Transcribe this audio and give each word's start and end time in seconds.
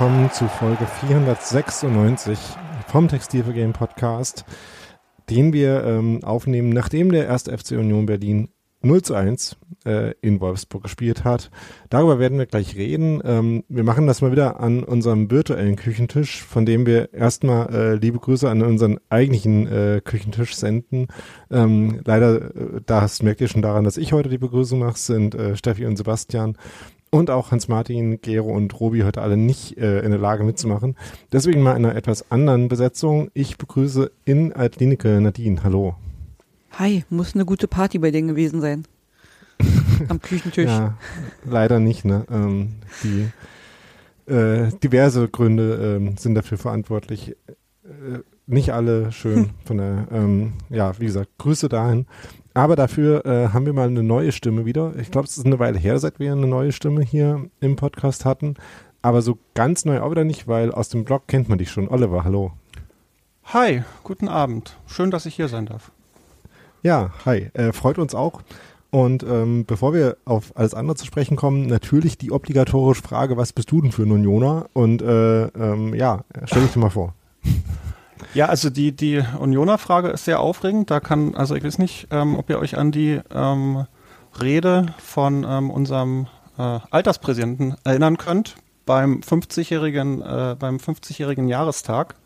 Willkommen 0.00 0.30
zu 0.32 0.48
Folge 0.48 0.86
496 0.86 2.38
vom 2.86 3.06
Textilvergame 3.06 3.74
Podcast, 3.74 4.46
den 5.28 5.52
wir 5.52 5.84
ähm, 5.84 6.24
aufnehmen, 6.24 6.70
nachdem 6.70 7.12
der 7.12 7.26
erste 7.26 7.52
FC 7.58 7.72
Union 7.72 8.06
Berlin 8.06 8.48
0 8.80 9.02
zu 9.02 9.14
1 9.14 9.58
äh, 9.84 10.14
in 10.22 10.40
Wolfsburg 10.40 10.84
gespielt 10.84 11.24
hat. 11.24 11.50
Darüber 11.90 12.18
werden 12.18 12.38
wir 12.38 12.46
gleich 12.46 12.76
reden. 12.76 13.20
Ähm, 13.26 13.64
wir 13.68 13.84
machen 13.84 14.06
das 14.06 14.22
mal 14.22 14.32
wieder 14.32 14.58
an 14.60 14.84
unserem 14.84 15.30
virtuellen 15.30 15.76
Küchentisch, 15.76 16.42
von 16.42 16.64
dem 16.64 16.86
wir 16.86 17.12
erstmal 17.12 17.68
äh, 17.70 17.94
liebe 17.96 18.20
Grüße 18.20 18.48
an 18.48 18.62
unseren 18.62 19.00
eigentlichen 19.10 19.66
äh, 19.66 20.00
Küchentisch 20.02 20.54
senden. 20.54 21.08
Ähm, 21.50 22.00
leider, 22.06 22.56
äh, 22.56 22.80
das 22.86 23.22
merkt 23.22 23.42
ihr 23.42 23.48
schon 23.48 23.60
daran, 23.60 23.84
dass 23.84 23.98
ich 23.98 24.14
heute 24.14 24.30
die 24.30 24.38
Begrüßung 24.38 24.78
mache, 24.78 24.96
sind 24.96 25.34
äh, 25.34 25.56
Steffi 25.58 25.84
und 25.84 25.98
Sebastian 25.98 26.56
und 27.10 27.30
auch 27.30 27.50
Hans-Martin, 27.50 28.20
Gero 28.20 28.50
und 28.50 28.78
Robi 28.78 29.00
heute 29.00 29.20
alle 29.20 29.36
nicht 29.36 29.76
äh, 29.78 30.00
in 30.00 30.10
der 30.10 30.20
Lage 30.20 30.44
mitzumachen. 30.44 30.96
Deswegen 31.32 31.62
mal 31.62 31.76
in 31.76 31.84
einer 31.84 31.96
etwas 31.96 32.30
anderen 32.30 32.68
Besetzung. 32.68 33.30
Ich 33.34 33.58
begrüße 33.58 34.10
in 34.24 34.52
Altlinike 34.52 35.20
Nadine. 35.20 35.62
Hallo. 35.64 35.96
Hi, 36.78 37.04
muss 37.10 37.34
eine 37.34 37.44
gute 37.44 37.66
Party 37.66 37.98
bei 37.98 38.10
denen 38.12 38.28
gewesen 38.28 38.60
sein. 38.60 38.84
Am 40.08 40.22
Küchentisch. 40.22 40.70
Ja, 40.70 40.96
leider 41.44 41.80
nicht, 41.80 42.04
ne? 42.04 42.24
Ähm, 42.30 42.76
die 43.02 44.32
äh, 44.32 44.70
diverse 44.82 45.28
Gründe 45.28 45.96
ähm, 45.96 46.16
sind 46.16 46.36
dafür 46.36 46.58
verantwortlich. 46.58 47.36
Äh, 47.84 48.20
nicht 48.46 48.72
alle 48.72 49.12
schön 49.12 49.50
von 49.64 49.78
der, 49.78 50.08
ähm, 50.10 50.54
ja, 50.70 50.98
wie 50.98 51.06
gesagt, 51.06 51.30
Grüße 51.38 51.68
dahin. 51.68 52.06
Aber 52.54 52.74
dafür 52.74 53.24
äh, 53.24 53.48
haben 53.48 53.66
wir 53.66 53.72
mal 53.72 53.88
eine 53.88 54.02
neue 54.02 54.32
Stimme 54.32 54.64
wieder. 54.64 54.92
Ich 54.98 55.10
glaube, 55.10 55.26
es 55.26 55.38
ist 55.38 55.46
eine 55.46 55.58
Weile 55.58 55.78
her, 55.78 55.98
seit 55.98 56.18
wir 56.18 56.32
eine 56.32 56.46
neue 56.46 56.72
Stimme 56.72 57.02
hier 57.02 57.46
im 57.60 57.76
Podcast 57.76 58.24
hatten. 58.24 58.54
Aber 59.02 59.22
so 59.22 59.38
ganz 59.54 59.84
neu 59.84 60.00
auch 60.00 60.10
wieder 60.10 60.24
nicht, 60.24 60.48
weil 60.48 60.72
aus 60.72 60.88
dem 60.88 61.04
Blog 61.04 61.26
kennt 61.26 61.48
man 61.48 61.58
dich 61.58 61.70
schon. 61.70 61.88
Oliver, 61.88 62.24
hallo. 62.24 62.52
Hi, 63.44 63.82
guten 64.02 64.28
Abend. 64.28 64.76
Schön, 64.86 65.10
dass 65.10 65.26
ich 65.26 65.34
hier 65.34 65.48
sein 65.48 65.66
darf. 65.66 65.92
Ja, 66.82 67.12
hi. 67.24 67.50
Äh, 67.54 67.72
freut 67.72 67.98
uns 67.98 68.14
auch. 68.14 68.42
Und 68.90 69.22
ähm, 69.22 69.64
bevor 69.66 69.94
wir 69.94 70.16
auf 70.24 70.56
alles 70.56 70.74
andere 70.74 70.96
zu 70.96 71.06
sprechen 71.06 71.36
kommen, 71.36 71.66
natürlich 71.66 72.18
die 72.18 72.32
obligatorische 72.32 73.02
Frage, 73.02 73.36
was 73.36 73.52
bist 73.52 73.70
du 73.70 73.80
denn 73.80 73.92
für 73.92 74.02
ein 74.02 74.10
Unioner? 74.10 74.66
Und 74.72 75.00
äh, 75.02 75.44
ähm, 75.44 75.94
ja, 75.94 76.24
stell 76.44 76.62
dich 76.62 76.72
dir 76.72 76.80
mal 76.80 76.90
vor. 76.90 77.14
Ja, 78.34 78.46
also 78.46 78.70
die, 78.70 78.92
die 78.92 79.22
Unioner-Frage 79.38 80.08
ist 80.08 80.24
sehr 80.24 80.40
aufregend. 80.40 80.90
Da 80.90 81.00
kann, 81.00 81.34
also 81.34 81.54
ich 81.54 81.64
weiß 81.64 81.78
nicht, 81.78 82.08
ähm, 82.10 82.36
ob 82.36 82.50
ihr 82.50 82.58
euch 82.58 82.76
an 82.76 82.92
die 82.92 83.20
ähm, 83.32 83.86
Rede 84.40 84.86
von 84.98 85.44
ähm, 85.48 85.70
unserem 85.70 86.26
äh, 86.58 86.78
Alterspräsidenten 86.90 87.76
erinnern 87.84 88.16
könnt 88.18 88.56
beim 88.86 89.20
50-jährigen 89.20 90.22
äh, 90.22 90.56
beim 90.58 90.76
50-jährigen 90.78 91.48
Jahrestag. 91.48 92.16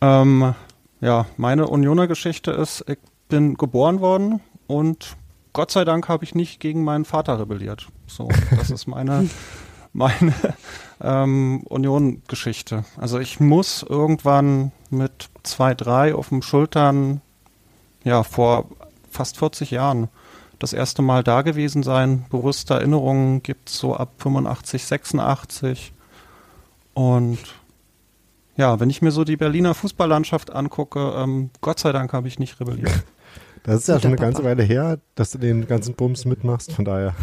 Ähm, 0.00 0.54
ja, 1.00 1.26
meine 1.36 1.68
Unioner-Geschichte 1.68 2.50
ist, 2.50 2.84
ich 2.88 2.98
bin 3.28 3.54
geboren 3.54 4.00
worden 4.00 4.40
und 4.66 5.16
Gott 5.54 5.70
sei 5.70 5.84
Dank 5.84 6.08
habe 6.08 6.24
ich 6.24 6.34
nicht 6.34 6.60
gegen 6.60 6.84
meinen 6.84 7.04
Vater 7.04 7.38
rebelliert. 7.38 7.86
So, 8.06 8.28
das 8.56 8.70
ist 8.70 8.86
meine 8.86 9.30
meine 9.94 10.34
ähm, 11.00 11.62
Union-Geschichte. 11.68 12.84
Also 12.96 13.18
ich 13.18 13.40
muss 13.40 13.82
irgendwann 13.82 14.72
mit 14.90 15.28
zwei, 15.42 15.74
drei 15.74 16.14
auf 16.14 16.28
den 16.28 16.42
Schultern, 16.42 17.20
ja, 18.04 18.22
vor 18.22 18.66
fast 19.10 19.38
40 19.38 19.70
Jahren 19.70 20.08
das 20.58 20.72
erste 20.72 21.02
Mal 21.02 21.22
da 21.22 21.42
gewesen 21.42 21.82
sein. 21.82 22.26
Bewusste 22.30 22.74
Erinnerungen 22.74 23.42
gibt 23.42 23.68
es 23.68 23.78
so 23.78 23.94
ab 23.94 24.12
85, 24.18 24.84
86. 24.84 25.92
Und 26.94 27.38
ja, 28.56 28.78
wenn 28.78 28.90
ich 28.90 29.02
mir 29.02 29.10
so 29.10 29.24
die 29.24 29.36
Berliner 29.36 29.74
Fußballlandschaft 29.74 30.52
angucke, 30.52 31.14
ähm, 31.16 31.50
Gott 31.60 31.80
sei 31.80 31.92
Dank 31.92 32.12
habe 32.12 32.28
ich 32.28 32.38
nicht 32.38 32.58
rebelliert. 32.60 33.04
Das 33.66 33.76
ist 33.76 33.88
ja 33.88 33.98
schon 33.98 34.08
eine 34.08 34.20
ganze 34.20 34.44
Weile 34.44 34.62
her, 34.62 34.98
dass 35.14 35.30
du 35.30 35.38
den 35.38 35.66
ganzen 35.66 35.94
Bums 35.94 36.26
mitmachst, 36.26 36.70
von 36.72 36.84
daher 36.84 37.14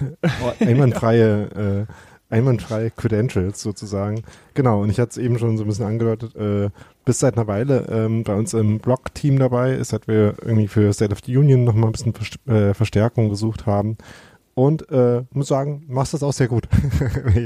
einwandfreie 0.58 1.86
äh, 1.88 1.92
einwandfrei 2.32 2.90
Credentials 2.90 3.62
sozusagen. 3.62 4.22
Genau, 4.54 4.82
und 4.82 4.90
ich 4.90 4.98
hatte 4.98 5.10
es 5.10 5.18
eben 5.18 5.38
schon 5.38 5.56
so 5.56 5.64
ein 5.64 5.68
bisschen 5.68 5.86
angedeutet, 5.86 6.34
äh, 6.34 6.70
bis 7.04 7.18
seit 7.18 7.36
einer 7.36 7.46
Weile 7.46 7.86
ähm, 7.90 8.24
bei 8.24 8.34
uns 8.34 8.54
im 8.54 8.78
Blog-Team 8.78 9.38
dabei 9.38 9.74
ist, 9.74 9.90
seit 9.90 10.08
wir 10.08 10.34
irgendwie 10.42 10.68
für 10.68 10.92
State 10.92 11.12
of 11.12 11.20
the 11.24 11.36
Union 11.36 11.64
nochmal 11.64 11.90
ein 11.90 11.92
bisschen 11.92 12.14
Verst 12.14 12.38
äh, 12.48 12.74
Verstärkung 12.74 13.28
gesucht 13.28 13.66
haben. 13.66 13.98
Und 14.54 14.90
äh, 14.90 15.22
muss 15.32 15.48
sagen, 15.48 15.84
machst 15.88 16.12
das 16.12 16.22
auch 16.22 16.34
sehr 16.34 16.46
gut. 16.46 16.68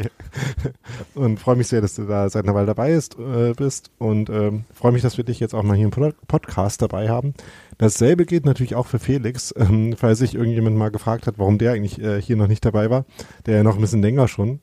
und 1.14 1.38
freue 1.38 1.54
mich 1.54 1.68
sehr, 1.68 1.80
dass 1.80 1.94
du 1.94 2.04
da 2.04 2.28
seit 2.28 2.44
einer 2.44 2.54
Weile 2.54 2.66
dabei 2.66 2.92
ist, 2.92 3.16
äh, 3.16 3.52
bist. 3.56 3.92
Und 3.98 4.28
ähm, 4.28 4.64
freue 4.74 4.90
mich, 4.90 5.02
dass 5.02 5.16
wir 5.16 5.22
dich 5.22 5.38
jetzt 5.38 5.54
auch 5.54 5.62
mal 5.62 5.76
hier 5.76 5.84
im 5.84 5.92
Pod 5.92 6.16
Podcast 6.26 6.82
dabei 6.82 7.08
haben. 7.08 7.34
Dasselbe 7.78 8.26
gilt 8.26 8.44
natürlich 8.44 8.74
auch 8.74 8.88
für 8.88 8.98
Felix, 8.98 9.54
ähm, 9.56 9.94
falls 9.96 10.18
sich 10.18 10.34
irgendjemand 10.34 10.76
mal 10.76 10.90
gefragt 10.90 11.28
hat, 11.28 11.38
warum 11.38 11.58
der 11.58 11.72
eigentlich 11.72 12.00
äh, 12.00 12.20
hier 12.20 12.36
noch 12.36 12.48
nicht 12.48 12.64
dabei 12.64 12.90
war. 12.90 13.04
Der 13.46 13.58
ja 13.58 13.62
noch 13.62 13.76
ein 13.76 13.80
bisschen 13.80 14.02
länger 14.02 14.26
schon 14.26 14.58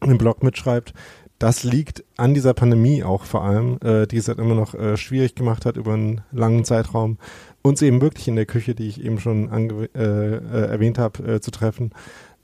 im 0.00 0.18
Blog 0.18 0.42
mitschreibt, 0.42 0.92
das 1.38 1.64
liegt 1.64 2.04
an 2.16 2.32
dieser 2.32 2.54
Pandemie 2.54 3.04
auch 3.04 3.24
vor 3.24 3.44
allem, 3.44 3.78
äh, 3.82 4.06
die 4.06 4.16
es 4.16 4.28
halt 4.28 4.38
immer 4.38 4.54
noch 4.54 4.74
äh, 4.74 4.96
schwierig 4.96 5.34
gemacht 5.34 5.66
hat 5.66 5.76
über 5.76 5.92
einen 5.92 6.22
langen 6.32 6.64
Zeitraum, 6.64 7.18
uns 7.62 7.82
eben 7.82 8.00
wirklich 8.00 8.28
in 8.28 8.36
der 8.36 8.46
Küche, 8.46 8.74
die 8.74 8.88
ich 8.88 9.04
eben 9.04 9.18
schon 9.18 9.50
ange 9.50 9.90
äh, 9.94 10.36
äh, 10.36 10.70
erwähnt 10.70 10.98
habe, 10.98 11.34
äh, 11.34 11.40
zu 11.40 11.50
treffen. 11.50 11.90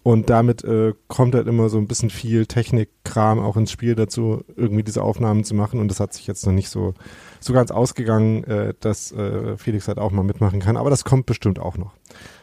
Und 0.02 0.30
damit 0.30 0.64
äh, 0.64 0.94
kommt 1.06 1.34
halt 1.36 1.46
immer 1.46 1.68
so 1.68 1.78
ein 1.78 1.86
bisschen 1.86 2.10
viel 2.10 2.46
Technikkram 2.46 3.38
auch 3.38 3.56
ins 3.56 3.70
Spiel 3.70 3.94
dazu, 3.94 4.42
irgendwie 4.56 4.82
diese 4.82 5.00
Aufnahmen 5.00 5.44
zu 5.44 5.54
machen. 5.54 5.78
Und 5.78 5.88
das 5.88 6.00
hat 6.00 6.12
sich 6.12 6.26
jetzt 6.26 6.44
noch 6.44 6.52
nicht 6.52 6.70
so, 6.70 6.94
so 7.38 7.52
ganz 7.52 7.70
ausgegangen, 7.70 8.42
äh, 8.44 8.74
dass 8.80 9.12
äh, 9.12 9.56
Felix 9.56 9.86
halt 9.86 9.98
auch 9.98 10.10
mal 10.10 10.24
mitmachen 10.24 10.58
kann. 10.58 10.76
Aber 10.76 10.90
das 10.90 11.04
kommt 11.04 11.26
bestimmt 11.26 11.60
auch 11.60 11.78
noch. 11.78 11.92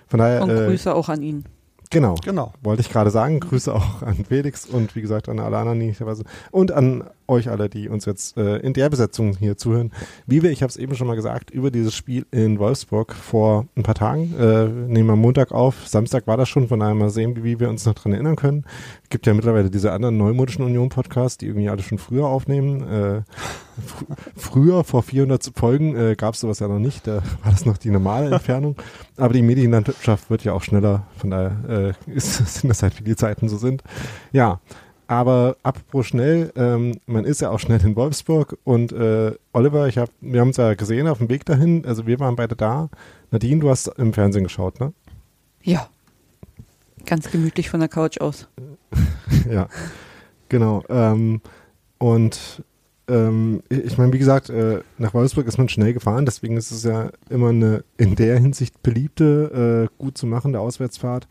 Von 0.08 0.19
daher. 0.19 0.44
Und 0.44 0.50
Grüße 0.50 0.90
äh, 0.90 0.94
auch 0.94 1.09
an 1.09 1.22
ihn. 1.22 1.44
Genau. 1.91 2.16
Genau. 2.23 2.53
Wollte 2.61 2.81
ich 2.81 2.89
gerade 2.89 3.09
sagen. 3.09 3.39
Grüße 3.39 3.73
auch 3.73 4.03
an 4.03 4.25
Felix 4.27 4.66
und 4.66 4.95
wie 4.95 5.01
gesagt 5.01 5.27
an 5.27 5.39
alle 5.39 5.57
anderen, 5.57 5.95
und 6.51 6.72
an 6.72 7.09
euch 7.29 7.50
alle, 7.50 7.69
die 7.69 7.90
uns 7.90 8.06
jetzt 8.06 8.38
äh, 8.38 8.57
in 8.57 8.73
der 8.73 8.90
Besetzung 8.90 9.35
hier 9.38 9.57
zuhören. 9.57 9.91
Wie 10.25 10.44
wir, 10.44 10.51
ich 10.51 10.62
habe 10.62 10.69
es 10.69 10.78
eben 10.78 10.95
schon 10.95 11.07
mal 11.07 11.16
gesagt, 11.16 11.51
über 11.51 11.72
dieses 11.72 11.95
Spiel 11.95 12.25
in 12.31 12.59
Wolfsburg 12.59 13.13
vor 13.13 13.67
ein 13.75 13.84
paar 13.84 13.95
Tagen, 13.95 14.34
äh, 14.38 14.66
nehmen 14.66 15.07
wir 15.07 15.16
Montag 15.16 15.51
auf, 15.51 15.88
Samstag 15.88 16.28
war 16.28 16.38
das 16.38 16.50
schon, 16.50 16.68
von 16.68 16.79
daher 16.79 16.95
mal 16.95 17.09
sehen, 17.09 17.44
wie 17.44 17.59
wir 17.59 17.69
uns 17.69 17.85
noch 17.85 17.94
dran 17.94 18.13
erinnern 18.13 18.35
können. 18.35 18.66
Es 19.03 19.09
gibt 19.09 19.28
ja 19.28 19.34
mittlerweile 19.34 19.69
diese 19.69 19.91
anderen 19.91 20.18
neumodischen 20.18 20.66
Union-Podcasts, 20.66 21.38
die 21.38 21.47
irgendwie 21.47 21.69
alle 21.69 21.84
schon 21.84 21.97
früher 21.97 22.27
aufnehmen. 22.27 22.81
Äh, 22.88 23.21
fr 23.86 24.06
früher, 24.36 24.83
vor 24.83 25.04
400 25.04 25.51
Folgen, 25.56 25.95
äh, 25.95 26.15
gab 26.15 26.33
es 26.33 26.42
sowas 26.42 26.59
ja 26.59 26.68
noch 26.68 26.80
nicht, 26.80 27.07
da 27.07 27.24
war 27.44 27.51
das 27.51 27.65
noch 27.65 27.77
die 27.77 27.89
normale 27.89 28.31
Entfernung. 28.31 28.75
Aber 29.18 29.33
die 29.33 29.42
Medienlandschaft 29.42 30.30
wird 30.30 30.44
ja 30.44 30.54
auch 30.54 30.63
schneller, 30.63 31.07
von 31.18 31.30
daher 31.30 31.95
äh, 32.07 32.12
ist, 32.12 32.38
sind 32.59 32.69
das 32.69 32.83
halt, 32.83 33.00
wie 33.00 33.04
die 33.04 33.15
Zeiten 33.15 33.50
so 33.50 33.57
sind. 33.57 33.83
Ja, 34.31 34.59
aber 35.09 35.57
apropos 35.63 36.06
schnell, 36.06 36.53
ähm, 36.56 37.00
man 37.07 37.25
ist 37.25 37.41
ja 37.41 37.50
auch 37.50 37.59
schnell 37.59 37.83
in 37.83 37.95
Wolfsburg 37.95 38.59
und 38.63 38.91
äh, 38.91 39.33
Oliver, 39.53 39.88
ich 39.88 39.97
hab, 39.97 40.11
wir 40.21 40.39
haben 40.39 40.50
uns 40.50 40.57
ja 40.57 40.75
gesehen 40.75 41.07
auf 41.07 41.17
dem 41.17 41.29
Weg 41.29 41.45
dahin, 41.45 41.83
also 41.83 42.06
wir 42.06 42.19
waren 42.19 42.35
beide 42.35 42.56
da. 42.56 42.89
Nadine, 43.31 43.59
du 43.59 43.71
hast 43.71 43.88
im 43.97 44.13
Fernsehen 44.13 44.44
geschaut, 44.44 44.79
ne? 44.79 44.94
Ja. 45.63 45.89
Ganz 47.07 47.31
gemütlich 47.31 47.71
von 47.71 47.79
der 47.79 47.89
Couch 47.89 48.21
aus. 48.21 48.50
ja, 49.50 49.67
genau. 50.47 50.83
Ähm, 50.89 51.41
und 51.97 52.63
ähm, 53.07 53.63
ich 53.69 53.97
meine, 53.97 54.13
wie 54.13 54.19
gesagt, 54.19 54.51
äh, 54.51 54.81
nach 55.00 55.15
Wolfsburg 55.15 55.47
ist 55.47 55.57
man 55.57 55.69
schnell 55.69 55.95
gefahren, 55.95 56.27
deswegen 56.27 56.56
ist 56.56 56.69
es 56.69 56.83
ja 56.83 57.09
immer 57.31 57.50
eine 57.50 57.83
in 57.97 58.13
der 58.13 58.38
Hinsicht 58.38 58.83
beliebte, 58.83 59.89
äh, 59.89 59.95
gut 59.97 60.19
zu 60.19 60.27
machende 60.27 60.59
Auswärtsfahrt, 60.59 61.27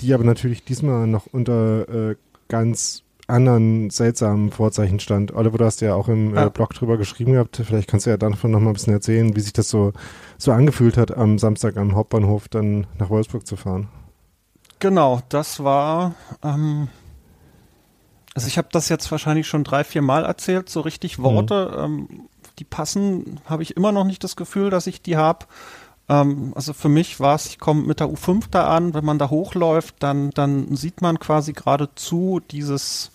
die 0.00 0.12
aber 0.12 0.24
natürlich 0.24 0.64
diesmal 0.64 1.06
noch 1.06 1.26
unter 1.26 2.10
äh, 2.10 2.16
ganz 2.48 3.04
anderen 3.28 3.90
seltsamen 3.90 4.50
Vorzeichen 4.50 5.00
stand. 5.00 5.32
Oliver, 5.34 5.58
du 5.58 5.64
hast 5.64 5.80
ja 5.80 5.94
auch 5.94 6.08
im 6.08 6.36
äh, 6.36 6.50
Blog 6.50 6.74
drüber 6.74 6.96
geschrieben 6.96 7.32
gehabt. 7.32 7.60
Vielleicht 7.64 7.88
kannst 7.88 8.06
du 8.06 8.10
ja 8.10 8.16
davon 8.16 8.50
noch 8.50 8.60
mal 8.60 8.70
ein 8.70 8.74
bisschen 8.74 8.92
erzählen, 8.92 9.34
wie 9.36 9.40
sich 9.40 9.52
das 9.52 9.68
so, 9.68 9.92
so 10.38 10.52
angefühlt 10.52 10.96
hat, 10.96 11.16
am 11.16 11.38
Samstag 11.38 11.76
am 11.76 11.94
Hauptbahnhof 11.94 12.48
dann 12.48 12.86
nach 12.98 13.10
Wolfsburg 13.10 13.46
zu 13.46 13.56
fahren. 13.56 13.88
Genau, 14.80 15.20
das 15.28 15.62
war. 15.62 16.14
Ähm, 16.42 16.88
also 18.34 18.48
ich 18.48 18.58
habe 18.58 18.68
das 18.72 18.88
jetzt 18.88 19.10
wahrscheinlich 19.10 19.46
schon 19.46 19.64
drei, 19.64 19.84
vier 19.84 20.02
Mal 20.02 20.24
erzählt. 20.24 20.68
So 20.68 20.80
richtig 20.80 21.18
Worte, 21.20 21.70
mhm. 21.76 21.84
ähm, 21.84 22.28
die 22.58 22.64
passen, 22.64 23.40
habe 23.44 23.62
ich 23.62 23.76
immer 23.76 23.92
noch 23.92 24.04
nicht 24.04 24.24
das 24.24 24.36
Gefühl, 24.36 24.70
dass 24.70 24.86
ich 24.86 25.02
die 25.02 25.16
habe. 25.16 25.46
Ähm, 26.12 26.52
also 26.54 26.74
für 26.74 26.90
mich 26.90 27.20
war 27.20 27.34
es, 27.34 27.46
ich 27.46 27.58
komme 27.58 27.82
mit 27.82 28.00
der 28.00 28.08
U5 28.08 28.44
da 28.50 28.66
an, 28.68 28.92
wenn 28.92 29.04
man 29.04 29.18
da 29.18 29.30
hochläuft, 29.30 29.96
dann, 30.00 30.30
dann 30.30 30.76
sieht 30.76 31.00
man 31.00 31.18
quasi 31.18 31.54
geradezu 31.54 32.40
dieses 32.50 33.10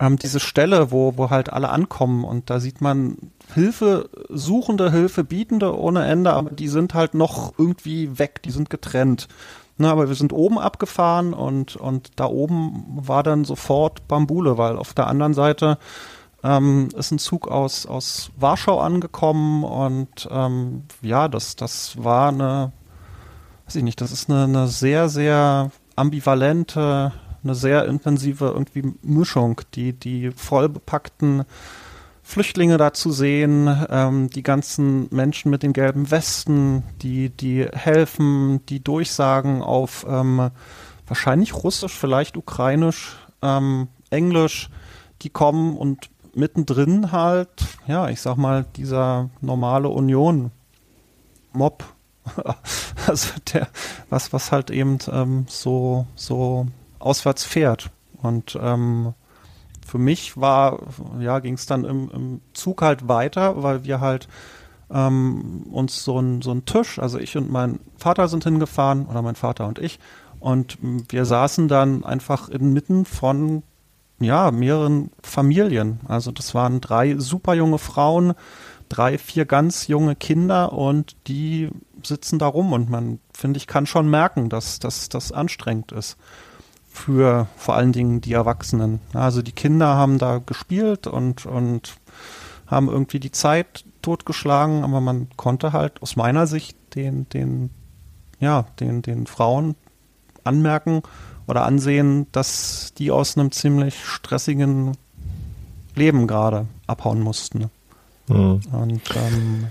ähm, 0.00 0.16
diese 0.16 0.40
Stelle, 0.40 0.90
wo, 0.90 1.16
wo 1.16 1.30
halt 1.30 1.52
alle 1.52 1.70
ankommen 1.70 2.24
und 2.24 2.50
da 2.50 2.60
sieht 2.60 2.80
man 2.80 3.16
Hilfe 3.54 4.08
suchende, 4.28 4.90
Hilfe 4.92 5.24
bietende 5.24 5.76
ohne 5.76 6.06
Ende, 6.06 6.32
aber 6.32 6.50
die 6.50 6.68
sind 6.68 6.94
halt 6.94 7.14
noch 7.14 7.54
irgendwie 7.58 8.18
weg, 8.18 8.42
die 8.42 8.50
sind 8.50 8.70
getrennt. 8.70 9.28
Na, 9.76 9.92
aber 9.92 10.08
wir 10.08 10.16
sind 10.16 10.32
oben 10.32 10.58
abgefahren 10.58 11.32
und, 11.32 11.76
und 11.76 12.10
da 12.16 12.26
oben 12.26 12.84
war 13.00 13.22
dann 13.22 13.44
sofort 13.44 14.08
Bambule, 14.08 14.58
weil 14.58 14.76
auf 14.76 14.92
der 14.92 15.06
anderen 15.06 15.34
Seite 15.34 15.78
ähm, 16.48 16.88
ist 16.96 17.10
ein 17.10 17.18
Zug 17.18 17.48
aus, 17.48 17.84
aus 17.84 18.30
Warschau 18.36 18.80
angekommen 18.80 19.64
und 19.64 20.28
ähm, 20.30 20.84
ja, 21.02 21.28
das, 21.28 21.56
das 21.56 22.02
war 22.02 22.28
eine, 22.28 22.72
weiß 23.66 23.76
ich 23.76 23.82
nicht, 23.82 24.00
das 24.00 24.12
ist 24.12 24.30
eine, 24.30 24.44
eine 24.44 24.66
sehr, 24.66 25.10
sehr 25.10 25.70
ambivalente, 25.94 27.12
eine 27.44 27.54
sehr 27.54 27.84
intensive 27.84 28.46
irgendwie 28.46 28.94
Mischung, 29.02 29.60
die, 29.74 29.92
die 29.92 30.30
voll 30.30 30.70
bepackten 30.70 31.44
Flüchtlinge 32.22 32.78
da 32.78 32.92
zu 32.92 33.10
sehen, 33.10 33.86
ähm, 33.90 34.30
die 34.30 34.42
ganzen 34.42 35.08
Menschen 35.10 35.50
mit 35.50 35.62
den 35.62 35.72
gelben 35.74 36.10
Westen, 36.10 36.82
die, 37.02 37.30
die 37.30 37.66
helfen, 37.72 38.64
die 38.66 38.82
Durchsagen 38.82 39.62
auf 39.62 40.06
ähm, 40.08 40.50
wahrscheinlich 41.06 41.54
Russisch, 41.54 41.94
vielleicht 41.94 42.36
Ukrainisch, 42.36 43.16
ähm, 43.42 43.88
Englisch, 44.10 44.70
die 45.22 45.30
kommen 45.30 45.76
und 45.76 46.10
mittendrin 46.38 47.12
halt, 47.12 47.50
ja, 47.86 48.08
ich 48.08 48.20
sag 48.20 48.36
mal, 48.36 48.64
dieser 48.76 49.28
normale 49.40 49.88
Union 49.88 50.50
Mob, 51.52 51.84
also 53.06 53.34
der, 53.52 53.68
was, 54.08 54.32
was 54.32 54.52
halt 54.52 54.70
eben 54.70 54.98
ähm, 55.10 55.46
so, 55.48 56.06
so 56.14 56.66
auswärts 56.98 57.44
fährt. 57.44 57.90
Und 58.22 58.58
ähm, 58.60 59.14
für 59.86 59.98
mich 59.98 60.36
war, 60.36 60.80
ja, 61.18 61.40
ging 61.40 61.54
es 61.54 61.66
dann 61.66 61.84
im, 61.84 62.10
im, 62.10 62.40
Zug 62.52 62.82
halt 62.82 63.08
weiter, 63.08 63.62
weil 63.62 63.84
wir 63.84 64.00
halt 64.00 64.28
ähm, 64.90 65.66
uns 65.70 66.04
so 66.04 66.20
ein, 66.20 66.42
so 66.42 66.54
Tisch, 66.60 66.98
also 66.98 67.18
ich 67.18 67.36
und 67.36 67.50
mein 67.50 67.80
Vater 67.96 68.28
sind 68.28 68.44
hingefahren, 68.44 69.06
oder 69.06 69.22
mein 69.22 69.34
Vater 69.34 69.66
und 69.66 69.78
ich, 69.78 69.98
und 70.40 70.78
wir 70.80 71.24
saßen 71.24 71.68
dann 71.68 72.04
einfach 72.04 72.48
inmitten 72.48 73.04
von 73.04 73.62
ja, 74.20 74.50
mehreren 74.50 75.10
Familien. 75.22 76.00
Also 76.08 76.32
das 76.32 76.54
waren 76.54 76.80
drei 76.80 77.16
super 77.18 77.54
junge 77.54 77.78
Frauen, 77.78 78.34
drei, 78.88 79.18
vier 79.18 79.44
ganz 79.44 79.86
junge 79.86 80.16
Kinder 80.16 80.72
und 80.72 81.16
die 81.26 81.70
sitzen 82.04 82.38
da 82.38 82.46
rum 82.46 82.72
und 82.72 82.90
man, 82.90 83.20
finde 83.32 83.58
ich, 83.58 83.66
kann 83.66 83.86
schon 83.86 84.08
merken, 84.08 84.48
dass 84.48 84.78
das 84.78 85.32
anstrengend 85.32 85.92
ist 85.92 86.16
für 86.88 87.46
vor 87.56 87.76
allen 87.76 87.92
Dingen 87.92 88.20
die 88.20 88.32
Erwachsenen. 88.32 89.00
Also 89.12 89.42
die 89.42 89.52
Kinder 89.52 89.94
haben 89.94 90.18
da 90.18 90.38
gespielt 90.38 91.06
und, 91.06 91.46
und 91.46 91.96
haben 92.66 92.88
irgendwie 92.88 93.20
die 93.20 93.30
Zeit 93.30 93.84
totgeschlagen, 94.02 94.84
aber 94.84 95.00
man 95.00 95.28
konnte 95.36 95.72
halt 95.72 96.02
aus 96.02 96.16
meiner 96.16 96.46
Sicht 96.46 96.76
den, 96.94 97.28
den, 97.28 97.70
ja, 98.40 98.66
den, 98.80 99.02
den 99.02 99.26
Frauen 99.26 99.76
anmerken 100.44 101.02
oder 101.48 101.64
ansehen, 101.64 102.26
dass 102.32 102.92
die 102.96 103.10
aus 103.10 103.36
einem 103.36 103.50
ziemlich 103.50 104.04
stressigen 104.04 104.96
Leben 105.96 106.26
gerade 106.26 106.66
abhauen 106.86 107.20
mussten. 107.20 107.70
Mhm. 108.28 108.60
Und 108.70 109.02
ähm, 109.16 109.66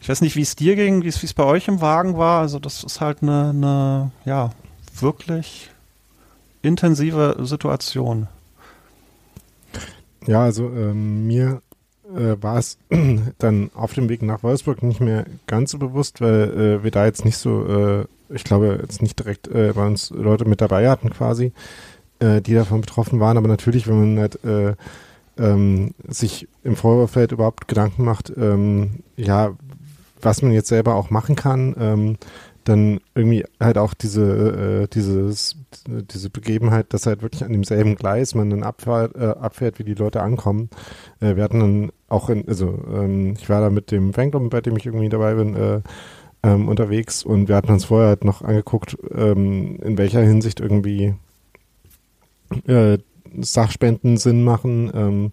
ich 0.00 0.08
weiß 0.08 0.22
nicht, 0.22 0.34
wie 0.36 0.42
es 0.42 0.56
dir 0.56 0.74
ging, 0.74 1.04
wie 1.04 1.08
es 1.08 1.34
bei 1.34 1.44
euch 1.44 1.68
im 1.68 1.80
Wagen 1.80 2.16
war. 2.16 2.40
Also 2.40 2.58
das 2.58 2.82
ist 2.82 3.00
halt 3.00 3.22
eine, 3.22 3.50
eine 3.50 4.10
ja, 4.24 4.50
wirklich 4.98 5.70
intensive 6.62 7.36
Situation. 7.40 8.26
Ja, 10.26 10.44
also 10.44 10.64
ähm, 10.68 11.26
mir 11.26 11.60
äh, 12.14 12.36
war 12.40 12.58
es 12.58 12.78
dann 13.38 13.70
auf 13.74 13.94
dem 13.94 14.08
Weg 14.08 14.22
nach 14.22 14.42
Wolfsburg 14.42 14.82
nicht 14.82 15.00
mehr 15.00 15.26
ganz 15.46 15.72
so 15.72 15.78
bewusst, 15.78 16.20
weil 16.20 16.80
äh, 16.80 16.84
wir 16.84 16.90
da 16.90 17.04
jetzt 17.04 17.24
nicht 17.24 17.36
so, 17.36 17.66
äh, 17.66 18.04
ich 18.30 18.44
glaube, 18.44 18.78
jetzt 18.82 19.02
nicht 19.02 19.18
direkt 19.18 19.48
äh, 19.48 19.72
bei 19.74 19.86
uns 19.86 20.10
Leute 20.10 20.44
mit 20.44 20.60
dabei 20.60 20.88
hatten 20.88 21.10
quasi, 21.10 21.52
äh, 22.18 22.40
die 22.40 22.54
davon 22.54 22.80
betroffen 22.80 23.20
waren. 23.20 23.36
Aber 23.36 23.48
natürlich, 23.48 23.88
wenn 23.88 24.14
man 24.14 24.18
halt 24.18 24.44
äh, 24.44 24.74
ähm, 25.38 25.94
sich 26.08 26.48
im 26.62 26.76
Vorfeld 26.76 27.32
überhaupt 27.32 27.68
Gedanken 27.68 28.04
macht, 28.04 28.32
ähm, 28.36 29.02
ja, 29.16 29.52
was 30.20 30.42
man 30.42 30.52
jetzt 30.52 30.68
selber 30.68 30.94
auch 30.96 31.10
machen 31.10 31.34
kann, 31.34 31.74
ähm, 31.78 32.16
dann 32.64 33.00
irgendwie 33.14 33.44
halt 33.58 33.78
auch 33.78 33.94
diese, 33.94 34.82
äh, 34.82 34.86
dieses, 34.88 35.56
diese 35.86 36.30
Begebenheit, 36.30 36.92
dass 36.92 37.06
halt 37.06 37.22
wirklich 37.22 37.44
an 37.44 37.52
demselben 37.52 37.96
Gleis 37.96 38.34
man 38.34 38.50
dann 38.50 38.62
abfährt, 38.62 39.16
äh, 39.16 39.34
abfährt 39.40 39.78
wie 39.78 39.84
die 39.84 39.94
Leute 39.94 40.22
ankommen. 40.22 40.68
Äh, 41.20 41.36
wir 41.36 41.44
hatten 41.44 41.60
dann 41.60 41.92
auch 42.08 42.28
in, 42.28 42.46
also 42.46 42.78
ähm, 42.92 43.34
ich 43.38 43.48
war 43.48 43.60
da 43.60 43.70
mit 43.70 43.90
dem 43.90 44.12
Fanclub, 44.12 44.50
bei 44.50 44.60
dem 44.60 44.76
ich 44.76 44.86
irgendwie 44.86 45.08
dabei 45.08 45.34
bin, 45.34 45.56
äh, 45.56 45.80
ähm, 46.42 46.68
unterwegs 46.68 47.22
und 47.22 47.48
wir 47.48 47.56
hatten 47.56 47.72
uns 47.72 47.84
vorher 47.84 48.08
halt 48.08 48.24
noch 48.24 48.42
angeguckt, 48.42 48.96
ähm, 49.14 49.76
in 49.82 49.98
welcher 49.98 50.22
Hinsicht 50.22 50.60
irgendwie 50.60 51.14
äh, 52.66 52.98
Sachspenden 53.40 54.16
Sinn 54.16 54.42
machen. 54.42 54.90
Ähm, 54.94 55.30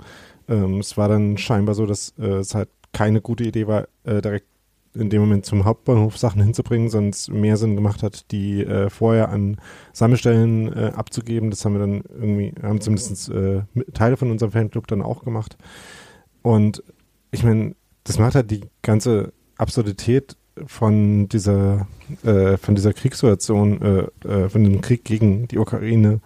ähm, 0.47 0.79
es 0.79 0.97
war 0.97 1.07
dann 1.07 1.37
scheinbar 1.37 1.75
so, 1.75 1.85
dass 1.85 2.13
äh, 2.19 2.37
es 2.37 2.53
halt 2.53 2.69
keine 2.93 3.21
gute 3.21 3.43
Idee 3.43 3.67
war, 3.67 3.87
äh, 4.03 4.21
direkt 4.21 4.47
in 4.93 5.09
dem 5.09 5.21
Moment 5.21 5.45
zum 5.45 5.65
Hauptbahnhof 5.65 6.17
Sachen 6.17 6.41
hinzubringen, 6.41 6.89
sondern 6.89 7.11
es 7.11 7.27
mehr 7.27 7.57
Sinn 7.57 7.75
gemacht 7.75 8.01
hat, 8.03 8.31
die 8.31 8.63
äh, 8.63 8.89
vorher 8.89 9.29
an 9.29 9.57
Sammelstellen 9.93 10.73
äh, 10.73 10.91
abzugeben. 10.95 11.51
Das 11.51 11.63
haben 11.63 11.73
wir 11.73 11.79
dann 11.79 12.03
irgendwie, 12.09 12.53
haben 12.61 12.81
zumindest 12.81 13.29
äh, 13.29 13.61
Teile 13.93 14.17
von 14.17 14.31
unserem 14.31 14.51
Fanclub 14.51 14.87
dann 14.87 15.01
auch 15.01 15.23
gemacht. 15.23 15.57
Und 16.41 16.83
ich 17.31 17.43
meine, 17.43 17.75
das 18.03 18.17
macht 18.17 18.35
halt 18.35 18.49
die 18.49 18.61
ganze 18.81 19.33
Absurdität 19.57 20.37
von 20.65 21.27
dieser, 21.29 21.87
äh, 22.23 22.57
von 22.57 22.75
dieser 22.75 22.93
Kriegssituation, 22.93 23.81
äh, 24.23 24.27
äh, 24.27 24.49
von 24.49 24.63
dem 24.63 24.81
Krieg 24.81 25.03
gegen 25.03 25.47
die 25.47 25.57
Ukraine 25.57 26.19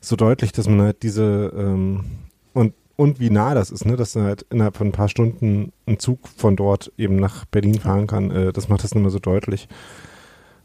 so 0.00 0.16
deutlich, 0.16 0.52
dass 0.52 0.68
man 0.68 0.82
halt 0.82 1.02
diese 1.02 1.52
ähm, 1.56 2.04
und 2.52 2.74
und 2.96 3.20
wie 3.20 3.28
nah 3.28 3.54
das 3.54 3.70
ist, 3.70 3.84
ne, 3.84 3.96
dass 3.96 4.16
halt 4.16 4.46
innerhalb 4.50 4.76
von 4.76 4.88
ein 4.88 4.92
paar 4.92 5.10
Stunden 5.10 5.72
ein 5.86 5.98
Zug 5.98 6.26
von 6.36 6.56
dort 6.56 6.92
eben 6.96 7.16
nach 7.16 7.44
Berlin 7.44 7.78
fahren 7.78 8.06
kann, 8.06 8.30
äh, 8.30 8.52
das 8.52 8.68
macht 8.68 8.84
das 8.84 8.94
nicht 8.94 9.02
mehr 9.02 9.10
so 9.10 9.18
deutlich. 9.18 9.68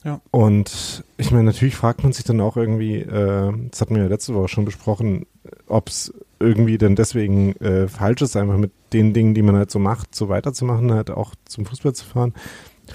Ja. 0.04 0.20
Und 0.32 1.04
ich 1.18 1.32
meine, 1.32 1.44
natürlich 1.44 1.76
fragt 1.76 2.04
man 2.04 2.14
sich 2.14 2.24
dann 2.24 2.42
auch 2.42 2.58
irgendwie, 2.58 3.00
äh, 3.00 3.54
das 3.70 3.82
hatten 3.82 3.96
wir 3.96 4.04
ja 4.04 4.10
letzte 4.10 4.34
Woche 4.34 4.48
schon 4.48 4.66
besprochen, 4.66 5.28
ob 5.68 5.90
es 5.90 6.14
irgendwie 6.40 6.78
denn 6.78 6.96
deswegen 6.96 7.56
äh, 7.58 7.88
falsch 7.88 8.22
ist, 8.22 8.36
einfach 8.36 8.58
mit 8.58 8.72
den 8.94 9.14
Dingen, 9.14 9.36
die 9.36 9.44
man 9.44 9.56
halt 9.56 9.70
so 9.70 9.78
macht, 9.78 10.16
so 10.16 10.28
weiterzumachen, 10.28 10.92
halt 10.92 11.12
auch 11.12 11.36
zum 11.46 11.66
Fußball 11.66 11.94
zu 11.94 12.06
fahren. 12.06 12.34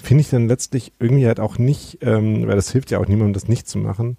Finde 0.06 0.20
ich 0.20 0.30
dann 0.30 0.46
letztlich 0.46 0.92
irgendwie 1.00 1.26
halt 1.26 1.40
auch 1.40 1.58
nicht, 1.58 1.98
ähm, 2.00 2.46
weil 2.46 2.54
das 2.54 2.70
hilft 2.70 2.92
ja 2.92 3.00
auch 3.00 3.08
niemandem, 3.08 3.32
das 3.32 3.48
nicht 3.48 3.66
zu 3.66 3.76
machen. 3.76 4.18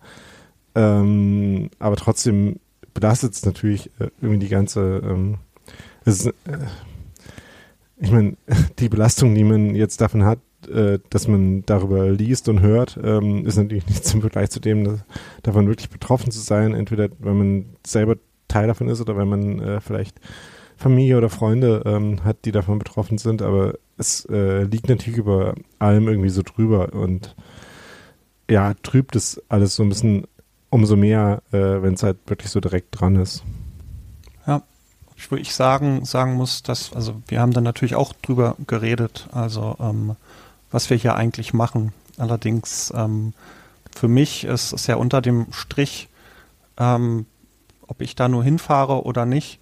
Ähm, 0.75 1.70
aber 1.79 1.96
trotzdem 1.96 2.60
belastet 2.94 3.32
es 3.32 3.46
natürlich 3.46 3.89
äh, 4.00 4.10
irgendwie 4.22 4.39
die 4.39 4.50
ganze, 4.50 5.01
ähm, 5.01 5.38
ist, 6.03 6.25
äh, 6.25 6.34
ich 7.96 8.12
meine, 8.12 8.36
die 8.79 8.89
Belastung, 8.89 9.34
die 9.34 9.46
man 9.46 9.75
jetzt 9.75 10.01
davon 10.01 10.25
hat, 10.25 10.39
äh, 10.70 11.00
dass 11.10 11.29
man 11.29 11.65
darüber 11.65 12.10
liest 12.10 12.50
und 12.50 12.60
hört, 12.60 13.00
ähm, 13.01 13.46
ist 13.46 13.56
natürlich 13.56 13.88
nicht 13.88 14.03
zum 14.03 14.20
Vergleich 14.20 14.50
zu 14.50 14.60
dem, 14.60 14.84
dass, 14.84 15.06
davon 15.41 15.70
wirklich 15.70 15.89
betroffen 15.89 16.32
zu 16.32 16.41
sein, 16.41 16.74
entweder 16.74 17.08
wenn 17.20 17.38
man 17.38 17.65
selber 17.86 18.17
Teil 18.50 18.67
davon 18.67 18.89
ist 18.89 19.00
oder 19.00 19.15
wenn 19.15 19.29
man 19.29 19.60
äh, 19.60 19.79
vielleicht 19.79 20.20
Familie 20.77 21.17
oder 21.17 21.29
Freunde 21.29 21.81
ähm, 21.86 22.24
hat, 22.24 22.46
die 22.46 22.51
davon 22.51 22.79
betroffen 22.79 23.17
sind, 23.17 23.41
aber 23.41 23.74
es 23.98 24.25
äh, 24.25 24.63
liegt 24.63 24.89
natürlich 24.89 25.17
über 25.17 25.55
allem 25.79 26.07
irgendwie 26.07 26.29
so 26.29 26.43
drüber 26.43 26.93
und 26.93 27.36
ja, 28.50 28.74
trübt 28.84 29.15
es 29.15 29.41
alles 29.50 29.75
so 29.75 29.84
ein 29.84 29.89
bisschen 29.89 30.27
umso 30.69 30.96
mehr, 30.96 31.41
äh, 31.51 31.81
wenn 31.81 31.96
es 31.96 32.03
halt 32.03 32.17
wirklich 32.27 32.51
so 32.51 32.60
direkt 32.60 33.00
dran 33.00 33.15
ist. 33.15 33.43
Ja, 34.46 34.62
ich 35.15 35.29
würde 35.31 35.41
ich 35.41 35.53
sagen, 35.53 36.05
sagen 36.05 36.36
muss, 36.36 36.63
dass, 36.63 36.93
also 36.93 37.22
wir 37.27 37.41
haben 37.41 37.53
dann 37.53 37.63
natürlich 37.63 37.96
auch 37.96 38.13
drüber 38.13 38.55
geredet, 38.67 39.27
also 39.31 39.75
ähm, 39.79 40.15
was 40.72 40.89
wir 40.89 40.98
hier 40.98 41.15
eigentlich 41.15 41.53
machen. 41.53 41.93
Allerdings 42.17 42.93
ähm, 42.96 43.34
für 43.96 44.07
mich 44.07 44.43
ist 44.43 44.74
es 44.74 44.88
ja 44.88 44.96
unter 44.96 45.22
dem 45.22 45.48
Strich, 45.51 46.07
ähm, 46.77 47.25
ob 47.88 48.01
ich 48.01 48.15
da 48.15 48.27
nur 48.27 48.43
hinfahre 48.43 49.03
oder 49.03 49.25
nicht. 49.25 49.60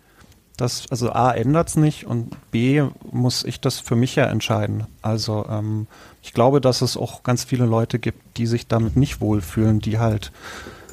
Das, 0.58 0.86
also 0.90 1.12
A 1.12 1.32
ändert 1.32 1.70
es 1.70 1.76
nicht 1.76 2.06
und 2.06 2.36
B 2.52 2.84
muss 3.12 3.44
ich 3.44 3.60
das 3.60 3.80
für 3.80 3.96
mich 3.96 4.16
ja 4.16 4.26
entscheiden. 4.26 4.88
Also 5.02 5.46
ähm, 5.50 5.88
ich 6.22 6.34
glaube, 6.34 6.62
dass 6.62 6.82
es 6.82 6.98
auch 6.98 7.24
ganz 7.24 7.44
viele 7.44 7.66
Leute 7.66 8.00
gibt, 8.00 8.38
die 8.38 8.48
sich 8.48 8.68
damit 8.68 8.96
nicht 8.96 9.22
wohlfühlen, 9.22 9.80
die 9.80 10.00
halt 10.00 10.32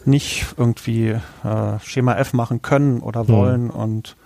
nicht 0.04 0.46
irgendwie 0.56 1.16
äh, 1.44 1.78
Schema 1.84 2.16
F 2.16 2.32
machen 2.32 2.60
können 2.62 3.00
oder 3.00 3.20
hm. 3.20 3.28
wollen 3.28 3.64
mhm. 3.64 3.70
und 3.70 4.16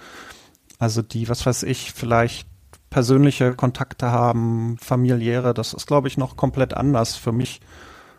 also 0.78 1.02
die, 1.02 1.28
was 1.28 1.44
weiß 1.46 1.62
ich, 1.64 1.92
vielleicht 1.92 2.46
persönliche 2.90 3.54
Kontakte 3.54 4.10
haben, 4.10 4.76
familiäre, 4.78 5.54
das 5.54 5.74
ist, 5.74 5.86
glaube 5.86 6.08
ich, 6.08 6.18
noch 6.18 6.36
komplett 6.36 6.74
anders. 6.74 7.16
Für 7.16 7.32
mich 7.32 7.60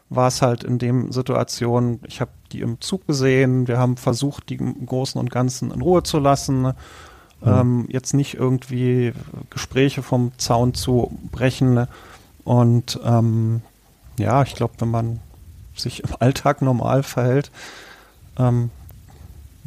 war 0.10 0.28
es 0.28 0.42
halt 0.42 0.64
in 0.64 0.80
dem 0.80 1.12
Situation, 1.12 2.00
ich 2.08 2.22
habe 2.22 2.32
die 2.52 2.62
im 2.62 2.80
Zug 2.82 3.06
gesehen, 3.08 3.68
wir 3.68 3.78
haben 3.78 3.98
versucht, 3.98 4.50
die 4.50 4.56
im 4.56 4.86
Großen 4.86 5.20
und 5.20 5.32
Ganzen 5.32 5.72
in 5.72 5.82
Ruhe 5.82 6.04
zu 6.04 6.20
lassen. 6.20 6.74
Ähm, 7.46 7.86
jetzt 7.90 8.14
nicht 8.14 8.36
irgendwie 8.36 9.14
Gespräche 9.50 10.04
vom 10.04 10.32
Zaun 10.38 10.74
zu 10.74 11.18
brechen. 11.32 11.88
Und 12.44 13.00
ähm, 13.04 13.62
ja, 14.18 14.42
ich 14.44 14.56
glaube, 14.56 14.76
wenn 14.80 14.90
man 14.90 15.20
sich 15.76 16.04
im 16.04 16.10
Alltag 16.20 16.62
normal 16.62 17.04
verhält, 17.04 17.52
ähm, 18.38 18.72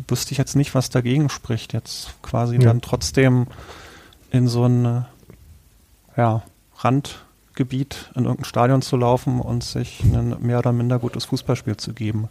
wüsste 0.08 0.32
ich 0.32 0.38
jetzt 0.38 0.56
nicht, 0.56 0.74
was 0.74 0.90
dagegen 0.90 1.28
spricht, 1.28 1.72
jetzt 1.72 2.14
quasi 2.22 2.54
ja. 2.54 2.62
dann 2.62 2.80
trotzdem 2.80 3.46
in 4.30 4.48
so 4.48 4.64
ein 4.64 5.04
ja, 6.16 6.42
Randgebiet 6.78 8.10
in 8.14 8.24
irgendein 8.24 8.44
Stadion 8.44 8.82
zu 8.82 8.96
laufen 8.96 9.40
und 9.40 9.62
sich 9.62 10.02
ein 10.02 10.36
mehr 10.40 10.58
oder 10.58 10.72
minder 10.72 10.98
gutes 10.98 11.26
Fußballspiel 11.26 11.76
zu 11.76 11.92
geben. 11.92 12.28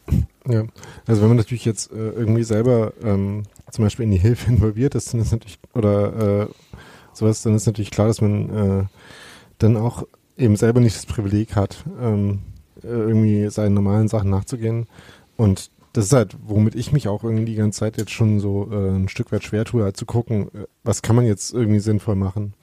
Ja, 0.47 0.63
also 1.05 1.21
wenn 1.21 1.29
man 1.29 1.37
natürlich 1.37 1.65
jetzt 1.65 1.91
äh, 1.91 2.09
irgendwie 2.09 2.43
selber 2.43 2.93
ähm, 3.03 3.43
zum 3.71 3.85
Beispiel 3.85 4.05
in 4.05 4.11
die 4.11 4.17
Hilfe 4.17 4.49
involviert 4.51 4.95
ist, 4.95 5.13
dann 5.13 5.21
ist 5.21 5.31
natürlich, 5.31 5.59
oder 5.73 6.43
äh, 6.43 6.47
sowas, 7.13 7.41
dann 7.41 7.55
ist 7.55 7.65
natürlich 7.65 7.91
klar, 7.91 8.07
dass 8.07 8.21
man 8.21 8.49
äh, 8.49 8.85
dann 9.57 9.77
auch 9.77 10.03
eben 10.37 10.55
selber 10.55 10.79
nicht 10.79 10.95
das 10.95 11.05
Privileg 11.05 11.55
hat, 11.55 11.83
ähm, 12.01 12.39
äh, 12.83 12.87
irgendwie 12.87 13.49
seinen 13.49 13.73
normalen 13.73 14.07
Sachen 14.07 14.29
nachzugehen. 14.29 14.87
Und 15.35 15.71
das 15.93 16.05
ist 16.05 16.13
halt, 16.13 16.37
womit 16.45 16.75
ich 16.75 16.91
mich 16.91 17.07
auch 17.07 17.23
irgendwie 17.23 17.45
die 17.45 17.55
ganze 17.55 17.79
Zeit 17.79 17.97
jetzt 17.97 18.11
schon 18.11 18.39
so 18.39 18.69
äh, 18.71 18.89
ein 18.89 19.09
Stück 19.09 19.31
weit 19.31 19.43
schwer 19.43 19.65
tue, 19.65 19.83
halt 19.83 19.97
zu 19.97 20.05
gucken, 20.05 20.47
äh, 20.53 20.65
was 20.83 21.01
kann 21.01 21.15
man 21.15 21.25
jetzt 21.25 21.53
irgendwie 21.53 21.79
sinnvoll 21.79 22.15
machen. 22.15 22.53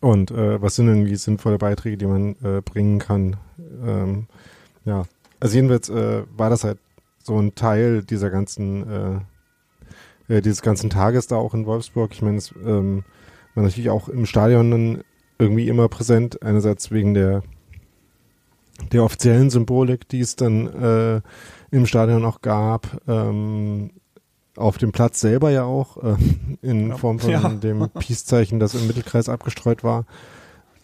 Und 0.00 0.30
äh, 0.30 0.60
was 0.60 0.76
sind 0.76 0.88
irgendwie 0.88 1.16
sinnvolle 1.16 1.58
Beiträge, 1.58 1.96
die 1.96 2.06
man 2.06 2.36
äh, 2.42 2.62
bringen 2.64 2.98
kann. 2.98 3.36
Ähm, 3.84 4.26
ja, 4.84 5.04
also 5.40 5.54
jedenfalls 5.54 5.88
äh, 5.88 6.22
war 6.36 6.50
das 6.50 6.64
halt 6.64 6.78
so 7.28 7.38
ein 7.38 7.54
Teil 7.54 8.02
dieser 8.02 8.30
ganzen, 8.30 9.24
äh, 10.28 10.34
äh, 10.34 10.40
dieses 10.42 10.62
ganzen 10.62 10.90
Tages 10.90 11.28
da 11.28 11.36
auch 11.36 11.54
in 11.54 11.66
Wolfsburg. 11.66 12.10
Ich 12.12 12.22
meine, 12.22 12.38
es 12.38 12.52
ähm, 12.64 13.04
war 13.54 13.62
natürlich 13.62 13.90
auch 13.90 14.08
im 14.08 14.26
Stadion 14.26 14.70
dann 14.70 15.04
irgendwie 15.38 15.68
immer 15.68 15.88
präsent. 15.88 16.42
Einerseits 16.42 16.90
wegen 16.90 17.14
der 17.14 17.42
der 18.92 19.02
offiziellen 19.02 19.50
Symbolik, 19.50 20.08
die 20.08 20.20
es 20.20 20.36
dann 20.36 20.66
äh, 20.66 21.20
im 21.70 21.86
Stadion 21.86 22.24
auch 22.24 22.40
gab, 22.40 23.00
ähm, 23.08 23.90
auf 24.56 24.78
dem 24.78 24.92
Platz 24.92 25.20
selber 25.20 25.50
ja 25.50 25.64
auch, 25.64 25.96
äh, 26.02 26.16
in 26.62 26.90
ja. 26.90 26.96
Form 26.96 27.18
von 27.18 27.30
ja. 27.30 27.48
dem 27.48 27.88
Peace-Zeichen, 27.90 28.60
das 28.60 28.74
im 28.74 28.86
Mittelkreis 28.86 29.28
abgestreut 29.28 29.84
war. 29.84 30.04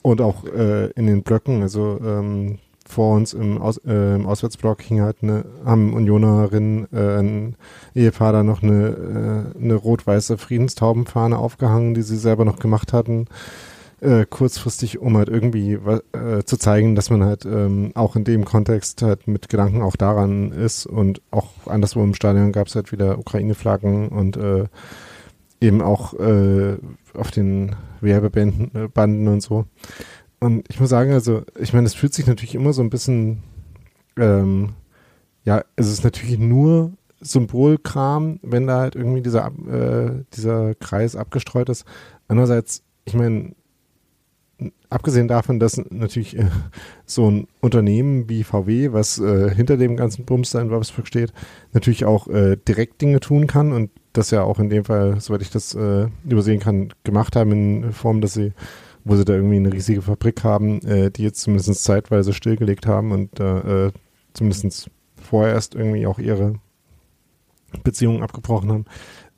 Und 0.02 0.20
auch 0.20 0.44
äh, 0.44 0.90
in 0.90 1.06
den 1.06 1.22
Blöcken, 1.22 1.62
also 1.62 1.98
ähm, 2.04 2.58
vor 2.86 3.16
uns 3.16 3.32
im, 3.32 3.60
Aus, 3.60 3.78
äh, 3.78 4.14
im 4.14 4.26
Auswärtsblock 4.26 4.82
hing 4.82 5.00
halt 5.00 5.18
eine, 5.22 5.44
haben 5.64 5.94
Unionerinnen, 5.94 6.88
äh, 6.92 7.18
ein 7.18 7.56
Ehepaar 7.94 8.32
da 8.32 8.42
noch 8.42 8.62
eine, 8.62 9.54
äh, 9.56 9.62
eine 9.62 9.74
rot-weiße 9.74 10.38
Friedenstaubenfahne 10.38 11.38
aufgehangen, 11.38 11.94
die 11.94 12.02
sie 12.02 12.16
selber 12.16 12.44
noch 12.44 12.58
gemacht 12.58 12.92
hatten 12.92 13.26
äh, 14.04 14.26
kurzfristig, 14.28 14.98
um 14.98 15.16
halt 15.16 15.28
irgendwie 15.28 15.72
äh, 15.72 16.44
zu 16.44 16.56
zeigen, 16.58 16.94
dass 16.94 17.10
man 17.10 17.24
halt 17.24 17.44
ähm, 17.46 17.92
auch 17.94 18.16
in 18.16 18.24
dem 18.24 18.44
Kontext 18.44 19.02
halt 19.02 19.26
mit 19.26 19.48
Gedanken 19.48 19.82
auch 19.82 19.96
daran 19.96 20.52
ist 20.52 20.86
und 20.86 21.22
auch 21.30 21.48
anderswo 21.66 22.02
im 22.02 22.14
Stadion 22.14 22.52
gab 22.52 22.66
es 22.66 22.74
halt 22.74 22.92
wieder 22.92 23.18
Ukraine-Flaggen 23.18 24.08
und 24.08 24.36
äh, 24.36 24.66
eben 25.60 25.80
auch 25.80 26.14
äh, 26.14 26.76
auf 27.14 27.30
den 27.30 27.76
Werbebanden 28.00 28.70
äh, 28.74 28.88
Banden 28.88 29.28
und 29.28 29.40
so. 29.40 29.64
Und 30.44 30.66
ich 30.68 30.78
muss 30.78 30.90
sagen, 30.90 31.10
also 31.10 31.40
ich 31.58 31.72
meine, 31.72 31.86
es 31.86 31.94
fühlt 31.94 32.12
sich 32.12 32.26
natürlich 32.26 32.54
immer 32.54 32.74
so 32.74 32.82
ein 32.82 32.90
bisschen, 32.90 33.42
ähm, 34.18 34.74
ja, 35.42 35.64
es 35.74 35.90
ist 35.90 36.04
natürlich 36.04 36.38
nur 36.38 36.92
Symbolkram, 37.22 38.40
wenn 38.42 38.66
da 38.66 38.80
halt 38.80 38.94
irgendwie 38.94 39.22
dieser, 39.22 39.46
äh, 39.46 40.22
dieser 40.34 40.74
Kreis 40.74 41.16
abgestreut 41.16 41.70
ist. 41.70 41.86
Andererseits, 42.28 42.82
ich 43.06 43.14
meine, 43.14 43.54
abgesehen 44.90 45.28
davon, 45.28 45.60
dass 45.60 45.78
natürlich 45.88 46.36
äh, 46.36 46.50
so 47.06 47.30
ein 47.30 47.46
Unternehmen 47.62 48.28
wie 48.28 48.44
VW, 48.44 48.92
was 48.92 49.18
äh, 49.18 49.48
hinter 49.48 49.78
dem 49.78 49.96
ganzen 49.96 50.26
Bums 50.26 50.50
da 50.50 50.60
in 50.60 50.68
Wolfsburg 50.68 51.06
steht, 51.06 51.32
natürlich 51.72 52.04
auch 52.04 52.28
äh, 52.28 52.58
direkt 52.68 53.00
Dinge 53.00 53.20
tun 53.20 53.46
kann 53.46 53.72
und 53.72 53.90
das 54.12 54.30
ja 54.30 54.42
auch 54.42 54.58
in 54.58 54.68
dem 54.68 54.84
Fall, 54.84 55.22
soweit 55.22 55.40
ich 55.40 55.50
das 55.50 55.74
äh, 55.74 56.08
übersehen 56.28 56.60
kann, 56.60 56.92
gemacht 57.02 57.34
haben 57.34 57.50
in 57.52 57.92
Form, 57.92 58.20
dass 58.20 58.34
sie, 58.34 58.52
wo 59.04 59.16
sie 59.16 59.24
da 59.24 59.34
irgendwie 59.34 59.56
eine 59.56 59.72
riesige 59.72 60.02
Fabrik 60.02 60.44
haben, 60.44 60.80
äh, 60.82 61.10
die 61.10 61.22
jetzt 61.22 61.40
zumindest 61.40 61.84
zeitweise 61.84 62.32
stillgelegt 62.32 62.86
haben 62.86 63.12
und 63.12 63.38
äh, 63.38 63.92
zumindest 64.32 64.90
vorerst 65.16 65.74
irgendwie 65.74 66.06
auch 66.06 66.18
ihre 66.18 66.54
Beziehungen 67.82 68.22
abgebrochen 68.22 68.72
haben. 68.72 68.84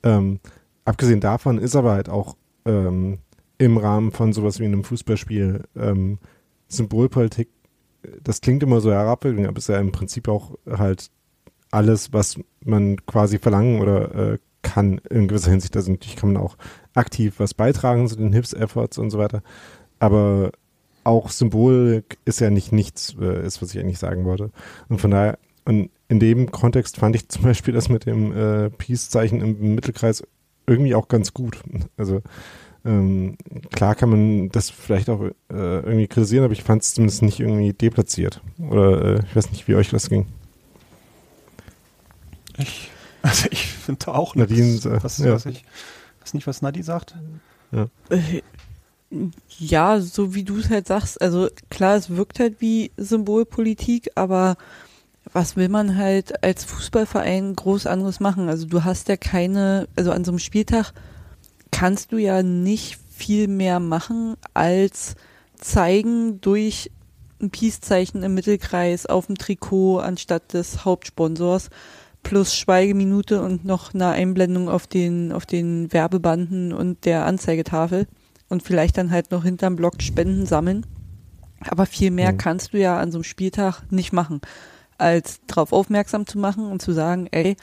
Ähm, 0.03 0.39
abgesehen 0.85 1.19
davon 1.19 1.57
ist 1.57 1.75
aber 1.75 1.91
halt 1.93 2.09
auch 2.09 2.35
ähm, 2.65 3.19
im 3.57 3.77
Rahmen 3.77 4.11
von 4.11 4.33
sowas 4.33 4.59
wie 4.59 4.65
einem 4.65 4.83
Fußballspiel 4.83 5.63
ähm, 5.75 6.19
Symbolpolitik, 6.67 7.49
das 8.23 8.41
klingt 8.41 8.63
immer 8.63 8.81
so 8.81 8.91
herabwürdigend, 8.91 9.47
aber 9.47 9.57
ist 9.57 9.69
ja 9.69 9.79
im 9.79 9.91
Prinzip 9.91 10.27
auch 10.27 10.57
halt 10.69 11.09
alles, 11.71 12.13
was 12.13 12.39
man 12.63 13.05
quasi 13.05 13.39
verlangen 13.39 13.81
oder 13.81 14.33
äh, 14.33 14.37
kann 14.61 14.99
in 15.09 15.27
gewisser 15.27 15.51
Hinsicht. 15.51 15.75
Also 15.75 15.91
natürlich 15.91 16.15
kann 16.15 16.33
man 16.33 16.41
auch 16.41 16.57
aktiv 16.97 17.35
was 17.37 17.53
beitragen 17.53 18.07
zu 18.07 18.15
den 18.15 18.33
Hilfsefforts 18.33 18.97
und 18.97 19.09
so 19.09 19.17
weiter. 19.17 19.41
Aber 19.99 20.51
auch 21.03 21.29
Symbolik 21.29 22.17
ist 22.25 22.41
ja 22.41 22.49
nicht 22.49 22.71
nichts, 22.71 23.15
äh, 23.19 23.45
ist, 23.45 23.61
was 23.61 23.73
ich 23.73 23.79
eigentlich 23.79 23.99
sagen 23.99 24.25
wollte. 24.25 24.51
Und 24.89 24.99
von 24.99 25.11
daher, 25.11 25.39
und 25.65 25.89
in 26.09 26.19
dem 26.19 26.51
Kontext 26.51 26.97
fand 26.97 27.15
ich 27.15 27.29
zum 27.29 27.43
Beispiel 27.43 27.73
das 27.73 27.89
mit 27.89 28.05
dem 28.05 28.35
äh, 28.35 28.69
Peace-Zeichen 28.69 29.41
im 29.41 29.75
Mittelkreis 29.75 30.23
irgendwie 30.65 30.95
auch 30.95 31.07
ganz 31.07 31.33
gut. 31.33 31.63
Also 31.95 32.21
ähm, 32.85 33.37
klar 33.71 33.95
kann 33.95 34.09
man 34.09 34.49
das 34.49 34.69
vielleicht 34.69 35.09
auch 35.09 35.21
äh, 35.21 35.33
irgendwie 35.49 36.07
kritisieren, 36.07 36.45
aber 36.45 36.53
ich 36.53 36.63
fand 36.63 36.83
es 36.83 36.93
zumindest 36.93 37.21
nicht 37.21 37.39
irgendwie 37.39 37.73
deplatziert. 37.73 38.41
Oder 38.59 39.15
äh, 39.15 39.19
ich 39.25 39.35
weiß 39.35 39.51
nicht, 39.51 39.67
wie 39.67 39.75
euch 39.75 39.89
das 39.89 40.09
ging. 40.09 40.25
Ich, 42.57 42.91
also 43.21 43.47
ich 43.51 43.67
finde 43.67 44.07
auch 44.09 44.35
nichts, 44.35 44.51
Nadine, 44.51 44.97
äh, 44.97 45.03
was, 45.03 45.17
ja. 45.17 45.33
was 45.33 45.45
ich 45.45 45.63
weiß 46.27 46.33
nicht, 46.33 46.47
was 46.47 46.61
Nadi 46.61 46.83
sagt. 46.83 47.15
Ja. 47.71 47.87
Äh, 48.09 48.41
ja, 49.57 50.01
so 50.01 50.35
wie 50.35 50.43
du 50.43 50.57
es 50.57 50.69
halt 50.69 50.87
sagst, 50.87 51.21
also 51.21 51.47
klar, 51.69 51.95
es 51.95 52.09
wirkt 52.09 52.39
halt 52.39 52.59
wie 52.59 52.91
Symbolpolitik, 52.97 54.09
aber 54.15 54.57
was 55.31 55.55
will 55.55 55.69
man 55.69 55.95
halt 55.95 56.43
als 56.43 56.65
Fußballverein 56.65 57.55
groß 57.55 57.85
anderes 57.85 58.19
machen? 58.19 58.49
Also 58.49 58.65
du 58.65 58.83
hast 58.83 59.07
ja 59.07 59.15
keine, 59.15 59.87
also 59.95 60.11
an 60.11 60.25
so 60.25 60.31
einem 60.31 60.39
Spieltag 60.39 60.91
kannst 61.71 62.11
du 62.11 62.17
ja 62.17 62.43
nicht 62.43 62.97
viel 63.13 63.47
mehr 63.47 63.79
machen 63.79 64.35
als 64.53 65.15
zeigen 65.57 66.41
durch 66.41 66.91
ein 67.41 67.49
Peace-Zeichen 67.49 68.23
im 68.23 68.33
Mittelkreis 68.33 69.05
auf 69.05 69.27
dem 69.27 69.37
Trikot 69.37 69.99
anstatt 69.99 70.53
des 70.53 70.83
Hauptsponsors 70.83 71.69
plus 72.27 72.55
Schweigeminute 72.55 73.41
und 73.41 73.63
noch 73.63 73.93
eine 73.93 74.09
Einblendung 74.09 74.67
auf 74.67 74.85
den, 74.85 75.31
auf 75.31 75.45
den 75.45 75.93
Werbebanden 75.93 76.73
und 76.73 77.05
der 77.05 77.25
Anzeigetafel 77.25 78.05
und 78.49 78.63
vielleicht 78.63 78.97
dann 78.97 79.11
halt 79.11 79.31
noch 79.31 79.45
hinterm 79.45 79.77
Block 79.77 80.01
Spenden 80.01 80.45
sammeln. 80.45 80.85
Aber 81.69 81.85
viel 81.85 82.11
mehr 82.11 82.33
mhm. 82.33 82.37
kannst 82.37 82.73
du 82.73 82.79
ja 82.79 82.99
an 82.99 83.13
so 83.13 83.19
einem 83.19 83.23
Spieltag 83.23 83.81
nicht 83.91 84.11
machen, 84.11 84.41
als 84.97 85.39
darauf 85.47 85.71
aufmerksam 85.71 86.27
zu 86.27 86.37
machen 86.37 86.69
und 86.69 86.81
zu 86.81 86.91
sagen, 86.91 87.27
ey, 87.31 87.55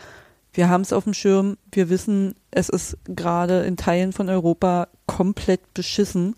wir 0.55 0.71
haben 0.71 0.81
es 0.81 0.95
auf 0.95 1.05
dem 1.05 1.13
Schirm, 1.13 1.59
wir 1.71 1.91
wissen, 1.91 2.35
es 2.51 2.71
ist 2.71 2.97
gerade 3.05 3.65
in 3.65 3.77
Teilen 3.77 4.15
von 4.15 4.31
Europa 4.31 4.89
komplett 5.05 5.75
beschissen. 5.75 6.37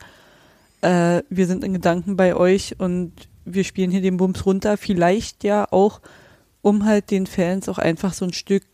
Äh, 0.80 1.22
wir 1.28 1.46
sind 1.46 1.62
in 1.62 1.74
Gedanken 1.74 2.16
bei 2.16 2.34
euch 2.34 2.74
und 2.80 3.12
wir 3.44 3.62
spielen 3.62 3.92
hier 3.92 4.02
den 4.02 4.16
Bums 4.16 4.44
runter. 4.46 4.76
Vielleicht 4.76 5.44
ja 5.44 5.68
auch, 5.70 6.00
um 6.66 6.84
halt 6.84 7.12
den 7.12 7.28
Fans 7.28 7.68
auch 7.68 7.78
einfach 7.78 8.12
so 8.12 8.24
ein 8.24 8.32
Stück 8.32 8.64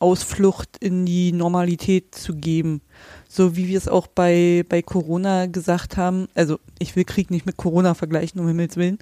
Ausflucht 0.00 0.78
in 0.80 1.04
die 1.04 1.32
Normalität 1.32 2.14
zu 2.14 2.34
geben. 2.34 2.80
So 3.28 3.56
wie 3.56 3.68
wir 3.68 3.76
es 3.76 3.88
auch 3.88 4.06
bei, 4.06 4.64
bei 4.70 4.80
Corona 4.80 5.44
gesagt 5.44 5.98
haben. 5.98 6.28
Also 6.34 6.58
ich 6.78 6.96
will 6.96 7.04
Krieg 7.04 7.30
nicht 7.30 7.44
mit 7.44 7.58
Corona 7.58 7.92
vergleichen, 7.92 8.40
um 8.40 8.48
Himmels 8.48 8.78
Willen. 8.78 8.98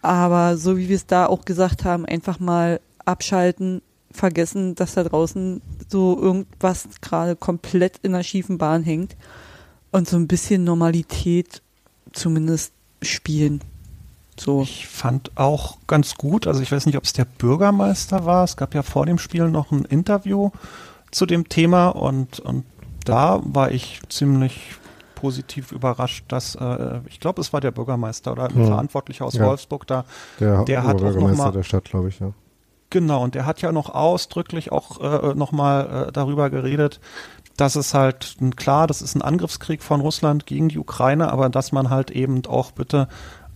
Aber 0.00 0.56
so 0.56 0.78
wie 0.78 0.88
wir 0.88 0.96
es 0.96 1.04
da 1.04 1.26
auch 1.26 1.44
gesagt 1.44 1.84
haben, 1.84 2.06
einfach 2.06 2.40
mal 2.40 2.80
abschalten, 3.04 3.82
vergessen, 4.10 4.74
dass 4.74 4.94
da 4.94 5.04
draußen 5.04 5.60
so 5.90 6.18
irgendwas 6.18 6.88
gerade 7.02 7.36
komplett 7.36 7.98
in 8.02 8.12
der 8.12 8.22
schiefen 8.22 8.56
Bahn 8.56 8.82
hängt 8.82 9.14
und 9.90 10.08
so 10.08 10.16
ein 10.16 10.26
bisschen 10.26 10.64
Normalität 10.64 11.60
zumindest 12.14 12.72
spielen. 13.02 13.60
So. 14.38 14.62
Ich 14.62 14.86
fand 14.88 15.30
auch 15.36 15.78
ganz 15.86 16.14
gut, 16.14 16.46
also 16.46 16.62
ich 16.62 16.72
weiß 16.72 16.86
nicht, 16.86 16.96
ob 16.96 17.04
es 17.04 17.12
der 17.12 17.24
Bürgermeister 17.24 18.24
war, 18.24 18.44
es 18.44 18.56
gab 18.56 18.74
ja 18.74 18.82
vor 18.82 19.06
dem 19.06 19.18
Spiel 19.18 19.48
noch 19.48 19.70
ein 19.70 19.84
Interview 19.84 20.50
zu 21.10 21.26
dem 21.26 21.48
Thema 21.48 21.88
und, 21.88 22.40
und 22.40 22.64
da 23.04 23.40
war 23.44 23.70
ich 23.70 24.00
ziemlich 24.08 24.76
positiv 25.14 25.70
überrascht, 25.70 26.24
dass 26.28 26.56
äh, 26.56 27.00
ich 27.06 27.20
glaube, 27.20 27.40
es 27.40 27.52
war 27.52 27.60
der 27.60 27.70
Bürgermeister 27.70 28.32
oder 28.32 28.44
ein 28.44 28.54
hm. 28.54 28.66
Verantwortlicher 28.66 29.24
aus 29.24 29.34
ja. 29.34 29.46
Wolfsburg 29.46 29.86
da, 29.86 30.04
der, 30.40 30.64
der 30.64 30.84
hat 30.84 31.00
auch 31.00 31.14
noch 31.14 31.36
mal, 31.36 31.52
der 31.52 31.62
Stadt, 31.62 31.84
glaube 31.84 32.08
ich, 32.08 32.18
ja. 32.18 32.32
Genau, 32.90 33.22
und 33.22 33.34
der 33.34 33.46
hat 33.46 33.62
ja 33.62 33.72
noch 33.72 33.88
ausdrücklich 33.94 34.72
auch 34.72 35.00
äh, 35.00 35.34
nochmal 35.34 36.08
äh, 36.08 36.12
darüber 36.12 36.50
geredet, 36.50 37.00
dass 37.56 37.76
es 37.76 37.94
halt, 37.94 38.36
klar, 38.56 38.86
das 38.86 39.00
ist 39.00 39.14
ein 39.14 39.22
Angriffskrieg 39.22 39.82
von 39.82 40.00
Russland 40.00 40.44
gegen 40.46 40.68
die 40.68 40.78
Ukraine, 40.78 41.32
aber 41.32 41.48
dass 41.48 41.72
man 41.72 41.88
halt 41.88 42.10
eben 42.10 42.44
auch 42.46 42.72
bitte 42.72 43.08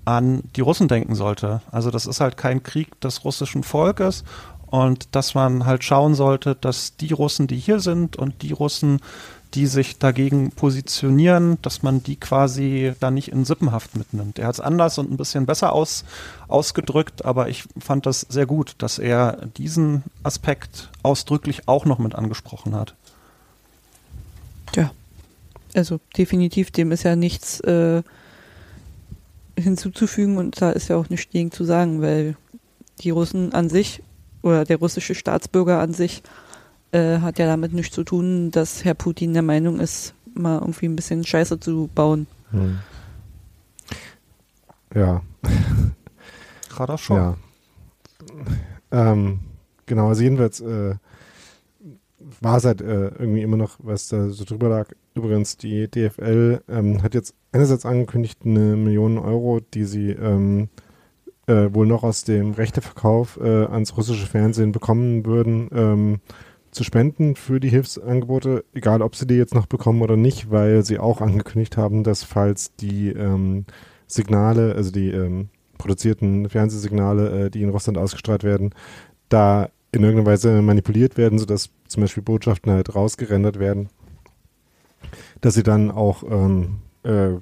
an 0.06 0.42
die 0.54 0.62
Russen 0.62 0.88
denken 0.88 1.14
sollte. 1.14 1.60
Also 1.70 1.90
das 1.90 2.06
ist 2.06 2.20
halt 2.20 2.36
kein 2.36 2.62
Krieg 2.62 2.98
des 3.00 3.25
russischen 3.25 3.62
Volkes 3.62 4.25
und 4.66 5.14
dass 5.14 5.34
man 5.34 5.66
halt 5.66 5.84
schauen 5.84 6.14
sollte, 6.14 6.54
dass 6.54 6.96
die 6.96 7.12
Russen, 7.12 7.46
die 7.46 7.58
hier 7.58 7.80
sind 7.80 8.16
und 8.16 8.42
die 8.42 8.52
Russen, 8.52 9.00
die 9.54 9.66
sich 9.66 9.98
dagegen 9.98 10.50
positionieren, 10.50 11.58
dass 11.62 11.82
man 11.82 12.02
die 12.02 12.16
quasi 12.16 12.92
da 13.00 13.10
nicht 13.10 13.28
in 13.28 13.44
Sippenhaft 13.44 13.96
mitnimmt. 13.96 14.38
Er 14.38 14.48
hat 14.48 14.54
es 14.54 14.60
anders 14.60 14.98
und 14.98 15.10
ein 15.10 15.16
bisschen 15.16 15.46
besser 15.46 15.72
aus, 15.72 16.04
ausgedrückt, 16.46 17.25
aber 17.25 17.48
ich 17.48 17.64
fand 17.78 18.06
das 18.06 18.20
sehr 18.20 18.46
gut, 18.46 18.75
dass 18.78 18.98
er 18.98 19.46
diesen 19.56 20.04
Aspekt 20.22 20.90
ausdrücklich 21.02 21.68
auch 21.68 21.84
noch 21.84 21.98
mit 21.98 22.14
angesprochen 22.14 22.75
hat. 22.75 22.94
Ja, 24.75 24.90
also 25.75 26.00
definitiv, 26.16 26.70
dem 26.70 26.92
ist 26.92 27.04
ja 27.04 27.16
nichts 27.16 27.60
äh, 27.60 28.02
hinzuzufügen 29.58 30.38
und 30.38 30.60
da 30.60 30.70
ist 30.70 30.88
ja 30.88 30.96
auch 30.96 31.08
nichts 31.08 31.32
gegen 31.32 31.50
zu 31.50 31.64
sagen, 31.64 32.02
weil 32.02 32.36
die 33.00 33.10
Russen 33.10 33.52
an 33.52 33.68
sich 33.68 34.02
oder 34.42 34.64
der 34.64 34.78
russische 34.78 35.14
Staatsbürger 35.14 35.80
an 35.80 35.92
sich 35.92 36.22
äh, 36.92 37.18
hat 37.18 37.38
ja 37.38 37.46
damit 37.46 37.72
nichts 37.72 37.94
zu 37.94 38.04
tun, 38.04 38.50
dass 38.50 38.84
Herr 38.84 38.94
Putin 38.94 39.32
der 39.32 39.42
Meinung 39.42 39.80
ist, 39.80 40.14
mal 40.34 40.58
irgendwie 40.58 40.86
ein 40.86 40.96
bisschen 40.96 41.25
Scheiße 41.25 41.58
zu 41.58 41.88
bauen. 41.94 42.26
Hm. 42.50 42.78
Ja. 44.94 45.22
Gerade 46.68 46.98
schon. 46.98 47.16
Ja. 47.16 47.36
Ähm, 48.90 49.40
genau, 49.86 50.08
also 50.08 50.22
jedenfalls 50.22 50.60
äh, 50.60 50.94
war 52.40 52.58
es 52.58 52.64
halt 52.64 52.80
äh, 52.80 53.08
irgendwie 53.08 53.42
immer 53.42 53.56
noch, 53.56 53.76
was 53.78 54.08
da 54.08 54.28
so 54.28 54.44
drüber 54.44 54.68
lag. 54.68 54.88
Übrigens, 55.16 55.56
die 55.56 55.90
DFL 55.90 56.61
ähm, 56.68 57.02
hat 57.02 57.14
jetzt 57.14 57.35
einerseits 57.50 57.87
angekündigt, 57.87 58.40
eine 58.44 58.76
Million 58.76 59.18
Euro, 59.18 59.61
die 59.61 59.85
sie 59.85 60.11
ähm, 60.11 60.68
äh, 61.46 61.73
wohl 61.73 61.87
noch 61.87 62.02
aus 62.02 62.25
dem 62.25 62.52
Rechteverkauf 62.52 63.38
äh, 63.42 63.64
ans 63.64 63.96
russische 63.96 64.26
Fernsehen 64.26 64.73
bekommen 64.73 65.25
würden, 65.25 65.70
ähm, 65.73 66.20
zu 66.70 66.85
spenden 66.85 67.35
für 67.35 67.61
die 67.61 67.70
Hilfsangebote, 67.70 68.64
egal 68.75 69.00
ob 69.00 69.16
sie 69.16 69.26
die 69.26 69.37
jetzt 69.37 69.54
noch 69.54 69.64
bekommen 69.64 70.02
oder 70.02 70.16
nicht, 70.16 70.50
weil 70.50 70.85
sie 70.85 70.99
auch 70.99 71.23
angekündigt 71.23 71.78
haben, 71.78 72.04
dass 72.04 72.23
falls 72.23 72.76
die 72.76 73.08
ähm, 73.08 73.64
Signale, 74.06 74.75
also 74.75 74.90
die 74.90 75.11
ähm, 75.11 75.49
produzierten 75.78 76.50
Fernsehsignale, 76.50 77.46
äh, 77.46 77.50
die 77.50 77.62
in 77.62 77.70
Russland 77.70 77.96
ausgestrahlt 77.96 78.44
werden, 78.44 78.75
da 79.30 79.70
in 79.92 80.02
irgendeiner 80.02 80.30
Weise 80.30 80.61
manipuliert 80.61 81.16
werden, 81.16 81.38
sodass 81.38 81.70
zum 81.88 82.02
Beispiel 82.02 82.23
Botschaften 82.23 82.70
halt 82.70 82.94
rausgerendert 82.94 83.58
werden, 83.58 83.88
dass 85.40 85.55
sie 85.55 85.62
dann 85.62 85.90
auch 85.90 86.23
ähm, 86.23 86.78
äh, 87.02 87.34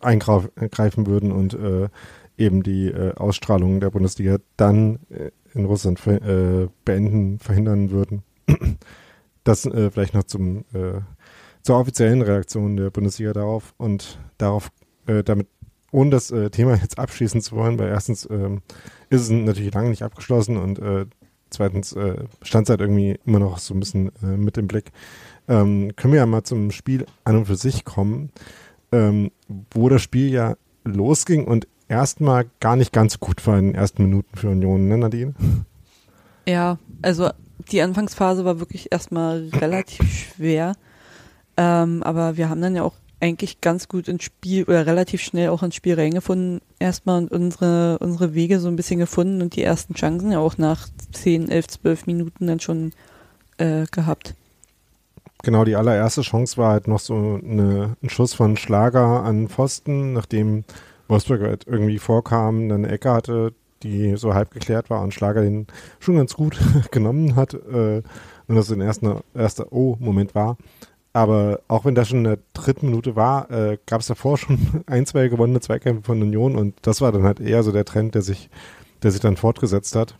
eingreifen 0.00 1.06
würden 1.06 1.32
und 1.32 1.54
äh, 1.54 1.88
eben 2.36 2.62
die 2.62 2.88
äh, 2.88 3.14
Ausstrahlung 3.14 3.80
der 3.80 3.90
Bundesliga 3.90 4.38
dann 4.56 5.00
äh, 5.10 5.30
in 5.54 5.64
Russland 5.66 6.00
ver 6.00 6.22
äh, 6.22 6.68
beenden, 6.84 7.38
verhindern 7.38 7.90
würden. 7.90 8.22
Das 9.46 9.66
äh, 9.66 9.90
vielleicht 9.90 10.14
noch 10.14 10.24
zum, 10.24 10.64
äh, 10.72 11.02
zur 11.60 11.78
offiziellen 11.78 12.22
Reaktion 12.22 12.78
der 12.78 12.90
Bundesliga 12.90 13.34
darauf 13.34 13.74
und 13.76 14.18
darauf, 14.38 14.70
äh, 15.06 15.22
damit, 15.22 15.48
ohne 15.92 16.08
das 16.08 16.30
äh, 16.30 16.48
Thema 16.48 16.76
jetzt 16.80 16.98
abschließen 16.98 17.42
zu 17.42 17.54
wollen, 17.54 17.78
weil 17.78 17.88
erstens 17.88 18.26
ähm, 18.30 18.62
ist 19.10 19.20
es 19.20 19.28
natürlich 19.28 19.74
lange 19.74 19.90
nicht 19.90 20.02
abgeschlossen 20.02 20.56
und 20.56 20.78
äh, 20.78 21.04
zweitens 21.50 21.92
äh, 21.92 22.24
stand 22.40 22.66
es 22.66 22.70
halt 22.70 22.80
irgendwie 22.80 23.18
immer 23.26 23.38
noch 23.38 23.58
so 23.58 23.74
ein 23.74 23.80
bisschen 23.80 24.12
äh, 24.22 24.38
mit 24.38 24.56
im 24.56 24.66
Blick. 24.66 24.92
Ähm, 25.48 25.92
können 25.96 26.12
wir 26.12 26.20
ja 26.20 26.26
mal 26.26 26.44
zum 26.44 26.70
Spiel 26.70 27.06
an 27.24 27.36
und 27.36 27.46
für 27.46 27.56
sich 27.56 27.84
kommen, 27.84 28.30
ähm, 28.92 29.30
wo 29.72 29.88
das 29.88 30.02
Spiel 30.02 30.30
ja 30.30 30.56
losging 30.84 31.44
und 31.44 31.66
erstmal 31.88 32.46
gar 32.60 32.76
nicht 32.76 32.92
ganz 32.92 33.20
gut 33.20 33.46
war 33.46 33.58
in 33.58 33.66
den 33.66 33.74
ersten 33.74 34.04
Minuten 34.04 34.36
für 34.36 34.48
Union, 34.48 34.88
ne 34.88 34.98
Nadine? 34.98 35.34
Ja, 36.46 36.78
also 37.02 37.30
die 37.70 37.82
Anfangsphase 37.82 38.44
war 38.44 38.60
wirklich 38.60 38.92
erstmal 38.92 39.48
relativ 39.54 40.10
schwer. 40.36 40.74
Ähm, 41.56 42.02
aber 42.02 42.36
wir 42.36 42.48
haben 42.48 42.60
dann 42.60 42.74
ja 42.74 42.82
auch 42.82 42.94
eigentlich 43.20 43.60
ganz 43.60 43.88
gut 43.88 44.08
ins 44.08 44.24
Spiel 44.24 44.64
oder 44.64 44.86
relativ 44.86 45.22
schnell 45.22 45.48
auch 45.48 45.62
ins 45.62 45.74
Spiel 45.74 45.94
reingefunden 45.94 46.60
erstmal 46.78 47.22
und 47.22 47.32
unsere, 47.32 47.98
unsere 47.98 48.34
Wege 48.34 48.60
so 48.60 48.68
ein 48.68 48.76
bisschen 48.76 48.98
gefunden 48.98 49.40
und 49.40 49.56
die 49.56 49.62
ersten 49.62 49.94
Chancen 49.94 50.32
ja 50.32 50.40
auch 50.40 50.58
nach 50.58 50.88
10, 51.12 51.48
11, 51.48 51.68
12 51.68 52.06
Minuten 52.06 52.46
dann 52.46 52.60
schon 52.60 52.92
äh, 53.56 53.86
gehabt. 53.90 54.34
Genau, 55.44 55.64
die 55.64 55.76
allererste 55.76 56.22
Chance 56.22 56.56
war 56.56 56.72
halt 56.72 56.88
noch 56.88 56.98
so 56.98 57.38
eine, 57.44 57.96
ein 58.02 58.08
Schuss 58.08 58.32
von 58.32 58.56
Schlager 58.56 59.22
an 59.24 59.48
Pfosten, 59.48 60.14
nachdem 60.14 60.64
Wolfsburg 61.06 61.42
halt 61.42 61.66
irgendwie 61.66 61.98
vorkam, 61.98 62.70
eine 62.70 62.88
Ecke 62.88 63.12
hatte, 63.12 63.52
die 63.82 64.16
so 64.16 64.32
halb 64.32 64.52
geklärt 64.52 64.88
war 64.88 65.02
und 65.02 65.12
Schlager 65.12 65.42
den 65.42 65.66
schon 66.00 66.16
ganz 66.16 66.32
gut 66.32 66.58
genommen 66.90 67.36
hat 67.36 67.52
äh, 67.52 68.02
und 68.48 68.56
das 68.56 68.72
ein 68.72 68.80
erster, 68.80 69.20
erster 69.34 69.70
Oh-Moment 69.70 70.34
war. 70.34 70.56
Aber 71.12 71.60
auch 71.68 71.84
wenn 71.84 71.94
das 71.94 72.08
schon 72.08 72.18
in 72.18 72.24
der 72.24 72.38
dritten 72.54 72.86
Minute 72.86 73.14
war, 73.14 73.50
äh, 73.50 73.76
gab 73.84 74.00
es 74.00 74.06
davor 74.06 74.38
schon 74.38 74.82
ein, 74.86 75.04
zwei 75.04 75.28
gewonnene 75.28 75.60
Zweikämpfe 75.60 76.04
von 76.04 76.22
Union 76.22 76.56
und 76.56 76.74
das 76.80 77.02
war 77.02 77.12
dann 77.12 77.24
halt 77.24 77.38
eher 77.38 77.62
so 77.62 77.70
der 77.70 77.84
Trend, 77.84 78.14
der 78.14 78.22
sich, 78.22 78.48
der 79.02 79.10
sich 79.10 79.20
dann 79.20 79.36
fortgesetzt 79.36 79.94
hat. 79.94 80.16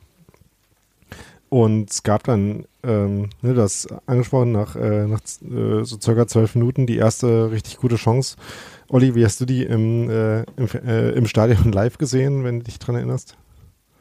Und 1.55 1.89
es 1.89 2.03
gab 2.03 2.25
dann, 2.25 2.67
ähm, 2.83 3.31
ne, 3.41 3.55
das 3.55 3.87
angesprochen, 4.07 4.51
nach, 4.51 4.75
äh, 4.75 5.07
nach 5.07 5.21
äh, 5.21 5.85
so 5.85 6.01
circa 6.01 6.27
zwölf 6.27 6.57
Minuten 6.57 6.85
die 6.85 6.97
erste 6.97 7.53
richtig 7.53 7.77
gute 7.77 7.95
Chance. 7.95 8.35
Olli, 8.89 9.15
wie 9.15 9.25
hast 9.25 9.41
du 9.41 9.45
die 9.45 9.63
im, 9.63 10.11
äh, 10.11 10.43
im, 10.57 10.67
äh, 10.85 11.11
im 11.11 11.29
Stadion 11.29 11.71
live 11.73 11.97
gesehen, 11.97 12.43
wenn 12.43 12.59
du 12.59 12.65
dich 12.65 12.81
dran 12.81 12.97
erinnerst? 12.97 13.37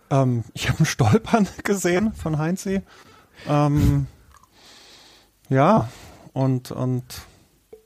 Ähm, 0.09 0.45
ich 0.55 0.67
habe 0.67 0.79
ein 0.79 0.87
Stolpern 0.87 1.47
gesehen 1.63 2.11
von 2.13 2.39
Heinzi. 2.39 2.81
Ähm, 3.47 4.07
ja, 5.47 5.89
und, 6.33 6.71
und 6.71 7.03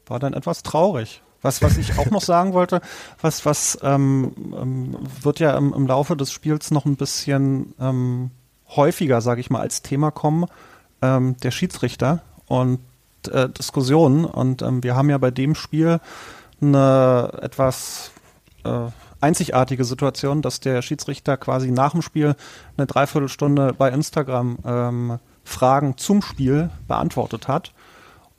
war 0.06 0.20
dann 0.20 0.32
etwas 0.32 0.64
traurig. 0.64 1.22
Was, 1.42 1.62
was 1.62 1.78
ich 1.78 1.98
auch 1.98 2.10
noch 2.10 2.22
sagen 2.24 2.54
wollte, 2.54 2.80
was, 3.20 3.46
was 3.46 3.78
ähm, 3.82 4.34
ähm, 4.58 4.98
wird 5.24 5.42
ja 5.42 5.58
im, 5.58 5.74
im, 5.74 5.88
Laufe 5.88 6.16
des 6.16 6.32
Spiels 6.32 6.72
noch 6.72 6.86
ein 6.86 6.96
bisschen 6.96 7.74
ähm, 7.82 8.32
häufiger, 8.76 9.22
sage 9.22 9.42
ich 9.42 9.50
mal, 9.50 9.62
als 9.62 9.82
Thema 9.82 10.12
kommen, 10.12 10.46
ähm, 11.02 11.38
der 11.38 11.52
Schiedsrichter 11.52 12.22
und 12.48 12.80
äh, 13.32 13.50
Diskussionen. 13.50 14.26
Und 14.26 14.62
ähm, 14.62 14.84
wir 14.84 14.96
haben 14.96 15.10
ja 15.10 15.18
bei 15.18 15.32
dem 15.32 15.56
Spiel 15.56 16.00
eine 16.62 17.32
etwas 17.42 18.12
äh, 18.64 18.90
einzigartige 19.22 19.84
Situation, 19.84 20.42
dass 20.42 20.60
der 20.60 20.82
Schiedsrichter 20.82 21.38
quasi 21.38 21.72
nach 21.72 21.92
dem 21.92 22.02
Spiel 22.02 22.36
eine 22.78 22.88
Dreiviertelstunde 22.88 23.74
bei 23.74 23.90
Instagram 23.90 24.58
ähm, 24.66 25.20
Fragen 25.44 25.98
zum 25.98 26.22
Spiel 26.22 26.70
beantwortet 26.88 27.48
hat. 27.48 27.74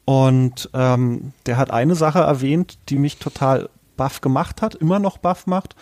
Und 0.04 0.70
ähm, 0.72 1.32
der 1.46 1.56
hat 1.56 1.70
eine 1.70 1.94
Sache 1.94 2.20
erwähnt, 2.20 2.78
die 2.88 2.98
mich 2.98 3.18
total 3.18 3.68
baff 3.96 4.20
gemacht 4.20 4.62
hat, 4.62 4.74
immer 4.74 4.98
noch 4.98 5.18
baff 5.18 5.46
macht. 5.46 5.74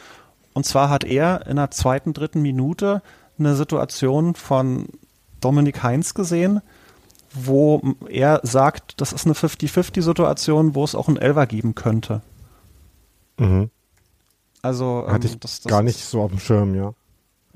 Und 0.52 0.64
zwar 0.64 0.88
hat 0.88 1.04
er 1.04 1.46
in 1.46 1.56
der 1.56 1.70
zweiten, 1.70 2.12
dritten 2.12 2.42
Minute 2.42 3.02
eine 3.38 3.54
Situation 3.54 4.34
von 4.34 4.86
Dominik 5.40 5.82
Heinz 5.82 6.14
gesehen, 6.14 6.60
wo 7.32 7.82
er 8.08 8.40
sagt, 8.42 9.00
das 9.00 9.12
ist 9.12 9.26
eine 9.26 9.34
50-50-Situation, 9.34 10.74
wo 10.74 10.84
es 10.84 10.94
auch 10.94 11.08
einen 11.08 11.18
Elver 11.18 11.46
geben 11.46 11.74
könnte. 11.74 12.22
Mhm. 13.38 13.70
Also 14.62 15.04
ähm, 15.06 15.12
hatte 15.12 15.26
ich 15.26 15.38
das, 15.38 15.60
das 15.60 15.70
gar 15.70 15.82
nicht 15.82 16.02
so 16.04 16.22
auf 16.22 16.30
dem 16.30 16.40
Schirm, 16.40 16.74
ja. 16.74 16.92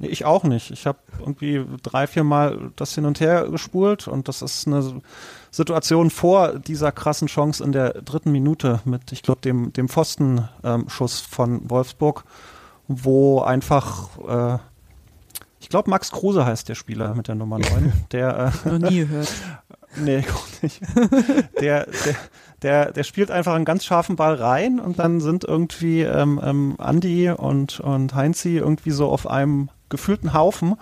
Nee, 0.00 0.06
ich 0.06 0.24
auch 0.24 0.44
nicht. 0.44 0.70
Ich 0.70 0.86
habe 0.86 0.98
irgendwie 1.18 1.62
drei, 1.82 2.06
vier 2.06 2.24
Mal 2.24 2.72
das 2.76 2.94
hin 2.94 3.04
und 3.04 3.20
her 3.20 3.48
gespult 3.50 4.08
und 4.08 4.28
das 4.28 4.40
ist 4.40 4.66
eine 4.66 5.02
Situation 5.50 6.08
vor 6.08 6.58
dieser 6.58 6.90
krassen 6.90 7.28
Chance 7.28 7.62
in 7.62 7.72
der 7.72 7.92
dritten 8.00 8.32
Minute 8.32 8.80
mit, 8.86 9.12
ich 9.12 9.22
glaube, 9.22 9.42
dem, 9.42 9.74
dem 9.74 9.90
Pfostenschuss 9.90 11.20
ähm, 11.20 11.26
von 11.28 11.70
Wolfsburg, 11.70 12.24
wo 12.88 13.42
einfach, 13.42 14.18
äh, 14.26 14.58
ich 15.60 15.68
glaube, 15.68 15.90
Max 15.90 16.10
Kruse 16.10 16.44
heißt 16.46 16.68
der 16.68 16.74
Spieler 16.74 17.14
mit 17.14 17.28
der 17.28 17.34
Nummer 17.34 17.58
9. 17.58 17.92
Der, 18.12 18.52
äh, 18.64 18.68
Noch 18.68 18.90
nie 18.90 19.00
gehört. 19.06 19.32
nee, 19.96 20.20
gut 20.22 20.62
nicht. 20.62 20.80
der, 21.60 21.86
der, 21.86 22.16
der, 22.62 22.92
der 22.92 23.04
spielt 23.04 23.30
einfach 23.30 23.54
einen 23.54 23.64
ganz 23.64 23.84
scharfen 23.84 24.16
Ball 24.16 24.34
rein 24.34 24.80
und 24.80 24.98
dann 24.98 25.20
sind 25.20 25.44
irgendwie 25.44 26.02
ähm, 26.02 26.40
ähm, 26.42 26.74
Andi 26.78 27.30
und, 27.30 27.80
und 27.80 28.14
Heinzi 28.14 28.56
irgendwie 28.56 28.90
so 28.90 29.08
auf 29.10 29.26
einem 29.28 29.68
gefühlten 29.90 30.32
Haufen 30.32 30.76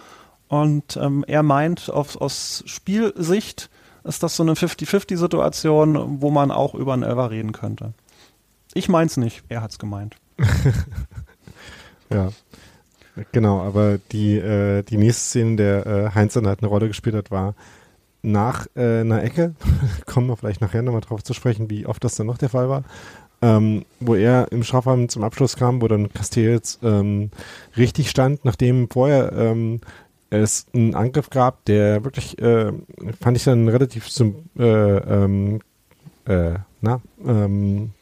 und 0.48 0.96
ähm, 0.96 1.24
er 1.26 1.42
meint, 1.42 1.90
auf, 1.90 2.20
aus 2.20 2.62
Spielsicht 2.66 3.70
ist 4.04 4.22
das 4.22 4.36
so 4.36 4.42
eine 4.42 4.54
50-50-Situation, 4.54 6.22
wo 6.22 6.30
man 6.30 6.50
auch 6.50 6.74
über 6.74 6.94
einen 6.94 7.02
Elver 7.02 7.30
reden 7.30 7.52
könnte. 7.52 7.92
Ich 8.74 8.88
mein's 8.88 9.16
nicht, 9.16 9.44
er 9.48 9.60
hat's 9.60 9.78
gemeint. 9.78 10.16
ja. 12.10 12.30
Genau, 13.32 13.60
aber 13.60 13.98
die, 14.12 14.36
äh, 14.36 14.82
die 14.82 14.96
nächste 14.96 15.22
Szene, 15.22 15.56
der 15.56 15.86
äh, 15.86 16.10
Heinz 16.14 16.34
dann 16.34 16.46
halt 16.46 16.60
eine 16.60 16.68
Rolle 16.68 16.88
gespielt 16.88 17.16
hat, 17.16 17.30
war, 17.30 17.54
nach 18.22 18.66
äh, 18.76 19.00
einer 19.00 19.22
Ecke, 19.22 19.54
kommen 20.06 20.28
wir 20.28 20.36
vielleicht 20.36 20.60
nachher 20.60 20.82
nochmal 20.82 21.00
drauf 21.02 21.22
zu 21.24 21.34
sprechen, 21.34 21.70
wie 21.70 21.86
oft 21.86 22.02
das 22.04 22.16
dann 22.16 22.26
noch 22.26 22.38
der 22.38 22.48
Fall 22.50 22.68
war. 22.68 22.84
ähm, 23.42 23.84
wo 24.00 24.14
er 24.16 24.50
im 24.52 24.64
Strafraum 24.64 25.08
zum 25.08 25.22
Abschluss 25.24 25.56
kam, 25.56 25.80
wo 25.82 25.88
dann 25.88 26.12
Castells 26.12 26.78
ähm, 26.82 27.30
richtig 27.76 28.10
stand, 28.10 28.44
nachdem 28.44 28.88
vorher 28.90 29.32
ähm, 29.32 29.80
es 30.30 30.66
einen 30.74 30.94
Angriff 30.94 31.30
gab, 31.30 31.64
der 31.66 32.04
wirklich, 32.04 32.38
äh, 32.40 32.72
fand 33.20 33.36
ich 33.36 33.44
dann 33.44 33.68
relativ 33.68 34.08
äh, 34.58 34.64
ähm, 34.64 35.60
äh, 36.26 36.54
na, 36.80 37.00
ähm, 37.26 37.92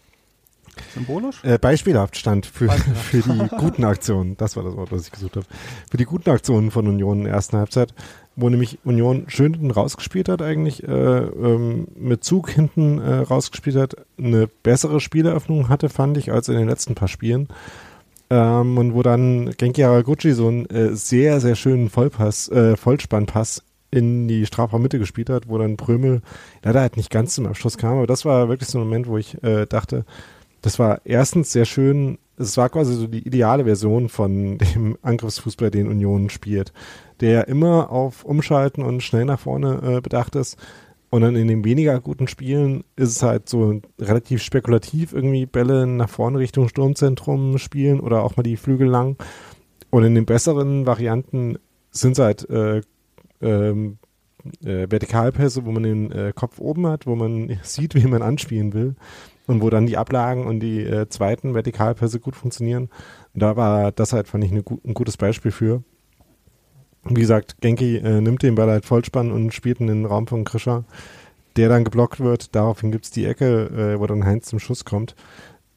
Symbolisch? 0.94 1.42
Äh, 1.44 1.58
beispielhaft 1.58 2.16
stand 2.16 2.46
für, 2.46 2.70
für 2.70 3.22
die 3.22 3.48
guten 3.58 3.84
Aktionen. 3.84 4.36
Das 4.36 4.56
war 4.56 4.62
das 4.62 4.76
Wort, 4.76 4.92
was 4.92 5.06
ich 5.06 5.12
gesucht 5.12 5.36
habe. 5.36 5.46
Für 5.90 5.96
die 5.96 6.04
guten 6.04 6.30
Aktionen 6.30 6.70
von 6.70 6.86
Union 6.86 7.18
in 7.18 7.24
der 7.24 7.34
ersten 7.34 7.56
Halbzeit, 7.56 7.94
wo 8.34 8.48
nämlich 8.48 8.78
Union 8.84 9.24
schön 9.28 9.54
hinten 9.54 9.70
rausgespielt 9.70 10.28
hat, 10.28 10.42
eigentlich 10.42 10.82
äh, 10.82 10.90
ähm, 10.90 11.88
mit 11.96 12.24
Zug 12.24 12.50
hinten 12.50 12.98
äh, 12.98 13.14
rausgespielt 13.16 13.76
hat, 13.76 13.96
eine 14.18 14.46
bessere 14.46 15.00
Spieleröffnung 15.00 15.68
hatte, 15.68 15.88
fand 15.88 16.18
ich, 16.18 16.32
als 16.32 16.48
in 16.48 16.56
den 16.56 16.68
letzten 16.68 16.94
paar 16.94 17.08
Spielen. 17.08 17.48
Ähm, 18.28 18.76
und 18.76 18.94
wo 18.94 19.02
dann 19.02 19.52
Genki 19.56 19.82
Haraguchi 19.82 20.32
so 20.32 20.48
einen 20.48 20.66
äh, 20.66 20.94
sehr, 20.96 21.40
sehr 21.40 21.54
schönen 21.54 21.90
Vollpass, 21.90 22.48
äh, 22.48 22.76
Vollspannpass 22.76 23.62
in 23.90 24.26
die 24.26 24.46
Strafraummitte 24.46 24.98
gespielt 24.98 25.30
hat, 25.30 25.48
wo 25.48 25.58
dann 25.58 25.76
Prömel 25.76 26.22
leider 26.62 26.80
halt 26.80 26.96
nicht 26.96 27.10
ganz 27.10 27.34
zum 27.34 27.46
Abschluss 27.46 27.78
kam. 27.78 27.98
Aber 27.98 28.06
das 28.06 28.24
war 28.24 28.48
wirklich 28.48 28.68
so 28.68 28.78
ein 28.78 28.84
Moment, 28.84 29.06
wo 29.06 29.16
ich 29.16 29.42
äh, 29.42 29.66
dachte, 29.66 30.04
das 30.66 30.80
war 30.80 31.00
erstens 31.04 31.52
sehr 31.52 31.64
schön, 31.64 32.18
es 32.36 32.56
war 32.56 32.68
quasi 32.70 32.94
so 32.94 33.06
die 33.06 33.24
ideale 33.24 33.66
Version 33.66 34.08
von 34.08 34.58
dem 34.74 34.98
Angriffsfußball, 35.00 35.70
den 35.70 35.86
Union 35.86 36.28
spielt, 36.28 36.72
der 37.20 37.46
immer 37.46 37.90
auf 37.90 38.24
Umschalten 38.24 38.82
und 38.82 39.00
schnell 39.04 39.26
nach 39.26 39.38
vorne 39.38 39.80
äh, 39.84 40.00
bedacht 40.00 40.34
ist. 40.34 40.56
Und 41.08 41.22
dann 41.22 41.36
in 41.36 41.46
den 41.46 41.64
weniger 41.64 42.00
guten 42.00 42.26
Spielen 42.26 42.82
ist 42.96 43.10
es 43.10 43.22
halt 43.22 43.48
so 43.48 43.80
relativ 44.00 44.42
spekulativ, 44.42 45.12
irgendwie 45.12 45.46
Bälle 45.46 45.86
nach 45.86 46.08
vorne 46.08 46.40
Richtung 46.40 46.68
Sturmzentrum 46.68 47.58
spielen 47.58 48.00
oder 48.00 48.24
auch 48.24 48.36
mal 48.36 48.42
die 48.42 48.56
Flügel 48.56 48.88
lang. 48.88 49.16
Und 49.90 50.02
in 50.02 50.16
den 50.16 50.26
besseren 50.26 50.84
Varianten 50.84 51.58
sind 51.92 52.14
es 52.14 52.18
halt 52.18 52.50
äh, 52.50 52.80
ähm, 53.40 53.98
äh, 54.64 54.90
Vertikalpässe, 54.90 55.64
wo 55.64 55.70
man 55.70 55.84
den 55.84 56.10
äh, 56.10 56.32
Kopf 56.34 56.58
oben 56.58 56.88
hat, 56.88 57.06
wo 57.06 57.14
man 57.14 57.56
sieht, 57.62 57.94
wie 57.94 58.08
man 58.08 58.22
anspielen 58.22 58.72
will 58.72 58.96
und 59.46 59.62
wo 59.62 59.70
dann 59.70 59.86
die 59.86 59.96
Ablagen 59.96 60.46
und 60.46 60.60
die 60.60 60.82
äh, 60.82 61.08
zweiten 61.08 61.54
Vertikalpässe 61.54 62.20
gut 62.20 62.36
funktionieren. 62.36 62.88
Und 63.34 63.42
da 63.42 63.56
war 63.56 63.92
das 63.92 64.12
halt, 64.12 64.28
fand 64.28 64.44
ich, 64.44 64.50
eine, 64.50 64.64
ein 64.84 64.94
gutes 64.94 65.16
Beispiel 65.16 65.50
für. 65.50 65.82
Wie 67.04 67.20
gesagt, 67.20 67.60
Genki 67.60 67.98
äh, 67.98 68.20
nimmt 68.20 68.42
den 68.42 68.56
Ball 68.56 68.68
halt 68.68 68.84
Vollspann 68.84 69.30
und 69.30 69.54
spielt 69.54 69.80
in 69.80 69.86
den 69.86 70.06
Raum 70.06 70.26
von 70.26 70.44
Krischer, 70.44 70.84
der 71.56 71.68
dann 71.68 71.84
geblockt 71.84 72.20
wird. 72.20 72.54
Daraufhin 72.54 72.90
gibt 72.90 73.04
es 73.04 73.10
die 73.10 73.26
Ecke, 73.26 73.94
äh, 73.94 74.00
wo 74.00 74.06
dann 74.06 74.24
Heinz 74.24 74.46
zum 74.46 74.58
Schuss 74.58 74.84
kommt. 74.84 75.14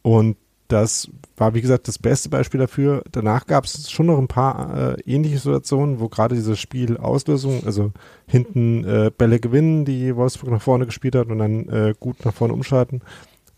Und 0.01 0.38
das 0.69 1.10
war, 1.36 1.55
wie 1.55 1.62
gesagt, 1.62 1.88
das 1.88 1.97
beste 1.97 2.29
Beispiel 2.29 2.60
dafür. 2.60 3.03
Danach 3.12 3.47
gab 3.47 3.65
es 3.65 3.89
schon 3.89 4.05
noch 4.05 4.19
ein 4.19 4.27
paar 4.27 4.97
äh, 4.97 5.01
ähnliche 5.01 5.39
Situationen, 5.39 5.99
wo 5.99 6.10
gerade 6.10 6.36
diese 6.36 6.55
Spielauslösung, 6.55 7.63
also 7.65 7.91
hinten 8.27 8.86
äh, 8.86 9.12
Bälle 9.15 9.39
gewinnen, 9.39 9.84
die 9.84 10.15
Wolfsburg 10.15 10.51
nach 10.51 10.62
vorne 10.62 10.86
gespielt 10.86 11.15
hat 11.15 11.27
und 11.29 11.39
dann 11.39 11.67
äh, 11.69 11.95
gut 11.99 12.23
nach 12.23 12.36
vorne 12.36 12.53
umschalten, 12.53 13.01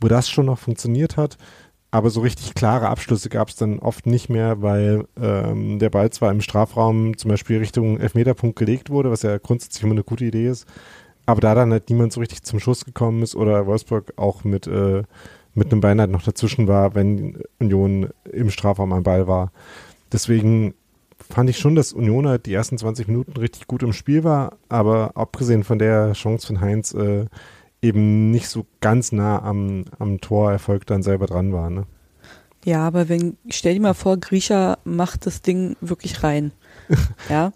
wo 0.01 0.07
das 0.07 0.29
schon 0.29 0.47
noch 0.47 0.59
funktioniert 0.59 1.15
hat. 1.15 1.37
Aber 1.93 2.09
so 2.09 2.21
richtig 2.21 2.53
klare 2.55 2.87
Abschlüsse 2.87 3.27
gab 3.29 3.49
es 3.49 3.57
dann 3.57 3.79
oft 3.79 4.05
nicht 4.05 4.29
mehr, 4.29 4.61
weil 4.61 5.05
ähm, 5.21 5.77
der 5.77 5.89
Ball 5.89 6.09
zwar 6.09 6.31
im 6.31 6.39
Strafraum 6.39 7.17
zum 7.17 7.29
Beispiel 7.29 7.57
Richtung 7.57 7.99
Elfmeterpunkt 7.99 8.57
gelegt 8.57 8.89
wurde, 8.89 9.11
was 9.11 9.23
ja 9.23 9.37
grundsätzlich 9.37 9.83
immer 9.83 9.91
eine 9.91 10.03
gute 10.03 10.23
Idee 10.23 10.47
ist, 10.47 10.65
aber 11.25 11.41
da 11.41 11.53
dann 11.53 11.71
halt 11.71 11.89
niemand 11.89 12.13
so 12.13 12.21
richtig 12.21 12.43
zum 12.43 12.61
Schuss 12.61 12.85
gekommen 12.85 13.21
ist 13.23 13.35
oder 13.35 13.67
Wolfsburg 13.67 14.13
auch 14.15 14.45
mit, 14.45 14.67
äh, 14.67 15.03
mit 15.53 15.71
einem 15.71 15.81
Bein 15.81 15.99
halt 15.99 16.11
noch 16.11 16.23
dazwischen 16.23 16.69
war, 16.69 16.95
wenn 16.95 17.43
Union 17.59 18.09
im 18.31 18.51
Strafraum 18.51 18.93
am 18.93 19.03
Ball 19.03 19.27
war. 19.27 19.51
Deswegen 20.13 20.73
fand 21.29 21.49
ich 21.49 21.57
schon, 21.57 21.75
dass 21.75 21.91
Union 21.91 22.25
halt 22.25 22.45
die 22.45 22.53
ersten 22.53 22.77
20 22.77 23.07
Minuten 23.09 23.33
richtig 23.33 23.67
gut 23.67 23.83
im 23.83 23.91
Spiel 23.91 24.23
war, 24.23 24.57
aber 24.69 25.11
abgesehen 25.15 25.65
von 25.65 25.77
der 25.77 26.13
Chance 26.13 26.47
von 26.47 26.61
Heinz 26.61 26.93
äh, 26.93 27.25
eben 27.81 28.31
nicht 28.31 28.47
so 28.47 28.65
ganz 28.79 29.11
nah 29.11 29.41
am, 29.41 29.85
am 29.99 30.21
Torerfolg 30.21 30.85
dann 30.85 31.03
selber 31.03 31.25
dran 31.25 31.51
war. 31.51 31.69
Ne? 31.69 31.85
Ja, 32.63 32.85
aber 32.85 33.09
wenn, 33.09 33.37
stell 33.49 33.73
dir 33.73 33.81
mal 33.81 33.93
vor, 33.93 34.17
Grisha 34.17 34.77
macht 34.83 35.25
das 35.25 35.41
Ding 35.41 35.75
wirklich 35.81 36.23
rein. 36.23 36.51
ja. 37.29 37.53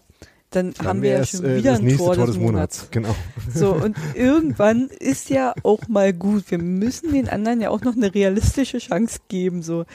Dann, 0.51 0.73
dann 0.73 0.87
haben 0.87 1.01
wir 1.01 1.09
ja 1.11 1.25
schon 1.25 1.43
äh, 1.43 1.57
wieder 1.57 1.75
ein 1.75 1.97
Tor, 1.97 2.15
Tor 2.15 2.25
des, 2.27 2.35
des 2.35 2.43
Monats. 2.43 2.77
Monats. 2.77 2.91
Genau. 2.91 3.15
So, 3.53 3.73
und 3.73 3.95
irgendwann 4.15 4.89
ist 4.99 5.29
ja 5.29 5.53
auch 5.63 5.87
mal 5.87 6.13
gut. 6.13 6.49
Wir 6.49 6.57
müssen 6.57 7.13
den 7.13 7.29
anderen 7.29 7.61
ja 7.61 7.69
auch 7.69 7.81
noch 7.81 7.95
eine 7.95 8.13
realistische 8.13 8.79
Chance 8.79 9.19
geben. 9.27 9.61
So. 9.61 9.85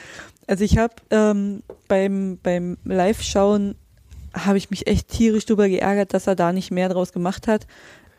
Also 0.47 0.63
ich 0.63 0.77
habe 0.77 0.93
ähm, 1.09 1.63
beim, 1.87 2.39
beim 2.41 2.77
Live-Schauen 2.85 3.75
habe 4.33 4.57
ich 4.57 4.69
mich 4.69 4.87
echt 4.87 5.09
tierisch 5.09 5.45
drüber 5.45 5.67
geärgert, 5.67 6.13
dass 6.13 6.27
er 6.27 6.35
da 6.35 6.53
nicht 6.53 6.71
mehr 6.71 6.89
draus 6.89 7.11
gemacht 7.11 7.47
hat. 7.47 7.67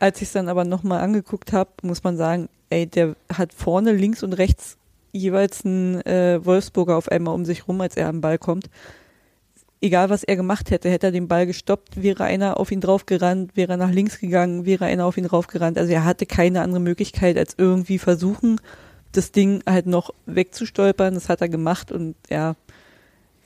Als 0.03 0.17
ich 0.17 0.27
es 0.27 0.33
dann 0.33 0.49
aber 0.49 0.65
nochmal 0.65 0.99
angeguckt 0.99 1.53
habe, 1.53 1.69
muss 1.81 2.03
man 2.03 2.17
sagen, 2.17 2.49
ey, 2.69 2.87
der 2.87 3.15
hat 3.33 3.53
vorne, 3.53 3.93
links 3.93 4.21
und 4.21 4.33
rechts 4.33 4.75
jeweils 5.13 5.63
einen 5.63 6.01
äh, 6.01 6.43
Wolfsburger 6.43 6.97
auf 6.97 7.07
einmal 7.07 7.33
um 7.33 7.45
sich 7.45 7.69
rum, 7.69 7.79
als 7.79 7.95
er 7.95 8.09
am 8.09 8.19
Ball 8.19 8.37
kommt. 8.37 8.69
Egal 9.79 10.09
was 10.09 10.25
er 10.25 10.35
gemacht 10.35 10.71
hätte, 10.71 10.89
hätte 10.89 11.07
er 11.07 11.11
den 11.13 11.29
Ball 11.29 11.47
gestoppt, 11.47 12.03
wäre 12.03 12.25
einer 12.25 12.59
auf 12.59 12.69
ihn 12.69 12.81
draufgerannt, 12.81 13.55
wäre 13.55 13.71
er 13.71 13.77
nach 13.77 13.91
links 13.91 14.19
gegangen, 14.19 14.65
wäre 14.65 14.83
einer 14.83 15.05
auf 15.05 15.15
ihn 15.15 15.23
draufgerannt. 15.23 15.77
Also 15.77 15.93
er 15.93 16.03
hatte 16.03 16.25
keine 16.25 16.63
andere 16.63 16.81
Möglichkeit, 16.81 17.37
als 17.37 17.55
irgendwie 17.57 17.97
versuchen, 17.97 18.59
das 19.13 19.31
Ding 19.31 19.63
halt 19.65 19.85
noch 19.85 20.13
wegzustolpern. 20.25 21.13
Das 21.13 21.29
hat 21.29 21.39
er 21.39 21.47
gemacht 21.47 21.93
und 21.93 22.15
ja, 22.29 22.57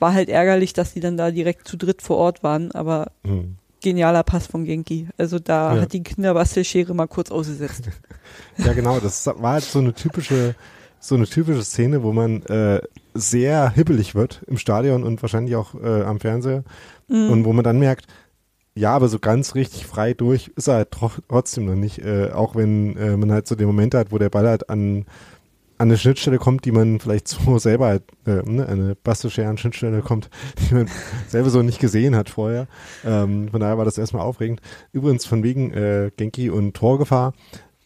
war 0.00 0.12
halt 0.12 0.28
ärgerlich, 0.28 0.72
dass 0.72 0.92
die 0.92 1.00
dann 1.00 1.16
da 1.16 1.30
direkt 1.30 1.68
zu 1.68 1.76
dritt 1.76 2.02
vor 2.02 2.16
Ort 2.16 2.42
waren, 2.42 2.72
aber 2.72 3.12
mhm 3.22 3.58
genialer 3.80 4.22
Pass 4.22 4.46
von 4.46 4.64
Genki. 4.64 5.08
Also 5.16 5.38
da 5.38 5.74
ja. 5.74 5.82
hat 5.82 5.92
die 5.92 6.02
Kinderbastelschere 6.02 6.94
mal 6.94 7.06
kurz 7.06 7.30
ausgesetzt. 7.30 7.84
ja, 8.58 8.72
genau. 8.72 9.00
Das 9.00 9.26
war 9.26 9.52
halt 9.52 9.64
so 9.64 9.78
eine 9.78 9.94
typische, 9.94 10.54
so 11.00 11.14
eine 11.14 11.26
typische 11.26 11.62
Szene, 11.62 12.02
wo 12.02 12.12
man 12.12 12.42
äh, 12.44 12.80
sehr 13.14 13.70
hibbelig 13.70 14.14
wird 14.14 14.42
im 14.46 14.58
Stadion 14.58 15.04
und 15.04 15.22
wahrscheinlich 15.22 15.56
auch 15.56 15.74
äh, 15.74 16.02
am 16.02 16.20
Fernseher. 16.20 16.64
Mhm. 17.08 17.30
Und 17.30 17.44
wo 17.44 17.52
man 17.52 17.64
dann 17.64 17.78
merkt, 17.78 18.06
ja, 18.74 18.94
aber 18.94 19.08
so 19.08 19.18
ganz 19.18 19.56
richtig 19.56 19.86
frei 19.86 20.14
durch 20.14 20.52
ist 20.54 20.68
er 20.68 20.74
halt 20.74 20.90
trotzdem 20.92 21.66
noch 21.66 21.74
nicht. 21.74 21.98
Äh, 21.98 22.30
auch 22.30 22.54
wenn 22.54 22.96
äh, 22.96 23.16
man 23.16 23.32
halt 23.32 23.48
so 23.48 23.56
den 23.56 23.66
Moment 23.66 23.94
hat, 23.94 24.12
wo 24.12 24.18
der 24.18 24.30
Ball 24.30 24.46
halt 24.46 24.70
an 24.70 25.04
an 25.78 25.88
eine 25.88 25.96
Schnittstelle 25.96 26.38
kommt, 26.38 26.64
die 26.64 26.72
man 26.72 27.00
vielleicht 27.00 27.28
so 27.46 27.58
selber, 27.58 27.86
halt, 27.86 28.02
äh, 28.26 28.42
ne, 28.44 28.66
eine 28.66 28.94
Bastelscheren-Schnittstelle 28.96 30.02
kommt, 30.02 30.28
die 30.70 30.74
man 30.74 30.88
selber 31.28 31.50
so 31.50 31.62
nicht 31.62 31.80
gesehen 31.80 32.16
hat 32.16 32.28
vorher. 32.30 32.66
Ähm, 33.04 33.48
von 33.48 33.60
daher 33.60 33.78
war 33.78 33.84
das 33.84 33.98
erstmal 33.98 34.22
aufregend. 34.22 34.60
Übrigens 34.92 35.24
von 35.24 35.42
wegen 35.42 35.72
äh, 35.72 36.10
Genki 36.16 36.50
und 36.50 36.74
Torgefahr. 36.74 37.32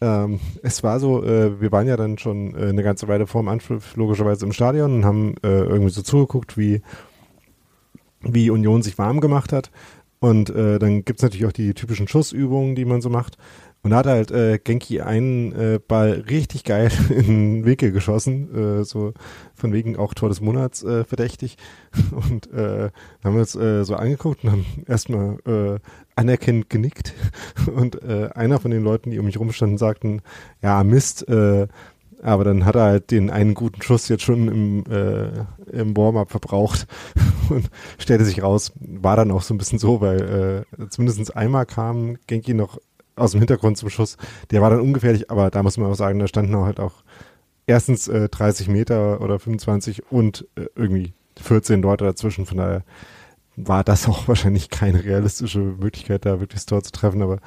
Ähm, 0.01 0.39
es 0.63 0.83
war 0.83 0.99
so, 0.99 1.23
äh, 1.23 1.61
wir 1.61 1.71
waren 1.71 1.87
ja 1.87 1.95
dann 1.95 2.17
schon 2.17 2.55
äh, 2.55 2.69
eine 2.69 2.83
ganze 2.83 3.07
Weile 3.07 3.27
vor 3.27 3.41
dem 3.41 3.47
Anpfiff 3.47 3.95
logischerweise 3.95 4.45
im 4.45 4.51
Stadion 4.51 4.95
und 4.95 5.05
haben 5.05 5.35
äh, 5.43 5.47
irgendwie 5.47 5.91
so 5.91 6.01
zugeguckt, 6.01 6.57
wie, 6.57 6.81
wie 8.21 8.49
Union 8.49 8.81
sich 8.81 8.97
warm 8.97 9.21
gemacht 9.21 9.53
hat. 9.53 9.71
Und 10.19 10.49
äh, 10.49 10.79
dann 10.79 11.03
gibt's 11.03 11.21
natürlich 11.21 11.45
auch 11.45 11.51
die 11.51 11.73
typischen 11.73 12.07
Schussübungen, 12.07 12.75
die 12.75 12.85
man 12.85 13.01
so 13.01 13.09
macht. 13.09 13.37
Und 13.83 13.91
da 13.91 13.97
hat 13.97 14.05
halt 14.05 14.31
äh, 14.31 14.59
Genki 14.59 15.01
einen 15.01 15.51
äh, 15.51 15.79
Ball 15.85 16.23
richtig 16.29 16.63
geil 16.63 16.89
in 17.09 17.25
den 17.25 17.65
Winkel 17.65 17.91
geschossen, 17.91 18.79
äh, 18.79 18.85
so 18.85 19.13
von 19.53 19.73
wegen 19.73 19.97
auch 19.97 20.13
Tor 20.13 20.29
des 20.29 20.39
Monats 20.39 20.83
äh, 20.83 21.03
verdächtig. 21.03 21.57
Und 22.11 22.51
äh, 22.53 22.91
haben 23.23 23.33
wir 23.35 23.41
uns 23.41 23.55
äh, 23.55 23.83
so 23.83 23.95
angeguckt 23.95 24.43
und 24.43 24.51
haben 24.51 24.65
erstmal 24.87 25.37
äh, 25.45 25.79
anerkennend 26.15 26.69
genickt. 26.69 27.13
Und 27.75 28.01
äh, 28.03 28.29
einer 28.33 28.59
von 28.59 28.71
den 28.71 28.83
Leuten, 28.83 29.11
die 29.11 29.19
um 29.19 29.25
mich 29.25 29.39
rumstanden, 29.39 29.77
sagten, 29.77 30.21
ja, 30.61 30.83
Mist, 30.83 31.27
äh, 31.27 31.67
aber 32.23 32.45
dann 32.45 32.63
hat 32.63 32.75
er 32.75 32.83
halt 32.83 33.11
den 33.11 33.29
einen 33.29 33.53
guten 33.53 33.81
Schuss 33.81 34.07
jetzt 34.07 34.23
schon 34.23 34.47
im, 34.47 34.85
äh, 34.89 35.45
im 35.77 35.95
Warm-up 35.97 36.31
verbraucht 36.31 36.87
und 37.49 37.69
stellte 37.97 38.23
sich 38.23 38.41
raus, 38.41 38.71
war 38.79 39.17
dann 39.17 39.31
auch 39.31 39.41
so 39.41 39.53
ein 39.53 39.57
bisschen 39.57 39.77
so, 39.77 39.99
weil 39.99 40.65
äh, 40.79 40.87
zumindest 40.89 41.35
einmal 41.35 41.65
kam 41.65 42.17
Genki 42.27 42.53
noch 42.53 42.79
aus 43.15 43.31
dem 43.31 43.39
Hintergrund 43.39 43.77
zum 43.77 43.89
Schuss. 43.89 44.17
Der 44.51 44.61
war 44.61 44.69
dann 44.69 44.81
ungefährlich, 44.81 45.29
aber 45.29 45.49
da 45.49 45.63
muss 45.63 45.77
man 45.77 45.89
auch 45.89 45.95
sagen, 45.95 46.19
da 46.19 46.27
standen 46.27 46.55
halt 46.57 46.79
auch 46.79 47.03
erstens 47.67 48.07
äh, 48.07 48.29
30 48.29 48.67
Meter 48.67 49.21
oder 49.21 49.39
25 49.39 50.11
und 50.11 50.47
äh, 50.55 50.65
irgendwie 50.75 51.13
14 51.41 51.81
Leute 51.81 52.05
dazwischen. 52.05 52.45
Von 52.45 52.57
daher 52.57 52.83
war 53.55 53.83
das 53.83 54.07
auch 54.09 54.27
wahrscheinlich 54.27 54.69
keine 54.69 55.03
realistische 55.03 55.59
Möglichkeit, 55.59 56.25
da 56.25 56.39
wirklich 56.39 56.61
das 56.61 56.65
Tor 56.65 56.83
zu 56.83 56.91
treffen, 56.91 57.21
aber 57.21 57.39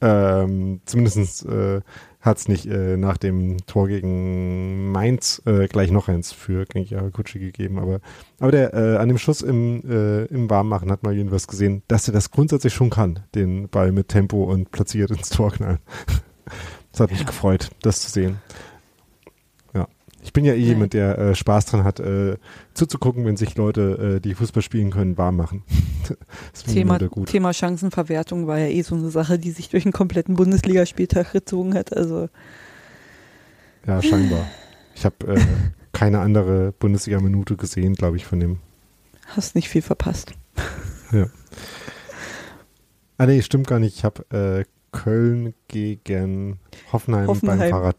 ähm, 0.00 0.80
zumindest 0.84 1.46
äh, 1.46 1.80
hat 2.26 2.38
es 2.38 2.48
nicht 2.48 2.66
äh, 2.66 2.96
nach 2.96 3.16
dem 3.16 3.64
Tor 3.66 3.88
gegen 3.88 4.90
Mainz 4.90 5.40
äh, 5.46 5.68
gleich 5.68 5.90
noch 5.90 6.08
eins 6.08 6.32
für 6.32 6.66
Genki 6.66 6.94
Haraguchi 6.94 7.38
gegeben. 7.38 7.78
Aber, 7.78 8.00
aber 8.40 8.50
der, 8.50 8.74
äh, 8.74 8.96
an 8.96 9.08
dem 9.08 9.18
Schuss 9.18 9.40
im, 9.40 9.82
äh, 9.88 10.24
im 10.24 10.50
Warmmachen 10.50 10.90
hat 10.90 11.04
mal 11.04 11.14
jedenfalls 11.14 11.46
gesehen, 11.46 11.82
dass 11.88 12.08
er 12.08 12.12
das 12.12 12.30
grundsätzlich 12.30 12.74
schon 12.74 12.90
kann, 12.90 13.20
den 13.34 13.68
Ball 13.68 13.92
mit 13.92 14.08
Tempo 14.08 14.44
und 14.44 14.72
platziert 14.72 15.10
ins 15.10 15.30
Tor 15.30 15.52
knallen. 15.52 15.78
das 16.92 17.00
hat 17.00 17.10
mich 17.10 17.20
ja. 17.20 17.26
gefreut, 17.26 17.70
das 17.80 18.00
zu 18.02 18.10
sehen. 18.10 18.38
Ich 20.26 20.32
bin 20.32 20.44
ja 20.44 20.54
eh 20.54 20.58
jemand, 20.58 20.92
der 20.92 21.16
äh, 21.18 21.34
Spaß 21.36 21.66
dran 21.66 21.84
hat, 21.84 22.00
äh, 22.00 22.36
zuzugucken, 22.74 23.24
wenn 23.24 23.36
sich 23.36 23.54
Leute, 23.54 24.16
äh, 24.16 24.20
die 24.20 24.34
Fußball 24.34 24.60
spielen 24.60 24.90
können, 24.90 25.16
warm 25.16 25.36
machen. 25.36 25.62
Thema, 26.66 26.98
Thema 26.98 27.52
Chancenverwertung 27.52 28.48
war 28.48 28.58
ja 28.58 28.66
eh 28.66 28.82
so 28.82 28.96
eine 28.96 29.10
Sache, 29.10 29.38
die 29.38 29.52
sich 29.52 29.68
durch 29.68 29.84
einen 29.84 29.92
kompletten 29.92 30.34
Bundesligaspieltag 30.34 31.30
gezogen 31.30 31.74
hat. 31.74 31.96
Also 31.96 32.28
ja, 33.86 34.02
scheinbar. 34.02 34.48
Ich 34.96 35.04
habe 35.04 35.14
äh, 35.28 35.40
keine 35.92 36.18
andere 36.18 36.72
Bundesliga-Minute 36.72 37.56
gesehen, 37.56 37.94
glaube 37.94 38.16
ich, 38.16 38.26
von 38.26 38.40
dem. 38.40 38.58
Hast 39.28 39.54
nicht 39.54 39.68
viel 39.68 39.82
verpasst. 39.82 40.32
Ja. 41.12 41.28
Ah 43.16 43.26
nee, 43.26 43.42
stimmt 43.42 43.68
gar 43.68 43.78
nicht. 43.78 43.96
Ich 43.96 44.04
habe 44.04 44.24
äh, 44.30 44.64
Köln 44.90 45.54
gegen 45.68 46.58
Hoffenheim, 46.92 47.28
Hoffenheim. 47.28 47.58
beim 47.60 47.70
Fahrrad 47.70 47.96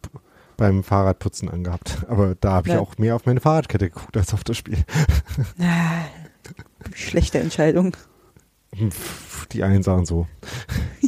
beim 0.58 0.84
Fahrradputzen 0.84 1.50
angehabt. 1.50 2.00
Aber 2.08 2.36
da 2.36 2.54
habe 2.54 2.68
ich 2.68 2.74
ja. 2.74 2.80
auch 2.80 2.98
mehr 2.98 3.16
auf 3.16 3.26
meine 3.26 3.40
Fahrradkette 3.40 3.90
geguckt 3.90 4.18
als 4.18 4.34
auf 4.34 4.44
das 4.44 4.58
Spiel. 4.58 4.78
Ah, 5.60 6.06
schlechte 6.94 7.40
Entscheidung. 7.40 7.96
Die 9.52 9.64
einen 9.64 9.84
sagen 9.84 10.06
so. 10.06 10.28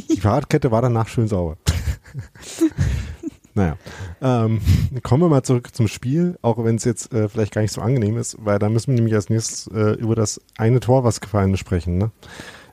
Die 0.08 0.20
Fahrradkette 0.20 0.70
war 0.70 0.82
danach 0.82 1.08
schön 1.08 1.26
sauber. 1.26 1.56
naja. 3.54 3.76
Ähm, 4.20 4.60
kommen 5.02 5.22
wir 5.22 5.28
mal 5.28 5.42
zurück 5.42 5.74
zum 5.74 5.88
Spiel, 5.88 6.38
auch 6.42 6.62
wenn 6.62 6.76
es 6.76 6.84
jetzt 6.84 7.12
äh, 7.12 7.28
vielleicht 7.28 7.54
gar 7.54 7.62
nicht 7.62 7.72
so 7.72 7.80
angenehm 7.80 8.18
ist, 8.18 8.36
weil 8.40 8.58
da 8.58 8.68
müssen 8.68 8.88
wir 8.88 8.94
nämlich 8.96 9.14
als 9.14 9.30
nächstes 9.30 9.66
äh, 9.68 9.94
über 9.94 10.14
das 10.14 10.40
eine 10.56 10.80
Tor, 10.80 11.02
was 11.02 11.20
gefallen 11.20 11.54
ist, 11.54 11.60
sprechen, 11.60 11.98
ne? 11.98 12.10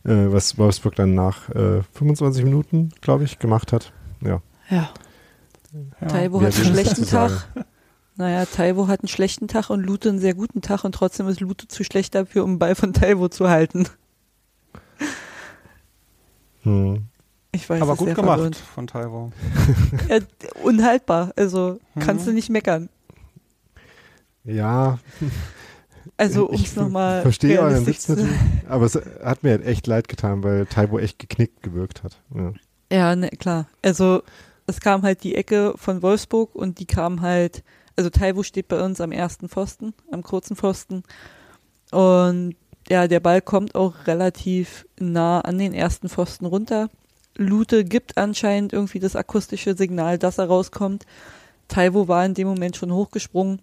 Äh, 0.03 0.31
was 0.31 0.57
Wolfsburg 0.57 0.95
dann 0.95 1.15
nach 1.15 1.49
25 1.93 2.41
äh, 2.41 2.45
Minuten, 2.45 2.89
glaube 3.01 3.23
ich, 3.23 3.39
gemacht 3.39 3.73
hat. 3.73 3.91
Ja. 4.21 4.41
Ja. 4.69 4.89
Ja. 6.01 6.07
Taibo 6.07 6.41
hat 6.41 6.55
einen 6.55 6.65
schlechten 6.65 7.05
Tag. 7.05 7.47
Naja, 8.15 8.45
Taibo 8.45 8.87
hat 8.87 9.01
einen 9.01 9.09
schlechten 9.09 9.47
Tag 9.47 9.69
und 9.69 9.81
Lute 9.81 10.09
einen 10.09 10.19
sehr 10.19 10.33
guten 10.33 10.61
Tag 10.61 10.83
und 10.83 10.93
trotzdem 10.93 11.27
ist 11.27 11.39
Lute 11.39 11.67
zu 11.67 11.83
schlecht 11.83 12.15
dafür, 12.15 12.43
um 12.43 12.53
den 12.53 12.59
Ball 12.59 12.73
von 12.73 12.93
Taibo 12.93 13.29
zu 13.29 13.47
halten. 13.47 13.87
Hm. 16.63 17.05
Ich 17.51 17.69
weiß, 17.69 17.81
Aber 17.81 17.95
gut 17.95 18.13
gemacht 18.13 18.35
verwirrend. 18.35 18.55
von 18.55 18.87
Taibo. 18.87 19.31
Ja, 20.09 20.19
unhaltbar. 20.63 21.31
Also 21.35 21.79
hm. 21.93 22.01
kannst 22.01 22.27
du 22.27 22.33
nicht 22.33 22.49
meckern. 22.49 22.89
Ja. 24.43 24.99
Also 26.17 26.49
um 26.49 26.55
es 26.55 26.75
nochmal. 26.75 27.21
Verstehe 27.21 27.59
euren 27.61 27.85
Witz 27.85 28.09
natürlich. 28.09 28.31
Aber 28.67 28.85
es 28.85 28.95
hat 29.23 29.43
mir 29.43 29.51
halt 29.51 29.65
echt 29.65 29.85
leid 29.85 30.07
getan, 30.07 30.43
weil 30.43 30.65
Taibo 30.65 30.97
echt 30.99 31.19
geknickt 31.19 31.61
gewirkt 31.61 32.03
hat. 32.03 32.19
Ja, 32.33 32.53
ja 32.91 33.15
ne, 33.15 33.29
klar. 33.29 33.67
Also 33.83 34.23
es 34.67 34.81
kam 34.81 35.01
halt 35.01 35.23
die 35.23 35.35
Ecke 35.35 35.73
von 35.77 36.01
Wolfsburg 36.01 36.53
und 36.53 36.79
die 36.79 36.85
kam 36.85 37.21
halt, 37.21 37.63
also 37.95 38.09
Taiwo 38.09 38.43
steht 38.43 38.67
bei 38.67 38.83
uns 38.83 39.01
am 39.01 39.13
ersten 39.13 39.47
Pfosten, 39.49 39.93
am 40.11 40.23
kurzen 40.23 40.57
Pfosten. 40.57 41.03
Und 41.91 42.55
ja, 42.89 43.07
der 43.07 43.21
Ball 43.21 43.41
kommt 43.41 43.75
auch 43.75 43.95
relativ 44.05 44.85
nah 44.99 45.39
an 45.41 45.57
den 45.57 45.73
ersten 45.73 46.09
Pfosten 46.09 46.45
runter. 46.45 46.89
Lute 47.37 47.85
gibt 47.85 48.17
anscheinend 48.17 48.73
irgendwie 48.73 48.99
das 48.99 49.15
akustische 49.15 49.75
Signal, 49.75 50.17
dass 50.17 50.37
er 50.37 50.47
rauskommt. 50.47 51.05
Taiwo 51.69 52.07
war 52.07 52.25
in 52.25 52.33
dem 52.33 52.47
Moment 52.47 52.75
schon 52.75 52.93
hochgesprungen. 52.93 53.61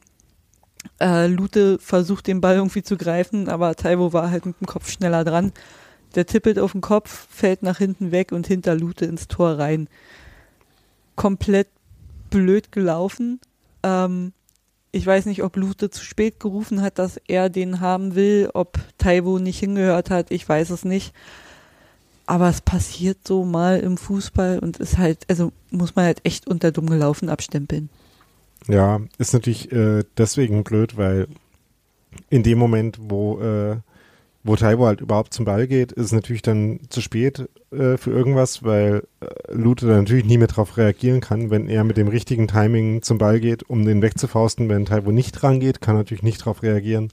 Äh, 1.00 1.26
Lute 1.26 1.78
versucht 1.78 2.26
den 2.26 2.40
Ball 2.40 2.56
irgendwie 2.56 2.82
zu 2.82 2.96
greifen, 2.96 3.48
aber 3.48 3.74
Taiwo 3.74 4.12
war 4.12 4.30
halt 4.30 4.46
mit 4.46 4.60
dem 4.60 4.66
Kopf 4.66 4.90
schneller 4.90 5.24
dran. 5.24 5.52
Der 6.14 6.26
tippelt 6.26 6.58
auf 6.58 6.72
den 6.72 6.80
Kopf, 6.80 7.26
fällt 7.30 7.62
nach 7.62 7.78
hinten 7.78 8.10
weg 8.10 8.32
und 8.32 8.46
hinter 8.46 8.74
Lute 8.74 9.04
ins 9.04 9.28
Tor 9.28 9.58
rein 9.58 9.88
komplett 11.16 11.68
blöd 12.30 12.72
gelaufen. 12.72 13.40
Ähm, 13.82 14.32
ich 14.92 15.06
weiß 15.06 15.26
nicht, 15.26 15.42
ob 15.42 15.56
Lute 15.56 15.90
zu 15.90 16.04
spät 16.04 16.38
gerufen 16.38 16.80
hat, 16.80 16.98
dass 16.98 17.20
er 17.26 17.50
den 17.50 17.80
haben 17.80 18.14
will, 18.14 18.50
ob 18.54 18.78
Taiwo 18.98 19.38
nicht 19.38 19.58
hingehört 19.58 20.10
hat, 20.10 20.30
ich 20.30 20.48
weiß 20.48 20.70
es 20.70 20.84
nicht. 20.84 21.12
Aber 22.26 22.48
es 22.48 22.60
passiert 22.60 23.18
so 23.26 23.44
mal 23.44 23.80
im 23.80 23.96
Fußball 23.98 24.60
und 24.60 24.78
ist 24.78 24.96
halt, 24.96 25.24
also 25.28 25.52
muss 25.70 25.94
man 25.96 26.06
halt 26.06 26.20
echt 26.24 26.46
unter 26.46 26.72
dumm 26.72 26.88
gelaufen 26.88 27.28
abstempeln. 27.28 27.90
Ja, 28.66 29.00
ist 29.18 29.34
natürlich 29.34 29.70
äh, 29.72 30.04
deswegen 30.16 30.64
blöd, 30.64 30.96
weil 30.96 31.28
in 32.30 32.42
dem 32.42 32.58
Moment, 32.58 32.98
wo 33.00 33.40
äh, 33.40 33.76
wo 34.44 34.56
Taibo 34.56 34.86
halt 34.86 35.00
überhaupt 35.00 35.32
zum 35.32 35.46
Ball 35.46 35.66
geht, 35.66 35.90
ist 35.92 36.12
natürlich 36.12 36.42
dann 36.42 36.80
zu 36.90 37.00
spät 37.00 37.48
äh, 37.72 37.96
für 37.96 38.10
irgendwas, 38.10 38.62
weil 38.62 39.04
äh, 39.20 39.52
Lute 39.52 39.86
dann 39.86 40.00
natürlich 40.00 40.26
nie 40.26 40.36
mehr 40.36 40.48
darauf 40.48 40.76
reagieren 40.76 41.22
kann, 41.22 41.50
wenn 41.50 41.66
er 41.66 41.82
mit 41.82 41.96
dem 41.96 42.08
richtigen 42.08 42.46
Timing 42.46 43.00
zum 43.00 43.16
Ball 43.16 43.40
geht, 43.40 43.68
um 43.68 43.86
den 43.86 44.02
wegzufausten. 44.02 44.68
Wenn 44.68 44.84
Taibo 44.84 45.12
nicht 45.12 45.42
rangeht, 45.42 45.80
kann 45.80 45.96
er 45.96 46.00
natürlich 46.00 46.22
nicht 46.22 46.42
darauf 46.42 46.62
reagieren, 46.62 47.08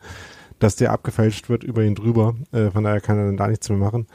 dass 0.60 0.76
der 0.76 0.92
abgefälscht 0.92 1.48
wird 1.48 1.64
über 1.64 1.84
ihn 1.84 1.96
drüber. 1.96 2.36
Äh, 2.52 2.70
von 2.70 2.84
daher 2.84 3.00
kann 3.00 3.18
er 3.18 3.28
dann 3.28 3.38
da 3.38 3.48
nichts 3.48 3.70
mehr 3.70 3.78
machen. 3.78 4.08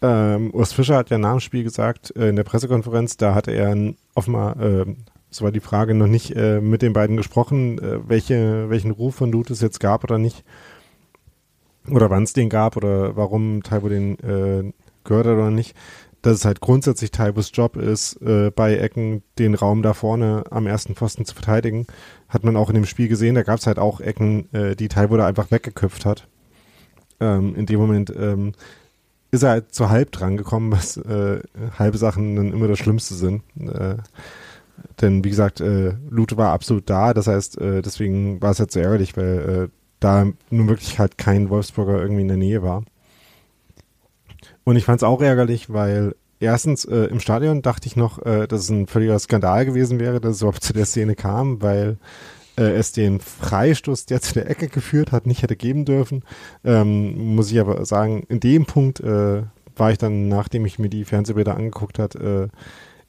Ähm, 0.00 0.50
Urs 0.54 0.72
Fischer 0.72 0.96
hat 0.96 1.10
ja 1.10 1.18
nach 1.18 1.32
dem 1.32 1.40
Spiel 1.40 1.62
gesagt, 1.62 2.16
äh, 2.16 2.30
in 2.30 2.36
der 2.36 2.44
Pressekonferenz, 2.44 3.18
da 3.18 3.34
hatte 3.34 3.50
er 3.50 3.76
offenbar, 4.14 4.58
äh, 4.60 4.86
so 5.28 5.44
war 5.44 5.52
die 5.52 5.60
Frage, 5.60 5.94
noch 5.94 6.06
nicht 6.06 6.34
äh, 6.34 6.62
mit 6.62 6.80
den 6.80 6.94
beiden 6.94 7.18
gesprochen, 7.18 7.78
äh, 7.78 7.98
welche, 8.08 8.70
welchen 8.70 8.92
Ruf 8.92 9.16
von 9.16 9.30
Lute 9.30 9.52
es 9.52 9.60
jetzt 9.60 9.80
gab 9.80 10.04
oder 10.04 10.16
nicht 10.16 10.42
oder 11.90 12.10
wann 12.10 12.24
es 12.24 12.32
den 12.32 12.48
gab 12.48 12.76
oder 12.76 13.16
warum 13.16 13.62
Taibo 13.62 13.88
den 13.88 14.18
äh, 14.20 14.72
gehört 15.04 15.26
hat 15.26 15.34
oder 15.34 15.50
nicht, 15.50 15.74
dass 16.22 16.38
es 16.38 16.44
halt 16.44 16.60
grundsätzlich 16.60 17.12
Taibos 17.12 17.50
Job 17.54 17.76
ist, 17.76 18.20
äh, 18.22 18.50
bei 18.50 18.76
Ecken 18.76 19.22
den 19.38 19.54
Raum 19.54 19.82
da 19.82 19.94
vorne 19.94 20.44
am 20.50 20.66
ersten 20.66 20.94
Pfosten 20.94 21.24
zu 21.24 21.34
verteidigen. 21.34 21.86
Hat 22.28 22.44
man 22.44 22.56
auch 22.56 22.68
in 22.68 22.74
dem 22.74 22.86
Spiel 22.86 23.08
gesehen, 23.08 23.36
da 23.36 23.42
gab 23.42 23.58
es 23.58 23.66
halt 23.66 23.78
auch 23.78 24.00
Ecken, 24.00 24.52
äh, 24.52 24.74
die 24.74 24.88
Taibo 24.88 25.16
da 25.16 25.26
einfach 25.26 25.50
weggeköpft 25.50 26.04
hat. 26.04 26.26
Ähm, 27.20 27.54
in 27.54 27.66
dem 27.66 27.78
Moment 27.78 28.12
ähm, 28.16 28.52
ist 29.30 29.42
er 29.42 29.50
halt 29.50 29.74
zu 29.74 29.88
halb 29.88 30.12
dran 30.12 30.36
gekommen, 30.36 30.72
was 30.72 30.96
äh, 30.96 31.40
halbe 31.78 31.98
Sachen 31.98 32.36
dann 32.36 32.52
immer 32.52 32.68
das 32.68 32.78
Schlimmste 32.78 33.14
sind. 33.14 33.42
Äh, 33.60 33.96
denn 35.00 35.24
wie 35.24 35.30
gesagt, 35.30 35.60
äh, 35.60 35.94
Lute 36.10 36.36
war 36.36 36.52
absolut 36.52 36.88
da, 36.90 37.14
das 37.14 37.26
heißt, 37.26 37.60
äh, 37.60 37.82
deswegen 37.82 38.42
war 38.42 38.50
es 38.50 38.58
halt 38.58 38.72
so 38.72 38.80
ärgerlich, 38.80 39.16
weil 39.16 39.68
äh, 39.70 39.85
da 40.00 40.26
nun 40.50 40.68
wirklich 40.68 40.98
halt 40.98 41.18
kein 41.18 41.50
Wolfsburger 41.50 42.00
irgendwie 42.00 42.22
in 42.22 42.28
der 42.28 42.36
Nähe 42.36 42.62
war. 42.62 42.84
Und 44.64 44.76
ich 44.76 44.84
fand 44.84 45.00
es 45.00 45.04
auch 45.04 45.22
ärgerlich, 45.22 45.72
weil 45.72 46.14
erstens 46.40 46.84
äh, 46.84 47.04
im 47.04 47.20
Stadion 47.20 47.62
dachte 47.62 47.86
ich 47.86 47.96
noch, 47.96 48.24
äh, 48.24 48.46
dass 48.46 48.62
es 48.62 48.70
ein 48.70 48.86
völliger 48.86 49.18
Skandal 49.18 49.64
gewesen 49.64 50.00
wäre, 50.00 50.20
dass 50.20 50.36
es 50.36 50.42
überhaupt 50.42 50.62
zu 50.62 50.72
der 50.72 50.86
Szene 50.86 51.14
kam, 51.14 51.62
weil 51.62 51.98
äh, 52.58 52.62
es 52.62 52.92
den 52.92 53.20
Freistoß, 53.20 54.06
der 54.06 54.20
zu 54.20 54.34
der 54.34 54.50
Ecke 54.50 54.68
geführt 54.68 55.12
hat, 55.12 55.26
nicht 55.26 55.42
hätte 55.42 55.56
geben 55.56 55.84
dürfen. 55.84 56.24
Ähm, 56.64 57.34
muss 57.34 57.50
ich 57.50 57.60
aber 57.60 57.84
sagen, 57.84 58.24
in 58.28 58.40
dem 58.40 58.66
Punkt 58.66 59.00
äh, 59.00 59.42
war 59.76 59.90
ich 59.90 59.98
dann, 59.98 60.28
nachdem 60.28 60.66
ich 60.66 60.78
mir 60.78 60.88
die 60.88 61.04
Fernsehbilder 61.04 61.56
angeguckt 61.56 61.98
hat, 61.98 62.14
äh, 62.16 62.48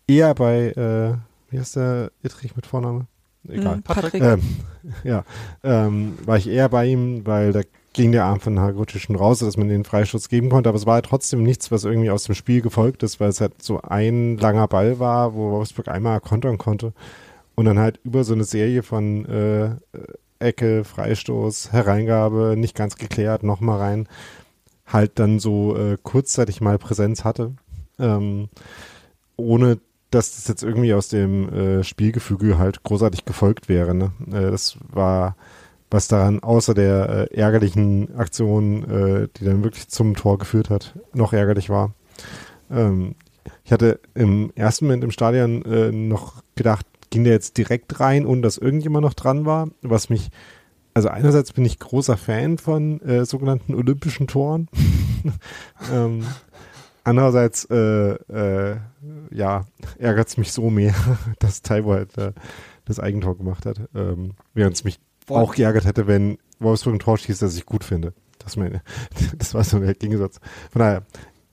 eher 0.08 0.34
bei, 0.36 0.72
äh, 0.72 1.18
wie 1.50 1.60
heißt 1.60 1.78
der 1.78 2.12
Ittrich 2.24 2.56
mit 2.56 2.66
Vorname? 2.66 3.08
Egal. 3.50 3.76
Hm, 3.76 3.84
Patrick. 3.84 4.22
Ähm, 4.22 4.42
ja, 5.04 5.24
ähm, 5.64 6.18
war 6.26 6.38
ich 6.38 6.48
eher 6.48 6.70
bei 6.70 6.86
ihm, 6.86 7.26
weil 7.26 7.52
da 7.54 7.62
ging 7.94 8.12
der 8.12 8.26
Arm 8.26 8.40
von 8.40 8.60
Haraguchi 8.60 9.00
schon 9.00 9.16
raus, 9.16 9.40
dass 9.40 9.58
man 9.58 9.70
den 9.70 9.84
Freistoß 9.84 10.30
geben 10.30 10.50
konnte, 10.50 10.70
aber 10.70 10.78
es 10.78 10.86
war 10.86 10.96
halt 10.96 11.06
trotzdem 11.06 11.42
nichts, 11.42 11.72
was 11.72 11.84
irgendwie 11.84 12.12
aus 12.12 12.26
dem 12.26 12.36
Spiel 12.36 12.62
gefolgt 12.62 13.02
ist, 13.02 13.20
weil 13.20 13.30
es 13.30 13.42
halt 13.42 13.62
so 13.62 13.82
ein 13.82 14.38
langer 14.38 14.68
Ball 14.68 15.00
war, 15.00 15.34
wo 15.34 15.52
Wolfsburg 15.52 15.88
einmal 15.88 16.22
kontern 16.22 16.60
konnte 16.60 16.94
und 17.56 17.66
dann 17.66 17.80
halt 17.80 18.00
über 18.04 18.24
so 18.24 18.34
eine 18.34 18.44
Serie 18.44 18.84
von 18.84 19.26
äh, 19.26 19.70
Ecke, 20.40 20.84
Freistoß, 20.84 21.72
Hereingabe, 21.72 22.54
nicht 22.56 22.76
ganz 22.76 22.98
geklärt, 22.98 23.42
nochmal 23.42 23.80
rein, 23.80 24.08
halt 24.86 25.18
dann 25.18 25.40
so 25.40 25.76
äh, 25.76 25.98
kurzzeitig 26.02 26.62
mal 26.62 26.78
Präsenz 26.78 27.24
hatte, 27.24 27.54
ähm, 27.98 28.50
ohne 29.38 29.80
dass 30.12 30.36
das 30.36 30.48
jetzt 30.48 30.64
irgendwie 30.64 30.94
aus 30.94 31.10
dem 31.10 31.50
äh, 31.50 31.84
Spielgefüge 31.84 32.58
halt 32.58 32.84
großartig 32.84 33.26
gefolgt 33.26 33.70
wäre. 33.70 33.94
Ne? 33.94 34.12
Äh, 34.28 34.52
das 34.52 34.78
war 34.90 35.36
was 35.90 36.08
daran 36.08 36.44
außer 36.44 36.74
der 36.74 37.30
äh, 37.32 37.36
ärgerlichen 37.36 38.16
Aktion, 38.18 38.84
äh, 38.84 39.28
die 39.38 39.46
dann 39.46 39.64
wirklich 39.64 39.88
zum 39.88 40.16
Tor 40.16 40.38
geführt 40.38 40.70
hat, 40.70 40.94
noch 41.14 41.34
ärgerlich 41.34 41.70
war. 41.70 41.94
Ähm, 42.70 43.16
ich 43.64 43.72
hatte 43.72 44.00
im 44.14 44.52
ersten 44.56 44.86
Moment 44.86 45.04
im 45.06 45.12
Stadion 45.12 45.64
äh, 45.64 45.92
noch 45.92 46.44
gedacht, 46.56 46.86
ging 47.10 47.24
der 47.24 47.34
jetzt 47.34 47.58
direkt 47.58 48.00
rein, 48.02 48.26
ohne 48.26 48.42
dass 48.42 48.58
irgendjemand 48.58 49.04
noch 49.04 49.14
dran 49.14 49.46
war, 49.46 49.70
was 49.82 50.10
mich 50.10 50.30
also 50.94 51.10
einerseits 51.10 51.54
bin 51.54 51.64
ich 51.64 51.78
großer 51.78 52.18
Fan 52.18 52.58
von 52.58 53.00
äh, 53.02 53.24
sogenannten 53.24 53.76
olympischen 53.76 54.26
Toren. 54.26 54.68
ähm, 55.94 56.26
Andererseits, 57.08 57.64
äh, 57.72 57.76
äh, 58.16 58.78
ja, 59.32 59.64
ärgert 59.98 60.28
es 60.28 60.36
mich 60.36 60.52
so 60.52 60.70
mehr, 60.70 60.94
dass 61.40 61.62
Taiwo 61.62 61.94
halt 61.94 62.18
äh, 62.18 62.34
das 62.84 63.00
Eigentor 63.00 63.38
gemacht 63.38 63.66
hat. 63.66 63.80
Ähm, 63.96 64.34
während 64.54 64.76
es 64.76 64.84
mich 64.84 65.00
Boah. 65.26 65.40
auch 65.42 65.56
geärgert 65.56 65.86
hätte, 65.86 66.06
wenn 66.08 66.38
Wolfsburg 66.60 66.96
ein 66.96 67.00
Tor 67.00 67.18
schießt, 67.18 67.42
das 67.42 67.56
ich 67.56 67.66
gut 67.66 67.86
finde. 67.86 68.14
Das, 68.40 68.58
meine, 68.58 68.82
das 69.38 69.54
war 69.54 69.64
so 69.64 69.80
der 69.80 69.94
Gegensatz. 69.94 70.42
Von 70.70 70.80
daher, 70.82 71.04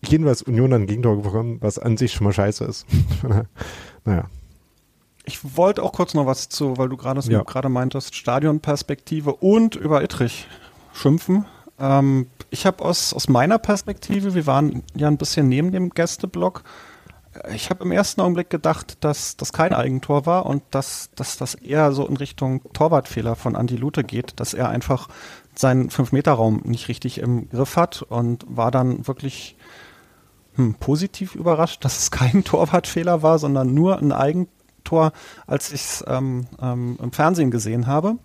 jedenfalls 0.05 0.43
Union 0.43 0.73
dann 0.73 0.83
ein 0.83 0.87
Gegentor 0.89 1.23
bekommen, 1.23 1.59
was 1.61 1.79
an 1.79 1.97
sich 1.99 2.13
schon 2.15 2.25
mal 2.25 2.33
scheiße 2.33 2.65
ist. 2.65 2.85
Daher, 3.23 3.47
naja. 4.05 4.25
Ich 5.25 5.57
wollte 5.57 5.85
auch 5.85 5.93
kurz 5.93 6.15
noch 6.15 6.27
was 6.27 6.49
zu, 6.49 6.79
weil 6.79 6.89
du 6.89 6.97
gerade 6.97 7.21
Ja. 7.31 7.45
gerade 7.45 7.69
meintest, 7.69 8.17
Stadionperspektive 8.17 9.33
und 9.37 9.77
über 9.77 10.03
Ittrich 10.03 10.49
schimpfen. 10.93 11.47
Ähm, 11.79 12.29
ich 12.51 12.67
habe 12.67 12.85
aus, 12.85 13.13
aus 13.13 13.29
meiner 13.29 13.59
Perspektive, 13.59 14.35
wir 14.35 14.47
waren 14.47 14.83
ja 14.95 15.09
ein 15.09 15.19
bisschen 15.19 15.49
neben 15.49 15.73
dem 15.73 15.91
Gästeblock, 15.91 16.63
äh, 17.35 17.55
ich 17.55 17.71
habe 17.71 17.85
im 17.85 17.93
ersten 17.93 18.21
Augenblick 18.21 18.51
gedacht, 18.51 18.99
dass 19.01 19.37
das 19.37 19.53
kein 19.53 19.75
Eigentor 19.75 20.27
war 20.27 20.47
und 20.47 20.63
dass, 20.71 21.11
dass 21.15 21.37
das 21.37 21.55
eher 21.55 21.93
so 21.93 22.07
in 22.07 22.17
Richtung 22.17 22.63
Torwartfehler 22.73 23.37
von 23.37 23.57
Andi 23.57 23.77
Lute 23.77 24.05
geht, 24.05 24.39
dass 24.41 24.55
er 24.55 24.69
einfach 24.69 25.09
seinen 25.55 25.91
5-Meter-Raum 25.91 26.63
nicht 26.65 26.89
richtig 26.89 27.19
im 27.19 27.49
Griff 27.49 27.77
hat 27.77 28.03
und 28.03 28.45
war 28.49 28.71
dann 28.71 29.07
wirklich 29.07 29.57
hm, 30.57 30.75
positiv 30.75 31.35
überrascht, 31.35 31.85
dass 31.85 31.99
es 31.99 32.11
kein 32.11 32.45
Torwartfehler 32.45 33.23
war, 33.23 33.39
sondern 33.39 33.75
nur 33.75 33.99
ein 33.99 34.13
Eigentor, 34.13 35.13
als 35.47 35.73
ich 35.73 35.81
es 35.81 36.05
ähm, 36.07 36.47
ähm, 36.61 36.99
im 37.03 37.13
Fernsehen 37.13 37.51
gesehen 37.51 37.87
habe. 37.87 38.17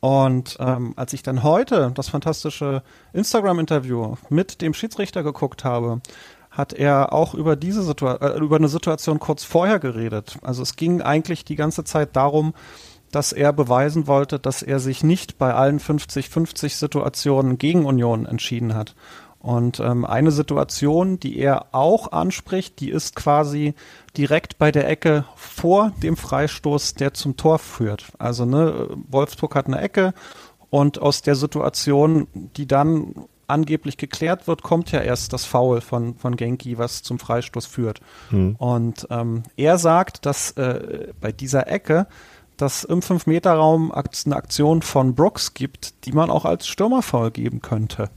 Und 0.00 0.56
ähm, 0.60 0.92
als 0.96 1.12
ich 1.12 1.22
dann 1.22 1.42
heute 1.42 1.90
das 1.94 2.08
fantastische 2.08 2.82
Instagram-Interview 3.12 4.14
mit 4.28 4.62
dem 4.62 4.74
Schiedsrichter 4.74 5.22
geguckt 5.22 5.64
habe, 5.64 6.00
hat 6.50 6.72
er 6.72 7.12
auch 7.12 7.34
über 7.34 7.56
diese 7.56 7.82
Situa 7.82 8.16
äh, 8.16 8.38
über 8.38 8.56
eine 8.56 8.68
Situation 8.68 9.18
kurz 9.18 9.44
vorher 9.44 9.78
geredet. 9.78 10.38
Also 10.42 10.62
es 10.62 10.76
ging 10.76 11.02
eigentlich 11.02 11.44
die 11.44 11.56
ganze 11.56 11.84
Zeit 11.84 12.14
darum, 12.16 12.54
dass 13.10 13.32
er 13.32 13.52
beweisen 13.52 14.06
wollte, 14.06 14.38
dass 14.38 14.62
er 14.62 14.80
sich 14.80 15.02
nicht 15.02 15.38
bei 15.38 15.54
allen 15.54 15.80
50-50 15.80 16.76
Situationen 16.76 17.58
gegen 17.58 17.86
Union 17.86 18.26
entschieden 18.26 18.74
hat. 18.74 18.94
Und 19.40 19.78
ähm, 19.78 20.04
eine 20.04 20.32
Situation, 20.32 21.20
die 21.20 21.38
er 21.38 21.66
auch 21.72 22.10
anspricht, 22.10 22.80
die 22.80 22.90
ist 22.90 23.14
quasi 23.14 23.74
direkt 24.16 24.58
bei 24.58 24.72
der 24.72 24.88
Ecke 24.88 25.24
vor 25.36 25.92
dem 26.02 26.16
Freistoß, 26.16 26.94
der 26.94 27.14
zum 27.14 27.36
Tor 27.36 27.58
führt. 27.58 28.06
Also 28.18 28.44
ne, 28.44 28.88
Wolfsburg 29.08 29.54
hat 29.54 29.66
eine 29.66 29.80
Ecke 29.80 30.12
und 30.70 31.00
aus 31.00 31.22
der 31.22 31.36
Situation, 31.36 32.26
die 32.56 32.66
dann 32.66 33.14
angeblich 33.46 33.96
geklärt 33.96 34.46
wird, 34.46 34.62
kommt 34.62 34.92
ja 34.92 35.00
erst 35.00 35.32
das 35.32 35.44
Foul 35.44 35.80
von, 35.80 36.16
von 36.16 36.36
Genki, 36.36 36.76
was 36.76 37.02
zum 37.02 37.18
Freistoß 37.18 37.64
führt. 37.64 38.00
Hm. 38.30 38.56
Und 38.56 39.06
ähm, 39.10 39.44
er 39.56 39.78
sagt, 39.78 40.26
dass 40.26 40.50
äh, 40.52 41.12
bei 41.20 41.32
dieser 41.32 41.68
Ecke 41.68 42.06
dass 42.58 42.82
im 42.82 43.00
5-Meter-Raum 43.00 43.92
Akt- 43.92 44.24
eine 44.26 44.36
Aktion 44.36 44.82
von 44.82 45.14
Brooks 45.14 45.54
gibt, 45.54 46.04
die 46.04 46.12
man 46.12 46.28
auch 46.28 46.44
als 46.44 46.66
Stürmerfoul 46.66 47.30
geben 47.30 47.62
könnte. 47.62 48.10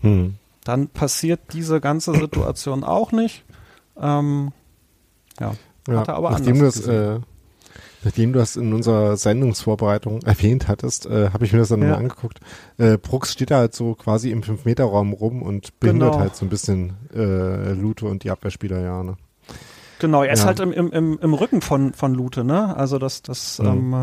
Hm. 0.00 0.34
Dann 0.64 0.88
passiert 0.88 1.40
diese 1.52 1.80
ganze 1.80 2.14
Situation 2.14 2.84
auch 2.84 3.12
nicht. 3.12 3.44
Ähm, 4.00 4.52
ja. 5.40 5.52
Ja, 5.88 6.00
Hat 6.00 6.08
er 6.08 6.14
aber 6.16 6.30
nachdem 6.30 6.54
du 6.58 6.60
anders 6.66 6.74
das, 6.74 6.86
äh, 6.86 7.18
nachdem 8.04 8.32
du 8.34 8.38
das 8.38 8.56
in 8.56 8.72
unserer 8.74 9.16
Sendungsvorbereitung 9.16 10.22
erwähnt 10.24 10.68
hattest, 10.68 11.06
äh, 11.06 11.30
habe 11.32 11.44
ich 11.46 11.52
mir 11.52 11.58
das 11.60 11.68
dann 11.70 11.80
Ja. 11.82 11.88
mal 11.90 11.96
angeguckt. 11.96 12.40
Äh, 12.78 12.98
Brooks 12.98 13.32
steht 13.32 13.50
da 13.50 13.56
halt 13.58 13.74
so 13.74 13.94
quasi 13.94 14.30
im 14.30 14.42
5-Meter-Raum 14.42 15.12
rum 15.14 15.42
und 15.42 15.78
behindert 15.80 16.12
Genau. 16.12 16.20
halt 16.22 16.36
so 16.36 16.44
ein 16.44 16.50
bisschen 16.50 16.94
äh, 17.14 17.72
Lute 17.72 18.06
und 18.06 18.22
die 18.24 18.30
Abwehrspieler, 18.30 18.80
ja. 18.80 19.02
Ne? 19.02 19.16
Genau, 19.98 20.22
er 20.22 20.32
ist 20.34 20.40
Ja. 20.40 20.46
halt 20.46 20.60
im, 20.60 20.72
im, 20.72 20.92
im, 20.92 21.18
im 21.20 21.34
Rücken 21.34 21.60
von, 21.62 21.92
von 21.94 22.14
Lute, 22.14 22.44
ne? 22.44 22.74
Also 22.76 22.98
das, 22.98 23.22
das, 23.22 23.58
Mhm. 23.58 23.66
ähm, 23.66 23.94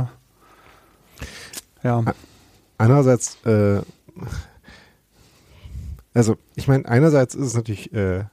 äh, 1.83 1.87
ja. 1.87 2.03
Einerseits, 2.79 3.37
äh, 3.45 3.81
also 6.17 6.35
ich 6.55 6.67
meine, 6.67 6.87
einerseits 6.87 7.35
ist 7.35 7.47
es 7.47 7.55
natürlich 7.55 7.93
äh, 7.93 8.23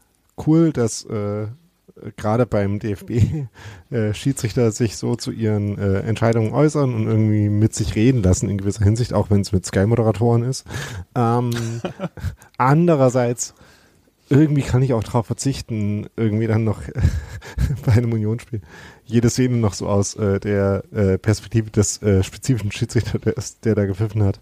cool, 0.47 0.73
dass 0.73 1.05
äh, 1.05 1.47
gerade 2.16 2.47
beim 2.47 2.79
DFB 2.79 3.11
äh, 3.90 4.14
Schiedsrichter 4.14 4.73
sich 4.73 4.97
so 4.97 5.16
zu 5.16 5.31
ihren 5.31 5.79
äh, 5.79 6.01
Entscheidungen 6.01 6.53
äußern 6.53 6.94
und 6.94 7.07
irgendwie 7.07 7.49
mit 7.49 7.75
sich 7.75 7.94
reden 7.94 8.23
lassen 8.23 8.49
in 8.49 8.59
gewisser 8.59 8.85
Hinsicht, 8.85 9.12
auch 9.12 9.31
wenn 9.31 9.42
es 9.42 9.53
mit 9.53 9.66
Sky-Moderatoren 9.66 10.42
ist. 10.42 10.64
Ähm, 11.14 11.51
andererseits 12.59 13.55
irgendwie 14.31 14.62
kann 14.62 14.83
ich 14.83 14.94
auch 14.94 15.05
darauf 15.05 15.27
verzichten, 15.27 16.07
irgendwie 16.16 16.47
dann 16.47 16.64
noch 16.64 16.81
bei 17.87 17.92
einem 17.92 18.12
Unionsspiel 18.12 18.62
jede 19.05 19.29
Szene 19.29 19.59
noch 19.59 19.75
so 19.75 19.87
aus 19.87 20.16
äh, 20.16 20.40
der 20.40 20.83
äh, 20.92 21.18
Perspektive 21.18 21.70
des 21.70 22.03
äh, 22.03 22.23
spezifischen 22.23 22.73
Schiedsrichters, 22.73 23.61
der, 23.61 23.75
der 23.75 23.83
da 23.83 23.87
gepfiffen 23.87 24.23
hat, 24.23 24.40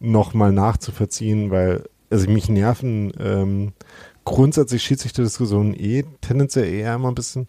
nochmal 0.00 0.52
nachzuverziehen, 0.52 1.50
weil 1.50 1.84
also 2.10 2.28
mich 2.28 2.48
nerven 2.48 3.12
ähm, 3.18 3.72
grundsätzlich 4.24 4.82
Schiedsrichterdiskussionen 4.82 5.74
eh 5.74 6.04
tendenziell 6.20 6.72
eher 6.72 6.94
immer 6.94 7.08
ein 7.08 7.14
bisschen 7.14 7.46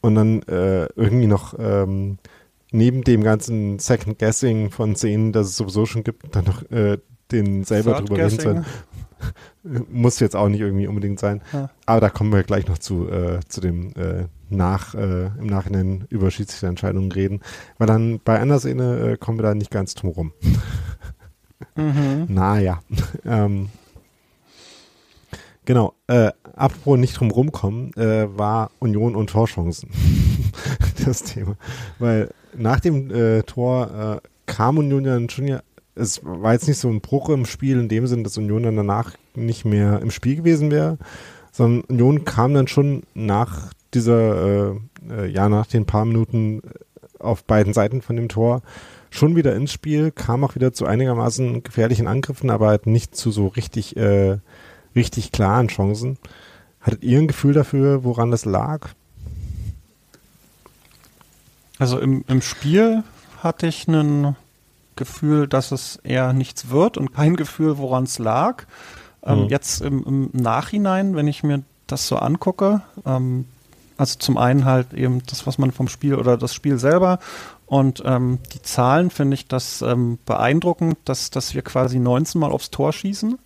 und 0.00 0.14
dann 0.14 0.42
äh, 0.42 0.84
irgendwie 0.96 1.26
noch 1.26 1.54
ähm, 1.58 2.18
neben 2.70 3.02
dem 3.02 3.22
ganzen 3.22 3.78
Second 3.78 4.18
Guessing 4.18 4.70
von 4.70 4.96
Szenen, 4.96 5.32
das 5.32 5.46
es 5.46 5.56
sowieso 5.56 5.86
schon 5.86 6.04
gibt, 6.04 6.34
dann 6.34 6.44
noch 6.44 6.68
äh, 6.70 6.98
den 7.30 7.64
selber 7.64 7.96
Third 7.96 8.08
drüber 8.10 8.24
reden 8.24 8.38
zu 8.38 8.42
sein. 8.42 8.64
Muss 9.90 10.20
jetzt 10.20 10.36
auch 10.36 10.48
nicht 10.48 10.60
irgendwie 10.60 10.86
unbedingt 10.86 11.18
sein. 11.18 11.40
Ja. 11.52 11.70
Aber 11.86 12.00
da 12.00 12.10
kommen 12.10 12.32
wir 12.32 12.42
gleich 12.42 12.66
noch 12.66 12.78
zu, 12.78 13.08
äh, 13.08 13.40
zu 13.48 13.60
dem 13.60 13.94
äh, 13.94 14.26
nach, 14.50 14.94
äh, 14.94 15.26
im 15.38 15.46
Nachhinein 15.46 16.04
über 16.10 16.30
Schiedsrichterentscheidungen 16.30 17.12
reden. 17.12 17.40
Weil 17.78 17.86
dann 17.86 18.20
bei 18.22 18.38
einer 18.38 18.58
Szene 18.58 19.12
äh, 19.12 19.16
kommen 19.16 19.38
wir 19.38 19.44
da 19.44 19.54
nicht 19.54 19.70
ganz 19.70 19.94
drum 19.94 20.10
rum. 20.10 20.32
Mhm. 21.76 22.26
Naja. 22.28 22.80
ähm, 23.24 23.68
genau. 25.64 25.94
Äh, 26.06 26.30
apropos 26.54 26.98
nicht 26.98 27.18
drum 27.18 27.30
rumkommen, 27.30 27.92
äh, 27.94 28.26
war 28.36 28.70
Union 28.78 29.14
und 29.16 29.30
Torchancen 29.30 29.90
das 31.04 31.22
Thema. 31.22 31.56
Weil 31.98 32.30
nach 32.56 32.80
dem 32.80 33.10
äh, 33.10 33.42
Tor 33.42 34.20
äh, 34.22 34.28
kam 34.46 34.78
Union 34.78 35.04
ja 35.04 35.18
schon 35.30 35.48
ja, 35.48 35.62
es 35.94 36.20
war 36.24 36.52
jetzt 36.52 36.68
nicht 36.68 36.78
so 36.78 36.88
ein 36.88 37.00
Bruch 37.00 37.28
im 37.28 37.46
Spiel 37.46 37.78
in 37.78 37.88
dem 37.88 38.06
Sinn, 38.06 38.24
dass 38.24 38.38
Union 38.38 38.64
dann 38.64 38.76
danach 38.76 39.12
nicht 39.34 39.64
mehr 39.64 40.00
im 40.00 40.10
Spiel 40.10 40.36
gewesen 40.36 40.70
wäre, 40.70 40.98
sondern 41.52 41.84
Union 41.84 42.24
kam 42.24 42.54
dann 42.54 42.66
schon 42.66 43.04
nach 43.14 43.72
dieser, 43.94 44.72
äh, 44.72 44.74
äh, 45.10 45.26
ja, 45.26 45.48
nach 45.48 45.66
den 45.66 45.86
paar 45.86 46.04
Minuten 46.04 46.62
auf 47.18 47.44
beiden 47.44 47.72
Seiten 47.72 48.02
von 48.02 48.16
dem 48.16 48.28
Tor 48.28 48.62
schon 49.10 49.36
wieder 49.36 49.54
ins 49.54 49.72
Spiel, 49.72 50.10
kam 50.10 50.42
auch 50.42 50.56
wieder 50.56 50.72
zu 50.72 50.86
einigermaßen 50.86 51.62
gefährlichen 51.62 52.08
Angriffen, 52.08 52.50
aber 52.50 52.68
halt 52.68 52.86
nicht 52.86 53.14
zu 53.14 53.30
so 53.30 53.46
richtig, 53.46 53.96
äh, 53.96 54.38
richtig 54.94 55.32
klaren 55.32 55.68
Chancen. 55.68 56.18
Hattet 56.80 57.02
ihr 57.02 57.18
ein 57.18 57.28
Gefühl 57.28 57.54
dafür, 57.54 58.04
woran 58.04 58.30
das 58.30 58.44
lag? 58.44 58.90
Also 61.78 61.98
im, 61.98 62.24
im 62.28 62.42
Spiel 62.42 63.02
hatte 63.42 63.66
ich 63.66 63.88
ein 63.88 64.36
Gefühl, 64.96 65.48
dass 65.48 65.72
es 65.72 65.96
eher 66.04 66.32
nichts 66.32 66.70
wird 66.70 66.96
und 66.96 67.12
kein 67.12 67.36
Gefühl, 67.36 67.78
woran 67.78 68.04
es 68.04 68.18
lag. 68.18 68.64
Ähm, 69.24 69.44
Mhm. 69.44 69.48
Jetzt 69.48 69.80
im, 69.80 70.04
im 70.04 70.30
Nachhinein, 70.32 71.16
wenn 71.16 71.26
ich 71.26 71.42
mir 71.42 71.62
das 71.86 72.06
so 72.06 72.16
angucke, 72.16 72.82
ähm, 73.04 73.46
also 73.96 74.18
zum 74.18 74.36
einen 74.38 74.64
halt 74.64 74.92
eben 74.92 75.22
das, 75.26 75.46
was 75.46 75.58
man 75.58 75.72
vom 75.72 75.88
Spiel 75.88 76.14
oder 76.14 76.36
das 76.36 76.54
Spiel 76.54 76.78
selber 76.78 77.18
und 77.66 78.02
ähm, 78.04 78.38
die 78.52 78.62
Zahlen 78.62 79.10
finde 79.10 79.34
ich 79.34 79.46
das 79.48 79.82
ähm, 79.82 80.18
beeindruckend, 80.26 80.98
dass, 81.04 81.30
dass 81.30 81.54
wir 81.54 81.62
quasi 81.62 81.98
19 81.98 82.40
Mal 82.40 82.50
aufs 82.50 82.70
Tor 82.70 82.92
schießen. 82.92 83.38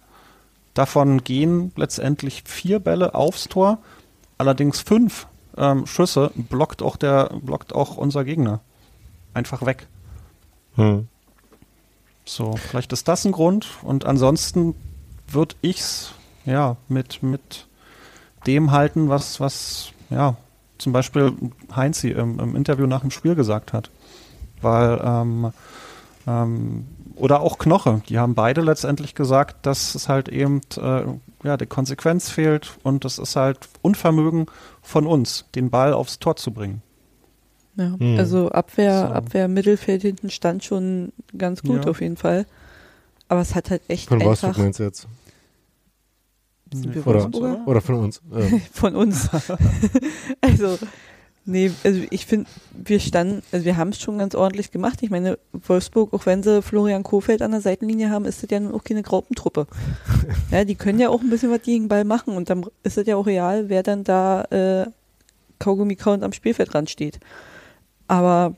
Davon 0.79 1.25
gehen 1.25 1.73
letztendlich 1.75 2.45
vier 2.47 2.79
Bälle 2.79 3.17
aufs 3.17 3.49
Tor, 3.49 3.79
allerdings 4.39 4.79
fünf 4.79 5.27
ähm, 5.57 5.89
Schüsse 5.89 6.31
blockt 6.37 6.83
auch 6.83 6.95
der 6.95 7.31
blockt 7.43 7.75
auch 7.75 7.97
unser 7.97 8.25
Gegner 8.25 8.61
einfach 9.35 9.67
weg. 9.67 9.89
Hm. 10.77 11.09
So, 12.25 12.55
vielleicht 12.55 12.93
ist 12.93 13.09
das 13.09 13.25
ein 13.25 13.33
Grund. 13.33 13.67
Und 13.83 14.05
ansonsten 14.05 14.77
würde 15.27 15.57
ich's 15.63 16.13
ja 16.45 16.77
mit, 16.89 17.25
mit 17.25 17.67
dem 18.47 18.71
halten, 18.71 19.09
was, 19.09 19.41
was, 19.41 19.91
ja, 20.11 20.37
zum 20.79 20.93
Beispiel 20.93 21.33
Heinzi 21.75 22.11
im, 22.11 22.39
im 22.39 22.55
Interview 22.55 22.87
nach 22.87 23.01
dem 23.01 23.11
Spiel 23.11 23.35
gesagt 23.35 23.73
hat. 23.73 23.91
Weil, 24.61 25.01
ähm, 25.03 25.53
ähm, 26.29 26.87
oder 27.19 27.41
auch 27.41 27.59
Knoche, 27.59 28.03
die 28.09 28.19
haben 28.19 28.35
beide 28.35 28.61
letztendlich 28.61 29.15
gesagt, 29.15 29.67
dass 29.67 29.95
es 29.95 30.09
halt 30.09 30.29
eben, 30.29 30.61
äh, 30.77 31.03
ja, 31.45 31.57
die 31.57 31.67
Konsequenz 31.67 32.31
fehlt 32.31 32.79
und 32.83 33.05
es 33.05 33.19
ist 33.19 33.37
halt 33.37 33.69
Unvermögen 33.83 34.47
von 34.83 35.07
uns, 35.07 35.45
den 35.55 35.71
Ball 35.71 35.93
aufs 35.93 36.19
Tor 36.19 36.37
zu 36.37 36.51
bringen. 36.53 36.83
Ja, 37.77 37.95
Hm. 37.99 38.17
also 38.19 38.49
Abwehr, 38.51 39.07
So. 39.09 39.15
Abwehr, 39.15 39.49
Mittelfeld 39.49 40.03
hinten 40.03 40.31
stand 40.31 40.65
schon 40.65 41.13
ganz 41.37 41.63
gut 41.63 41.85
Ja. 41.85 41.91
auf 41.91 42.01
jeden 42.01 42.17
Fall. 42.17 42.47
Aber 43.29 43.41
es 43.41 43.55
hat 43.55 43.71
halt 43.71 43.83
echt 43.89 44.09
Von 44.09 44.21
Wolfsburg 44.23 44.49
einfach 44.51 44.63
meinst 44.63 44.79
du 44.81 44.85
jetzt? 44.85 45.07
Sind 46.73 46.95
wir 46.95 47.07
Oder-? 47.07 47.67
Oder 47.67 47.81
von 47.81 47.95
uns? 47.97 48.21
Ähm, 48.35 48.61
von 48.73 48.97
uns. 48.97 49.29
also, 50.41 50.79
nee, 51.49 51.73
also 51.83 52.01
ich 52.11 52.27
finde, 52.27 52.49
wir 52.73 53.01
standen, 53.01 53.43
also 53.51 53.65
wir 53.65 53.77
haben 53.77 53.89
es 53.91 54.01
schon 54.01 54.19
ganz 54.19 54.35
ordentlich 54.35 54.71
gemacht. 54.71 54.99
Ich 55.03 55.11
meine, 55.11 55.39
Wolfsburg, 55.53 56.13
auch 56.13 56.27
wenn 56.27 56.43
sie 56.43 56.63
Florian 56.63 57.03
Kofeld 57.03 57.43
an 57.43 57.51
der 57.51 57.61
Seitenlinie 57.61 58.11
haben, 58.11 58.25
ist 58.25 58.43
das 58.43 58.51
ja 58.51 58.61
nun 58.61 58.75
auch 58.75 58.85
keine 58.85 59.03
Graupentruppe. 59.03 59.67
ja, 60.51 60.65
die 60.65 60.77
können 60.77 61.01
ja 61.01 61.09
auch 61.09 61.21
ein 61.21 61.31
bisschen 61.31 61.51
was 61.51 61.63
gegen 61.63 61.85
den 61.85 61.89
Ball 61.89 62.05
machen 62.05 62.37
und 62.37 62.51
dann 62.51 62.67
ist 62.83 62.99
es 62.99 63.07
ja 63.07 63.17
auch 63.17 63.27
real, 63.27 63.69
wer 63.69 63.83
dann 63.83 64.05
da 64.05 64.43
äh, 64.45 64.87
Kaugummi-Count 65.59 66.23
am 66.23 66.33
Spielfeldrand 66.33 66.91
steht. 66.91 67.19
Aber 68.07 68.55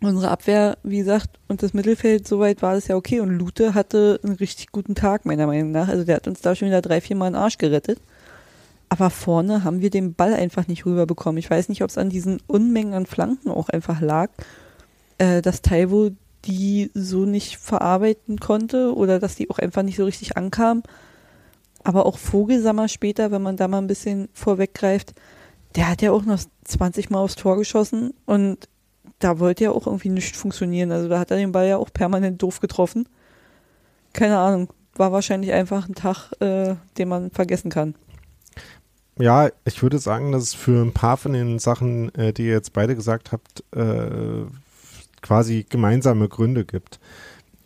unsere 0.00 0.30
Abwehr, 0.30 0.78
wie 0.82 0.98
gesagt, 0.98 1.38
und 1.48 1.62
das 1.62 1.74
Mittelfeld, 1.74 2.26
soweit 2.26 2.62
war 2.62 2.74
das 2.74 2.88
ja 2.88 2.96
okay. 2.96 3.20
Und 3.20 3.30
Lute 3.30 3.74
hatte 3.74 4.20
einen 4.22 4.34
richtig 4.34 4.72
guten 4.72 4.94
Tag, 4.94 5.24
meiner 5.24 5.46
Meinung 5.46 5.70
nach. 5.70 5.88
Also 5.88 6.04
der 6.04 6.16
hat 6.16 6.28
uns 6.28 6.40
da 6.40 6.54
schon 6.54 6.68
wieder 6.68 6.82
drei, 6.82 7.00
vier 7.00 7.16
Mal 7.16 7.30
den 7.30 7.36
Arsch 7.36 7.58
gerettet. 7.58 7.98
Aber 8.92 9.08
vorne 9.08 9.64
haben 9.64 9.80
wir 9.80 9.88
den 9.88 10.12
Ball 10.12 10.34
einfach 10.34 10.68
nicht 10.68 10.84
rüberbekommen. 10.84 11.38
Ich 11.38 11.48
weiß 11.48 11.70
nicht, 11.70 11.82
ob 11.82 11.88
es 11.88 11.96
an 11.96 12.10
diesen 12.10 12.42
Unmengen 12.46 12.92
an 12.92 13.06
Flanken 13.06 13.50
auch 13.50 13.70
einfach 13.70 14.02
lag, 14.02 14.28
äh, 15.16 15.40
dass 15.40 15.62
Taiwo 15.62 16.10
die 16.44 16.90
so 16.92 17.24
nicht 17.24 17.56
verarbeiten 17.56 18.38
konnte 18.38 18.94
oder 18.94 19.18
dass 19.18 19.34
die 19.34 19.48
auch 19.48 19.58
einfach 19.58 19.82
nicht 19.82 19.96
so 19.96 20.04
richtig 20.04 20.36
ankam. 20.36 20.82
Aber 21.82 22.04
auch 22.04 22.18
Vogelsammer 22.18 22.86
später, 22.86 23.30
wenn 23.30 23.40
man 23.40 23.56
da 23.56 23.66
mal 23.66 23.78
ein 23.78 23.86
bisschen 23.86 24.28
vorweggreift, 24.34 25.14
der 25.74 25.88
hat 25.88 26.02
ja 26.02 26.12
auch 26.12 26.26
noch 26.26 26.40
20 26.64 27.08
Mal 27.08 27.20
aufs 27.20 27.36
Tor 27.36 27.56
geschossen 27.56 28.12
und 28.26 28.68
da 29.20 29.38
wollte 29.38 29.64
ja 29.64 29.70
auch 29.70 29.86
irgendwie 29.86 30.10
nicht 30.10 30.36
funktionieren. 30.36 30.92
Also 30.92 31.08
da 31.08 31.18
hat 31.18 31.30
er 31.30 31.38
den 31.38 31.52
Ball 31.52 31.66
ja 31.66 31.78
auch 31.78 31.90
permanent 31.94 32.42
doof 32.42 32.60
getroffen. 32.60 33.08
Keine 34.12 34.36
Ahnung. 34.36 34.68
War 34.96 35.12
wahrscheinlich 35.12 35.54
einfach 35.54 35.88
ein 35.88 35.94
Tag, 35.94 36.32
äh, 36.40 36.74
den 36.98 37.08
man 37.08 37.30
vergessen 37.30 37.70
kann. 37.70 37.94
Ja, 39.18 39.50
ich 39.64 39.82
würde 39.82 39.98
sagen, 39.98 40.32
dass 40.32 40.42
es 40.42 40.54
für 40.54 40.82
ein 40.82 40.92
paar 40.92 41.16
von 41.16 41.32
den 41.32 41.58
Sachen, 41.58 42.14
äh, 42.14 42.32
die 42.32 42.46
ihr 42.46 42.52
jetzt 42.52 42.72
beide 42.72 42.96
gesagt 42.96 43.32
habt, 43.32 43.62
äh, 43.74 44.46
quasi 45.20 45.66
gemeinsame 45.68 46.28
Gründe 46.28 46.64
gibt. 46.64 46.98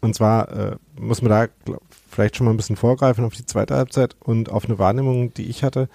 Und 0.00 0.14
zwar 0.14 0.50
äh, 0.50 0.76
muss 0.98 1.22
man 1.22 1.30
da 1.30 1.46
glaub, 1.64 1.82
vielleicht 2.10 2.36
schon 2.36 2.46
mal 2.46 2.52
ein 2.52 2.56
bisschen 2.56 2.76
vorgreifen 2.76 3.24
auf 3.24 3.34
die 3.34 3.46
zweite 3.46 3.76
Halbzeit 3.76 4.16
und 4.20 4.50
auf 4.50 4.66
eine 4.66 4.78
Wahrnehmung, 4.78 5.32
die 5.34 5.46
ich 5.46 5.62
hatte 5.62 5.88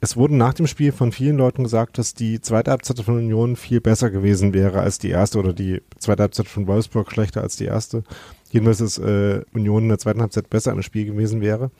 es 0.00 0.16
wurde 0.16 0.36
nach 0.36 0.54
dem 0.54 0.66
Spiel 0.66 0.92
von 0.92 1.12
vielen 1.12 1.36
Leuten 1.36 1.64
gesagt, 1.64 1.98
dass 1.98 2.14
die 2.14 2.40
zweite 2.40 2.70
Halbzeit 2.70 3.00
von 3.00 3.16
Union 3.16 3.56
viel 3.56 3.80
besser 3.80 4.10
gewesen 4.10 4.54
wäre 4.54 4.80
als 4.80 4.98
die 4.98 5.10
erste 5.10 5.38
oder 5.38 5.52
die 5.52 5.82
zweite 5.98 6.22
Halbzeit 6.22 6.46
von 6.46 6.66
Wolfsburg 6.66 7.10
schlechter 7.10 7.42
als 7.42 7.56
die 7.56 7.64
erste. 7.64 8.04
Jedenfalls 8.50 8.80
ist 8.80 8.98
äh, 8.98 9.42
Union 9.52 9.84
in 9.84 9.88
der 9.88 9.98
zweiten 9.98 10.20
Halbzeit 10.20 10.50
besser 10.50 10.72
im 10.72 10.82
Spiel 10.82 11.04
gewesen 11.04 11.40
wäre. 11.40 11.70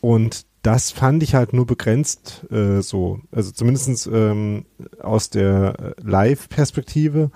Und 0.00 0.44
das 0.66 0.90
fand 0.90 1.22
ich 1.22 1.36
halt 1.36 1.52
nur 1.52 1.64
begrenzt 1.64 2.44
äh, 2.50 2.80
so. 2.82 3.20
Also 3.30 3.52
zumindest 3.52 4.10
ähm, 4.12 4.64
aus 5.00 5.30
der 5.30 5.74
äh, 5.78 6.02
Live-Perspektive 6.02 7.30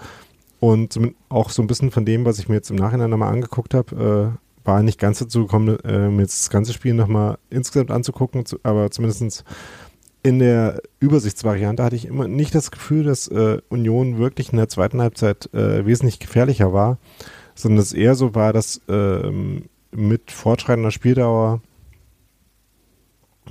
und 0.59 0.99
auch 1.29 1.51
so 1.51 1.63
ein 1.63 1.69
bisschen 1.69 1.93
von 1.93 2.05
dem, 2.05 2.25
was 2.25 2.41
ich 2.41 2.49
mir 2.49 2.57
jetzt 2.57 2.71
im 2.71 2.77
Nachhinein 2.77 3.09
nochmal 3.09 3.33
angeguckt 3.33 3.73
habe, 3.73 4.35
äh, 4.65 4.67
war 4.67 4.83
nicht 4.83 4.99
ganz 4.99 5.21
dazu 5.21 5.43
gekommen, 5.43 5.79
äh, 5.85 6.09
mir 6.09 6.23
jetzt 6.23 6.41
das 6.41 6.51
ganze 6.51 6.73
Spiel 6.73 6.93
nochmal 6.93 7.39
insgesamt 7.51 7.93
anzugucken, 7.93 8.43
aber 8.65 8.91
zumindestens 8.91 9.45
in 10.25 10.41
der 10.41 10.83
Übersichtsvariante 10.99 11.85
hatte 11.85 11.97
ich 11.97 12.07
immer 12.07 12.27
nicht 12.27 12.53
das 12.53 12.73
Gefühl, 12.73 13.05
dass 13.05 13.29
äh, 13.29 13.59
Union 13.69 14.19
wirklich 14.19 14.51
in 14.51 14.59
der 14.59 14.69
zweiten 14.69 15.01
Halbzeit 15.01 15.55
äh, 15.55 15.87
wesentlich 15.87 16.19
gefährlicher 16.19 16.73
war, 16.73 16.99
sondern 17.55 17.79
es 17.79 17.93
eher 17.93 18.17
so 18.17 18.35
war, 18.35 18.53
dass 18.53 18.81
äh, 18.89 19.31
mit 19.93 20.33
fortschreitender 20.33 20.91
Spieldauer 20.91 21.61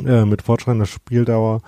äh, 0.05 0.25
mit 0.25 0.41
fortschreitender 0.41 0.85
Spieldauer 0.85 1.61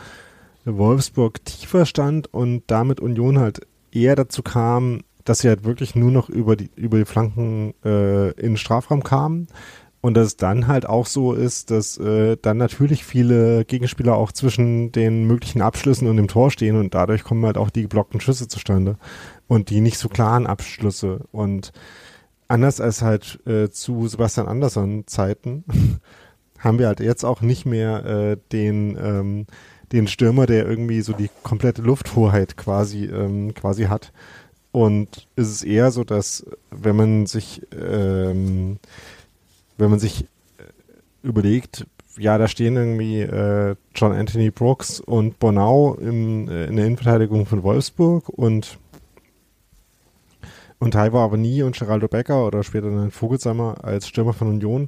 Wolfsburg 0.66 1.44
tiefer 1.44 1.86
stand 1.86 2.32
und 2.34 2.64
damit 2.68 3.00
Union 3.00 3.40
halt 3.40 3.62
eher 3.92 4.16
dazu 4.16 4.44
kam, 4.44 5.02
dass 5.26 5.40
sie 5.40 5.50
halt 5.50 5.64
wirklich 5.64 5.96
nur 5.96 6.12
noch 6.12 6.30
über 6.30 6.56
die 6.56 6.70
über 6.76 6.98
die 6.98 7.06
Flanken 7.06 7.74
äh, 7.84 8.30
in 8.32 8.52
den 8.52 8.58
Strafraum 8.58 9.04
kamen 9.04 9.48
und 10.02 10.16
dass 10.16 10.28
es 10.28 10.38
dann 10.38 10.68
halt 10.68 10.88
auch 10.88 11.06
so 11.06 11.34
ist, 11.34 11.70
dass 11.70 11.98
äh, 11.98 12.36
dann 12.42 12.58
natürlich 12.58 13.06
viele 13.06 13.66
Gegenspieler 13.66 14.16
auch 14.16 14.32
zwischen 14.32 14.92
den 14.92 15.26
möglichen 15.26 15.62
Abschlüssen 15.62 16.08
und 16.08 16.18
dem 16.18 16.28
Tor 16.28 16.50
stehen 16.50 16.76
und 16.76 16.96
dadurch 16.96 17.24
kommen 17.24 17.46
halt 17.46 17.58
auch 17.58 17.70
die 17.70 17.84
geblockten 17.84 18.20
Schüsse 18.20 18.48
zustande 18.48 18.98
und 19.48 19.70
die 19.70 19.80
nicht 19.80 20.00
so 20.00 20.10
klaren 20.10 20.48
Abschlüsse. 20.48 21.26
Und 21.32 21.72
anders 22.48 22.82
als 22.82 23.04
halt 23.04 23.40
äh, 23.46 23.70
zu 23.70 24.08
Sebastian 24.08 24.48
Andersson 24.48 25.04
Zeiten 25.06 25.66
haben 26.62 26.80
wir 26.80 26.88
halt 26.88 27.00
jetzt 27.00 27.26
auch 27.26 27.42
nicht 27.42 27.66
mehr 27.66 28.06
äh, 28.06 28.38
den 28.52 28.98
ähm, 29.02 29.46
den 29.92 30.08
Stürmer, 30.08 30.46
der 30.46 30.66
irgendwie 30.66 31.02
so 31.02 31.12
die 31.14 31.30
komplette 31.44 31.82
Lufthoheit 31.82 32.56
quasi 32.56 33.06
ähm, 33.06 33.54
quasi 33.54 33.86
hat. 33.86 34.14
Und 34.72 35.28
es 35.36 35.50
ist 35.50 35.64
eher 35.64 35.92
so, 35.92 36.06
dass 36.06 36.46
wenn 36.70 36.96
man 36.96 37.26
sich 37.26 37.62
ähm, 37.78 38.80
wenn 39.78 39.90
man 39.90 40.00
sich 40.00 40.24
äh, 40.24 40.28
überlegt, 41.24 41.86
ja, 42.18 42.38
da 42.38 42.48
stehen 42.48 42.78
irgendwie 42.78 43.22
äh, 43.22 43.76
John 43.96 44.14
Anthony 44.14 44.52
Brooks 44.52 45.00
und 45.00 45.40
Bonau 45.40 45.96
im, 45.96 46.48
äh, 46.48 46.66
in 46.66 46.76
der 46.76 46.86
Innenverteidigung 46.86 47.46
von 47.46 47.64
Wolfsburg 47.64 48.30
und 48.30 48.78
und 50.80 50.92
Taiwo 50.92 51.20
Avani 51.20 51.62
und 51.62 51.78
Geraldo 51.78 52.08
Becker 52.08 52.48
oder 52.48 52.64
später 52.64 52.90
dann 52.90 53.12
Vogelsammer 53.12 53.84
als 53.84 54.08
Stürmer 54.08 54.34
von 54.34 54.48
Union. 54.48 54.88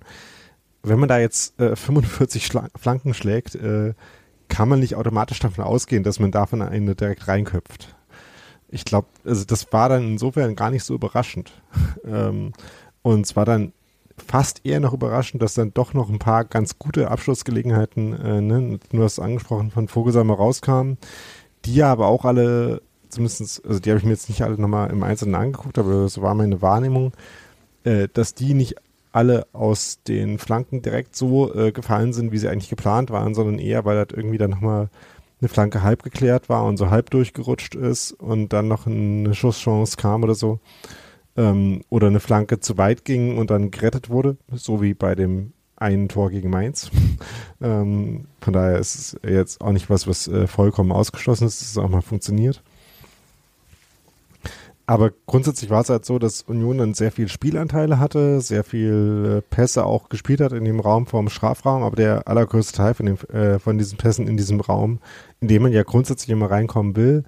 Wenn 0.83 0.99
man 0.99 1.09
da 1.09 1.19
jetzt 1.19 1.59
äh, 1.59 1.75
45 1.75 2.45
Schla 2.45 2.67
Flanken 2.75 3.13
schlägt, 3.13 3.55
äh, 3.55 3.93
kann 4.49 4.69
man 4.69 4.79
nicht 4.79 4.95
automatisch 4.95 5.39
davon 5.39 5.63
ausgehen, 5.63 6.03
dass 6.03 6.19
man 6.19 6.31
davon 6.31 6.61
eine 6.61 6.95
direkt 6.95 7.27
reinköpft. 7.27 7.95
Ich 8.69 8.85
glaube, 8.85 9.07
also 9.25 9.45
das 9.45 9.71
war 9.71 9.89
dann 9.89 10.03
insofern 10.03 10.55
gar 10.55 10.69
nicht 10.69 10.83
so 10.83 10.93
überraschend. 10.93 11.51
ähm, 12.05 12.53
und 13.01 13.25
es 13.25 13.35
war 13.35 13.45
dann 13.45 13.73
fast 14.27 14.65
eher 14.65 14.79
noch 14.79 14.93
überraschend, 14.93 15.41
dass 15.41 15.55
dann 15.55 15.73
doch 15.73 15.93
noch 15.93 16.09
ein 16.09 16.19
paar 16.19 16.45
ganz 16.45 16.77
gute 16.77 17.09
Abschlussgelegenheiten, 17.09 18.13
äh, 18.13 18.41
ne, 18.41 18.79
du 18.91 19.03
hast 19.03 19.19
angesprochen, 19.19 19.71
von 19.71 19.87
Vogelsammer 19.87 20.35
rauskamen, 20.35 20.97
die 21.65 21.75
ja 21.75 21.91
aber 21.91 22.07
auch 22.07 22.25
alle, 22.25 22.81
zumindest, 23.09 23.65
also 23.65 23.79
die 23.79 23.89
habe 23.89 23.99
ich 23.99 24.05
mir 24.05 24.11
jetzt 24.11 24.29
nicht 24.29 24.43
alle 24.43 24.59
nochmal 24.59 24.91
im 24.91 25.03
Einzelnen 25.03 25.35
angeguckt, 25.35 25.77
aber 25.77 26.07
so 26.09 26.21
war 26.21 26.35
meine 26.35 26.61
Wahrnehmung, 26.61 27.13
äh, 27.83 28.07
dass 28.13 28.35
die 28.35 28.53
nicht 28.53 28.75
alle 29.13 29.47
aus 29.53 29.99
den 30.07 30.39
Flanken 30.39 30.81
direkt 30.81 31.15
so 31.15 31.53
äh, 31.53 31.71
gefallen 31.71 32.13
sind, 32.13 32.31
wie 32.31 32.37
sie 32.37 32.49
eigentlich 32.49 32.69
geplant 32.69 33.11
waren, 33.11 33.33
sondern 33.33 33.59
eher, 33.59 33.85
weil 33.85 34.03
das 34.03 34.17
irgendwie 34.17 34.37
dann 34.37 34.49
nochmal 34.49 34.89
eine 35.39 35.49
Flanke 35.49 35.83
halb 35.83 36.03
geklärt 36.03 36.49
war 36.49 36.65
und 36.65 36.77
so 36.77 36.89
halb 36.89 37.09
durchgerutscht 37.09 37.75
ist 37.75 38.11
und 38.13 38.53
dann 38.53 38.67
noch 38.67 38.87
eine 38.87 39.35
Schusschance 39.35 39.97
kam 39.97 40.23
oder 40.23 40.35
so 40.35 40.59
ähm, 41.37 41.81
oder 41.89 42.07
eine 42.07 42.19
Flanke 42.19 42.59
zu 42.59 42.77
weit 42.77 43.05
ging 43.05 43.37
und 43.37 43.49
dann 43.49 43.71
gerettet 43.71 44.09
wurde, 44.09 44.37
so 44.51 44.81
wie 44.81 44.93
bei 44.93 45.15
dem 45.15 45.53
einen 45.75 46.07
Tor 46.07 46.29
gegen 46.29 46.49
Mainz. 46.49 46.89
ähm, 47.61 48.25
von 48.41 48.53
daher 48.53 48.79
ist 48.79 48.95
es 48.95 49.17
jetzt 49.27 49.61
auch 49.61 49.71
nicht 49.71 49.89
was, 49.89 50.07
was 50.07 50.27
äh, 50.27 50.47
vollkommen 50.47 50.91
ausgeschlossen 50.91 51.47
ist, 51.47 51.61
dass 51.61 51.71
es 51.71 51.77
auch 51.77 51.89
mal 51.89 52.01
funktioniert. 52.01 52.63
Aber 54.85 55.11
grundsätzlich 55.27 55.69
war 55.69 55.81
es 55.81 55.89
halt 55.89 56.03
so, 56.03 56.19
dass 56.19 56.41
Union 56.41 56.77
dann 56.77 56.93
sehr 56.93 57.11
viel 57.11 57.29
Spielanteile 57.29 57.99
hatte, 57.99 58.41
sehr 58.41 58.65
viel 58.65 59.37
äh, 59.37 59.41
Pässe 59.41 59.85
auch 59.85 60.09
gespielt 60.09 60.41
hat 60.41 60.51
in 60.51 60.65
dem 60.65 60.81
Raum 60.81 61.07
vorm 61.07 61.29
Strafraum, 61.29 61.83
aber 61.83 61.95
der 61.95 62.27
allergrößte 62.27 62.75
Teil 62.75 62.93
von, 62.93 63.05
dem, 63.05 63.17
äh, 63.33 63.59
von 63.59 63.77
diesen 63.77 63.97
Pässen 63.97 64.27
in 64.27 64.35
diesem 64.35 64.59
Raum, 64.59 64.99
in 65.39 65.47
dem 65.47 65.61
man 65.63 65.71
ja 65.71 65.83
grundsätzlich 65.83 66.29
immer 66.31 66.51
reinkommen 66.51 66.97
will, 66.97 67.23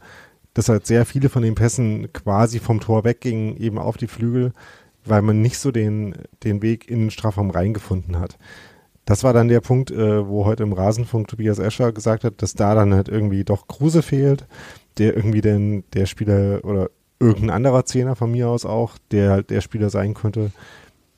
dass 0.54 0.68
halt 0.68 0.86
sehr 0.86 1.06
viele 1.06 1.30
von 1.30 1.44
den 1.44 1.56
Pässen 1.56 2.12
quasi 2.12 2.60
vom 2.60 2.82
Tor 2.82 3.06
weggingen, 3.06 3.56
eben 3.56 3.78
auf 3.78 3.96
die 3.96 4.08
Flügel, 4.08 4.52
weil 5.06 5.22
man 5.22 5.42
nicht 5.42 5.58
so 5.58 5.72
den, 5.72 6.16
den 6.44 6.62
Weg 6.62 6.90
in 6.90 7.02
den 7.02 7.12
Strafraum 7.12 7.52
reingefunden 7.52 8.20
hat. 8.20 8.38
Das 9.06 9.24
war 9.24 9.32
dann 9.32 9.48
der 9.48 9.62
Punkt, 9.62 9.92
äh, 9.92 10.28
wo 10.28 10.46
heute 10.46 10.64
im 10.64 10.74
Rasenfunk 10.74 11.30
Tobias 11.30 11.60
Escher 11.60 11.94
gesagt 11.94 12.26
hat, 12.26 12.42
dass 12.42 12.54
da 12.54 12.76
dann 12.76 12.94
halt 12.94 13.08
irgendwie 13.08 13.46
doch 13.46 13.68
Kruse 13.68 14.02
fehlt, 14.02 14.46
der 14.98 15.16
irgendwie 15.16 15.42
denn 15.42 15.86
der 15.94 16.06
Spieler 16.06 16.60
oder 16.66 16.90
irgendein 17.20 17.50
anderer 17.50 17.86
Zehner 17.86 18.16
von 18.16 18.32
mir 18.32 18.50
aus 18.50 18.66
auch, 18.66 18.98
der 19.12 19.32
halt 19.32 19.50
der 19.50 19.62
Spieler 19.62 19.90
sein 19.90 20.14
könnte, 20.14 20.52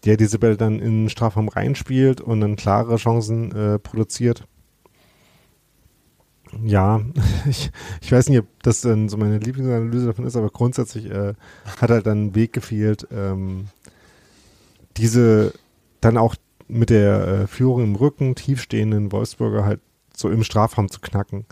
der 0.06 0.18
diese 0.18 0.40
Bälle 0.40 0.58
dann 0.58 0.80
in 0.80 1.04
den 1.04 1.10
Strafraum 1.10 1.48
reinspielt 1.48 2.22
und 2.22 2.42
dann 2.42 2.56
klare 2.56 2.98
Chancen 2.98 3.52
äh, 3.52 3.80
produziert 3.80 4.48
ja, 6.64 7.02
ich, 7.50 7.72
ich 8.02 8.12
weiß 8.12 8.30
nicht, 8.30 8.40
ob 8.40 8.48
das 8.64 8.82
dann 8.82 9.10
so 9.10 9.18
meine 9.18 9.38
Lieblingsanalyse 9.38 10.08
davon 10.08 10.26
ist, 10.26 10.36
aber 10.36 10.50
grundsätzlich 10.50 11.10
äh, 11.10 11.34
hat 11.80 11.90
halt 11.90 12.06
dann 12.06 12.28
ein 12.28 12.36
Weg 12.36 12.54
gefehlt, 12.54 13.08
ähm, 13.12 13.68
diese 14.98 15.54
dann 16.02 16.18
auch 16.18 16.36
mit 16.68 16.90
der 16.90 17.28
äh, 17.28 17.48
Führung 17.48 17.84
im 17.84 17.96
Rücken 17.96 18.36
tiefstehenden 18.36 19.12
Wolfsburger 19.12 19.66
halt 19.66 19.80
so 20.16 20.30
im 20.30 20.44
Strafraum 20.44 20.90
zu 20.90 21.00
knacken. 21.00 21.46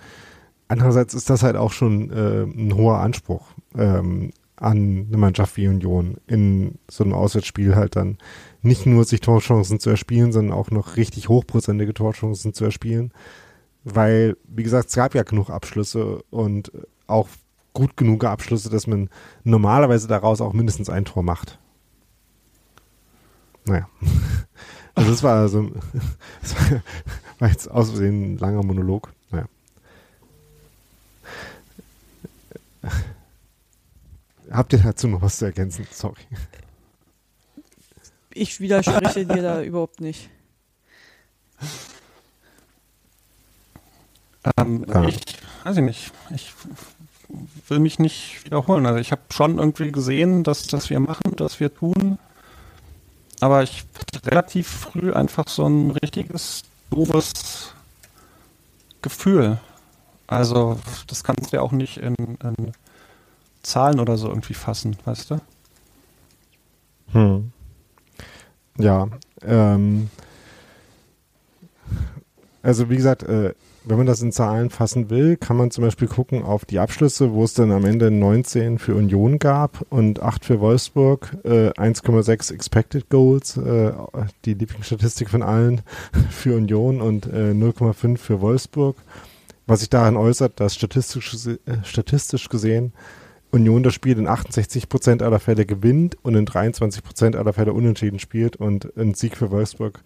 Andererseits 0.67 1.13
ist 1.13 1.29
das 1.29 1.43
halt 1.43 1.55
auch 1.55 1.71
schon 1.71 2.11
äh, 2.11 2.43
ein 2.43 2.75
hoher 2.75 2.99
Anspruch 2.99 3.53
ähm, 3.77 4.31
an 4.57 5.07
eine 5.07 5.17
Mannschaft 5.17 5.57
wie 5.57 5.67
Union 5.67 6.17
in 6.27 6.79
so 6.89 7.03
einem 7.03 7.13
Auswärtsspiel 7.13 7.75
halt 7.75 7.95
dann 7.95 8.17
nicht 8.61 8.85
nur 8.85 9.03
sich 9.03 9.19
Torchancen 9.19 9.79
zu 9.79 9.89
erspielen, 9.89 10.31
sondern 10.31 10.57
auch 10.57 10.71
noch 10.71 10.95
richtig 10.95 11.29
hochprozentige 11.29 11.93
Torchancen 11.93 12.53
zu 12.53 12.65
erspielen 12.65 13.11
weil, 13.85 14.35
wie 14.47 14.63
gesagt, 14.63 14.89
es 14.89 14.95
gab 14.95 15.15
ja 15.15 15.23
genug 15.23 15.49
Abschlüsse 15.49 16.23
und 16.31 16.71
auch 17.07 17.29
gut 17.73 17.95
genug 17.95 18.25
Abschlüsse, 18.25 18.69
dass 18.69 18.87
man 18.87 19.09
normalerweise 19.43 20.07
daraus 20.07 20.41
auch 20.41 20.53
mindestens 20.53 20.89
ein 20.89 21.05
Tor 21.05 21.23
macht. 21.23 21.57
Naja. 23.65 23.87
Also 24.97 25.11
das 25.11 25.23
war 25.23 25.49
so 25.49 25.71
das 26.41 26.55
war 27.39 27.49
jetzt 27.49 27.69
aus 27.69 27.89
Versehen 27.89 28.35
ein 28.35 28.37
langer 28.37 28.63
Monolog. 28.63 29.11
Naja. 29.29 29.45
Habt 34.51 34.73
ihr 34.73 34.79
dazu 34.79 35.07
noch 35.07 35.21
was 35.21 35.37
zu 35.37 35.45
ergänzen? 35.45 35.87
Sorry. 35.91 36.21
Ich 38.33 38.59
widerspreche 38.59 39.25
dir 39.25 39.41
da 39.41 39.61
überhaupt 39.61 40.01
nicht. 40.01 40.29
Ähm, 44.57 44.85
Ja. 44.87 45.03
Ich 45.07 45.21
weiß 45.63 45.77
ich 45.77 45.83
nicht. 45.83 46.11
Ich 46.35 46.53
will 47.67 47.79
mich 47.79 47.97
nicht 47.97 48.45
wiederholen. 48.45 48.85
Also 48.85 48.99
ich 48.99 49.11
habe 49.11 49.21
schon 49.29 49.57
irgendwie 49.57 49.91
gesehen, 49.91 50.43
dass, 50.43 50.67
dass 50.67 50.89
wir 50.89 50.99
machen, 50.99 51.35
dass 51.35 51.59
wir 51.59 51.73
tun. 51.73 52.19
Aber 53.39 53.63
ich 53.63 53.83
hatte 53.97 54.25
relativ 54.29 54.67
früh 54.67 55.11
einfach 55.11 55.47
so 55.47 55.65
ein 55.65 55.91
richtiges 55.91 56.63
doofes 56.91 57.73
Gefühl. 59.01 59.59
Also 60.27 60.79
das 61.07 61.23
kannst 61.23 61.51
du 61.51 61.57
ja 61.57 61.61
auch 61.61 61.71
nicht 61.71 61.97
in, 61.97 62.15
in 62.15 62.71
Zahlen 63.65 63.99
oder 63.99 64.17
so 64.17 64.27
irgendwie 64.29 64.53
fassen, 64.53 64.97
weißt 65.05 65.31
du? 65.31 65.41
Hm. 67.11 67.51
Ja, 68.77 69.07
ähm, 69.41 70.09
also 72.61 72.89
wie 72.89 72.97
gesagt, 72.97 73.23
äh, 73.23 73.53
wenn 73.85 73.97
man 73.97 74.07
das 74.07 74.21
in 74.21 74.31
Zahlen 74.31 74.71
fassen 74.71 75.09
will, 75.09 75.37
kann 75.37 75.57
man 75.57 75.69
zum 75.69 75.83
Beispiel 75.83 76.07
gucken 76.07 76.43
auf 76.43 76.65
die 76.65 76.79
Abschlüsse, 76.79 77.31
wo 77.31 77.43
es 77.43 77.53
dann 77.53 77.71
am 77.71 77.85
Ende 77.85 78.09
19 78.09 78.79
für 78.79 78.95
Union 78.95 79.37
gab 79.37 79.85
und 79.91 80.21
8 80.21 80.43
für 80.43 80.59
Wolfsburg, 80.59 81.37
äh, 81.43 81.69
1,6 81.69 82.51
Expected 82.51 83.09
Goals, 83.09 83.57
äh, 83.57 83.93
die 84.45 84.55
Lieblingsstatistik 84.55 85.29
von 85.29 85.43
allen 85.43 85.81
für 86.31 86.55
Union 86.57 87.01
und 87.01 87.27
äh, 87.27 87.51
0,5 87.51 88.17
für 88.17 88.41
Wolfsburg. 88.41 88.97
Was 89.67 89.79
sich 89.79 89.89
daran 89.89 90.17
äußert, 90.17 90.59
dass 90.59 90.75
statistisch, 90.75 91.47
äh, 91.47 91.57
statistisch 91.83 92.49
gesehen 92.49 92.93
Union 93.55 93.83
das 93.83 93.93
Spiel 93.93 94.17
in 94.19 94.27
68% 94.27 95.23
aller 95.23 95.39
Fälle 95.39 95.65
gewinnt 95.65 96.17
und 96.23 96.35
in 96.35 96.45
23% 96.45 97.35
aller 97.37 97.53
Fälle 97.53 97.73
unentschieden 97.73 98.19
spielt 98.19 98.57
und 98.57 98.95
ein 98.97 99.13
Sieg 99.13 99.37
für 99.37 99.49
Wolfsburg 99.49 100.03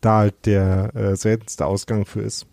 da 0.00 0.18
halt 0.18 0.46
der 0.46 0.94
äh, 0.96 1.14
seltenste 1.14 1.66
Ausgang 1.66 2.06
für 2.06 2.22
ist. 2.22 2.46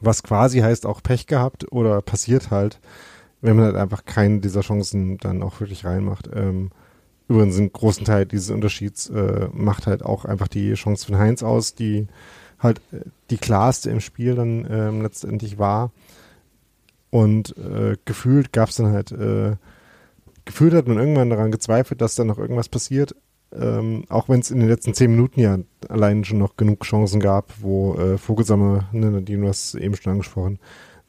Was 0.00 0.22
quasi 0.22 0.58
heißt 0.58 0.86
auch 0.86 1.02
Pech 1.02 1.26
gehabt 1.26 1.70
oder 1.72 2.02
passiert 2.02 2.50
halt, 2.50 2.80
wenn 3.40 3.56
man 3.56 3.66
halt 3.66 3.76
einfach 3.76 4.04
keine 4.04 4.40
dieser 4.40 4.62
Chancen 4.62 5.18
dann 5.18 5.42
auch 5.42 5.60
wirklich 5.60 5.84
reinmacht. 5.84 6.28
Ähm, 6.34 6.70
übrigens 7.28 7.58
einen 7.58 7.72
großen 7.72 8.04
Teil 8.04 8.26
dieses 8.26 8.50
Unterschieds 8.50 9.08
äh, 9.10 9.48
macht 9.52 9.86
halt 9.86 10.02
auch 10.02 10.24
einfach 10.24 10.48
die 10.48 10.74
Chance 10.74 11.06
von 11.06 11.18
Heinz 11.18 11.42
aus, 11.42 11.74
die 11.74 12.08
halt 12.58 12.80
äh, 12.92 13.02
die 13.30 13.38
klarste 13.38 13.90
im 13.90 14.00
Spiel 14.00 14.34
dann 14.34 14.66
ähm, 14.68 15.02
letztendlich 15.02 15.58
war. 15.58 15.92
Und 17.10 17.56
äh, 17.56 17.96
gefühlt 18.04 18.52
gab 18.52 18.68
es 18.68 18.76
dann 18.76 18.92
halt, 18.92 19.12
äh, 19.12 19.56
gefühlt 20.44 20.74
hat 20.74 20.88
man 20.88 20.98
irgendwann 20.98 21.30
daran 21.30 21.50
gezweifelt, 21.50 22.00
dass 22.00 22.14
da 22.14 22.24
noch 22.24 22.38
irgendwas 22.38 22.68
passiert. 22.68 23.14
Ähm, 23.50 24.04
auch 24.10 24.28
wenn 24.28 24.40
es 24.40 24.50
in 24.50 24.60
den 24.60 24.68
letzten 24.68 24.92
zehn 24.92 25.10
Minuten 25.10 25.40
ja 25.40 25.58
allein 25.88 26.24
schon 26.24 26.38
noch 26.38 26.56
genug 26.56 26.84
Chancen 26.84 27.18
gab, 27.18 27.54
wo 27.60 27.94
äh, 27.94 28.18
Vogelsammer, 28.18 28.88
ne, 28.92 29.10
Nadine, 29.10 29.42
du 29.42 29.48
hast 29.48 29.74
eben 29.74 29.96
schon 29.96 30.12
angesprochen, 30.12 30.58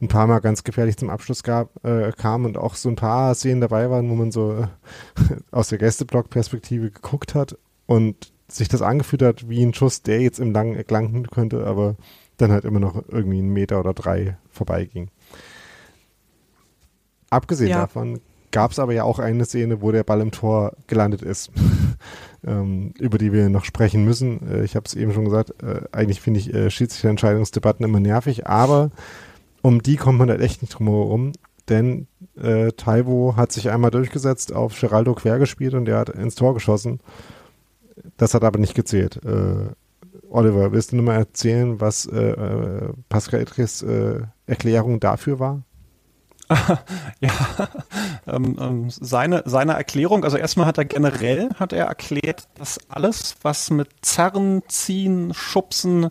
ein 0.00 0.08
paar 0.08 0.26
Mal 0.26 0.38
ganz 0.38 0.64
gefährlich 0.64 0.96
zum 0.96 1.10
Abschluss 1.10 1.42
gab, 1.42 1.84
äh, 1.84 2.12
kam 2.12 2.46
und 2.46 2.56
auch 2.56 2.74
so 2.74 2.88
ein 2.88 2.96
paar 2.96 3.34
Szenen 3.34 3.60
dabei 3.60 3.90
waren, 3.90 4.08
wo 4.08 4.14
man 4.14 4.32
so 4.32 4.52
äh, 4.52 4.66
aus 5.50 5.68
der 5.68 5.78
Gästeblock-Perspektive 5.78 6.90
geguckt 6.90 7.34
hat 7.34 7.58
und 7.84 8.32
sich 8.48 8.68
das 8.68 8.80
angefühlt 8.80 9.22
hat 9.22 9.48
wie 9.48 9.62
ein 9.62 9.74
Schuss, 9.74 10.02
der 10.02 10.20
jetzt 10.20 10.40
im 10.40 10.52
langen 10.52 10.76
Eck 10.76 10.88
könnte, 11.30 11.66
aber 11.66 11.96
dann 12.38 12.52
halt 12.52 12.64
immer 12.64 12.80
noch 12.80 13.02
irgendwie 13.08 13.38
einen 13.38 13.52
Meter 13.52 13.78
oder 13.78 13.92
drei 13.92 14.38
vorbeiging. 14.50 15.10
Abgesehen 17.30 17.70
Ja. 17.70 17.80
davon 17.80 18.20
gab 18.50 18.72
es 18.72 18.78
aber 18.78 18.92
ja 18.92 19.04
auch 19.04 19.20
eine 19.20 19.44
Szene, 19.44 19.80
wo 19.80 19.92
der 19.92 20.02
Ball 20.02 20.20
im 20.20 20.32
Tor 20.32 20.72
gelandet 20.88 21.22
ist, 21.22 21.50
ähm, 22.44 22.92
über 22.98 23.16
die 23.18 23.32
wir 23.32 23.48
noch 23.48 23.64
sprechen 23.64 24.04
müssen. 24.04 24.46
Äh, 24.48 24.64
ich 24.64 24.74
habe 24.76 24.86
es 24.86 24.94
eben 24.94 25.12
schon 25.12 25.24
gesagt, 25.24 25.62
äh, 25.62 25.82
eigentlich 25.92 26.20
finde 26.20 26.40
ich 26.40 26.52
äh, 26.52 26.70
Schiedsrichterentscheidungsdebatten 26.70 27.84
immer 27.84 28.00
nervig, 28.00 28.46
aber 28.46 28.90
um 29.62 29.82
die 29.82 29.96
kommt 29.96 30.18
man 30.18 30.30
halt 30.30 30.40
echt 30.40 30.62
nicht 30.62 30.74
drum 30.76 30.88
herum, 30.88 31.32
denn 31.68 32.08
äh, 32.36 32.72
Taiwo 32.72 33.36
hat 33.36 33.52
sich 33.52 33.70
einmal 33.70 33.92
durchgesetzt, 33.92 34.52
auf 34.52 34.78
Geraldo 34.80 35.14
quer 35.14 35.38
gespielt 35.38 35.74
und 35.74 35.84
der 35.84 35.98
hat 35.98 36.08
ins 36.08 36.34
Tor 36.34 36.54
geschossen. 36.54 36.98
Das 38.16 38.34
hat 38.34 38.42
aber 38.42 38.58
nicht 38.58 38.74
gezählt. 38.74 39.20
Äh, 39.24 39.72
Oliver, 40.28 40.72
willst 40.72 40.92
du 40.92 40.96
nur 40.96 41.04
mal 41.04 41.16
erzählen, 41.16 41.80
was 41.80 42.06
äh, 42.06 42.18
äh, 42.30 42.92
Pascal 43.08 43.40
Etris 43.40 43.82
äh, 43.82 44.20
Erklärung 44.46 44.98
dafür 45.00 45.38
war? 45.38 45.62
Ja, 47.20 47.68
ähm, 48.26 48.56
ähm, 48.60 48.90
seine, 48.90 49.42
seine 49.46 49.74
Erklärung, 49.74 50.24
also 50.24 50.36
erstmal 50.36 50.66
hat 50.66 50.78
er 50.78 50.84
generell, 50.84 51.50
hat 51.58 51.72
er 51.72 51.86
erklärt, 51.86 52.48
dass 52.56 52.78
alles, 52.88 53.36
was 53.42 53.70
mit 53.70 53.88
Zerren, 54.02 54.62
Ziehen, 54.68 55.34
Schubsen 55.34 56.08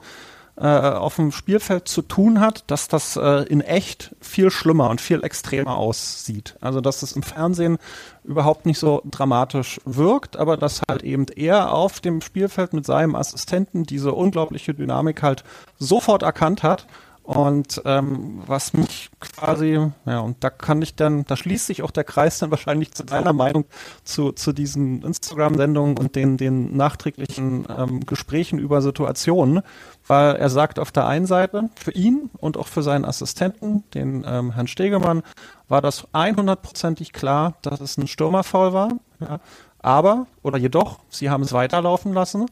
äh, 0.59 0.67
auf 0.67 1.15
dem 1.15 1.31
Spielfeld 1.31 1.87
zu 1.87 2.01
tun 2.01 2.39
hat, 2.39 2.65
dass 2.67 2.87
das 2.87 3.15
äh, 3.15 3.43
in 3.43 3.61
echt 3.61 4.15
viel 4.19 4.51
schlimmer 4.51 4.89
und 4.89 5.01
viel 5.01 5.23
extremer 5.23 5.77
aussieht. 5.77 6.57
Also 6.59 6.81
dass 6.81 7.01
es 7.01 7.13
im 7.13 7.23
Fernsehen 7.23 7.77
überhaupt 8.23 8.65
nicht 8.65 8.77
so 8.77 9.01
dramatisch 9.05 9.79
wirkt, 9.85 10.37
aber 10.37 10.57
dass 10.57 10.81
halt 10.89 11.03
eben 11.03 11.25
er 11.35 11.71
auf 11.71 12.01
dem 12.01 12.21
Spielfeld 12.21 12.73
mit 12.73 12.85
seinem 12.85 13.15
Assistenten 13.15 13.83
diese 13.83 14.11
unglaubliche 14.11 14.73
Dynamik 14.73 15.23
halt 15.23 15.43
sofort 15.77 16.23
erkannt 16.23 16.61
hat 16.61 16.85
und 17.29 17.83
ähm, 17.85 18.41
was 18.47 18.73
mich 18.73 19.11
quasi, 19.19 19.79
ja, 20.07 20.19
und 20.19 20.43
da 20.43 20.49
kann 20.49 20.81
ich 20.81 20.95
dann, 20.95 21.25
da 21.25 21.37
schließt 21.37 21.67
sich 21.67 21.83
auch 21.83 21.91
der 21.91 22.03
Kreis 22.03 22.39
dann 22.39 22.49
wahrscheinlich 22.49 22.91
zu 22.91 23.03
deiner 23.03 23.33
Meinung 23.33 23.65
zu, 24.03 24.31
zu 24.31 24.51
diesen 24.51 25.03
Instagram-Sendungen 25.03 25.95
und 25.99 26.15
den, 26.15 26.37
den 26.37 26.75
nachträglichen 26.75 27.67
ähm, 27.69 28.03
Gesprächen 28.07 28.57
über 28.57 28.81
Situationen, 28.81 29.61
weil 30.07 30.37
er 30.37 30.49
sagt 30.49 30.79
auf 30.79 30.91
der 30.91 31.05
einen 31.05 31.27
Seite, 31.27 31.69
für 31.75 31.91
ihn 31.91 32.31
und 32.39 32.57
auch 32.57 32.67
für 32.67 32.81
seinen 32.81 33.05
Assistenten, 33.05 33.83
den 33.93 34.25
ähm, 34.27 34.53
Herrn 34.53 34.65
Stegemann, 34.65 35.21
war 35.67 35.83
das 35.83 36.07
100%ig 36.13 37.13
klar, 37.13 37.53
dass 37.61 37.79
es 37.79 37.95
ein 37.99 38.07
Stürmerfoul 38.07 38.73
war, 38.73 38.89
ja, 39.19 39.39
aber, 39.77 40.25
oder 40.41 40.57
jedoch, 40.57 40.97
sie 41.09 41.29
haben 41.29 41.43
es 41.43 41.53
weiterlaufen 41.53 42.11
lassen, 42.11 42.47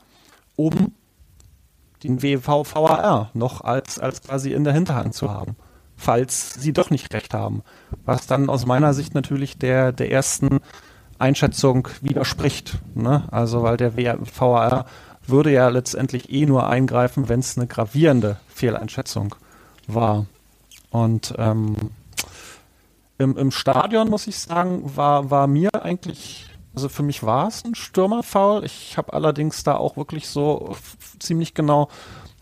um 0.55 0.93
den 2.03 2.21
WVVAR 2.21 3.31
noch 3.33 3.61
als, 3.61 3.99
als 3.99 4.21
quasi 4.21 4.53
in 4.53 4.63
der 4.63 4.73
Hinterhand 4.73 5.13
zu 5.13 5.31
haben, 5.31 5.55
falls 5.95 6.53
sie 6.53 6.73
doch 6.73 6.89
nicht 6.89 7.13
recht 7.13 7.33
haben. 7.33 7.63
Was 8.05 8.27
dann 8.27 8.49
aus 8.49 8.65
meiner 8.65 8.93
Sicht 8.93 9.13
natürlich 9.13 9.57
der, 9.57 9.91
der 9.91 10.11
ersten 10.11 10.59
Einschätzung 11.19 11.87
widerspricht. 12.01 12.77
Ne? 12.93 13.23
Also, 13.31 13.63
weil 13.63 13.77
der 13.77 13.93
VAR 13.95 14.85
würde 15.25 15.51
ja 15.51 15.67
letztendlich 15.69 16.31
eh 16.31 16.45
nur 16.45 16.67
eingreifen, 16.67 17.29
wenn 17.29 17.39
es 17.39 17.57
eine 17.57 17.67
gravierende 17.67 18.37
Fehleinschätzung 18.47 19.35
war. 19.87 20.25
Und 20.89 21.33
ähm, 21.37 21.75
im, 23.17 23.35
im 23.35 23.51
Stadion, 23.51 24.09
muss 24.09 24.27
ich 24.27 24.37
sagen, 24.37 24.95
war, 24.95 25.31
war 25.31 25.47
mir 25.47 25.69
eigentlich 25.73 26.47
also 26.77 26.89
für 26.89 27.01
mich 27.01 27.23
war 27.23 27.47
es 27.47 27.65
ein 27.65 27.73
Stürmerfoul. 27.73 28.63
Ich 28.63 28.97
habe 28.97 29.13
allerdings 29.13 29.63
da 29.63 29.77
auch 29.77 29.97
wirklich 29.97 30.27
so 30.27 30.77
ziemlich 31.19 31.53
genau 31.53 31.89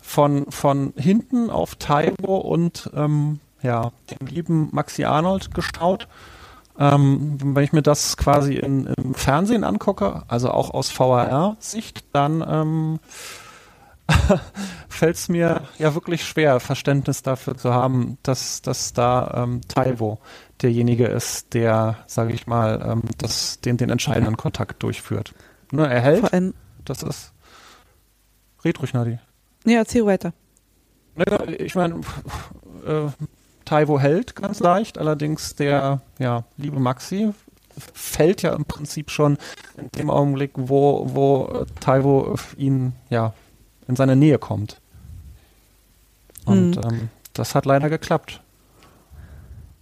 von, 0.02 0.52
von 0.52 0.94
hinten 0.96 1.50
auf 1.50 1.76
Taiwo 1.76 2.38
und 2.38 2.90
ähm, 2.96 3.40
ja, 3.62 3.92
dem 4.12 4.28
lieben 4.28 4.70
Maxi 4.72 5.04
Arnold 5.04 5.54
geschaut. 5.54 6.08
Ähm, 6.78 7.38
wenn 7.42 7.64
ich 7.64 7.74
mir 7.74 7.82
das 7.82 8.18
quasi 8.18 8.56
in, 8.56 8.86
im 8.86 9.14
Fernsehen 9.14 9.64
angucke, 9.64 10.24
also 10.28 10.52
auch 10.52 10.72
aus 10.72 10.98
VAR-Sicht, 10.98 12.06
dann 12.12 12.44
ähm, 12.48 13.00
fällt 14.90 15.16
es 15.16 15.30
mir 15.30 15.62
ja 15.80 15.96
wirklich 15.96 16.26
schwer, 16.26 16.60
Verständnis 16.60 17.24
dafür 17.24 17.58
zu 17.58 17.74
haben, 17.74 18.18
dass, 18.24 18.62
dass 18.62 18.94
da 18.94 19.44
ähm, 19.44 19.62
Taiwo 19.68 20.20
derjenige 20.62 21.06
ist, 21.08 21.54
der, 21.54 21.98
sage 22.08 22.34
ich 22.34 22.46
mal, 22.46 22.82
ähm, 22.86 23.04
das, 23.18 23.62
den, 23.62 23.78
den 23.78 23.90
entscheidenden 23.90 24.38
Kontakt 24.38 24.84
durchführt. 24.84 25.34
Ne, 25.72 25.88
er 25.88 26.02
hält, 26.02 26.54
das 26.84 27.04
ist. 27.04 27.32
Red 28.66 28.80
ruhig, 28.82 28.94
Nadi. 28.94 29.20
nee, 29.64 29.76
erzähl 29.76 30.06
weiter. 30.06 30.34
Ich 31.60 31.76
meine, 31.76 32.02
äh, 32.86 33.08
Taiwo 33.64 34.00
hält 34.00 34.36
ganz 34.36 34.60
leicht, 34.60 34.98
allerdings 34.98 35.56
der 35.56 36.02
ja, 36.20 36.44
liebe 36.58 36.80
Maxi 36.80 37.34
fällt 37.94 38.42
ja 38.42 38.54
im 38.54 38.66
Prinzip 38.66 39.10
schon 39.12 39.38
in 39.78 39.90
dem 39.92 40.10
Augenblick, 40.10 40.52
wo, 40.56 41.06
wo 41.14 41.66
Taiwo 41.80 42.36
ihn 42.58 42.94
ja 43.10 43.34
in 43.88 43.96
seine 43.96 44.16
Nähe 44.16 44.40
kommt. 44.40 44.80
Und 46.46 46.76
Mhm. 46.78 46.82
ähm, 46.84 47.10
das 47.34 47.56
hat 47.56 47.66
leider 47.66 47.90
geklappt. 47.90 48.42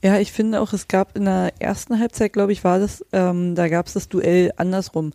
Ja, 0.03 0.17
ich 0.19 0.31
finde 0.31 0.59
auch, 0.59 0.73
es 0.73 0.87
gab 0.87 1.15
in 1.15 1.25
der 1.25 1.53
ersten 1.59 1.99
Halbzeit, 1.99 2.33
glaube 2.33 2.51
ich, 2.51 2.63
war 2.63 2.79
das, 2.79 3.05
ähm, 3.13 3.55
da 3.55 3.69
gab 3.69 3.87
es 3.87 3.93
das 3.93 4.09
Duell 4.09 4.51
andersrum, 4.57 5.13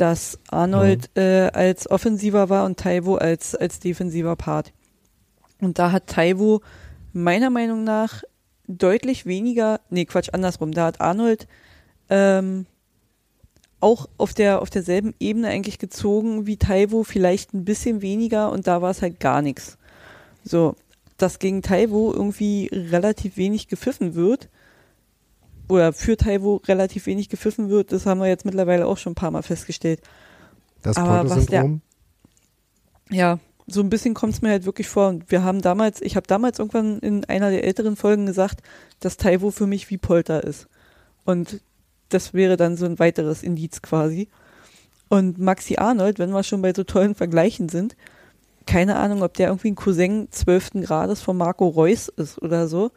dass 0.00 0.38
Arnold 0.48 1.10
äh, 1.16 1.50
als 1.52 1.90
offensiver 1.90 2.48
war 2.48 2.64
und 2.64 2.78
Taiwo 2.78 3.16
als, 3.16 3.54
als 3.54 3.80
defensiver 3.80 4.34
Part. 4.34 4.72
Und 5.60 5.78
da 5.78 5.92
hat 5.92 6.06
Taiwo 6.06 6.62
meiner 7.12 7.50
Meinung 7.50 7.84
nach 7.84 8.22
deutlich 8.66 9.26
weniger, 9.26 9.80
nee, 9.90 10.06
Quatsch, 10.06 10.30
andersrum, 10.32 10.72
da 10.72 10.86
hat 10.86 11.00
Arnold 11.00 11.46
ähm, 12.08 12.66
auch 13.80 14.08
auf 14.16 14.32
der 14.32 14.62
auf 14.62 14.70
derselben 14.70 15.14
Ebene 15.20 15.48
eigentlich 15.48 15.78
gezogen 15.78 16.46
wie 16.46 16.56
Taiwo, 16.56 17.02
vielleicht 17.02 17.52
ein 17.52 17.64
bisschen 17.64 18.00
weniger 18.00 18.52
und 18.52 18.66
da 18.66 18.80
war 18.80 18.90
es 18.90 19.02
halt 19.02 19.20
gar 19.20 19.42
nichts. 19.42 19.76
So, 20.44 20.76
dass 21.18 21.38
gegen 21.38 21.60
Taiwo 21.60 22.12
irgendwie 22.12 22.70
relativ 22.72 23.36
wenig 23.36 23.68
gepfiffen 23.68 24.14
wird 24.14 24.48
oder 25.70 25.92
für 25.92 26.16
Taiwo 26.16 26.56
relativ 26.66 27.06
wenig 27.06 27.28
gepfiffen 27.28 27.68
wird, 27.68 27.92
das 27.92 28.06
haben 28.06 28.20
wir 28.20 28.28
jetzt 28.28 28.44
mittlerweile 28.44 28.86
auch 28.86 28.98
schon 28.98 29.12
ein 29.12 29.16
paar 29.16 29.30
Mal 29.30 29.42
festgestellt. 29.42 30.00
Das 30.82 30.96
Aber 30.96 31.28
was 31.28 31.46
der-. 31.46 31.80
Ja, 33.10 33.38
so 33.66 33.80
ein 33.80 33.90
bisschen 33.90 34.14
kommt 34.14 34.34
es 34.34 34.42
mir 34.42 34.50
halt 34.50 34.64
wirklich 34.64 34.88
vor. 34.88 35.08
Und 35.08 35.30
wir 35.30 35.44
haben 35.44 35.62
damals, 35.62 36.00
ich 36.02 36.16
habe 36.16 36.26
damals 36.26 36.58
irgendwann 36.58 36.98
in 37.00 37.24
einer 37.24 37.50
der 37.50 37.64
älteren 37.64 37.96
Folgen 37.96 38.26
gesagt, 38.26 38.62
dass 39.00 39.16
Taiwo 39.16 39.50
für 39.50 39.66
mich 39.66 39.90
wie 39.90 39.98
Polter 39.98 40.44
ist. 40.44 40.68
Und 41.24 41.60
das 42.08 42.34
wäre 42.34 42.56
dann 42.56 42.76
so 42.76 42.86
ein 42.86 42.98
weiteres 42.98 43.42
Indiz 43.42 43.82
quasi. 43.82 44.28
Und 45.08 45.38
Maxi 45.38 45.76
Arnold, 45.76 46.18
wenn 46.18 46.30
wir 46.30 46.42
schon 46.42 46.62
bei 46.62 46.72
so 46.74 46.84
tollen 46.84 47.14
Vergleichen 47.14 47.68
sind, 47.68 47.96
keine 48.66 48.96
Ahnung, 48.96 49.22
ob 49.22 49.34
der 49.34 49.48
irgendwie 49.48 49.72
ein 49.72 49.76
Cousin 49.76 50.28
12. 50.30 50.82
Grades 50.82 51.20
von 51.20 51.36
Marco 51.36 51.66
Reus 51.66 52.08
ist 52.08 52.40
oder 52.40 52.68
so. 52.68 52.90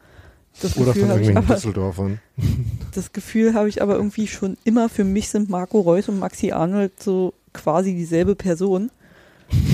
Das 0.60 0.76
Oder 0.76 0.86
Gefühl 0.86 1.02
von 1.02 1.10
habe 1.10 1.20
ich 1.20 1.28
irgendwelchen 1.28 1.36
aber, 1.36 1.54
Düsseldorfern. 1.54 2.20
das 2.94 3.12
Gefühl 3.12 3.54
habe 3.54 3.68
ich 3.68 3.82
aber 3.82 3.96
irgendwie 3.96 4.26
schon 4.26 4.56
immer, 4.64 4.88
für 4.88 5.04
mich 5.04 5.28
sind 5.28 5.50
Marco 5.50 5.80
Reus 5.80 6.08
und 6.08 6.18
Maxi 6.18 6.52
Arnold 6.52 7.02
so 7.02 7.34
quasi 7.52 7.94
dieselbe 7.94 8.34
Person. 8.34 8.90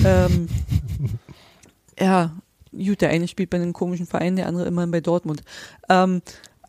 ähm, 0.04 0.48
ja, 1.98 2.32
gut, 2.72 3.00
der 3.00 3.10
eine 3.10 3.28
spielt 3.28 3.50
bei 3.50 3.58
einem 3.58 3.72
komischen 3.72 4.06
Verein, 4.06 4.36
der 4.36 4.46
andere 4.46 4.66
immerhin 4.66 4.90
bei 4.90 5.00
Dortmund. 5.00 5.42
Ähm, 5.88 6.22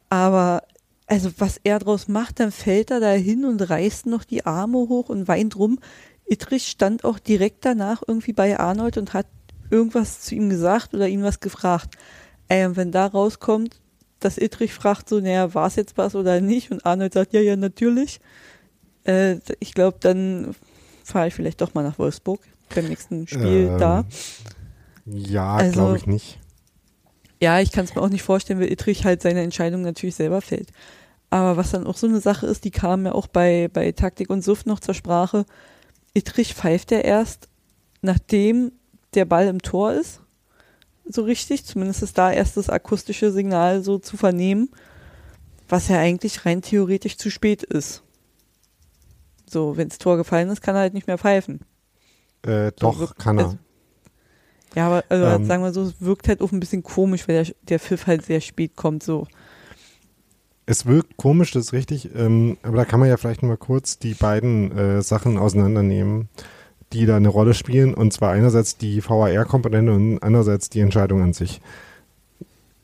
aber 0.10 0.64
also 1.08 1.30
was 1.38 1.60
er 1.64 1.80
draus 1.80 2.08
macht, 2.08 2.40
dann 2.40 2.52
fällt 2.52 2.90
er 2.90 3.02
da 3.02 3.12
hin 3.12 3.44
und 3.44 3.70
reißt 3.70 4.06
noch 4.06 4.24
die 4.24 4.46
Arme 4.46 4.78
hoch 4.78 5.10
und 5.10 5.28
weint 5.28 5.58
rum. 5.58 5.80
Ittrich 6.26 6.68
stand 6.68 7.04
auch 7.04 7.20
direkt 7.20 7.66
danach 7.66 8.02
irgendwie 8.08 8.32
bei 8.32 8.58
Arnold 8.58 8.98
und 8.98 9.14
hat 9.14 9.28
irgendwas 9.70 10.22
zu 10.22 10.36
ihm 10.36 10.50
gesagt 10.50 10.94
oder 10.94 11.10
ihn 11.10 11.24
was 11.24 11.42
gefragt. 11.42 11.98
Ey, 12.48 12.66
und 12.66 12.78
wenn 12.78 12.94
da 12.94 13.08
rauskommt, 13.08 13.81
dass 14.24 14.38
Ittrich 14.38 14.74
fragt 14.74 15.10
so, 15.10 15.20
naja, 15.20 15.54
war 15.54 15.68
es 15.68 15.76
jetzt 15.76 15.98
was 15.98 16.16
oder 16.16 16.40
nicht? 16.42 16.72
Und 16.72 16.86
Arnold 16.86 17.14
sagt, 17.14 17.34
ja, 17.34 17.42
ja, 17.42 17.56
natürlich. 17.56 18.20
Äh, 19.04 19.38
ich 19.60 19.74
glaube, 19.74 19.98
dann 20.00 20.56
fahre 21.04 21.28
ich 21.28 21.34
vielleicht 21.34 21.62
doch 21.62 21.74
mal 21.74 21.84
nach 21.84 22.00
Wolfsburg 22.00 22.40
beim 22.74 22.86
nächsten 22.88 23.28
Spiel 23.28 23.70
Ähm, 23.72 23.78
da. 23.78 24.06
Ja, 25.06 25.56
Also- 25.56 25.74
glaube 25.74 25.98
ich 25.98 26.08
nicht. 26.08 26.40
Ja, 27.42 27.60
ich 27.60 27.72
kann 27.72 27.86
es 27.86 27.96
mir 27.96 28.02
auch 28.02 28.10
nicht 28.10 28.22
vorstellen, 28.22 28.60
weil 28.60 28.72
Ittrich 28.72 29.04
halt 29.04 29.24
seine 29.24 29.42
Entscheidung 29.42 29.82
natürlich 29.82 30.14
selber 30.16 30.42
fällt. 30.42 30.70
Aber 31.32 31.58
was 31.58 31.72
dann 31.72 31.88
auch 31.88 31.98
so 31.98 32.06
eine 32.08 32.22
Sache 32.22 32.46
ist, 32.46 32.66
die 32.66 32.72
kam 32.72 33.06
ja 33.06 33.14
auch 33.14 33.26
bei, 33.28 33.68
bei 33.74 33.92
Taktik 33.94 34.30
und 34.30 34.44
Suft 34.44 34.68
noch 34.68 34.80
zur 34.80 34.94
Sprache. 34.94 35.46
Ittrich 36.14 36.54
pfeift 36.54 36.92
ja 36.92 37.00
erst, 37.00 37.48
nachdem 38.02 38.72
der 39.16 39.26
Ball 39.26 39.48
im 39.48 39.62
Tor 39.62 39.94
ist. 39.94 40.21
So 41.12 41.24
richtig. 41.24 41.66
Zumindest 41.66 42.04
ist 42.04 42.18
da 42.18 42.32
erst 42.32 42.58
das 42.58 42.70
akustische 42.70 43.32
Signal 43.32 43.84
so 43.84 43.98
zu 44.00 44.18
vernehmen. 44.18 44.70
Was 45.70 45.88
ja 45.88 45.98
eigentlich 46.00 46.46
rein 46.46 46.62
theoretisch 46.62 47.18
zu 47.18 47.30
spät 47.30 47.64
ist. 47.64 48.04
So, 49.50 49.78
wenns 49.78 49.98
Tor 49.98 50.18
gefallen 50.18 50.50
ist, 50.50 50.62
kann 50.62 50.76
er 50.76 50.82
halt 50.82 50.94
nicht 50.94 51.08
mehr 51.08 51.18
pfeifen. 51.18 51.62
Äh, 52.44 52.68
So 52.68 52.92
doch, 52.92 53.00
wirkt- 53.00 53.20
kann 53.20 53.38
er. 53.38 53.46
also- 53.46 53.58
Ja, 54.76 54.88
aber 54.88 55.04
also 55.10 55.26
Ähm. 55.26 55.46
sagen 55.46 55.64
wir 55.64 55.74
so, 55.74 55.84
es 55.84 56.00
wirkt 56.02 56.28
halt 56.30 56.42
auch 56.42 56.52
ein 56.54 56.60
bisschen 56.62 56.84
komisch, 56.84 57.28
weil 57.28 57.44
der, 57.44 57.54
der 57.64 57.80
Pfiff 57.80 58.08
halt 58.08 58.26
sehr 58.26 58.40
spät 58.42 58.76
kommt. 58.78 59.04
So. 59.04 59.28
Es 60.66 60.86
wirkt 60.86 61.18
komisch, 61.18 61.52
das 61.52 61.66
ist 61.68 61.74
richtig, 61.74 62.16
ähm, 62.16 62.58
aber 62.64 62.78
da 62.78 62.86
kann 62.86 63.00
man 63.02 63.10
ja 63.10 63.18
vielleicht 63.18 63.44
mal 63.44 63.58
kurz 63.58 64.00
die 64.00 64.14
beiden 64.14 64.72
äh, 64.78 65.02
Sachen 65.02 65.38
auseinandernehmen, 65.38 66.30
die 66.94 67.06
da 67.06 67.16
eine 67.18 67.30
Rolle 67.30 67.54
spielen. 67.54 67.94
Und 67.94 68.14
zwar 68.14 68.32
einerseits 68.32 68.78
die 68.78 69.04
VAR-Komponente 69.04 69.94
und 69.94 70.20
andererseits 70.20 70.70
die 70.70 70.80
Entscheidung 70.80 71.22
an 71.22 71.34
sich. 71.34 71.62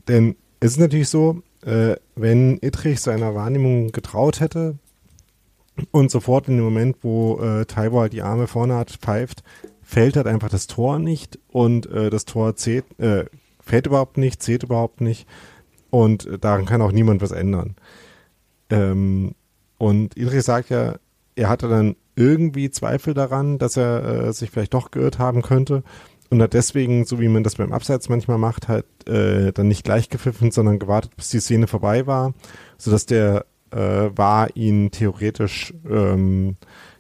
Denn 0.08 0.36
es 0.60 0.72
ist 0.72 0.80
natürlich 0.80 1.10
so, 1.10 1.42
äh, 1.66 1.96
wenn 2.16 2.60
Ittrich 2.62 3.02
seiner 3.02 3.36
Wahrnehmung 3.36 3.92
getraut 3.92 4.40
hätte 4.40 4.76
und 5.92 6.12
sofort 6.12 6.48
in 6.48 6.58
dem 6.58 6.66
Moment, 6.66 6.98
wo 7.02 7.40
äh, 7.40 7.66
Taiwo 7.66 8.02
halt 8.02 8.14
die 8.14 8.22
Arme 8.22 8.48
vorne 8.48 8.76
hat, 8.76 8.92
pfeift, 8.92 9.44
fällt 9.84 10.16
halt 10.18 10.28
einfach 10.28 10.50
das 10.50 10.68
Tor 10.68 11.00
nicht 11.00 11.40
und 11.50 11.90
äh, 11.92 12.10
das 12.10 12.26
Tor 12.26 12.56
zählt, 12.56 12.86
äh, 13.00 13.26
fällt 13.60 13.88
überhaupt 13.88 14.18
nicht, 14.18 14.42
zählt 14.42 14.64
überhaupt 14.64 15.02
nicht. 15.02 15.28
Und 15.90 16.26
äh, 16.26 16.40
daran 16.40 16.66
kann 16.66 16.82
auch 16.82 16.92
niemand 16.92 17.22
was 17.22 17.32
ändern. 17.32 17.76
Ähm, 18.70 19.34
und 19.78 20.18
Idris 20.18 20.46
sagt 20.46 20.70
ja, 20.70 20.96
er 21.38 21.50
hatte 21.50 21.68
dann 21.70 21.96
irgendwie 22.16 22.72
Zweifel 22.72 23.14
daran, 23.14 23.60
dass 23.60 23.78
er 23.78 24.28
äh, 24.28 24.34
sich 24.34 24.50
vielleicht 24.50 24.74
doch 24.74 24.92
geirrt 24.92 25.20
haben 25.20 25.42
könnte 25.42 25.84
und 26.30 26.42
hat 26.42 26.54
deswegen, 26.54 27.06
so 27.06 27.20
wie 27.20 27.28
man 27.28 27.44
das 27.44 27.56
beim 27.56 27.72
Abseits 27.72 28.10
manchmal 28.10 28.38
macht, 28.38 28.68
halt 28.68 28.86
äh, 29.08 29.54
dann 29.54 29.68
nicht 29.68 29.84
gleich 29.84 30.10
gepfiffen, 30.10 30.52
sondern 30.52 30.80
gewartet, 30.80 31.16
bis 31.16 31.30
die 31.30 31.40
Szene 31.40 31.68
vorbei 31.68 32.08
war, 32.08 32.34
sodass 32.78 33.06
der 33.06 33.46
äh, 33.72 33.78
war 33.78 34.56
ihn 34.56 34.92
theoretisch 34.92 35.74
ähm, 35.90 36.56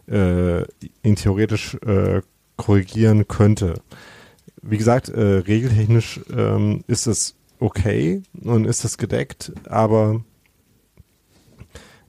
äh, 0.07 0.61
ihn 1.03 1.15
theoretisch 1.15 1.75
äh, 1.85 2.21
korrigieren 2.55 3.27
könnte. 3.27 3.81
Wie 4.61 4.77
gesagt, 4.77 5.09
äh, 5.09 5.19
regeltechnisch 5.19 6.21
ähm, 6.35 6.83
ist 6.87 7.07
es 7.07 7.35
okay 7.59 8.21
und 8.43 8.65
ist 8.65 8.85
es 8.85 8.97
gedeckt, 8.97 9.51
aber 9.67 10.21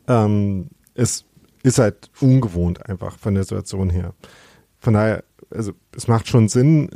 ähm, 0.07 0.68
es 0.95 1.24
ist 1.62 1.78
halt 1.78 2.11
ungewohnt 2.20 2.88
einfach 2.88 3.18
von 3.18 3.34
der 3.34 3.44
Situation 3.44 3.90
her. 3.90 4.14
Von 4.80 4.94
daher, 4.94 5.24
also 5.50 5.72
es 5.96 6.09
macht 6.09 6.28
schon 6.28 6.48
Sinn 6.48 6.90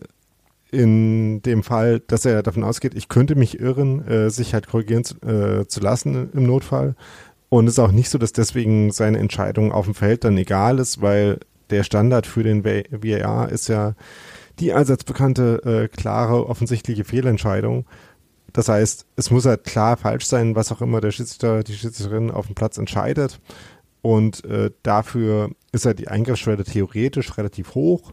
in 0.71 1.43
dem 1.43 1.63
Fall, 1.63 2.01
dass 2.01 2.25
er 2.25 2.43
davon 2.43 2.65
ausgeht, 2.65 2.95
ich 2.95 3.09
könnte 3.09 3.35
mich 3.35 3.61
irren, 3.61 4.07
äh, 4.09 4.31
sich 4.31 4.55
halt 4.55 4.69
korrigieren 4.69 5.05
zu, 5.05 5.17
äh, 5.21 5.67
zu 5.67 5.81
lassen 5.81 6.31
im 6.33 6.45
Notfall. 6.45 6.95
Und 7.51 7.67
es 7.67 7.75
ist 7.75 7.79
auch 7.79 7.93
nicht 7.93 8.09
so, 8.09 8.17
dass 8.17 8.33
deswegen 8.33 8.91
seine 8.93 9.19
Entscheidung 9.19 9.73
auf 9.73 9.85
dem 9.85 9.95
Feld 9.95 10.25
dann 10.25 10.39
egal 10.39 10.79
ist, 10.79 11.03
weil 11.03 11.41
der 11.69 11.83
Standard 11.83 12.27
für 12.27 12.43
den 12.43 12.65
VAR 12.65 13.51
ist 13.51 13.69
ja 13.69 13.95
die 14.59 14.73
allseits 14.73 15.05
bekannte, 15.05 15.63
äh, 15.65 15.89
klare, 15.89 16.47
offensichtliche 16.47 17.05
Fehlentscheidung. 17.05 17.85
Das 18.53 18.69
heißt, 18.69 19.07
es 19.17 19.31
muss 19.31 19.47
halt 19.47 19.65
klar 19.65 19.97
falsch 19.97 20.27
sein, 20.27 20.55
was 20.55 20.73
auch 20.73 20.81
immer 20.81 21.01
der 21.01 21.11
Schiedsrichter, 21.11 21.63
die 21.63 21.75
Schiedsrichterin 21.75 22.31
auf 22.31 22.47
dem 22.47 22.55
Platz 22.55 22.79
entscheidet. 22.79 23.41
Und 24.03 24.45
äh, 24.45 24.71
dafür 24.83 25.51
ist 25.71 25.87
halt 25.87 26.01
die 26.01 26.09
Eingriffsschwelle 26.09 26.65
theoretisch 26.65 27.37
relativ 27.39 27.75
hoch. 27.75 28.13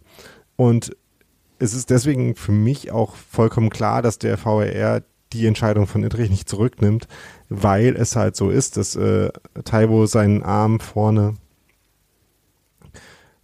Und 0.55 0.95
es 1.57 1.73
ist 1.73 1.89
deswegen 1.89 2.35
für 2.35 2.51
mich 2.51 2.91
auch 2.91 3.15
vollkommen 3.15 3.69
klar, 3.69 4.01
dass 4.01 4.19
der 4.19 4.43
VAR 4.43 5.01
die 5.33 5.45
Entscheidung 5.45 5.87
von 5.87 6.03
Idrich 6.03 6.29
nicht 6.29 6.49
zurücknimmt, 6.49 7.07
weil 7.49 7.95
es 7.95 8.15
halt 8.15 8.35
so 8.35 8.49
ist, 8.49 8.77
dass 8.77 8.95
äh, 8.95 9.29
Taiwo 9.63 10.05
seinen 10.05 10.41
Arm 10.43 10.79
vorne 10.79 11.35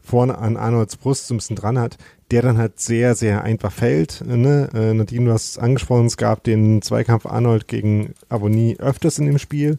vorne 0.06 0.38
an 0.38 0.56
Arnolds 0.56 0.98
Brust 0.98 1.28
so 1.28 1.34
ein 1.34 1.38
bisschen 1.38 1.56
dran 1.56 1.80
hat, 1.80 1.98
der 2.30 2.44
dann 2.44 2.58
halt 2.60 2.80
sehr, 2.80 3.16
sehr 3.16 3.44
einfach 3.44 3.72
fällt. 3.72 4.24
Ne? 4.26 4.70
Äh, 4.74 4.94
Nadine, 4.94 5.26
du 5.26 5.34
hast 5.34 5.50
es 5.50 5.58
angesprochen, 5.58 6.06
es 6.06 6.18
gab 6.18 6.44
den 6.44 6.84
Zweikampf 6.84 7.26
Arnold 7.26 7.68
gegen 7.68 8.14
Abonnie 8.30 8.78
öfters 8.80 9.18
in 9.18 9.26
dem 9.26 9.40
Spiel 9.40 9.78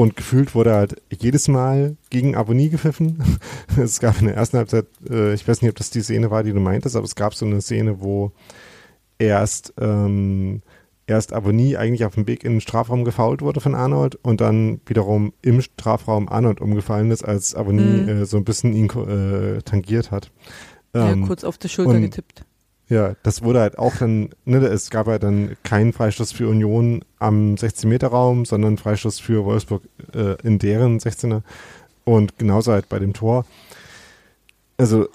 und 0.00 0.16
gefühlt 0.16 0.54
wurde 0.54 0.74
halt 0.74 1.02
jedes 1.10 1.48
Mal 1.48 1.96
gegen 2.10 2.34
Abonnie 2.36 2.68
gepfiffen. 2.70 3.22
es 3.76 4.00
gab 4.00 4.20
in 4.20 4.26
der 4.26 4.36
ersten 4.36 4.58
Halbzeit, 4.58 4.86
äh, 5.10 5.34
ich 5.34 5.46
weiß 5.48 5.62
nicht, 5.62 5.70
ob 5.70 5.76
das 5.76 5.90
die 5.90 6.02
Szene 6.02 6.30
war, 6.30 6.42
die 6.42 6.52
du 6.52 6.60
meintest, 6.60 6.94
aber 6.96 7.04
es 7.04 7.14
gab 7.16 7.34
so 7.34 7.46
eine 7.46 7.60
Szene, 7.60 8.00
wo 8.00 8.32
erst 9.18 9.74
ähm, 9.80 10.62
erst 11.06 11.32
Abonnie 11.32 11.76
eigentlich 11.76 12.04
auf 12.04 12.14
dem 12.14 12.26
Weg 12.26 12.44
in 12.44 12.52
den 12.52 12.60
Strafraum 12.60 13.04
gefault 13.04 13.40
wurde 13.40 13.60
von 13.60 13.74
Arnold 13.74 14.16
und 14.16 14.40
dann 14.40 14.80
wiederum 14.86 15.32
im 15.42 15.60
Strafraum 15.62 16.28
Arnold 16.28 16.60
umgefallen 16.60 17.10
ist, 17.10 17.24
als 17.24 17.54
Abonnie 17.54 18.02
Mhm. 18.02 18.08
äh, 18.08 18.24
so 18.26 18.36
ein 18.36 18.44
bisschen 18.44 18.74
ihn 18.74 18.90
äh, 18.90 19.62
tangiert 19.62 20.10
hat. 20.10 20.30
ja, 20.94 21.10
Ähm, 21.12 21.26
kurz 21.26 21.44
auf 21.44 21.58
die 21.58 21.68
Schulter 21.68 21.92
und- 21.92 22.02
getippt. 22.02 22.44
Ja, 22.88 23.14
das 23.22 23.42
wurde 23.42 23.60
halt 23.60 23.78
auch 23.78 23.96
dann, 23.96 24.30
ne, 24.44 24.58
es 24.66 24.90
gab 24.90 25.06
halt 25.06 25.22
dann 25.22 25.56
keinen 25.62 25.92
Freistoß 25.92 26.32
für 26.32 26.48
Union 26.48 27.04
am 27.18 27.54
16-Meter-Raum, 27.54 28.44
sondern 28.44 28.78
Freistoß 28.78 29.20
für 29.20 29.44
Wolfsburg 29.44 29.82
äh, 30.14 30.36
in 30.42 30.58
deren 30.58 30.98
16er 30.98 31.42
und 32.04 32.38
genauso 32.38 32.72
halt 32.72 32.88
bei 32.88 32.98
dem 32.98 33.12
Tor. 33.12 33.44
Also, 34.78 35.08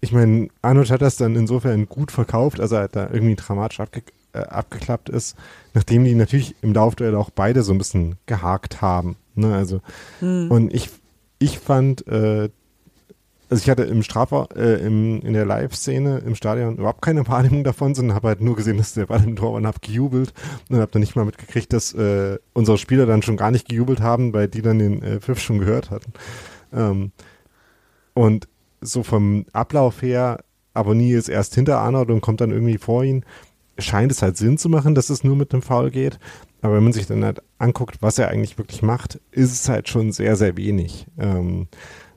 ich 0.00 0.12
meine, 0.12 0.48
Arnold 0.62 0.90
hat 0.90 1.02
das 1.02 1.16
dann 1.16 1.36
insofern 1.36 1.88
gut 1.88 2.10
verkauft, 2.12 2.60
also 2.60 2.76
er 2.76 2.82
halt 2.82 2.96
da 2.96 3.08
irgendwie 3.12 3.36
dramatisch 3.36 3.80
abge 3.80 4.02
äh, 4.32 4.38
abgeklappt 4.38 5.08
ist, 5.08 5.36
nachdem 5.74 6.04
die 6.04 6.14
natürlich 6.14 6.56
im 6.62 6.72
Laufduell 6.72 7.14
auch 7.14 7.30
beide 7.30 7.62
so 7.62 7.72
ein 7.72 7.78
bisschen 7.78 8.16
gehakt 8.26 8.80
haben. 8.80 9.16
Ne, 9.34 9.54
also, 9.54 9.80
Hm. 10.20 10.50
und 10.50 10.72
ich, 10.72 10.90
ich 11.38 11.58
fand, 11.58 12.06
äh, 12.06 12.48
also 13.54 13.62
ich 13.62 13.70
hatte 13.70 13.84
im 13.84 14.02
Strafraum, 14.02 14.48
äh, 14.56 14.84
im, 14.84 15.20
in 15.22 15.32
der 15.32 15.46
Live-Szene 15.46 16.18
im 16.26 16.34
Stadion 16.34 16.76
überhaupt 16.76 17.02
keine 17.02 17.24
Wahrnehmung 17.28 17.62
davon, 17.62 17.94
sondern 17.94 18.16
habe 18.16 18.26
halt 18.28 18.40
nur 18.40 18.56
gesehen, 18.56 18.78
dass 18.78 18.94
der 18.94 19.06
Ball 19.06 19.22
im 19.22 19.36
Tor 19.36 19.52
war 19.52 19.58
und 19.58 19.66
habe 19.66 19.78
gejubelt 19.80 20.34
und 20.68 20.78
habe 20.78 20.90
dann 20.90 21.00
nicht 21.00 21.14
mal 21.14 21.24
mitgekriegt, 21.24 21.72
dass 21.72 21.92
äh, 21.92 22.38
unsere 22.52 22.78
Spieler 22.78 23.06
dann 23.06 23.22
schon 23.22 23.36
gar 23.36 23.52
nicht 23.52 23.68
gejubelt 23.68 24.00
haben, 24.00 24.32
weil 24.32 24.48
die 24.48 24.60
dann 24.60 24.80
den 24.80 25.02
äh, 25.02 25.20
Pfiff 25.20 25.38
schon 25.38 25.60
gehört 25.60 25.92
hatten. 25.92 26.12
Ähm, 26.72 27.12
und 28.12 28.48
so 28.80 29.04
vom 29.04 29.46
Ablauf 29.52 30.02
her, 30.02 30.42
Abonnie 30.72 31.12
ist 31.12 31.28
erst 31.28 31.54
hinter 31.54 31.78
Arnold 31.78 32.10
und 32.10 32.22
kommt 32.22 32.40
dann 32.40 32.50
irgendwie 32.50 32.78
vor 32.78 33.04
ihn, 33.04 33.24
scheint 33.78 34.10
es 34.10 34.20
halt 34.20 34.36
Sinn 34.36 34.58
zu 34.58 34.68
machen, 34.68 34.96
dass 34.96 35.10
es 35.10 35.22
nur 35.22 35.36
mit 35.36 35.52
dem 35.52 35.62
Foul 35.62 35.92
geht. 35.92 36.18
Aber 36.60 36.74
wenn 36.74 36.82
man 36.82 36.92
sich 36.92 37.06
dann 37.06 37.24
halt 37.24 37.40
anguckt, 37.58 37.98
was 38.00 38.18
er 38.18 38.30
eigentlich 38.30 38.58
wirklich 38.58 38.82
macht, 38.82 39.20
ist 39.30 39.52
es 39.52 39.68
halt 39.68 39.88
schon 39.88 40.10
sehr, 40.10 40.34
sehr 40.34 40.56
wenig. 40.56 41.06
Ähm, 41.18 41.68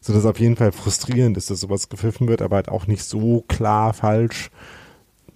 so 0.07 0.13
dass 0.13 0.25
auf 0.25 0.39
jeden 0.39 0.55
Fall 0.55 0.71
frustrierend 0.71 1.35
ist, 1.35 1.49
dass 1.49 1.59
sowas 1.59 1.89
gepfiffen 1.89 2.29
wird, 2.29 2.41
aber 2.41 2.55
halt 2.55 2.69
auch 2.69 2.87
nicht 2.87 3.03
so 3.03 3.43
klar 3.49 3.91
falsch, 3.93 4.51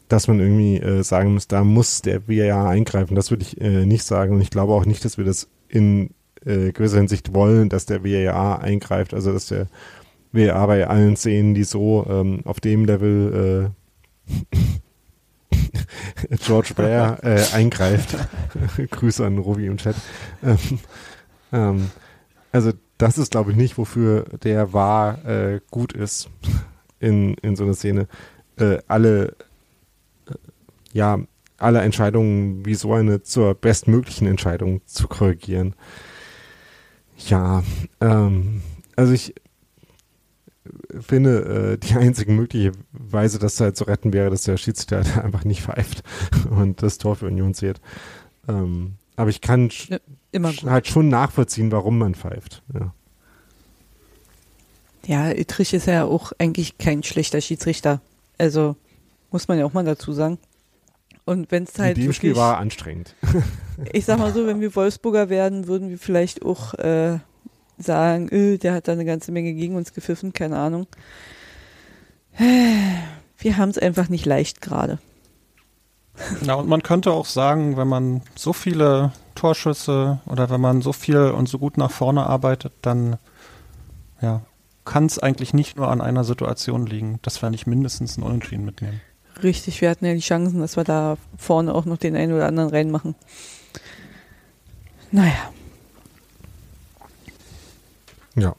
dass 0.07 0.29
man 0.29 0.39
irgendwie 0.39 0.77
äh, 0.77 1.03
sagen 1.03 1.33
muss, 1.33 1.49
da 1.49 1.65
muss 1.65 2.01
der 2.01 2.29
VAR 2.29 2.69
eingreifen. 2.69 3.15
Das 3.15 3.31
würde 3.31 3.43
ich 3.43 3.59
äh, 3.59 3.85
nicht 3.85 4.05
sagen 4.05 4.33
und 4.33 4.41
ich 4.41 4.49
glaube 4.49 4.71
auch 4.71 4.85
nicht, 4.85 5.03
dass 5.03 5.17
wir 5.17 5.25
das 5.25 5.49
in 5.67 6.11
äh, 6.45 6.71
gewisser 6.71 6.97
Hinsicht 6.97 7.33
wollen, 7.33 7.67
dass 7.67 7.85
der 7.85 8.05
VAR 8.05 8.61
eingreift, 8.61 9.13
also 9.13 9.33
dass 9.33 9.47
der 9.47 9.67
VAR 10.31 10.67
bei 10.67 10.87
allen 10.87 11.17
Szenen, 11.17 11.53
die 11.53 11.65
so 11.65 12.07
ähm, 12.09 12.39
auf 12.45 12.61
dem 12.61 12.85
Level 12.85 13.73
äh, 14.31 14.37
George 16.45 16.75
Baer 16.77 17.19
äh, 17.23 17.43
eingreift. 17.53 18.15
Grüße 18.89 19.25
an 19.25 19.37
Rovi 19.37 19.65
im 19.65 19.75
Chat. 19.75 19.97
Ähm, 20.41 20.57
ähm, 21.51 21.91
also 22.53 22.71
das 23.01 23.17
ist, 23.17 23.31
glaube 23.31 23.51
ich, 23.51 23.57
nicht, 23.57 23.77
wofür 23.77 24.25
der 24.43 24.73
war 24.73 25.25
äh, 25.25 25.59
gut 25.71 25.93
ist 25.93 26.29
in, 26.99 27.33
in 27.35 27.55
so 27.55 27.63
einer 27.63 27.73
Szene. 27.73 28.07
Äh, 28.57 28.77
alle, 28.87 29.35
äh, 30.27 30.35
ja, 30.93 31.19
alle 31.57 31.81
Entscheidungen 31.81 32.65
wie 32.65 32.75
so 32.75 32.93
eine 32.93 33.23
zur 33.23 33.55
bestmöglichen 33.55 34.27
Entscheidung 34.27 34.81
zu 34.85 35.07
korrigieren. 35.07 35.75
Ja, 37.27 37.63
ähm, 38.01 38.61
also 38.95 39.13
ich 39.13 39.33
finde, 40.99 41.73
äh, 41.73 41.77
die 41.77 41.95
einzige 41.97 42.31
mögliche 42.31 42.71
Weise, 42.91 43.39
das 43.39 43.59
halt 43.59 43.77
zu 43.77 43.85
retten 43.85 44.13
wäre, 44.13 44.29
dass 44.29 44.43
der 44.43 44.57
Schiedsrichter 44.57 45.23
einfach 45.23 45.43
nicht 45.43 45.63
pfeift 45.63 46.03
und 46.49 46.83
das 46.83 46.99
Tor 46.99 47.15
für 47.15 47.27
Union 47.27 47.55
zählt. 47.55 47.81
Ähm, 48.47 48.95
aber 49.15 49.29
ich 49.29 49.41
kann 49.41 49.69
ja, 49.87 49.97
halt 50.33 50.87
schon 50.87 51.09
nachvollziehen, 51.09 51.71
warum 51.71 51.97
man 51.97 52.15
pfeift. 52.15 52.63
Ja. 52.73 52.93
Ja, 55.05 55.31
Ittrich 55.31 55.73
ist 55.73 55.87
ja 55.87 56.05
auch 56.05 56.31
eigentlich 56.37 56.77
kein 56.77 57.03
schlechter 57.03 57.41
Schiedsrichter. 57.41 58.01
Also 58.37 58.75
muss 59.31 59.47
man 59.47 59.57
ja 59.57 59.65
auch 59.65 59.73
mal 59.73 59.83
dazu 59.83 60.13
sagen. 60.13 60.37
Und 61.25 61.51
wenn 61.51 61.63
es 61.63 61.77
halt. 61.79 61.97
In 61.97 62.05
dem 62.05 62.13
Spiel 62.13 62.35
war 62.35 62.57
anstrengend. 62.57 63.15
ich 63.93 64.05
sag 64.05 64.19
mal 64.19 64.33
so, 64.33 64.45
wenn 64.47 64.61
wir 64.61 64.75
Wolfsburger 64.75 65.29
werden, 65.29 65.67
würden 65.67 65.89
wir 65.89 65.97
vielleicht 65.97 66.43
auch 66.43 66.73
äh, 66.75 67.19
sagen, 67.77 68.29
öh, 68.31 68.57
der 68.57 68.73
hat 68.73 68.87
da 68.87 68.91
eine 68.91 69.05
ganze 69.05 69.31
Menge 69.31 69.53
gegen 69.53 69.75
uns 69.75 69.93
gepfiffen, 69.93 70.33
keine 70.33 70.57
Ahnung. 70.57 70.87
Wir 73.37 73.57
haben 73.57 73.69
es 73.69 73.79
einfach 73.79 74.07
nicht 74.07 74.27
leicht 74.27 74.61
gerade. 74.61 74.99
Na, 76.41 76.55
und 76.55 76.67
man 76.67 76.83
könnte 76.83 77.11
auch 77.11 77.25
sagen, 77.25 77.77
wenn 77.77 77.87
man 77.87 78.21
so 78.35 78.53
viele 78.53 79.11
Torschüsse 79.35 80.19
oder 80.25 80.49
wenn 80.49 80.61
man 80.61 80.81
so 80.81 80.93
viel 80.93 81.31
und 81.31 81.49
so 81.49 81.59
gut 81.59 81.77
nach 81.77 81.91
vorne 81.91 82.25
arbeitet, 82.25 82.73
dann 82.81 83.17
ja, 84.21 84.41
kann 84.85 85.05
es 85.05 85.19
eigentlich 85.19 85.53
nicht 85.53 85.77
nur 85.77 85.89
an 85.89 86.01
einer 86.01 86.23
Situation 86.23 86.85
liegen, 86.85 87.19
dass 87.21 87.41
wir 87.41 87.49
nicht 87.49 87.67
mindestens 87.67 88.17
einen 88.17 88.27
Unentschieden 88.27 88.65
mitnehmen. 88.65 89.01
Richtig, 89.41 89.81
wir 89.81 89.89
hatten 89.89 90.05
ja 90.05 90.13
die 90.13 90.19
Chancen, 90.19 90.59
dass 90.59 90.77
wir 90.77 90.83
da 90.83 91.17
vorne 91.37 91.73
auch 91.73 91.85
noch 91.85 91.97
den 91.97 92.15
einen 92.15 92.33
oder 92.33 92.47
anderen 92.47 92.69
reinmachen. 92.69 93.15
Naja. 95.11 95.51
Ja. 98.35 98.55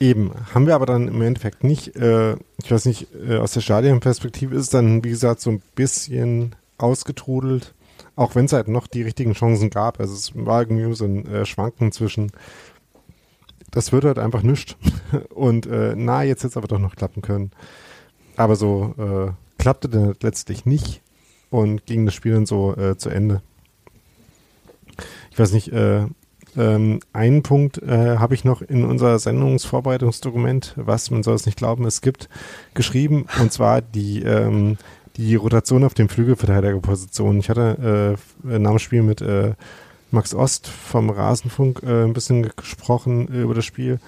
Eben, 0.00 0.32
haben 0.54 0.66
wir 0.66 0.74
aber 0.74 0.86
dann 0.86 1.08
im 1.08 1.20
Endeffekt 1.20 1.62
nicht, 1.62 1.94
äh, 1.94 2.32
ich 2.62 2.70
weiß 2.70 2.86
nicht, 2.86 3.08
äh, 3.14 3.36
aus 3.36 3.52
der 3.52 3.60
Stadionperspektive 3.60 4.56
ist 4.56 4.72
dann, 4.72 5.04
wie 5.04 5.10
gesagt, 5.10 5.40
so 5.40 5.50
ein 5.50 5.62
bisschen 5.74 6.56
ausgetrudelt, 6.78 7.74
auch 8.16 8.34
wenn 8.34 8.46
es 8.46 8.54
halt 8.54 8.68
noch 8.68 8.86
die 8.86 9.02
richtigen 9.02 9.34
Chancen 9.34 9.68
gab. 9.68 10.00
Also 10.00 10.14
es 10.14 10.32
war 10.34 10.62
irgendwie 10.62 10.94
so 10.94 11.04
ein 11.04 11.26
äh, 11.26 11.44
Schwanken 11.44 11.92
zwischen 11.92 12.32
das 13.70 13.92
wird 13.92 14.04
halt 14.04 14.18
einfach 14.18 14.42
nichts. 14.42 14.76
Und 15.30 15.66
äh, 15.66 15.94
na, 15.96 16.22
jetzt 16.22 16.40
hätte 16.40 16.48
es 16.48 16.56
aber 16.56 16.68
doch 16.68 16.78
noch 16.78 16.96
klappen 16.96 17.22
können. 17.22 17.52
Aber 18.36 18.56
so 18.56 18.94
äh, 18.98 19.32
klappte 19.60 19.88
dann 19.88 20.14
letztlich 20.22 20.64
nicht 20.64 21.02
und 21.50 21.84
ging 21.84 22.06
das 22.06 22.14
Spiel 22.14 22.32
dann 22.32 22.46
so 22.46 22.74
äh, 22.76 22.96
zu 22.96 23.10
Ende. 23.10 23.42
Ich 25.30 25.38
weiß 25.38 25.52
nicht, 25.52 25.72
äh, 25.72 26.06
ähm, 26.56 27.00
einen 27.12 27.42
Punkt 27.42 27.82
äh, 27.82 28.16
habe 28.18 28.34
ich 28.34 28.44
noch 28.44 28.62
in 28.62 28.84
unser 28.84 29.18
Sendungsvorbereitungsdokument, 29.18 30.74
was 30.76 31.10
man 31.10 31.22
soll 31.22 31.34
es 31.34 31.46
nicht 31.46 31.58
glauben, 31.58 31.84
es 31.84 32.00
gibt, 32.00 32.28
geschrieben, 32.74 33.26
und 33.40 33.52
zwar 33.52 33.80
die, 33.80 34.22
ähm, 34.22 34.76
die 35.16 35.34
Rotation 35.34 35.84
auf 35.84 35.94
dem 35.94 36.08
Flügelverteidigerposition. 36.08 37.38
Ich 37.38 37.50
hatte 37.50 38.18
äh, 38.44 38.58
nach 38.58 38.70
dem 38.70 38.78
Spiel 38.78 39.02
mit 39.02 39.20
äh, 39.20 39.54
Max 40.10 40.34
Ost 40.34 40.66
vom 40.66 41.10
Rasenfunk 41.10 41.82
äh, 41.82 42.04
ein 42.04 42.12
bisschen 42.12 42.50
gesprochen 42.56 43.28
äh, 43.32 43.42
über 43.42 43.54
das 43.54 43.64
Spiel. 43.64 44.00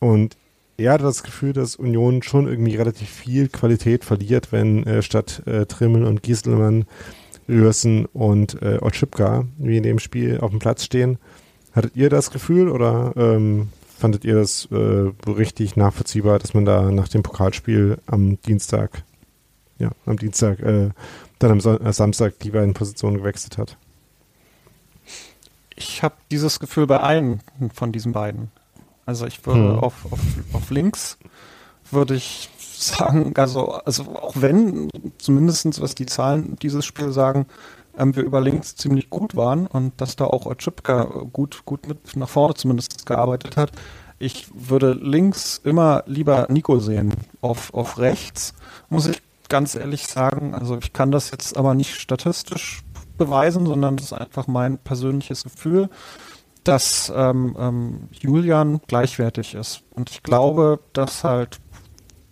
Und 0.00 0.36
er 0.76 0.92
hatte 0.92 1.04
das 1.04 1.22
Gefühl, 1.22 1.52
dass 1.52 1.76
Union 1.76 2.22
schon 2.22 2.46
irgendwie 2.46 2.76
relativ 2.76 3.08
viel 3.08 3.48
Qualität 3.48 4.04
verliert, 4.04 4.52
wenn 4.52 4.84
äh, 4.84 5.02
statt 5.02 5.42
äh, 5.46 5.64
Trimmel 5.64 6.04
und 6.04 6.22
Gieselmann 6.22 6.84
Lürsen 7.46 8.06
und 8.06 8.60
äh, 8.60 8.78
Otschipka 8.80 9.44
wie 9.58 9.76
in 9.76 9.82
dem 9.82 9.98
Spiel 9.98 10.38
auf 10.40 10.50
dem 10.50 10.58
Platz 10.58 10.84
stehen. 10.84 11.18
Hattet 11.76 11.94
ihr 11.94 12.08
das 12.08 12.30
Gefühl 12.30 12.70
oder 12.70 13.12
ähm, 13.16 13.68
fandet 13.98 14.24
ihr 14.24 14.36
das 14.36 14.66
äh, 14.72 15.12
richtig 15.30 15.76
nachvollziehbar, 15.76 16.38
dass 16.38 16.54
man 16.54 16.64
da 16.64 16.90
nach 16.90 17.08
dem 17.08 17.22
Pokalspiel 17.22 17.98
am 18.06 18.40
Dienstag, 18.40 19.02
ja, 19.78 19.90
am 20.06 20.18
Dienstag, 20.18 20.58
äh, 20.60 20.88
dann 21.38 21.50
am 21.50 21.60
so 21.60 21.78
äh, 21.78 21.92
Samstag 21.92 22.38
die 22.38 22.50
beiden 22.50 22.72
Positionen 22.72 23.18
gewechselt 23.18 23.58
hat? 23.58 23.76
Ich 25.74 26.02
habe 26.02 26.14
dieses 26.30 26.60
Gefühl 26.60 26.86
bei 26.86 27.00
allen 27.00 27.42
von 27.74 27.92
diesen 27.92 28.12
beiden. 28.12 28.50
Also 29.04 29.26
ich 29.26 29.44
würde 29.44 29.74
hm. 29.74 29.78
auf, 29.78 30.10
auf, 30.10 30.20
auf 30.54 30.70
links 30.70 31.18
würde 31.90 32.14
ich 32.14 32.48
sagen, 32.58 33.34
also, 33.36 33.72
also 33.72 34.04
auch 34.16 34.32
wenn, 34.36 34.88
zumindest 35.18 35.80
was 35.80 35.94
die 35.94 36.06
Zahlen 36.06 36.56
dieses 36.62 36.86
Spiel 36.86 37.12
sagen, 37.12 37.46
ähm, 37.96 38.16
wir 38.16 38.22
über 38.22 38.40
links 38.40 38.76
ziemlich 38.76 39.10
gut 39.10 39.36
waren 39.36 39.66
und 39.66 40.00
dass 40.00 40.16
da 40.16 40.26
auch 40.26 40.46
Ochipka 40.46 41.04
gut, 41.32 41.64
gut 41.64 41.88
mit 41.88 42.16
nach 42.16 42.28
vorne 42.28 42.54
zumindest 42.54 43.06
gearbeitet 43.06 43.56
hat. 43.56 43.72
Ich 44.18 44.48
würde 44.54 44.92
links 44.92 45.60
immer 45.62 46.02
lieber 46.06 46.46
Nico 46.48 46.78
sehen. 46.78 47.12
Auf, 47.40 47.74
auf 47.74 47.98
rechts 47.98 48.54
muss 48.88 49.06
ich 49.06 49.22
ganz 49.48 49.74
ehrlich 49.74 50.06
sagen, 50.06 50.54
also 50.54 50.78
ich 50.78 50.92
kann 50.92 51.10
das 51.10 51.30
jetzt 51.30 51.56
aber 51.56 51.74
nicht 51.74 51.94
statistisch 51.94 52.82
beweisen, 53.18 53.66
sondern 53.66 53.96
das 53.96 54.06
ist 54.06 54.12
einfach 54.12 54.46
mein 54.46 54.78
persönliches 54.78 55.44
Gefühl, 55.44 55.88
dass 56.64 57.12
ähm, 57.14 57.56
ähm, 57.58 58.08
Julian 58.10 58.80
gleichwertig 58.86 59.54
ist. 59.54 59.82
Und 59.90 60.10
ich 60.10 60.22
glaube, 60.22 60.80
dass 60.92 61.22
halt 61.22 61.60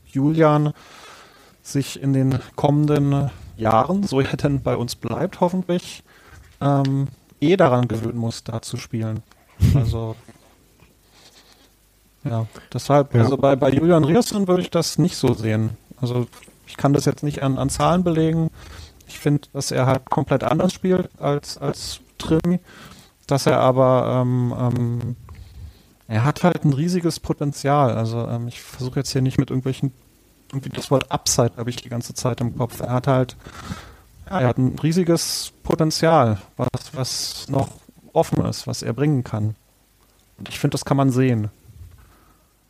Julian 0.05 0.73
sich 1.63 2.01
in 2.03 2.13
den 2.13 2.41
kommenden 2.57 3.31
Jahren, 3.57 4.03
so 4.03 4.21
er 4.21 4.37
denn 4.37 4.63
bei 4.63 4.77
uns 4.77 4.97
bleibt, 4.97 5.41
hoffentlich, 5.41 6.03
ähm, 6.61 7.09
eh 7.41 7.57
daran 7.57 7.89
gewöhnen 7.89 8.19
muss, 8.19 8.45
da 8.45 8.63
zu 8.63 8.77
spielen. 8.77 9.23
Also 9.75 10.17
ja, 12.25 12.47
deshalb, 12.73 13.15
ja. 13.15 13.23
also 13.23 13.37
bei, 13.37 13.57
bei 13.57 13.71
Julian 13.71 14.05
Rierson 14.05 14.49
würde 14.49 14.63
ich 14.63 14.71
das 14.71 14.99
nicht 14.99 15.17
so 15.17 15.35
sehen. 15.35 15.71
Also 16.01 16.27
ich 16.67 16.77
kann 16.77 16.93
das 16.93 17.05
jetzt 17.05 17.23
nicht 17.23 17.43
an, 17.43 17.59
an 17.59 17.71
Zahlen 17.71 18.03
belegen, 18.03 18.51
ich 19.07 19.19
finde, 19.19 19.49
dass 19.53 19.71
er 19.71 19.87
halt 19.87 20.07
komplett 20.07 20.45
anders 20.45 20.73
spielt 20.73 21.09
als, 21.21 21.59
als 21.59 22.01
Trimi. 22.19 22.61
Dass 23.27 23.47
er 23.47 23.61
aber, 23.61 24.23
ähm, 24.23 24.55
ähm, 24.59 25.17
er 26.09 26.25
hat 26.25 26.43
halt 26.43 26.65
ein 26.65 26.73
riesiges 26.73 27.21
Potenzial. 27.21 27.95
Also 27.97 28.27
ähm, 28.29 28.49
ich 28.49 28.61
versuche 28.61 29.01
jetzt 29.01 29.13
hier 29.13 29.23
nicht 29.23 29.39
mit 29.39 29.51
irgendwelchen, 29.51 29.93
irgendwie 30.55 30.71
das 30.71 30.91
Wort 30.91 31.11
Upside 31.11 31.53
habe 31.57 31.71
ich 31.71 31.77
die 31.77 31.89
ganze 31.89 32.15
Zeit 32.15 32.41
im 32.41 32.57
Kopf. 32.57 32.81
Er 32.81 32.93
hat 32.93 33.07
halt, 33.07 33.37
ja, 34.31 34.41
er 34.41 34.49
hat 34.49 34.59
ein 34.59 34.79
riesiges 34.79 35.53
Potenzial, 35.63 36.39
was, 36.57 36.95
was 36.95 37.49
noch 37.49 37.69
offen 38.13 38.45
ist, 38.47 38.67
was 38.67 38.83
er 38.83 38.93
bringen 38.93 39.25
kann. 39.25 39.57
Und 40.39 40.49
ich 40.49 40.59
finde, 40.59 40.75
das 40.75 40.85
kann 40.85 40.97
man 40.97 41.11
sehen. 41.11 41.51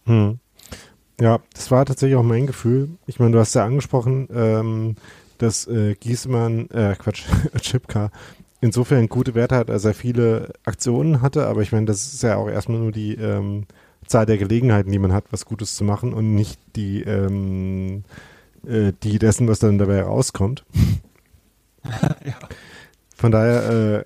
Hm. 0.06 0.38
Ja, 1.20 1.38
das 1.52 1.70
war 1.70 1.84
tatsächlich 1.84 2.16
auch 2.16 2.24
mein 2.24 2.46
Gefühl. 2.46 2.90
Ich 3.06 3.20
meine, 3.20 3.32
du 3.32 3.38
hast 3.38 3.54
ja 3.54 3.64
angesprochen, 3.64 4.28
ähm, 4.34 4.96
dass 5.38 5.66
äh, 5.66 5.94
Giesmann, 5.94 6.68
äh, 6.70 6.96
Quatsch, 6.98 7.24
Chipka 7.60 8.10
insofern 8.60 9.08
gute 9.08 9.34
Werte 9.34 9.56
hat, 9.56 9.70
als 9.70 9.84
er 9.84 9.92
viele 9.92 10.54
Aktionen 10.64 11.20
hatte, 11.20 11.46
aber 11.46 11.60
ich 11.60 11.70
meine, 11.70 11.84
das 11.84 12.14
ist 12.14 12.22
ja 12.22 12.36
auch 12.36 12.48
erstmal 12.48 12.78
nur 12.78 12.92
die 12.92 13.14
ähm, 13.14 13.66
Zahl 14.04 14.26
der 14.26 14.38
Gelegenheiten, 14.38 14.90
die 14.90 14.98
man 14.98 15.12
hat, 15.12 15.24
was 15.30 15.44
Gutes 15.44 15.76
zu 15.76 15.84
machen 15.84 16.12
und 16.12 16.34
nicht 16.34 16.60
die, 16.76 17.02
ähm, 17.02 18.04
äh, 18.66 18.92
die 19.02 19.18
dessen, 19.18 19.48
was 19.48 19.58
dann 19.58 19.78
dabei 19.78 20.02
rauskommt. 20.02 20.64
ja. 21.84 22.34
Von 23.16 23.30
daher, 23.30 23.70
äh, 23.70 24.04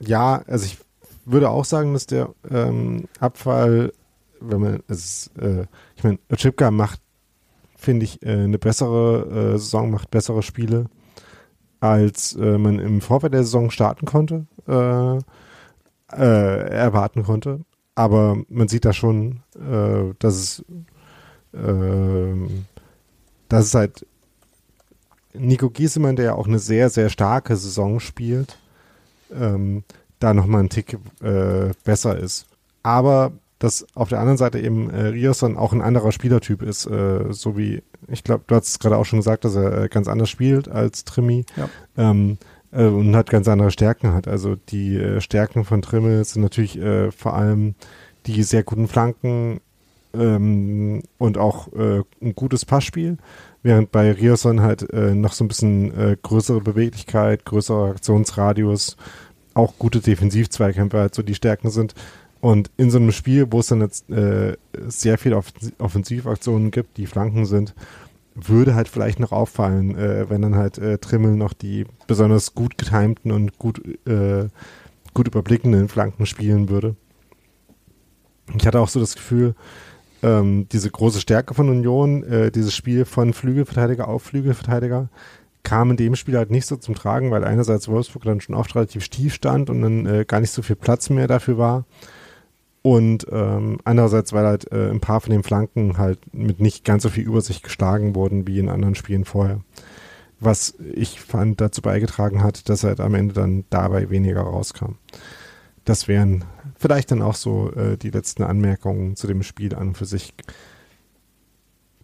ja, 0.00 0.42
also 0.46 0.66
ich 0.66 0.78
würde 1.24 1.50
auch 1.50 1.64
sagen, 1.64 1.92
dass 1.92 2.06
der 2.06 2.30
ähm, 2.50 3.04
Abfall, 3.20 3.92
wenn 4.40 4.60
man 4.60 4.82
es, 4.88 5.30
äh, 5.38 5.64
ich 5.96 6.04
meine, 6.04 6.18
Chipka 6.36 6.70
macht, 6.70 7.00
finde 7.76 8.04
ich, 8.04 8.22
äh, 8.22 8.44
eine 8.44 8.58
bessere 8.58 9.54
äh, 9.54 9.58
Saison, 9.58 9.90
macht 9.90 10.10
bessere 10.10 10.42
Spiele, 10.42 10.86
als 11.80 12.34
äh, 12.34 12.58
man 12.58 12.78
im 12.78 13.00
Vorfeld 13.00 13.34
der 13.34 13.44
Saison 13.44 13.70
starten 13.70 14.06
konnte, 14.06 14.46
äh, 14.68 15.18
äh, 16.16 16.68
erwarten 16.68 17.24
konnte. 17.24 17.60
Aber 17.96 18.36
man 18.48 18.68
sieht 18.68 18.84
da 18.84 18.92
schon, 18.92 19.40
äh, 19.56 20.14
dass 20.20 20.34
es, 20.34 20.64
äh, 21.52 22.34
dass 23.48 23.64
es 23.64 23.74
halt 23.74 24.06
Nico 25.34 25.70
Giesemann, 25.70 26.16
der 26.16 26.26
ja 26.26 26.34
auch 26.34 26.46
eine 26.46 26.58
sehr, 26.58 26.90
sehr 26.90 27.08
starke 27.08 27.56
Saison 27.56 27.98
spielt, 27.98 28.58
ähm, 29.34 29.82
da 30.18 30.34
nochmal 30.34 30.62
ein 30.62 30.68
Tick 30.68 30.98
äh, 31.22 31.70
besser 31.84 32.18
ist. 32.18 32.46
Aber 32.82 33.32
dass 33.58 33.86
auf 33.94 34.10
der 34.10 34.20
anderen 34.20 34.36
Seite 34.36 34.60
eben 34.60 34.90
äh, 34.90 35.06
Rierson 35.06 35.56
auch 35.56 35.72
ein 35.72 35.80
anderer 35.80 36.12
Spielertyp 36.12 36.62
ist, 36.62 36.86
äh, 36.86 37.32
so 37.32 37.56
wie, 37.56 37.82
ich 38.08 38.22
glaube, 38.22 38.44
du 38.46 38.54
hast 38.54 38.68
es 38.68 38.78
gerade 38.78 38.98
auch 38.98 39.06
schon 39.06 39.20
gesagt, 39.20 39.44
dass 39.46 39.54
er 39.54 39.84
äh, 39.84 39.88
ganz 39.88 40.08
anders 40.08 40.28
spielt 40.28 40.68
als 40.68 41.04
Trimi 41.04 41.46
ja. 41.56 41.68
ähm, 41.96 42.36
äh, 42.76 42.84
und 42.84 43.16
hat 43.16 43.30
ganz 43.30 43.48
andere 43.48 43.70
Stärken 43.70 44.12
hat. 44.12 44.28
Also 44.28 44.56
die 44.56 44.96
äh, 44.96 45.20
Stärken 45.20 45.64
von 45.64 45.82
Trimmel 45.82 46.24
sind 46.24 46.42
natürlich 46.42 46.78
äh, 46.78 47.10
vor 47.10 47.34
allem 47.34 47.74
die 48.26 48.42
sehr 48.42 48.62
guten 48.62 48.88
Flanken 48.88 49.60
ähm, 50.14 51.02
und 51.18 51.38
auch 51.38 51.72
äh, 51.72 52.02
ein 52.20 52.34
gutes 52.34 52.64
Passspiel, 52.64 53.18
während 53.62 53.92
bei 53.92 54.10
Rierson 54.12 54.60
halt 54.60 54.90
äh, 54.92 55.14
noch 55.14 55.32
so 55.32 55.44
ein 55.44 55.48
bisschen 55.48 55.96
äh, 55.96 56.16
größere 56.20 56.60
Beweglichkeit, 56.60 57.44
größerer 57.44 57.90
Aktionsradius, 57.90 58.96
auch 59.54 59.74
gute 59.78 60.00
Defensivzweikämpfe 60.00 60.98
halt 60.98 61.14
so 61.14 61.22
die 61.22 61.34
Stärken 61.34 61.70
sind. 61.70 61.94
Und 62.42 62.70
in 62.76 62.90
so 62.90 62.98
einem 62.98 63.12
Spiel, 63.12 63.46
wo 63.50 63.60
es 63.60 63.68
dann 63.68 63.80
jetzt 63.80 64.04
sehr 64.08 65.18
viele 65.18 65.38
Off 65.38 65.52
Offensivaktionen 65.78 66.70
gibt, 66.70 66.98
die 66.98 67.06
Flanken 67.06 67.46
sind, 67.46 67.74
würde 68.36 68.74
halt 68.74 68.88
vielleicht 68.88 69.18
noch 69.18 69.32
auffallen, 69.32 69.96
äh, 69.96 70.28
wenn 70.28 70.42
dann 70.42 70.56
halt 70.56 70.78
äh, 70.78 70.98
Trimmel 70.98 71.36
noch 71.36 71.52
die 71.52 71.86
besonders 72.06 72.54
gut 72.54 72.78
getimten 72.78 73.32
und 73.32 73.58
gut, 73.58 73.82
äh, 74.06 74.48
gut 75.14 75.26
überblickenden 75.26 75.88
Flanken 75.88 76.26
spielen 76.26 76.68
würde. 76.68 76.96
Ich 78.56 78.66
hatte 78.66 78.80
auch 78.80 78.88
so 78.88 79.00
das 79.00 79.14
Gefühl, 79.14 79.54
ähm, 80.22 80.68
diese 80.70 80.90
große 80.90 81.20
Stärke 81.20 81.54
von 81.54 81.68
Union, 81.68 82.22
äh, 82.24 82.50
dieses 82.50 82.74
Spiel 82.74 83.04
von 83.04 83.32
Flügelverteidiger 83.32 84.08
auf 84.08 84.22
Flügelverteidiger, 84.22 85.08
kam 85.62 85.90
in 85.90 85.96
dem 85.96 86.14
Spiel 86.14 86.36
halt 86.36 86.50
nicht 86.50 86.66
so 86.66 86.76
zum 86.76 86.94
Tragen, 86.94 87.30
weil 87.30 87.44
einerseits 87.44 87.88
Wolfsburg 87.88 88.22
dann 88.22 88.40
schon 88.40 88.54
oft 88.54 88.74
relativ 88.76 89.02
stief 89.02 89.34
stand 89.34 89.68
und 89.68 89.82
dann 89.82 90.06
äh, 90.06 90.24
gar 90.24 90.40
nicht 90.40 90.52
so 90.52 90.62
viel 90.62 90.76
Platz 90.76 91.10
mehr 91.10 91.26
dafür 91.26 91.58
war. 91.58 91.84
Und 92.86 93.26
ähm, 93.32 93.80
andererseits, 93.82 94.32
weil 94.32 94.46
halt 94.46 94.70
äh, 94.70 94.90
ein 94.90 95.00
paar 95.00 95.20
von 95.20 95.32
den 95.32 95.42
Flanken 95.42 95.98
halt 95.98 96.20
mit 96.32 96.60
nicht 96.60 96.84
ganz 96.84 97.02
so 97.02 97.08
viel 97.08 97.24
Übersicht 97.24 97.64
geschlagen 97.64 98.14
wurden 98.14 98.46
wie 98.46 98.60
in 98.60 98.68
anderen 98.68 98.94
Spielen 98.94 99.24
vorher. 99.24 99.58
Was 100.38 100.74
ich 100.94 101.20
fand 101.20 101.60
dazu 101.60 101.82
beigetragen 101.82 102.44
hat, 102.44 102.68
dass 102.68 102.84
halt 102.84 103.00
am 103.00 103.16
Ende 103.16 103.34
dann 103.34 103.64
dabei 103.70 104.08
weniger 104.08 104.42
rauskam. 104.42 104.98
Das 105.84 106.06
wären 106.06 106.44
vielleicht 106.76 107.10
dann 107.10 107.22
auch 107.22 107.34
so 107.34 107.72
äh, 107.72 107.96
die 107.96 108.10
letzten 108.10 108.44
Anmerkungen 108.44 109.16
zu 109.16 109.26
dem 109.26 109.42
Spiel 109.42 109.74
an 109.74 109.88
und 109.88 109.96
für 109.96 110.06
sich. 110.06 110.32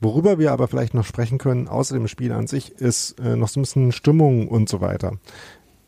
Worüber 0.00 0.40
wir 0.40 0.50
aber 0.50 0.66
vielleicht 0.66 0.94
noch 0.94 1.06
sprechen 1.06 1.38
können, 1.38 1.68
außer 1.68 1.94
dem 1.94 2.08
Spiel 2.08 2.32
an 2.32 2.48
sich, 2.48 2.72
ist 2.72 3.20
äh, 3.20 3.36
noch 3.36 3.46
so 3.46 3.60
ein 3.60 3.62
bisschen 3.62 3.92
Stimmung 3.92 4.48
und 4.48 4.68
so 4.68 4.80
weiter. 4.80 5.12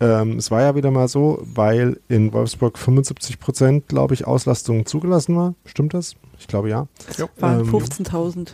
Ähm, 0.01 0.39
es 0.39 0.51
war 0.51 0.63
ja 0.63 0.75
wieder 0.75 0.91
mal 0.91 1.09
so, 1.09 1.41
weil 1.43 2.01
in 2.09 2.33
Wolfsburg 2.33 2.79
75 2.79 3.39
Prozent, 3.39 3.89
glaube 3.89 4.15
ich, 4.15 4.27
Auslastung 4.27 4.87
zugelassen 4.87 5.37
war. 5.37 5.55
Stimmt 5.65 5.95
das? 5.95 6.17
Ich 6.39 6.49
glaube 6.49 6.69
ja. 6.69 6.89
Es 7.09 7.21
waren 7.39 7.61
ähm, 7.61 7.71
15.000. 7.71 8.51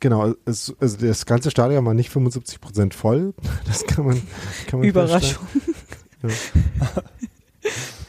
Genau, 0.00 0.34
es, 0.44 0.74
also 0.80 0.98
das 0.98 1.24
ganze 1.24 1.50
Stadion 1.50 1.84
war 1.86 1.94
nicht 1.94 2.10
75 2.10 2.60
Prozent 2.60 2.94
voll. 2.94 3.32
Das 3.66 3.86
kann 3.86 4.04
man, 4.04 4.22
kann 4.66 4.80
man 4.80 4.88
Überraschung. 4.88 5.46
Ja. 6.22 6.30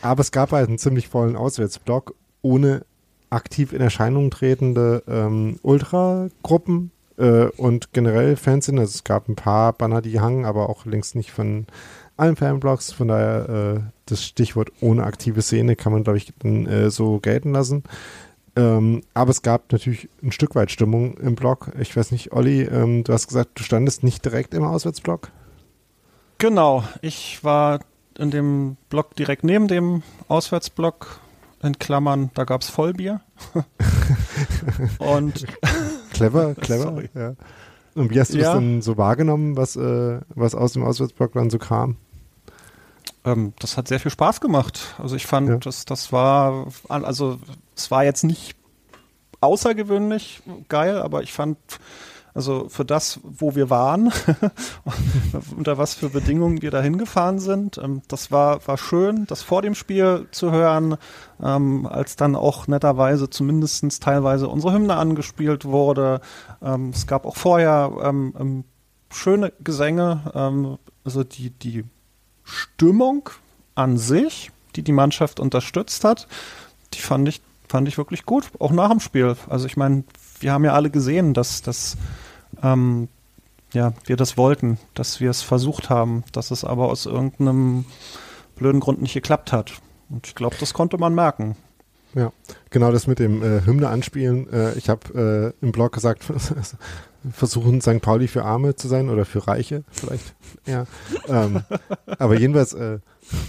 Aber 0.02 0.22
es 0.22 0.32
gab 0.32 0.52
halt 0.52 0.68
einen 0.68 0.78
ziemlich 0.78 1.08
vollen 1.08 1.36
Auswärtsblock 1.36 2.14
ohne 2.42 2.86
aktiv 3.30 3.74
in 3.74 3.82
Erscheinung 3.82 4.30
tretende 4.30 5.04
ähm, 5.08 5.60
Ultragruppen 5.64 6.92
äh, 7.18 7.46
und 7.46 7.94
generell 7.94 8.36
Fans 8.36 8.66
sind. 8.66 8.78
Also 8.78 8.92
es 8.92 9.04
gab 9.04 9.28
ein 9.28 9.36
paar 9.36 9.74
Banner, 9.74 10.02
die 10.02 10.20
hangen, 10.20 10.46
aber 10.46 10.70
auch 10.70 10.86
längst 10.86 11.16
nicht 11.16 11.32
von 11.32 11.66
allen 12.18 12.36
Fanblogs. 12.36 12.92
Von 12.92 13.08
daher, 13.08 13.50
äh, 13.50 13.80
das 14.06 14.24
Stichwort 14.24 14.72
ohne 14.82 15.04
aktive 15.04 15.42
Szene 15.42 15.76
kann 15.76 15.92
man, 15.92 16.04
glaube 16.04 16.18
ich, 16.18 16.34
äh, 16.44 16.90
so 16.90 17.20
gelten 17.20 17.52
lassen. 17.52 17.84
Ähm, 18.56 19.02
aber 19.14 19.32
es 19.32 19.42
gab 19.42 19.72
natürlich 19.72 20.08
ein 20.24 20.32
Stück 20.32 20.56
weit 20.56 20.72
Stimmung 20.72 21.18
im 21.18 21.36
Blog. 21.36 21.72
Ich 21.80 21.96
weiß 21.96 22.12
nicht, 22.12 22.32
Olli, 22.32 22.62
ähm, 22.62 23.04
du 23.04 23.12
hast 23.12 23.28
gesagt, 23.28 23.52
du 23.56 23.64
standest 23.64 24.04
nicht 24.04 24.24
direkt 24.24 24.54
im 24.54 24.64
Auswärtsblock. 24.64 25.30
Genau, 26.38 26.84
ich 27.02 27.44
war 27.44 27.80
in 28.18 28.32
dem 28.32 28.78
Block 28.90 29.16
direkt 29.16 29.44
neben 29.44 29.68
dem 29.68 30.04
Auswärtsblock, 30.28 31.20
in 31.64 31.80
Klammern, 31.80 32.30
da 32.34 32.44
gab 32.44 32.62
es 32.62 32.70
Vollbier. 32.70 33.22
Und 35.00 35.46
clever, 36.14 36.54
clever. 36.62 37.04
Ja. 37.14 37.34
Und 37.96 38.12
wie 38.12 38.20
hast 38.20 38.34
du 38.34 38.38
ja. 38.38 38.46
das 38.46 38.54
dann 38.54 38.82
so 38.82 38.98
wahrgenommen, 38.98 39.58
was, 39.58 39.76
äh, 39.76 40.20
was 40.30 40.54
aus 40.56 40.74
dem 40.74 40.84
Auswärtsblock 40.84 41.34
dann 41.34 41.50
so 41.50 41.58
kam? 41.58 41.98
Ähm, 43.26 43.54
das 43.60 43.78
hat 43.78 43.88
sehr 43.88 44.00
viel 44.00 44.12
Spaß 44.12 44.40
gemacht. 44.40 44.96
Also 45.00 45.16
ich 45.16 45.26
fand, 45.26 45.50
ja. 45.50 45.58
das, 45.58 45.86
das 45.86 46.12
war, 46.12 46.68
also 46.88 47.40
es 47.76 47.90
war 47.92 48.04
jetzt 48.04 48.24
nicht 48.24 48.56
außergewöhnlich 49.42 50.42
geil, 50.70 51.02
aber 51.02 51.24
ich 51.24 51.34
fand, 51.34 51.58
also 52.34 52.68
für 52.70 52.86
das, 52.86 53.20
wo 53.24 53.56
wir 53.56 53.70
waren, 53.70 54.12
unter 55.58 55.78
was 55.78 55.94
für 55.94 56.10
Bedingungen 56.10 56.62
wir 56.62 56.70
da 56.70 56.82
hingefahren 56.82 57.40
sind, 57.40 57.78
ähm, 57.78 58.02
das 58.08 58.32
war, 58.32 58.66
war 58.68 58.78
schön, 58.78 59.26
das 59.26 59.42
vor 59.42 59.62
dem 59.62 59.74
Spiel 59.74 60.28
zu 60.32 60.52
hören, 60.52 60.98
ähm, 61.42 61.88
als 61.88 62.16
dann 62.16 62.36
auch 62.36 62.68
netterweise 62.68 63.30
zumindest 63.30 64.04
teilweise 64.04 64.50
unsere 64.50 64.74
Hymne 64.74 64.96
angespielt 64.96 65.66
wurde. 65.66 66.22
Ähm, 66.62 66.90
es 66.90 67.08
gab 67.08 67.26
auch 67.26 67.38
vorher 67.38 67.92
ähm, 68.04 68.34
ähm, 68.40 68.64
schöne 69.12 69.54
Gesänge, 69.64 70.82
also 71.06 71.24
die, 71.24 71.52
die 71.52 71.86
Stimmung 72.46 73.30
an 73.76 73.98
sich, 73.98 74.52
die 74.76 74.84
die 74.84 74.94
Mannschaft 74.94 75.40
unterstützt 75.40 76.04
hat, 76.04 76.28
die 76.94 77.02
fand 77.02 77.28
ich, 77.28 77.42
fand 77.68 77.88
ich 77.88 77.98
wirklich 77.98 78.26
gut, 78.26 78.50
auch 78.60 78.72
nach 78.72 78.90
dem 78.90 79.00
Spiel. 79.00 79.36
Also 79.50 79.66
ich 79.66 79.76
meine, 79.76 80.04
wir 80.40 80.54
haben 80.54 80.64
ja 80.64 80.74
alle 80.74 80.90
gesehen, 80.90 81.34
dass, 81.34 81.62
dass 81.62 81.98
ähm, 82.64 83.10
ja, 83.74 83.94
wir 84.06 84.16
das 84.16 84.38
wollten, 84.38 84.78
dass 84.94 85.20
wir 85.20 85.30
es 85.30 85.42
versucht 85.42 85.90
haben, 85.90 86.24
dass 86.32 86.52
es 86.52 86.64
aber 86.64 86.88
aus 86.88 87.06
irgendeinem 87.06 87.86
blöden 88.56 88.80
Grund 88.80 89.02
nicht 89.02 89.14
geklappt 89.14 89.52
hat. 89.52 89.74
Und 90.10 90.28
ich 90.28 90.36
glaube, 90.36 90.56
das 90.60 90.74
konnte 90.74 90.98
man 90.98 91.14
merken. 91.14 91.58
Ja, 92.14 92.32
genau 92.70 92.92
das 92.92 93.08
mit 93.08 93.20
dem 93.20 93.44
äh, 93.44 93.66
Hymne 93.66 93.90
anspielen. 93.90 94.52
Äh, 94.52 94.78
ich 94.78 94.88
habe 94.88 95.54
äh, 95.62 95.66
im 95.66 95.74
Blog 95.74 95.92
gesagt, 95.92 96.24
versuchen 97.32 97.82
St. 97.82 98.02
Pauli 98.02 98.28
für 98.28 98.44
Arme 98.44 98.76
zu 98.76 98.88
sein 98.88 99.10
oder 99.10 99.26
für 99.26 99.48
Reiche 99.48 99.84
vielleicht. 99.92 100.36
Ja. 100.66 100.86
ähm, 101.28 101.62
aber 102.20 102.40
jedenfalls 102.40 102.74
äh, 102.74 103.00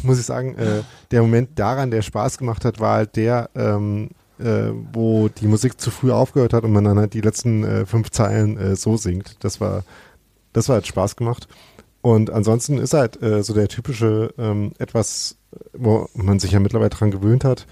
muss 0.02 0.18
ich 0.18 0.26
sagen, 0.26 0.56
äh, 0.56 0.82
der 1.10 1.22
Moment 1.22 1.58
daran, 1.58 1.90
der 1.90 2.02
Spaß 2.02 2.38
gemacht 2.38 2.64
hat, 2.64 2.80
war 2.80 2.96
halt 2.96 3.16
der, 3.16 3.50
ähm, 3.54 4.10
äh, 4.38 4.70
wo 4.92 5.28
die 5.28 5.46
Musik 5.46 5.80
zu 5.80 5.90
früh 5.90 6.12
aufgehört 6.12 6.52
hat 6.52 6.64
und 6.64 6.72
man 6.72 6.84
dann 6.84 6.98
halt 6.98 7.14
die 7.14 7.20
letzten 7.20 7.64
äh, 7.64 7.86
fünf 7.86 8.10
Zeilen 8.10 8.56
äh, 8.58 8.76
so 8.76 8.96
singt. 8.96 9.36
Das 9.44 9.60
war, 9.60 9.84
das 10.52 10.68
war 10.68 10.74
halt 10.74 10.86
Spaß 10.86 11.16
gemacht. 11.16 11.48
Und 12.02 12.30
ansonsten 12.30 12.78
ist 12.78 12.94
halt 12.94 13.20
äh, 13.22 13.42
so 13.42 13.52
der 13.52 13.68
typische 13.68 14.32
ähm, 14.38 14.72
etwas, 14.78 15.36
wo 15.72 16.08
man 16.14 16.38
sich 16.38 16.52
ja 16.52 16.60
mittlerweile 16.60 16.90
dran 16.90 17.10
gewöhnt 17.10 17.44
hat, 17.44 17.66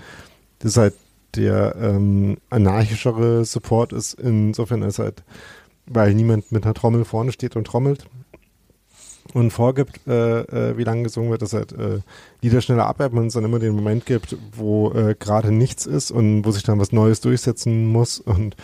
das 0.58 0.72
ist 0.72 0.76
halt 0.78 0.94
der 1.36 1.76
ähm, 1.80 2.38
anarchischere 2.50 3.44
Support 3.44 3.92
ist 3.92 4.14
insofern 4.14 4.82
ist 4.82 4.98
halt, 4.98 5.22
weil 5.86 6.14
niemand 6.14 6.52
mit 6.52 6.64
einer 6.64 6.74
Trommel 6.74 7.04
vorne 7.04 7.32
steht 7.32 7.56
und 7.56 7.66
trommelt 7.66 8.06
und 9.32 9.50
vorgibt, 9.50 10.00
äh, 10.06 10.40
äh, 10.40 10.76
wie 10.76 10.84
lange 10.84 11.04
gesungen 11.04 11.30
wird, 11.30 11.42
dass 11.42 11.52
halt 11.52 11.72
äh, 11.72 12.00
Lieder 12.42 12.60
schneller 12.60 12.86
abwerben 12.86 13.18
und 13.18 13.26
es 13.26 13.34
dann 13.34 13.44
immer 13.44 13.58
den 13.58 13.74
Moment 13.74 14.06
gibt, 14.06 14.36
wo 14.52 14.92
äh, 14.92 15.14
gerade 15.18 15.50
nichts 15.50 15.86
ist 15.86 16.10
und 16.10 16.44
wo 16.44 16.50
sich 16.50 16.62
dann 16.62 16.78
was 16.78 16.92
Neues 16.92 17.20
durchsetzen 17.20 17.86
muss 17.86 18.20
und 18.20 18.56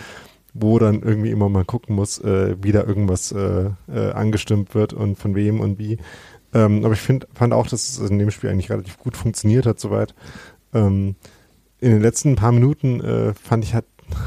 wo 0.53 0.79
dann 0.79 1.03
irgendwie 1.03 1.31
immer 1.31 1.49
mal 1.49 1.64
gucken 1.64 1.95
muss, 1.97 2.18
äh, 2.18 2.57
wie 2.61 2.73
da 2.73 2.85
irgendwas 2.85 3.33
äh, 3.33 3.71
äh, 3.93 4.12
angestimmt 4.12 4.75
wird 4.75 4.93
und 4.93 5.16
von 5.16 5.35
wem 5.35 5.61
und 5.61 5.79
wie. 5.79 5.99
Ähm, 6.53 6.85
aber 6.85 6.95
ich 6.95 7.01
find, 7.01 7.27
fand 7.33 7.53
auch, 7.53 7.68
dass 7.68 7.99
es 7.99 8.11
in 8.11 8.18
dem 8.18 8.31
Spiel 8.31 8.51
eigentlich 8.51 8.71
relativ 8.71 8.99
gut 8.99 9.16
funktioniert 9.16 9.66
hat 9.66 9.79
soweit. 9.79 10.14
Ähm, 10.75 11.14
in 11.81 11.93
den 11.93 12.03
letzten 12.03 12.37
paar 12.37 12.53
Minuten 12.53 13.01
äh, 13.01 13.35
fand 13.35 13.64
ich, 13.64 13.75
hat 13.75 13.87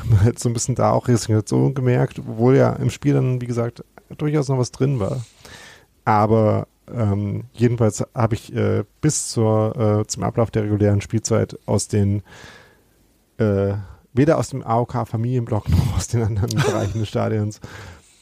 man 0.10 0.24
halt 0.24 0.40
so 0.40 0.50
ein 0.50 0.54
bisschen 0.54 0.76
da 0.76 0.92
auch 0.92 1.08
Resignation 1.08 1.74
gemerkt, 1.74 2.20
obwohl 2.20 2.56
ja 2.56 2.74
im 2.74 2.90
Spiel 2.90 3.14
dann, 3.14 3.42
wie 3.42 3.48
gesagt, 3.48 3.84
durchaus 4.18 4.50
noch 4.50 4.58
was 4.58 4.72
drin 4.72 5.00
war. 5.00 5.24
Aber 6.06 6.68
ähm, 6.94 7.46
jedenfalls 7.54 8.04
habe 8.14 8.36
ich 8.36 8.54
äh, 8.56 8.84
bis 9.02 9.30
zur, 9.30 10.02
äh, 10.02 10.08
zum 10.08 10.24
Ablauf 10.24 10.52
der 10.52 10.64
regulären 10.64 11.02
Spielzeit 11.02 11.58
aus 11.66 11.88
den 11.88 12.24
äh, 13.38 13.74
weder 14.14 14.38
aus 14.38 14.50
dem 14.50 14.64
AOK-Familienblock 14.64 15.70
noch 15.70 15.96
aus 15.96 16.08
den 16.08 16.24
anderen 16.24 16.50
Bereichen 16.56 17.00
des 17.00 17.10
Stadions 17.10 17.60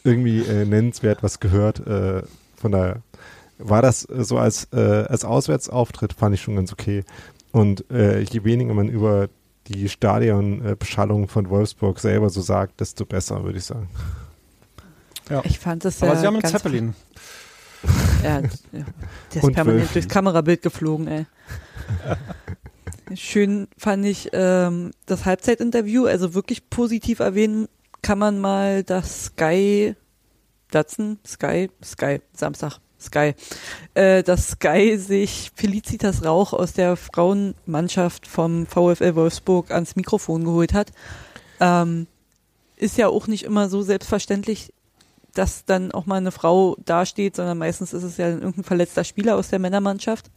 irgendwie 0.04 0.40
äh, 0.40 0.66
nennenswert 0.66 1.22
was 1.22 1.40
gehört. 1.40 1.86
Äh, 1.86 2.24
von 2.56 2.72
daher 2.72 3.02
war 3.58 3.82
das 3.82 4.02
so 4.02 4.38
als, 4.38 4.68
äh, 4.74 5.06
als 5.08 5.26
Auswärtsauftritt, 5.26 6.14
fand 6.14 6.36
ich 6.36 6.42
schon 6.42 6.56
ganz 6.56 6.72
okay. 6.72 7.04
Und 7.52 7.84
je 7.90 8.46
weniger 8.46 8.74
man 8.74 8.88
über 8.88 9.28
die 9.68 9.90
Stadionbeschallung 9.90 11.28
von 11.28 11.50
Wolfsburg 11.50 12.00
selber 12.00 12.30
so 12.30 12.42
sagt, 12.42 12.80
desto 12.80 13.06
besser, 13.06 13.44
würde 13.44 13.60
ich 13.60 13.66
sagen. 13.66 13.90
Ja. 15.30 15.42
Ich 15.46 15.60
fand 15.60 15.86
das 15.86 16.02
Aber 16.02 16.14
ja. 16.14 16.20
Sie 16.20 16.28
haben 16.28 16.36
einen 16.36 16.46
Zeppelin. 16.46 16.94
Ja, 18.24 18.42
der 18.42 19.44
ist 19.44 19.54
permanent 19.54 19.96
durchs 19.96 20.08
Kamerabild 20.08 20.62
geflogen, 20.62 21.08
ey. 21.08 21.26
Schön 23.16 23.68
fand 23.78 24.06
ich 24.06 24.30
ähm, 24.34 24.92
das 25.06 25.26
Halbzeitinterview, 25.26 26.06
also 26.06 26.34
wirklich 26.34 26.70
positiv 26.70 27.20
erwähnen 27.20 27.68
kann 28.02 28.20
man 28.20 28.40
mal 28.40 28.84
das 28.84 29.26
Sky 29.26 29.96
Datsen, 30.72 31.20
Sky, 31.26 31.70
Sky, 31.84 32.22
Samstag, 32.34 32.80
Sky, 33.02 33.34
äh, 33.94 34.24
dass 34.24 34.52
Sky 34.52 34.98
sich 34.98 35.52
Felicitas 35.56 36.24
Rauch 36.24 36.54
aus 36.54 36.74
der 36.74 36.96
Frauenmannschaft 36.96 38.28
vom 38.28 38.66
VfL 38.66 39.16
Wolfsburg 39.16 39.72
ans 39.72 39.96
Mikrofon 39.96 40.44
geholt 40.44 40.74
hat. 40.74 40.92
Ähm, 41.60 42.08
ist 42.78 42.98
ja 42.98 43.08
auch 43.08 43.28
nicht 43.28 43.44
immer 43.44 43.70
so 43.70 43.82
selbstverständlich, 43.82 44.74
dass 45.34 45.66
dann 45.66 45.92
auch 45.92 46.06
mal 46.06 46.16
eine 46.16 46.32
Frau 46.32 46.76
dasteht, 46.86 47.36
sondern 47.36 47.58
meistens 47.58 47.94
ist 47.94 48.04
es 48.04 48.18
ja 48.18 48.30
irgendein 48.30 48.64
verletzter 48.64 49.04
Spieler 49.04 49.36
aus 49.36 49.50
der 49.50 49.60
Männermannschaft. 49.60 50.30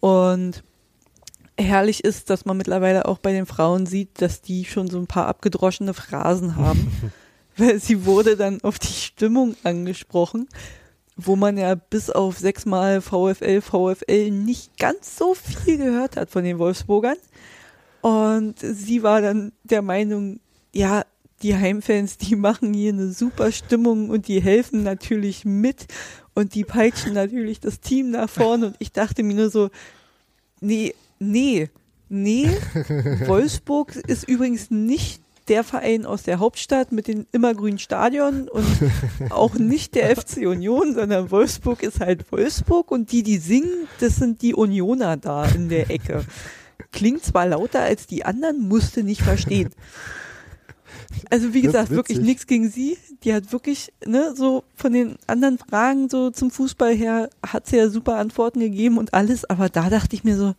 Und 0.00 0.62
herrlich 1.56 2.04
ist, 2.04 2.30
dass 2.30 2.44
man 2.44 2.56
mittlerweile 2.56 3.06
auch 3.06 3.18
bei 3.18 3.32
den 3.32 3.46
Frauen 3.46 3.86
sieht, 3.86 4.20
dass 4.20 4.42
die 4.42 4.64
schon 4.64 4.88
so 4.88 4.98
ein 4.98 5.06
paar 5.06 5.26
abgedroschene 5.26 5.94
Phrasen 5.94 6.56
haben. 6.56 7.12
Weil 7.56 7.78
sie 7.78 8.04
wurde 8.04 8.36
dann 8.36 8.60
auf 8.62 8.80
die 8.80 8.88
Stimmung 8.88 9.54
angesprochen, 9.62 10.48
wo 11.16 11.36
man 11.36 11.56
ja 11.56 11.74
bis 11.74 12.10
auf 12.10 12.38
sechsmal 12.38 13.00
VfL, 13.00 13.60
VfL 13.60 14.30
nicht 14.30 14.78
ganz 14.78 15.16
so 15.16 15.34
viel 15.34 15.78
gehört 15.78 16.16
hat 16.16 16.30
von 16.30 16.44
den 16.44 16.58
Wolfsburgern. 16.58 17.16
Und 18.00 18.56
sie 18.58 19.02
war 19.02 19.20
dann 19.20 19.52
der 19.62 19.82
Meinung, 19.82 20.40
ja, 20.72 21.04
die 21.42 21.54
Heimfans, 21.54 22.16
die 22.18 22.36
machen 22.36 22.74
hier 22.74 22.92
eine 22.92 23.12
super 23.12 23.52
Stimmung 23.52 24.10
und 24.10 24.28
die 24.28 24.42
helfen 24.42 24.82
natürlich 24.82 25.44
mit 25.44 25.86
und 26.34 26.54
die 26.54 26.64
peitschen 26.64 27.12
natürlich 27.12 27.60
das 27.60 27.80
Team 27.80 28.10
nach 28.10 28.28
vorne 28.28 28.68
und 28.68 28.76
ich 28.78 28.92
dachte 28.92 29.22
mir 29.22 29.34
nur 29.34 29.50
so, 29.50 29.70
nee, 30.60 30.94
nee, 31.18 31.70
nee, 32.08 32.48
Wolfsburg 33.26 33.94
ist 33.96 34.28
übrigens 34.28 34.70
nicht 34.70 35.23
der 35.48 35.64
Verein 35.64 36.06
aus 36.06 36.22
der 36.22 36.38
Hauptstadt 36.38 36.92
mit 36.92 37.08
dem 37.08 37.26
immergrünen 37.32 37.78
Stadion 37.78 38.48
und 38.48 38.66
auch 39.30 39.54
nicht 39.54 39.94
der 39.94 40.14
FC 40.16 40.38
Union, 40.46 40.94
sondern 40.94 41.30
Wolfsburg 41.30 41.82
ist 41.82 42.00
halt 42.00 42.30
Wolfsburg 42.32 42.90
und 42.90 43.12
die, 43.12 43.22
die 43.22 43.38
singen, 43.38 43.88
das 44.00 44.16
sind 44.16 44.42
die 44.42 44.54
Unioner 44.54 45.16
da 45.16 45.46
in 45.46 45.68
der 45.68 45.90
Ecke. 45.90 46.24
Klingt 46.92 47.24
zwar 47.24 47.46
lauter 47.46 47.80
als 47.80 48.06
die 48.06 48.24
anderen, 48.24 48.68
musste 48.68 49.02
nicht 49.02 49.22
verstehen. 49.22 49.70
Also 51.30 51.54
wie 51.54 51.62
gesagt, 51.62 51.90
wirklich 51.90 52.18
nichts 52.18 52.46
gegen 52.46 52.68
sie. 52.68 52.98
Die 53.22 53.32
hat 53.32 53.52
wirklich, 53.52 53.92
ne, 54.04 54.34
so 54.34 54.64
von 54.74 54.92
den 54.92 55.16
anderen 55.26 55.58
Fragen 55.58 56.08
so 56.08 56.30
zum 56.30 56.50
Fußball 56.50 56.94
her 56.94 57.30
hat 57.44 57.66
sie 57.66 57.76
ja 57.76 57.88
super 57.88 58.16
Antworten 58.16 58.60
gegeben 58.60 58.98
und 58.98 59.14
alles, 59.14 59.44
aber 59.44 59.68
da 59.68 59.90
dachte 59.90 60.16
ich 60.16 60.24
mir 60.24 60.36
so, 60.36 60.54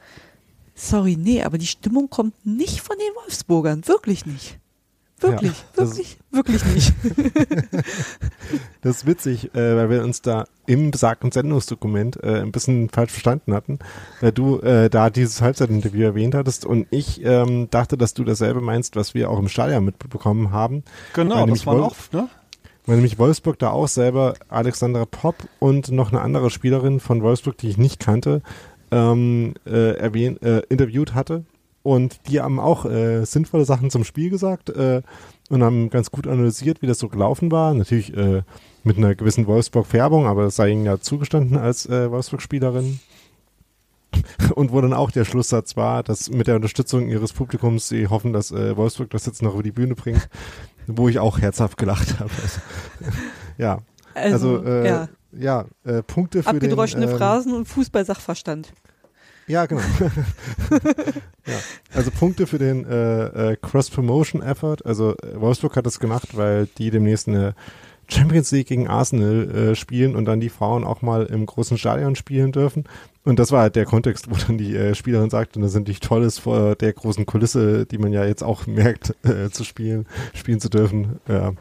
sorry, 0.73 1.17
nee, 1.17 1.43
aber 1.43 1.57
die 1.57 1.67
Stimmung 1.67 2.09
kommt 2.09 2.45
nicht 2.45 2.81
von 2.81 2.97
den 2.97 3.15
Wolfsburgern, 3.23 3.87
wirklich 3.87 4.25
nicht. 4.25 4.59
Wirklich, 5.19 5.53
ja, 5.77 5.83
wirklich, 5.83 6.17
wirklich 6.31 6.65
nicht. 6.65 6.93
das 8.81 8.97
ist 8.97 9.05
witzig, 9.05 9.55
äh, 9.55 9.75
weil 9.77 9.89
wir 9.89 10.03
uns 10.03 10.21
da 10.21 10.45
im 10.65 10.91
besagten 10.91 11.31
Sendungsdokument 11.31 12.21
äh, 12.21 12.41
ein 12.41 12.51
bisschen 12.51 12.89
falsch 12.89 13.11
verstanden 13.11 13.53
hatten, 13.53 13.79
weil 14.19 14.33
du 14.33 14.59
äh, 14.59 14.89
da 14.89 15.09
dieses 15.09 15.41
Halbzeitinterview 15.41 16.03
erwähnt 16.03 16.35
hattest 16.35 16.65
und 16.65 16.87
ich 16.91 17.23
ähm, 17.23 17.69
dachte, 17.69 17.97
dass 17.97 18.13
du 18.13 18.25
dasselbe 18.25 18.59
meinst, 18.59 18.97
was 18.97 19.13
wir 19.13 19.29
auch 19.29 19.39
im 19.39 19.47
Stadion 19.47 19.85
mitbekommen 19.85 20.51
haben. 20.51 20.83
Genau, 21.13 21.45
das 21.45 21.65
war 21.65 21.81
auch, 21.81 21.95
ne? 22.11 22.27
Weil 22.85 22.97
nämlich 22.97 23.17
Wolfsburg 23.17 23.57
da 23.57 23.71
auch 23.71 23.87
selber 23.87 24.35
Alexandra 24.49 25.05
Popp 25.05 25.35
und 25.59 25.91
noch 25.91 26.11
eine 26.11 26.21
andere 26.21 26.51
Spielerin 26.51 26.99
von 26.99 27.23
Wolfsburg, 27.23 27.57
die 27.57 27.69
ich 27.69 27.77
nicht 27.77 27.99
kannte, 27.99 28.41
ähm, 28.91 29.55
äh, 29.65 29.95
erwähnt, 29.97 30.43
äh, 30.43 30.59
interviewt 30.69 31.15
hatte 31.15 31.45
und 31.85 32.27
die 32.27 32.41
haben 32.41 32.59
auch 32.59 32.85
äh, 32.85 33.25
sinnvolle 33.25 33.63
Sachen 33.63 33.91
zum 33.91 34.05
Spiel 34.05 34.31
gesagt 34.31 34.71
äh, 34.71 35.03
und 35.51 35.61
haben 35.61 35.91
ganz 35.91 36.09
gut 36.09 36.25
analysiert, 36.25 36.81
wie 36.81 36.87
das 36.87 36.97
so 36.97 37.09
gelaufen 37.09 37.51
war. 37.51 37.75
Natürlich 37.75 38.11
äh, 38.17 38.41
mit 38.83 38.97
einer 38.97 39.13
gewissen 39.13 39.45
Wolfsburg-Färbung, 39.45 40.25
aber 40.25 40.45
das 40.45 40.55
sei 40.55 40.69
ihnen 40.69 40.83
ja 40.83 40.99
zugestanden 40.99 41.59
als 41.59 41.85
äh, 41.85 42.09
Wolfsburg-Spielerin. 42.09 42.99
Und 44.55 44.71
wo 44.71 44.81
dann 44.81 44.93
auch 44.93 45.11
der 45.11 45.25
Schlusssatz 45.25 45.77
war, 45.77 46.01
dass 46.01 46.31
mit 46.31 46.47
der 46.47 46.55
Unterstützung 46.55 47.07
ihres 47.07 47.33
Publikums 47.33 47.87
sie 47.87 48.07
hoffen, 48.07 48.33
dass 48.33 48.49
äh, 48.49 48.75
Wolfsburg 48.75 49.11
das 49.11 49.27
jetzt 49.27 49.43
noch 49.43 49.53
über 49.53 49.61
die 49.61 49.71
Bühne 49.71 49.93
bringt, 49.93 50.27
wo 50.87 51.07
ich 51.07 51.19
auch 51.19 51.37
herzhaft 51.37 51.77
gelacht 51.77 52.19
habe. 52.19 52.31
Also, 52.41 52.61
ja, 53.59 53.79
also, 54.15 54.57
also 54.57 54.65
äh, 54.65 54.87
ja, 54.87 55.09
ja 55.37 55.65
äh, 55.83 56.01
Punkte 56.01 56.41
für 56.41 56.49
Abgedroschene 56.49 57.05
den, 57.05 57.13
äh, 57.13 57.17
Phrasen 57.19 57.53
und 57.53 57.67
Fußball-Sachverstand. 57.67 58.73
Ja, 59.47 59.65
genau. 59.65 59.81
ja. 61.45 61.59
Also 61.93 62.11
Punkte 62.11 62.47
für 62.47 62.57
den 62.57 62.85
äh, 62.85 63.51
äh, 63.51 63.57
Cross-Promotion-Effort. 63.61 64.85
Also 64.85 65.15
äh, 65.17 65.39
Wolfsburg 65.39 65.75
hat 65.75 65.85
das 65.85 65.99
gemacht, 65.99 66.35
weil 66.35 66.67
die 66.77 66.91
demnächst 66.91 67.27
eine 67.27 67.55
Champions 68.07 68.51
League 68.51 68.67
gegen 68.67 68.87
Arsenal 68.87 69.49
äh, 69.49 69.75
spielen 69.75 70.15
und 70.15 70.25
dann 70.25 70.39
die 70.39 70.49
Frauen 70.49 70.83
auch 70.83 71.01
mal 71.01 71.25
im 71.25 71.45
großen 71.45 71.77
Stadion 71.77 72.15
spielen 72.15 72.51
dürfen. 72.51 72.85
Und 73.23 73.39
das 73.39 73.51
war 73.51 73.61
halt 73.61 73.75
der 73.75 73.85
Kontext, 73.85 74.29
wo 74.29 74.35
dann 74.35 74.57
die 74.57 74.75
äh, 74.75 74.93
Spielerin 74.93 75.31
sagt, 75.31 75.55
und 75.55 75.63
das 75.63 75.71
ist 75.71 75.77
natürlich 75.79 75.99
tolles 75.99 76.37
vor 76.37 76.75
der 76.75 76.93
großen 76.93 77.25
Kulisse, 77.25 77.85
die 77.85 77.97
man 77.97 78.13
ja 78.13 78.25
jetzt 78.25 78.43
auch 78.43 78.67
merkt, 78.67 79.15
äh, 79.23 79.49
zu 79.49 79.63
spielen, 79.63 80.05
spielen 80.33 80.59
zu 80.59 80.69
dürfen. 80.69 81.19
Ja. 81.27 81.53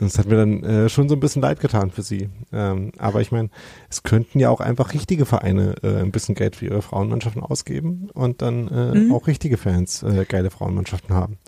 Das 0.00 0.18
hat 0.18 0.26
mir 0.26 0.36
dann 0.36 0.62
äh, 0.62 0.88
schon 0.88 1.08
so 1.08 1.16
ein 1.16 1.20
bisschen 1.20 1.42
leid 1.42 1.60
getan 1.60 1.90
für 1.90 2.02
sie. 2.02 2.28
Ähm, 2.52 2.92
aber 2.98 3.20
ich 3.20 3.32
meine, 3.32 3.50
es 3.90 4.02
könnten 4.02 4.38
ja 4.38 4.50
auch 4.50 4.60
einfach 4.60 4.94
richtige 4.94 5.26
Vereine 5.26 5.74
äh, 5.82 6.00
ein 6.00 6.12
bisschen 6.12 6.34
Geld 6.34 6.56
für 6.56 6.66
ihre 6.66 6.82
Frauenmannschaften 6.82 7.42
ausgeben 7.42 8.08
und 8.14 8.42
dann 8.42 8.68
äh, 8.68 8.98
mhm. 8.98 9.12
auch 9.12 9.26
richtige 9.26 9.56
Fans 9.56 10.02
äh, 10.02 10.24
geile 10.24 10.50
Frauenmannschaften 10.50 11.14
haben. 11.14 11.38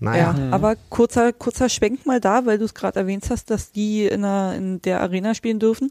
Naja. 0.00 0.34
Ja, 0.38 0.50
aber 0.52 0.76
kurzer, 0.90 1.32
kurzer 1.32 1.68
Schwenk 1.68 2.06
mal 2.06 2.20
da, 2.20 2.46
weil 2.46 2.58
du 2.58 2.64
es 2.64 2.74
gerade 2.74 3.00
erwähnt 3.00 3.26
hast, 3.30 3.50
dass 3.50 3.72
die 3.72 4.06
in 4.06 4.22
der, 4.22 4.54
in 4.54 4.80
der 4.82 5.00
Arena 5.00 5.34
spielen 5.34 5.58
dürfen. 5.58 5.90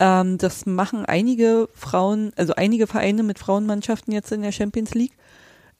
Ähm, 0.00 0.38
das 0.38 0.64
machen 0.64 1.04
einige 1.04 1.68
Frauen, 1.74 2.32
also 2.36 2.54
einige 2.54 2.86
Vereine 2.86 3.22
mit 3.22 3.38
Frauenmannschaften 3.38 4.12
jetzt 4.12 4.32
in 4.32 4.42
der 4.42 4.52
Champions 4.52 4.94
League. 4.94 5.12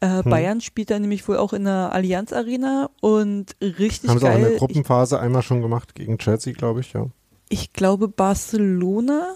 Äh, 0.00 0.22
hm. 0.22 0.30
Bayern 0.30 0.60
spielt 0.60 0.90
da 0.90 0.98
nämlich 0.98 1.26
wohl 1.26 1.38
auch 1.38 1.52
in 1.52 1.64
der 1.64 1.92
Allianz 1.92 2.32
Arena 2.32 2.90
und 3.00 3.56
richtig 3.60 4.10
Haben 4.10 4.20
geil. 4.20 4.20
sie 4.20 4.28
auch 4.28 4.36
in 4.36 4.50
der 4.50 4.58
Gruppenphase 4.58 5.16
ich, 5.16 5.22
einmal 5.22 5.42
schon 5.42 5.60
gemacht 5.60 5.94
gegen 5.94 6.18
Chelsea, 6.18 6.52
glaube 6.52 6.80
ich, 6.80 6.92
ja. 6.92 7.06
Ich 7.48 7.72
glaube 7.72 8.08
Barcelona 8.08 9.34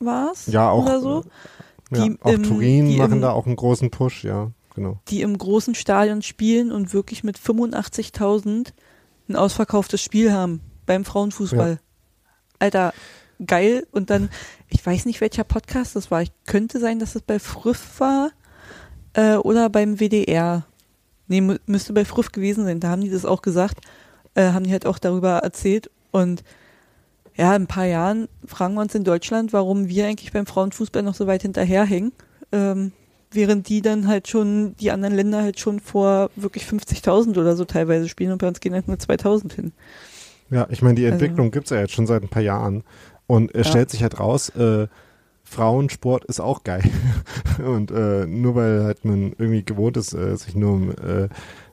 war 0.00 0.32
es. 0.32 0.46
Ja, 0.46 0.70
auch. 0.70 0.84
Oder 0.84 1.00
so. 1.00 1.24
Ja, 1.92 2.04
die 2.04 2.18
auch 2.22 2.32
im, 2.32 2.42
Turin 2.42 2.96
machen 2.96 3.12
im, 3.12 3.20
da 3.20 3.30
auch 3.32 3.46
einen 3.46 3.56
großen 3.56 3.90
Push, 3.90 4.24
ja, 4.24 4.50
genau. 4.74 4.98
Die 5.08 5.20
im 5.20 5.38
großen 5.38 5.74
Stadion 5.74 6.22
spielen 6.22 6.72
und 6.72 6.92
wirklich 6.92 7.22
mit 7.22 7.38
85.000 7.38 8.72
ein 9.28 9.36
ausverkauftes 9.36 10.02
Spiel 10.02 10.32
haben 10.32 10.60
beim 10.86 11.04
Frauenfußball. 11.04 11.72
Ja. 11.72 11.78
Alter, 12.58 12.94
geil. 13.44 13.86
Und 13.92 14.10
dann, 14.10 14.28
ich 14.68 14.84
weiß 14.84 15.06
nicht, 15.06 15.20
welcher 15.20 15.44
Podcast 15.44 15.96
das 15.96 16.10
war. 16.10 16.22
Ich 16.22 16.32
könnte 16.46 16.80
sein, 16.80 16.98
dass 16.98 17.14
es 17.14 17.22
bei 17.22 17.38
Früff 17.38 18.00
war 18.00 18.30
äh, 19.14 19.36
oder 19.36 19.70
beim 19.70 19.98
WDR. 19.98 20.64
Nee, 21.26 21.40
müsste 21.66 21.92
bei 21.92 22.04
Früff 22.04 22.32
gewesen 22.32 22.64
sein. 22.64 22.80
Da 22.80 22.90
haben 22.90 23.00
die 23.00 23.10
das 23.10 23.24
auch 23.24 23.42
gesagt, 23.42 23.78
äh, 24.34 24.50
haben 24.50 24.64
die 24.64 24.72
halt 24.72 24.86
auch 24.86 24.98
darüber 24.98 25.38
erzählt. 25.38 25.90
Und 26.10 26.44
ja, 27.34 27.56
in 27.56 27.62
ein 27.62 27.66
paar 27.66 27.86
Jahren 27.86 28.28
fragen 28.46 28.74
wir 28.74 28.82
uns 28.82 28.94
in 28.94 29.04
Deutschland, 29.04 29.52
warum 29.52 29.88
wir 29.88 30.06
eigentlich 30.06 30.32
beim 30.32 30.46
Frauenfußball 30.46 31.02
noch 31.02 31.14
so 31.14 31.26
weit 31.26 31.42
hinterherhängen. 31.42 32.12
Ähm, 32.52 32.92
während 33.32 33.68
die 33.68 33.82
dann 33.82 34.06
halt 34.06 34.28
schon, 34.28 34.76
die 34.76 34.90
anderen 34.90 35.14
Länder 35.14 35.42
halt 35.42 35.58
schon 35.58 35.80
vor 35.80 36.30
wirklich 36.36 36.64
50.000 36.64 37.38
oder 37.38 37.56
so 37.56 37.64
teilweise 37.64 38.08
spielen 38.08 38.32
und 38.32 38.38
bei 38.38 38.48
uns 38.48 38.60
gehen 38.60 38.74
halt 38.74 38.86
nur 38.86 38.96
2.000 38.96 39.52
hin. 39.54 39.72
Ja, 40.50 40.66
ich 40.70 40.82
meine, 40.82 40.94
die 40.94 41.04
also 41.04 41.14
Entwicklung 41.14 41.46
also. 41.46 41.50
gibt's 41.50 41.70
ja 41.70 41.80
jetzt 41.80 41.92
schon 41.92 42.06
seit 42.06 42.22
ein 42.22 42.28
paar 42.28 42.42
Jahren 42.42 42.84
und 43.26 43.52
es 43.54 43.66
ja. 43.66 43.70
stellt 43.72 43.90
sich 43.90 44.02
halt 44.02 44.20
raus, 44.20 44.50
äh, 44.50 44.86
Frauensport 45.54 46.24
ist 46.24 46.40
auch 46.40 46.64
geil. 46.64 46.82
Und 47.64 47.90
äh, 47.90 48.26
nur 48.26 48.54
weil 48.54 48.84
halt 48.84 49.04
man 49.04 49.34
irgendwie 49.38 49.64
gewohnt 49.64 49.96
ist, 49.96 50.12
äh, 50.12 50.36
sich 50.36 50.54
nur 50.54 50.72
um 50.72 50.90
äh, 50.90 51.28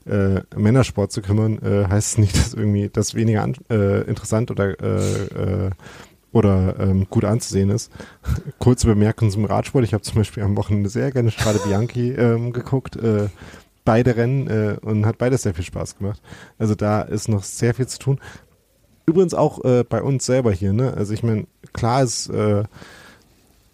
äh, 0.10 0.42
Männersport 0.56 1.12
zu 1.12 1.22
kümmern, 1.22 1.60
äh, 1.60 1.88
heißt 1.88 2.14
es 2.14 2.18
nicht, 2.18 2.36
dass 2.38 2.54
irgendwie 2.54 2.90
das 2.90 3.16
weniger 3.16 3.44
an, 3.44 3.56
äh, 3.70 4.02
interessant 4.02 4.52
oder 4.52 4.80
äh, 4.80 5.68
äh, 5.68 5.70
oder 6.32 6.80
ähm, 6.80 7.08
gut 7.10 7.26
anzusehen 7.26 7.70
ist. 7.72 7.92
Kurze 8.60 8.88
Bemerkung 8.88 9.30
zum 9.30 9.44
Radsport. 9.46 9.84
Ich 9.84 9.94
habe 9.94 10.04
zum 10.04 10.16
Beispiel 10.16 10.44
am 10.44 10.56
Wochenende 10.56 10.90
sehr 10.90 11.12
gerne 11.12 11.32
Strade 11.32 11.60
Bianchi 11.66 12.12
ähm, 12.12 12.54
geguckt. 12.54 12.96
Äh, 12.96 13.28
beide 13.84 14.16
Rennen 14.16 14.48
äh, 14.48 14.78
und 14.82 15.06
hat 15.06 15.18
beides 15.18 15.42
sehr 15.42 15.54
viel 15.54 15.66
Spaß 15.66 15.98
gemacht. 15.98 16.22
Also 16.58 16.76
da 16.76 17.02
ist 17.02 17.28
noch 17.28 17.44
sehr 17.44 17.74
viel 17.74 17.88
zu 17.88 18.00
tun. 18.00 18.20
Übrigens 19.06 19.34
auch 19.34 19.66
äh, 19.66 19.84
bei 19.84 20.02
uns 20.02 20.26
selber 20.26 20.52
hier. 20.52 20.72
Ne? 20.72 20.94
Also 20.96 21.14
ich 21.14 21.24
meine, 21.24 21.48
klar 21.74 22.04
ist 22.04 22.30
äh, 22.30 22.64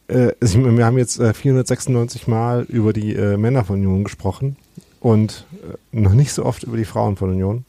äh, 0.07 0.33
wir 0.41 0.85
haben 0.85 0.97
jetzt 0.97 1.19
äh, 1.19 1.33
496 1.33 2.27
Mal 2.27 2.63
über 2.69 2.93
die 2.93 3.13
äh, 3.13 3.37
Männer 3.37 3.63
von 3.63 3.75
Union 3.77 4.03
gesprochen 4.03 4.55
und 4.99 5.45
äh, 5.63 5.99
noch 5.99 6.13
nicht 6.13 6.33
so 6.33 6.45
oft 6.45 6.63
über 6.63 6.77
die 6.77 6.85
Frauen 6.85 7.17
von 7.17 7.29
Union. 7.29 7.65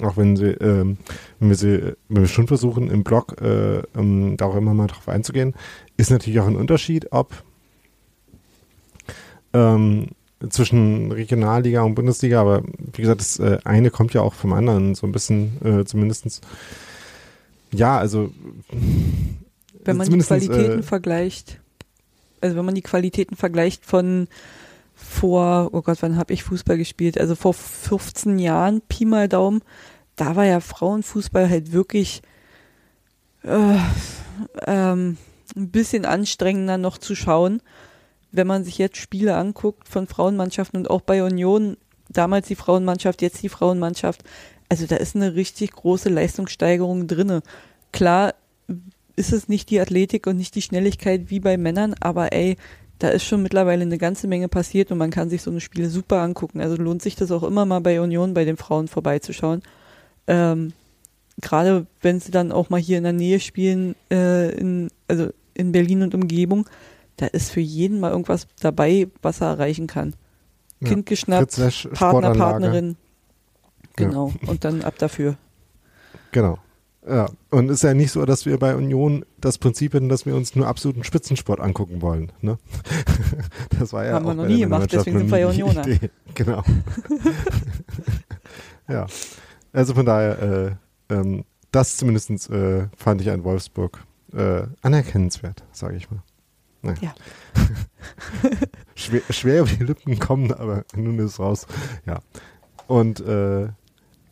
Auch 0.00 0.16
wenn 0.16 0.36
sie, 0.36 0.50
ähm, 0.52 0.98
wenn 1.38 1.48
wir 1.48 1.56
sie, 1.56 1.94
wenn 2.08 2.22
wir 2.22 2.28
schon 2.28 2.46
versuchen, 2.46 2.90
im 2.90 3.02
Blog 3.02 3.40
äh, 3.42 3.82
um, 3.94 4.36
da 4.36 4.46
auch 4.46 4.56
immer 4.56 4.72
mal 4.72 4.86
drauf 4.86 5.08
einzugehen, 5.08 5.54
ist 5.96 6.10
natürlich 6.10 6.40
auch 6.40 6.46
ein 6.46 6.56
Unterschied, 6.56 7.12
ob 7.12 7.42
ähm, 9.52 10.08
zwischen 10.48 11.12
Regionalliga 11.12 11.82
und 11.82 11.96
Bundesliga, 11.96 12.40
aber 12.40 12.62
wie 12.94 13.02
gesagt, 13.02 13.20
das 13.20 13.38
äh, 13.40 13.58
eine 13.64 13.90
kommt 13.90 14.14
ja 14.14 14.22
auch 14.22 14.32
vom 14.32 14.52
anderen, 14.52 14.94
so 14.94 15.06
ein 15.06 15.12
bisschen 15.12 15.52
äh, 15.64 15.84
zumindestens. 15.84 16.40
Ja, 17.72 17.98
also 17.98 18.30
wenn 19.84 19.96
man 19.96 20.08
die 20.08 20.18
Qualitäten 20.18 20.80
äh, 20.80 20.82
vergleicht, 20.82 21.60
also 22.40 22.56
wenn 22.56 22.64
man 22.64 22.74
die 22.74 22.82
Qualitäten 22.82 23.36
vergleicht 23.36 23.84
von 23.84 24.28
vor, 24.94 25.70
oh 25.72 25.82
Gott, 25.82 25.98
wann 26.02 26.16
habe 26.16 26.32
ich 26.32 26.42
Fußball 26.42 26.76
gespielt? 26.76 27.18
Also 27.18 27.34
vor 27.34 27.54
15 27.54 28.38
Jahren, 28.38 28.82
Pi 28.82 29.04
mal 29.04 29.28
Daumen, 29.28 29.62
da 30.16 30.36
war 30.36 30.44
ja 30.44 30.60
Frauenfußball 30.60 31.48
halt 31.48 31.72
wirklich 31.72 32.22
äh, 33.42 33.78
ähm, 34.66 35.16
ein 35.56 35.70
bisschen 35.70 36.04
anstrengender 36.04 36.78
noch 36.78 36.98
zu 36.98 37.14
schauen. 37.14 37.62
Wenn 38.32 38.46
man 38.46 38.64
sich 38.64 38.78
jetzt 38.78 38.98
Spiele 38.98 39.36
anguckt 39.36 39.88
von 39.88 40.06
Frauenmannschaften 40.06 40.78
und 40.78 40.90
auch 40.90 41.00
bei 41.00 41.24
Union, 41.24 41.76
damals 42.08 42.48
die 42.48 42.54
Frauenmannschaft, 42.54 43.22
jetzt 43.22 43.42
die 43.42 43.48
Frauenmannschaft, 43.48 44.22
also 44.68 44.86
da 44.86 44.96
ist 44.96 45.16
eine 45.16 45.34
richtig 45.34 45.72
große 45.72 46.10
Leistungssteigerung 46.10 47.06
drinne. 47.06 47.42
Klar 47.92 48.34
ist 49.20 49.34
es 49.34 49.48
nicht 49.48 49.68
die 49.68 49.80
Athletik 49.80 50.26
und 50.26 50.38
nicht 50.38 50.54
die 50.54 50.62
Schnelligkeit 50.62 51.28
wie 51.28 51.40
bei 51.40 51.58
Männern, 51.58 51.94
aber 52.00 52.32
ey, 52.32 52.56
da 52.98 53.10
ist 53.10 53.24
schon 53.24 53.42
mittlerweile 53.42 53.82
eine 53.82 53.98
ganze 53.98 54.26
Menge 54.26 54.48
passiert 54.48 54.90
und 54.90 54.96
man 54.96 55.10
kann 55.10 55.28
sich 55.28 55.42
so 55.42 55.50
eine 55.50 55.60
Spiele 55.60 55.90
super 55.90 56.22
angucken. 56.22 56.60
Also 56.60 56.76
lohnt 56.76 57.02
sich 57.02 57.16
das 57.16 57.30
auch 57.30 57.42
immer 57.42 57.66
mal 57.66 57.80
bei 57.80 58.00
Union 58.00 58.32
bei 58.32 58.46
den 58.46 58.56
Frauen 58.56 58.88
vorbeizuschauen. 58.88 59.62
Ähm, 60.26 60.72
Gerade 61.42 61.86
wenn 62.00 62.20
sie 62.20 62.30
dann 62.30 62.50
auch 62.50 62.70
mal 62.70 62.80
hier 62.80 62.96
in 62.98 63.04
der 63.04 63.12
Nähe 63.12 63.40
spielen, 63.40 63.94
äh, 64.10 64.50
in, 64.54 64.88
also 65.06 65.28
in 65.54 65.72
Berlin 65.72 66.02
und 66.02 66.14
Umgebung, 66.14 66.68
da 67.16 67.26
ist 67.26 67.50
für 67.50 67.60
jeden 67.60 68.00
mal 68.00 68.10
irgendwas 68.10 68.46
dabei, 68.60 69.08
was 69.20 69.42
er 69.42 69.48
erreichen 69.48 69.86
kann. 69.86 70.14
Ja, 70.80 70.88
kind 70.88 71.06
geschnappt, 71.06 71.56
Partner, 71.92 72.32
Partnerin. 72.32 72.96
Genau. 73.96 74.32
Ja. 74.42 74.48
Und 74.48 74.64
dann 74.64 74.82
ab 74.82 74.96
dafür. 74.98 75.36
Genau. 76.32 76.58
Ja, 77.08 77.30
und 77.50 77.70
ist 77.70 77.82
ja 77.82 77.94
nicht 77.94 78.12
so, 78.12 78.26
dass 78.26 78.44
wir 78.44 78.58
bei 78.58 78.76
Union 78.76 79.24
das 79.40 79.56
Prinzip 79.56 79.94
hätten, 79.94 80.10
dass 80.10 80.26
wir 80.26 80.36
uns 80.36 80.54
nur 80.54 80.66
absoluten 80.66 81.02
Spitzensport 81.02 81.58
angucken 81.58 82.02
wollen. 82.02 82.32
Ne? 82.40 82.58
Das 83.78 83.94
war 83.94 84.04
ja 84.04 84.12
Haben 84.12 84.26
wir 84.26 84.34
noch 84.34 84.46
nie 84.46 84.60
gemacht, 84.60 84.92
deswegen 84.92 85.18
sind 85.18 85.30
wir 85.30 85.38
ja 85.38 85.48
Unioner. 85.48 85.86
Idee. 85.86 86.10
Genau. 86.34 86.62
ja, 88.88 89.06
also 89.72 89.94
von 89.94 90.04
daher, 90.04 90.76
äh, 91.10 91.14
ähm, 91.14 91.44
das 91.72 91.96
zumindest 91.96 92.50
äh, 92.50 92.88
fand 92.96 93.22
ich 93.22 93.30
an 93.30 93.44
Wolfsburg 93.44 94.04
äh, 94.34 94.62
anerkennenswert, 94.82 95.64
sage 95.72 95.96
ich 95.96 96.10
mal. 96.10 96.22
Naja. 96.82 96.98
Ja. 97.00 97.14
schwer, 98.94 99.22
schwer 99.30 99.60
über 99.62 99.70
die 99.70 99.84
Lippen 99.84 100.18
kommen, 100.18 100.52
aber 100.52 100.84
nun 100.94 101.18
ist 101.18 101.32
es 101.32 101.40
raus. 101.40 101.66
Ja. 102.06 102.20
Und 102.86 103.20
äh, 103.20 103.68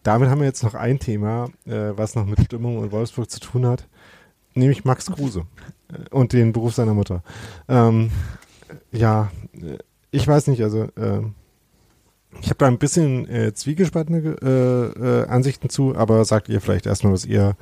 damit 0.08 0.30
haben 0.30 0.40
wir 0.40 0.46
jetzt 0.46 0.62
noch 0.62 0.72
ein 0.72 0.98
Thema, 0.98 1.50
äh, 1.66 1.92
was 1.94 2.14
noch 2.14 2.24
mit 2.24 2.40
Stimmung 2.42 2.78
und 2.78 2.92
Wolfsburg 2.92 3.30
zu 3.30 3.40
tun 3.40 3.66
hat, 3.66 3.86
nämlich 4.54 4.86
Max 4.86 5.12
Kruse 5.12 5.42
und 6.10 6.32
den 6.32 6.54
Beruf 6.54 6.74
seiner 6.74 6.94
Mutter. 6.94 7.22
Ähm, 7.68 8.10
ja, 8.90 9.30
äh, 9.52 9.76
ich 10.10 10.26
weiß 10.26 10.46
nicht, 10.46 10.62
also 10.62 10.84
äh, 10.84 11.20
ich 12.40 12.46
habe 12.48 12.56
da 12.56 12.68
ein 12.68 12.78
bisschen 12.78 13.28
äh, 13.28 13.52
zwiegespaltene 13.52 14.36
äh, 14.40 15.24
äh, 15.24 15.26
Ansichten 15.26 15.68
zu, 15.68 15.94
aber 15.94 16.24
sagt 16.24 16.48
ihr 16.48 16.62
vielleicht 16.62 16.86
erstmal, 16.86 17.12
was 17.12 17.26
ihr 17.26 17.54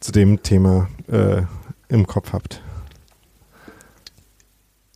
zu 0.00 0.10
dem 0.10 0.42
Thema 0.42 0.88
im 1.88 2.06
Kopf 2.06 2.32
habt. 2.32 2.62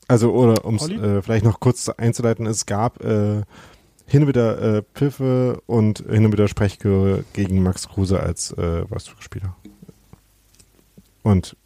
Also, 0.08 0.32
oder 0.32 0.64
um 0.64 0.76
es 0.76 0.84
vielleicht 1.24 1.44
noch 1.44 1.60
kurz 1.60 1.90
einzuleiten, 1.90 2.46
es 2.46 2.64
gab 2.64 2.98
hin 4.06 4.22
und 4.22 4.28
wieder 4.28 4.60
äh, 4.60 4.82
Pfiffe 4.94 5.62
und 5.66 5.98
hin 6.08 6.24
und 6.26 6.32
wieder 6.32 6.48
Sprechchöre 6.48 7.24
gegen 7.32 7.62
Max 7.62 7.88
Kruse 7.88 8.20
als 8.20 8.52
äh, 8.52 8.88
Wolfsburg-Spieler. 8.90 9.56
Und 11.22 11.56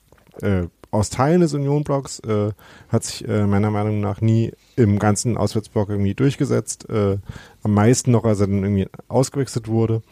äh, 0.40 0.68
aus 0.90 1.10
Teilen 1.10 1.40
des 1.40 1.52
Union-Blocks 1.52 2.20
äh, 2.20 2.52
hat 2.88 3.04
sich 3.04 3.26
äh, 3.28 3.46
meiner 3.46 3.70
Meinung 3.70 4.00
nach 4.00 4.20
nie 4.20 4.52
im 4.76 4.98
ganzen 4.98 5.36
Auswärtsblock 5.36 5.90
irgendwie 5.90 6.14
durchgesetzt. 6.14 6.88
Äh, 6.88 7.18
am 7.62 7.74
meisten 7.74 8.10
noch, 8.10 8.24
als 8.24 8.40
er 8.40 8.46
dann 8.46 8.62
irgendwie 8.62 8.88
ausgewechselt 9.08 9.68
wurde. 9.68 10.02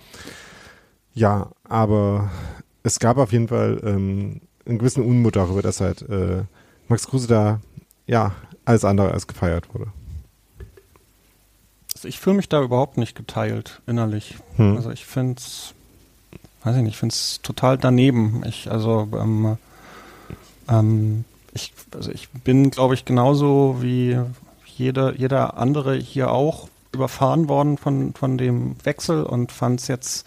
Ja, 1.14 1.50
aber 1.64 2.30
es 2.82 2.98
gab 2.98 3.16
auf 3.16 3.32
jeden 3.32 3.48
Fall 3.48 3.80
ähm, 3.84 4.42
einen 4.66 4.78
gewissen 4.78 5.04
Unmut 5.04 5.36
darüber, 5.36 5.62
dass 5.62 5.80
halt 5.80 6.02
äh, 6.02 6.42
Max 6.88 7.06
Kruse 7.06 7.28
da 7.28 7.60
ja 8.06 8.32
alles 8.64 8.84
andere 8.84 9.12
als 9.12 9.26
gefeiert 9.26 9.72
wurde. 9.72 9.86
Ich 12.06 12.18
fühle 12.18 12.36
mich 12.36 12.48
da 12.48 12.62
überhaupt 12.62 12.96
nicht 12.96 13.16
geteilt 13.16 13.80
innerlich. 13.86 14.36
Hm. 14.56 14.76
Also 14.76 14.90
ich 14.90 15.04
finde 15.04 15.36
es, 15.38 15.74
weiß 16.64 16.76
ich 16.76 16.82
nicht, 16.82 16.92
ich 16.92 16.98
finde 16.98 17.12
es 17.12 17.40
total 17.42 17.78
daneben. 17.78 18.42
Ich, 18.46 18.70
also, 18.70 19.08
ähm, 19.12 19.56
ähm, 20.68 21.24
ich, 21.52 21.72
also 21.94 22.10
ich 22.10 22.28
bin, 22.30 22.70
glaube 22.70 22.94
ich, 22.94 23.04
genauso 23.04 23.78
wie 23.80 24.18
jeder, 24.66 25.14
jeder 25.14 25.56
andere 25.56 25.96
hier 25.96 26.30
auch 26.30 26.68
überfahren 26.92 27.48
worden 27.48 27.78
von, 27.78 28.14
von 28.14 28.38
dem 28.38 28.76
Wechsel 28.84 29.22
und 29.22 29.52
fand 29.52 29.80
es 29.80 29.88
jetzt 29.88 30.26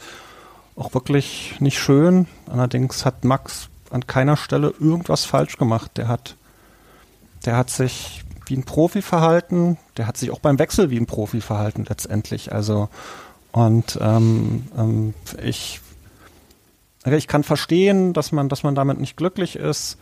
auch 0.75 0.93
wirklich 0.93 1.55
nicht 1.59 1.79
schön. 1.79 2.27
Allerdings 2.47 3.05
hat 3.05 3.23
Max 3.23 3.69
an 3.89 4.07
keiner 4.07 4.37
Stelle 4.37 4.73
irgendwas 4.79 5.25
falsch 5.25 5.57
gemacht. 5.57 5.91
Der 5.97 6.07
hat, 6.07 6.35
der 7.45 7.57
hat 7.57 7.69
sich 7.69 8.23
wie 8.49 8.55
ein 8.55 8.63
Profi 8.63 9.01
verhalten. 9.01 9.77
Der 9.97 10.07
hat 10.07 10.17
sich 10.17 10.31
auch 10.31 10.39
beim 10.39 10.59
Wechsel 10.59 10.89
wie 10.89 10.97
ein 10.97 11.05
Profi 11.05 11.41
verhalten 11.41 11.85
letztendlich. 11.87 12.51
Also 12.51 12.89
und 13.51 13.97
ähm, 14.01 14.67
ähm, 14.77 15.13
ich 15.43 15.81
ich 17.05 17.27
kann 17.27 17.43
verstehen, 17.43 18.13
dass 18.13 18.31
man 18.31 18.49
dass 18.49 18.63
man 18.63 18.75
damit 18.75 18.99
nicht 18.99 19.17
glücklich 19.17 19.55
ist. 19.55 19.97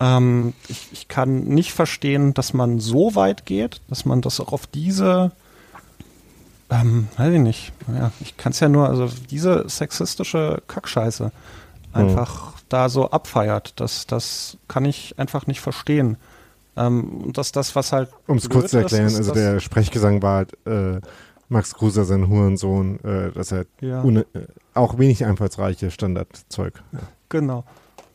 Ähm, 0.00 0.54
ich, 0.68 0.88
ich 0.92 1.08
kann 1.08 1.44
nicht 1.44 1.72
verstehen, 1.72 2.34
dass 2.34 2.54
man 2.54 2.78
so 2.78 3.14
weit 3.14 3.46
geht, 3.46 3.80
dass 3.88 4.04
man 4.04 4.20
das 4.20 4.40
auch 4.40 4.52
auf 4.52 4.66
diese 4.66 5.32
ähm, 6.70 7.08
weiß 7.16 7.32
ich 7.32 7.40
nicht. 7.40 7.72
Ja, 7.94 8.12
ich 8.20 8.36
kann 8.36 8.52
es 8.52 8.60
ja 8.60 8.68
nur, 8.68 8.88
also 8.88 9.08
diese 9.30 9.68
sexistische 9.68 10.62
Kackscheiße 10.66 11.32
einfach 11.92 12.52
mhm. 12.52 12.58
da 12.68 12.88
so 12.88 13.10
abfeiert. 13.10 13.72
Das, 13.76 14.06
das 14.06 14.58
kann 14.68 14.84
ich 14.84 15.18
einfach 15.18 15.46
nicht 15.46 15.60
verstehen. 15.60 16.16
Ähm, 16.78 17.22
und 17.24 17.38
dass 17.38 17.52
das, 17.52 17.74
was 17.74 17.92
halt. 17.92 18.10
Um 18.26 18.36
es 18.36 18.48
kurz 18.48 18.70
zu 18.70 18.78
erklären, 18.78 19.06
ist, 19.06 19.16
also 19.16 19.32
der 19.32 19.60
Sprechgesang 19.60 20.22
war 20.22 20.36
halt 20.36 20.56
äh, 20.66 21.00
Max 21.48 21.74
Gruser, 21.74 22.04
sein 22.04 22.28
Hurensohn, 22.28 23.00
äh, 23.04 23.32
dass 23.32 23.52
er 23.52 23.66
ja. 23.80 24.04
äh, 24.04 24.24
auch 24.74 24.98
wenig 24.98 25.24
einfallsreiche 25.24 25.90
Standardzeug. 25.90 26.82
Genau. 27.28 27.64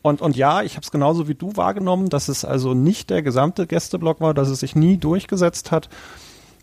Und, 0.02 0.20
und 0.20 0.36
ja, 0.36 0.62
ich 0.62 0.76
habe 0.76 0.84
es 0.84 0.90
genauso 0.90 1.28
wie 1.28 1.34
du 1.34 1.56
wahrgenommen, 1.56 2.10
dass 2.10 2.28
es 2.28 2.44
also 2.44 2.74
nicht 2.74 3.10
der 3.10 3.22
gesamte 3.22 3.66
Gästeblock 3.66 4.20
war, 4.20 4.34
dass 4.34 4.48
es 4.48 4.60
sich 4.60 4.76
nie 4.76 4.98
durchgesetzt 4.98 5.70
hat. 5.70 5.88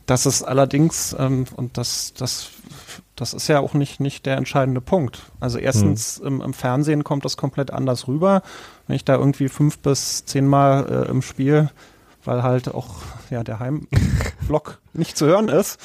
Dass 0.06 0.26
es 0.26 0.44
allerdings, 0.44 1.16
ähm, 1.18 1.46
und 1.56 1.78
das, 1.78 2.14
das, 2.14 2.52
das 3.22 3.34
ist 3.34 3.48
ja 3.48 3.60
auch 3.60 3.74
nicht, 3.74 4.00
nicht 4.00 4.26
der 4.26 4.36
entscheidende 4.36 4.82
Punkt. 4.82 5.24
Also 5.40 5.58
erstens 5.58 6.18
hm. 6.18 6.28
im, 6.28 6.42
im, 6.42 6.54
Fernsehen 6.54 7.04
kommt 7.04 7.24
das 7.24 7.38
komplett 7.38 7.72
anders 7.72 8.08
rüber. 8.08 8.42
Wenn 8.88 8.96
ich 8.96 9.06
da 9.06 9.16
irgendwie 9.16 9.48
fünf 9.48 9.80
bis 9.80 10.26
zehnmal 10.26 11.06
äh, 11.08 11.10
im 11.10 11.22
Spiel 11.22 11.70
weil 12.26 12.44
halt 12.44 12.74
auch 12.74 12.98
ja 13.30 13.44
der 13.44 13.60
Heimblock 13.60 14.80
nicht 14.94 15.18
zu 15.18 15.26
hören 15.26 15.48
ist. 15.48 15.80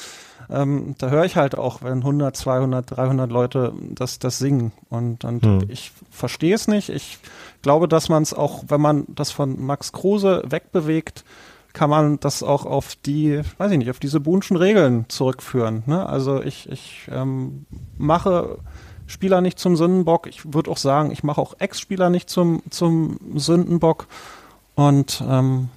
Ähm, 0.49 0.95
da 0.97 1.09
höre 1.09 1.25
ich 1.25 1.35
halt 1.35 1.57
auch, 1.57 1.81
wenn 1.81 1.97
100, 1.97 2.35
200, 2.35 2.97
300 2.97 3.29
Leute 3.29 3.73
das, 3.81 4.19
das 4.19 4.37
singen. 4.37 4.71
Und, 4.89 5.25
und 5.25 5.45
hm. 5.45 5.65
ich 5.67 5.91
verstehe 6.09 6.55
es 6.55 6.69
nicht. 6.69 6.89
Ich 6.89 7.19
glaube, 7.61 7.89
dass 7.89 8.07
man 8.07 8.23
es 8.23 8.33
auch, 8.33 8.63
wenn 8.69 8.79
man 8.79 9.05
das 9.09 9.31
von 9.31 9.61
Max 9.61 9.91
Kruse 9.91 10.43
wegbewegt, 10.47 11.25
kann 11.77 11.91
man 11.91 12.19
das 12.19 12.41
auch 12.41 12.65
auf 12.65 12.95
die, 12.95 13.39
weiß 13.59 13.71
ich 13.71 13.77
nicht, 13.77 13.91
auf 13.91 13.99
diese 13.99 14.19
Boonschen 14.19 14.57
Regeln 14.57 15.05
zurückführen. 15.09 15.83
Ne? 15.85 16.03
Also 16.09 16.41
ich, 16.41 16.67
ich 16.71 17.07
ähm, 17.11 17.67
mache 17.99 18.57
Spieler 19.05 19.41
nicht 19.41 19.59
zum 19.59 19.75
Sündenbock. 19.75 20.25
Ich 20.25 20.51
würde 20.55 20.71
auch 20.71 20.77
sagen, 20.77 21.11
ich 21.11 21.23
mache 21.23 21.39
auch 21.39 21.53
Ex-Spieler 21.59 22.09
nicht 22.09 22.31
zum, 22.31 22.63
zum 22.71 23.19
Sündenbock. 23.35 24.07
Und 24.73 25.23
ähm, 25.29 25.69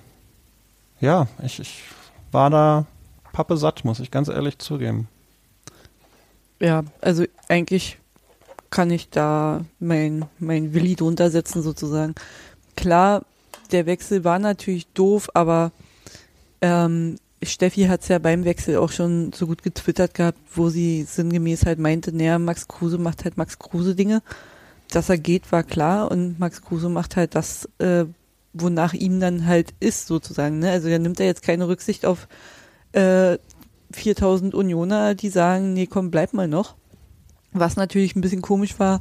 ja, 1.02 1.26
ich, 1.44 1.60
ich 1.60 1.82
war 2.32 2.48
da 2.48 2.86
Pappe 3.34 3.58
satt, 3.58 3.84
muss 3.84 4.00
ich 4.00 4.10
ganz 4.10 4.28
ehrlich 4.28 4.58
zugeben. 4.58 5.06
Ja, 6.60 6.82
also 7.02 7.24
eigentlich 7.48 7.98
kann 8.70 8.90
ich 8.90 9.10
da 9.10 9.66
mein, 9.80 10.24
mein 10.38 10.72
Willi 10.72 10.96
drunter 10.96 11.30
setzen 11.30 11.60
sozusagen. 11.60 12.14
Klar, 12.74 13.20
der 13.70 13.84
Wechsel 13.84 14.24
war 14.24 14.38
natürlich 14.38 14.86
doof, 14.94 15.28
aber 15.34 15.72
ähm, 16.60 17.16
Steffi 17.42 17.84
hat 17.84 18.02
es 18.02 18.08
ja 18.08 18.18
beim 18.18 18.44
Wechsel 18.44 18.76
auch 18.76 18.92
schon 18.92 19.32
so 19.32 19.46
gut 19.46 19.62
getwittert 19.62 20.14
gehabt, 20.14 20.38
wo 20.54 20.68
sie 20.68 21.04
sinngemäß 21.04 21.64
halt 21.64 21.78
meinte, 21.78 22.14
naja, 22.14 22.38
Max 22.38 22.68
Kruse 22.68 22.98
macht 22.98 23.24
halt 23.24 23.38
Max 23.38 23.58
Kruse 23.58 23.94
Dinge. 23.94 24.22
Dass 24.90 25.08
er 25.08 25.18
geht, 25.18 25.50
war 25.52 25.62
klar 25.62 26.10
und 26.10 26.38
Max 26.38 26.62
Kruse 26.62 26.88
macht 26.88 27.16
halt 27.16 27.34
das, 27.34 27.68
äh, 27.78 28.04
wonach 28.52 28.92
ihm 28.92 29.20
dann 29.20 29.46
halt 29.46 29.72
ist 29.80 30.06
sozusagen. 30.06 30.58
Ne? 30.58 30.70
Also 30.70 30.88
er 30.88 30.98
nimmt 30.98 31.20
er 31.20 31.26
jetzt 31.26 31.42
keine 31.42 31.68
Rücksicht 31.68 32.04
auf 32.04 32.28
äh, 32.92 33.38
4000 33.92 34.54
Unioner, 34.54 35.14
die 35.14 35.30
sagen, 35.30 35.72
nee, 35.72 35.86
komm, 35.86 36.10
bleib 36.10 36.34
mal 36.34 36.48
noch. 36.48 36.74
Was 37.52 37.76
natürlich 37.76 38.14
ein 38.16 38.20
bisschen 38.20 38.42
komisch 38.42 38.78
war, 38.78 39.00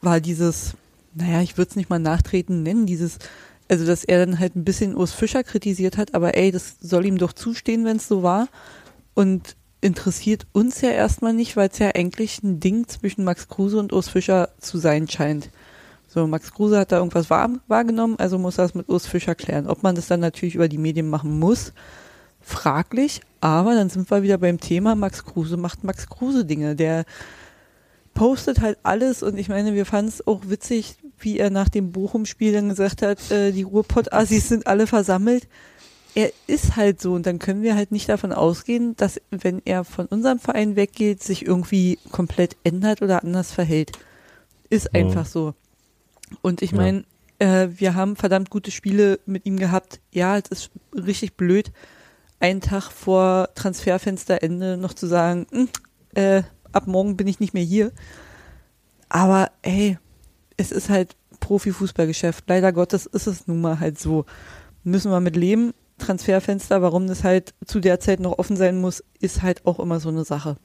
war 0.00 0.20
dieses, 0.20 0.74
naja, 1.14 1.42
ich 1.42 1.58
würde 1.58 1.70
es 1.70 1.76
nicht 1.76 1.90
mal 1.90 1.98
nachtreten 1.98 2.62
nennen, 2.62 2.86
dieses, 2.86 3.18
also 3.74 3.86
dass 3.86 4.04
er 4.04 4.24
dann 4.24 4.38
halt 4.38 4.54
ein 4.54 4.64
bisschen 4.64 4.96
Urs 4.96 5.12
Fischer 5.12 5.42
kritisiert 5.42 5.96
hat, 5.96 6.14
aber 6.14 6.36
ey, 6.36 6.52
das 6.52 6.76
soll 6.80 7.06
ihm 7.06 7.18
doch 7.18 7.32
zustehen, 7.32 7.84
wenn 7.84 7.96
es 7.96 8.06
so 8.06 8.22
war. 8.22 8.48
Und 9.14 9.56
interessiert 9.80 10.46
uns 10.52 10.80
ja 10.80 10.90
erstmal 10.90 11.32
nicht, 11.32 11.56
weil 11.56 11.68
es 11.68 11.78
ja 11.78 11.90
eigentlich 11.94 12.42
ein 12.42 12.60
Ding 12.60 12.86
zwischen 12.86 13.24
Max 13.24 13.48
Kruse 13.48 13.78
und 13.78 13.92
Urs 13.92 14.08
Fischer 14.08 14.50
zu 14.60 14.78
sein 14.78 15.08
scheint. 15.08 15.50
So, 16.06 16.26
Max 16.28 16.52
Kruse 16.52 16.78
hat 16.78 16.92
da 16.92 16.98
irgendwas 16.98 17.30
wahr, 17.30 17.50
wahrgenommen, 17.66 18.16
also 18.18 18.38
muss 18.38 18.58
er 18.58 18.66
es 18.66 18.74
mit 18.74 18.88
Urs 18.88 19.08
Fischer 19.08 19.34
klären. 19.34 19.66
Ob 19.66 19.82
man 19.82 19.96
das 19.96 20.06
dann 20.06 20.20
natürlich 20.20 20.54
über 20.54 20.68
die 20.68 20.78
Medien 20.78 21.10
machen 21.10 21.38
muss, 21.40 21.72
fraglich, 22.40 23.22
aber 23.40 23.74
dann 23.74 23.90
sind 23.90 24.08
wir 24.08 24.22
wieder 24.22 24.38
beim 24.38 24.60
Thema, 24.60 24.94
Max 24.94 25.24
Kruse 25.24 25.56
macht 25.56 25.82
Max 25.82 26.08
Kruse 26.08 26.44
Dinge. 26.44 26.76
Der 26.76 27.04
postet 28.14 28.60
halt 28.60 28.78
alles 28.84 29.22
und 29.22 29.36
ich 29.36 29.48
meine, 29.48 29.74
wir 29.74 29.86
fanden 29.86 30.08
es 30.10 30.26
auch 30.26 30.42
witzig, 30.46 30.96
wie 31.18 31.38
er 31.38 31.50
nach 31.50 31.68
dem 31.68 31.92
Bochum-Spiel 31.92 32.52
dann 32.52 32.68
gesagt 32.68 33.02
hat, 33.02 33.30
äh, 33.30 33.52
die 33.52 33.62
Ruhrpott-Assis 33.62 34.48
sind 34.48 34.66
alle 34.66 34.86
versammelt. 34.86 35.48
Er 36.14 36.30
ist 36.46 36.76
halt 36.76 37.00
so 37.00 37.14
und 37.14 37.26
dann 37.26 37.38
können 37.38 37.62
wir 37.62 37.74
halt 37.74 37.90
nicht 37.90 38.08
davon 38.08 38.32
ausgehen, 38.32 38.94
dass 38.96 39.20
wenn 39.30 39.60
er 39.64 39.84
von 39.84 40.06
unserem 40.06 40.38
Verein 40.38 40.76
weggeht, 40.76 41.22
sich 41.22 41.44
irgendwie 41.44 41.98
komplett 42.12 42.56
ändert 42.62 43.02
oder 43.02 43.24
anders 43.24 43.50
verhält. 43.50 43.92
Ist 44.70 44.92
mhm. 44.92 45.00
einfach 45.00 45.26
so. 45.26 45.54
Und 46.40 46.62
ich 46.62 46.72
meine, 46.72 47.04
ja. 47.40 47.62
äh, 47.62 47.80
wir 47.80 47.94
haben 47.94 48.16
verdammt 48.16 48.50
gute 48.50 48.70
Spiele 48.70 49.18
mit 49.26 49.44
ihm 49.46 49.58
gehabt. 49.58 50.00
Ja, 50.12 50.38
es 50.38 50.48
ist 50.50 50.70
richtig 50.94 51.36
blöd, 51.36 51.72
einen 52.40 52.60
Tag 52.60 52.90
vor 52.90 53.48
Transferfensterende 53.54 54.76
noch 54.76 54.94
zu 54.94 55.06
sagen, 55.06 55.46
hm, 55.50 55.68
äh, 56.14 56.42
ab 56.72 56.86
morgen 56.86 57.16
bin 57.16 57.26
ich 57.26 57.40
nicht 57.40 57.54
mehr 57.54 57.62
hier. 57.62 57.92
Aber 59.08 59.50
ey, 59.62 59.98
es 60.56 60.72
ist 60.72 60.88
halt 60.88 61.16
Profifußballgeschäft. 61.40 62.44
Leider 62.48 62.72
Gottes 62.72 63.06
ist 63.06 63.26
es 63.26 63.46
nun 63.46 63.60
mal 63.60 63.80
halt 63.80 63.98
so. 63.98 64.24
Müssen 64.82 65.10
wir 65.10 65.20
mit 65.20 65.36
leben. 65.36 65.72
Transferfenster, 65.98 66.82
warum 66.82 67.06
das 67.06 67.22
halt 67.22 67.54
zu 67.64 67.80
der 67.80 68.00
Zeit 68.00 68.20
noch 68.20 68.38
offen 68.38 68.56
sein 68.56 68.80
muss, 68.80 69.04
ist 69.20 69.42
halt 69.42 69.64
auch 69.64 69.78
immer 69.78 70.00
so 70.00 70.08
eine 70.08 70.24
Sache. 70.24 70.56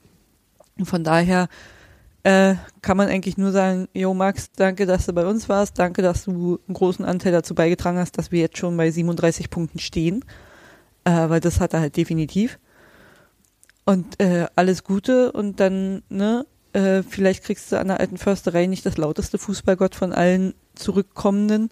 Und 0.76 0.86
von 0.86 1.04
daher 1.04 1.48
äh, 2.24 2.56
kann 2.82 2.96
man 2.96 3.08
eigentlich 3.08 3.38
nur 3.38 3.52
sagen, 3.52 3.88
Jo 3.94 4.12
Max, 4.12 4.50
danke, 4.56 4.86
dass 4.86 5.06
du 5.06 5.12
bei 5.12 5.24
uns 5.24 5.48
warst, 5.48 5.78
danke, 5.78 6.02
dass 6.02 6.24
du 6.24 6.58
einen 6.66 6.74
großen 6.74 7.04
Anteil 7.04 7.32
dazu 7.32 7.54
beigetragen 7.54 7.98
hast, 7.98 8.18
dass 8.18 8.32
wir 8.32 8.40
jetzt 8.40 8.58
schon 8.58 8.76
bei 8.76 8.90
37 8.90 9.50
Punkten 9.50 9.78
stehen 9.78 10.24
äh, 11.04 11.28
weil 11.28 11.40
das 11.40 11.60
hat 11.60 11.74
er 11.74 11.80
halt 11.80 11.96
definitiv. 11.96 12.58
Und 13.84 14.20
äh, 14.20 14.46
alles 14.56 14.84
Gute 14.84 15.32
und 15.32 15.58
dann, 15.58 16.02
ne, 16.08 16.46
äh, 16.72 17.02
vielleicht 17.02 17.44
kriegst 17.44 17.72
du 17.72 17.78
an 17.78 17.88
der 17.88 18.00
alten 18.00 18.16
Försterei 18.16 18.66
nicht 18.66 18.86
das 18.86 18.96
lauteste 18.96 19.38
Fußballgott 19.38 19.94
von 19.94 20.12
allen 20.12 20.54
Zurückkommenden, 20.74 21.70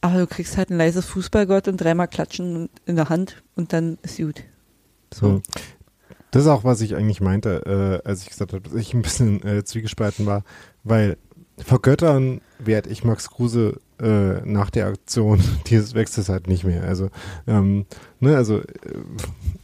aber 0.00 0.18
du 0.20 0.26
kriegst 0.26 0.56
halt 0.56 0.70
ein 0.70 0.78
leises 0.78 1.06
Fußballgott 1.06 1.68
und 1.68 1.78
dreimal 1.78 2.08
klatschen 2.08 2.68
in 2.86 2.96
der 2.96 3.08
Hand 3.08 3.42
und 3.56 3.72
dann 3.72 3.98
ist 4.02 4.18
gut. 4.18 4.42
So. 5.12 5.42
Das 6.30 6.42
ist 6.42 6.48
auch, 6.48 6.64
was 6.64 6.80
ich 6.80 6.96
eigentlich 6.96 7.20
meinte, 7.20 8.02
äh, 8.04 8.08
als 8.08 8.22
ich 8.22 8.28
gesagt 8.28 8.52
habe, 8.52 8.62
dass 8.62 8.74
ich 8.74 8.92
ein 8.92 9.02
bisschen 9.02 9.42
äh, 9.44 9.62
zwiegespalten 9.64 10.26
war, 10.26 10.42
weil 10.82 11.16
vor 11.64 11.80
Göttern 11.80 12.40
werde 12.58 12.90
ich 12.90 13.04
Max 13.04 13.30
Kruse 13.30 13.80
äh, 14.00 14.40
nach 14.44 14.70
der 14.70 14.86
Aktion 14.86 15.40
dieses 15.66 15.94
Wechsels 15.94 16.28
halt 16.28 16.48
nicht 16.48 16.64
mehr. 16.64 16.84
Also, 16.84 17.10
ähm, 17.46 17.86
ne, 18.20 18.36
also 18.36 18.60
äh, 18.60 18.64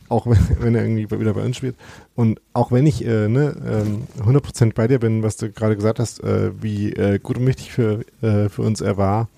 auch 0.09 0.27
wenn, 0.27 0.39
wenn, 0.61 0.75
er 0.75 0.83
irgendwie 0.83 1.11
wieder 1.19 1.35
bei 1.35 1.45
uns 1.45 1.57
spielt. 1.57 1.77
Und 2.15 2.41
auch 2.53 2.73
wenn 2.73 2.87
ich 2.87 3.05
äh, 3.05 3.29
ne, 3.29 3.57
ähm, 3.67 4.03
100% 4.21 4.75
bei 4.75 4.89
dir 4.89 4.99
bin, 4.99 5.23
was 5.23 5.37
du 5.37 5.51
gerade 5.51 5.77
gesagt 5.77 5.99
hast, 5.99 6.23
äh, 6.23 6.51
wie 6.61 6.93
äh, 6.93 7.19
gut 7.19 7.39
und 7.39 7.47
wichtig 7.47 7.73
für, 7.73 8.05
äh, 8.23 8.49
für 8.49 8.63
uns 8.63 8.81
er 8.81 8.97
war, 8.97 9.29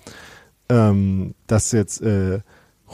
ähm, 0.69 1.35
dass 1.47 1.71
jetzt 1.71 2.01
äh, 2.01 2.39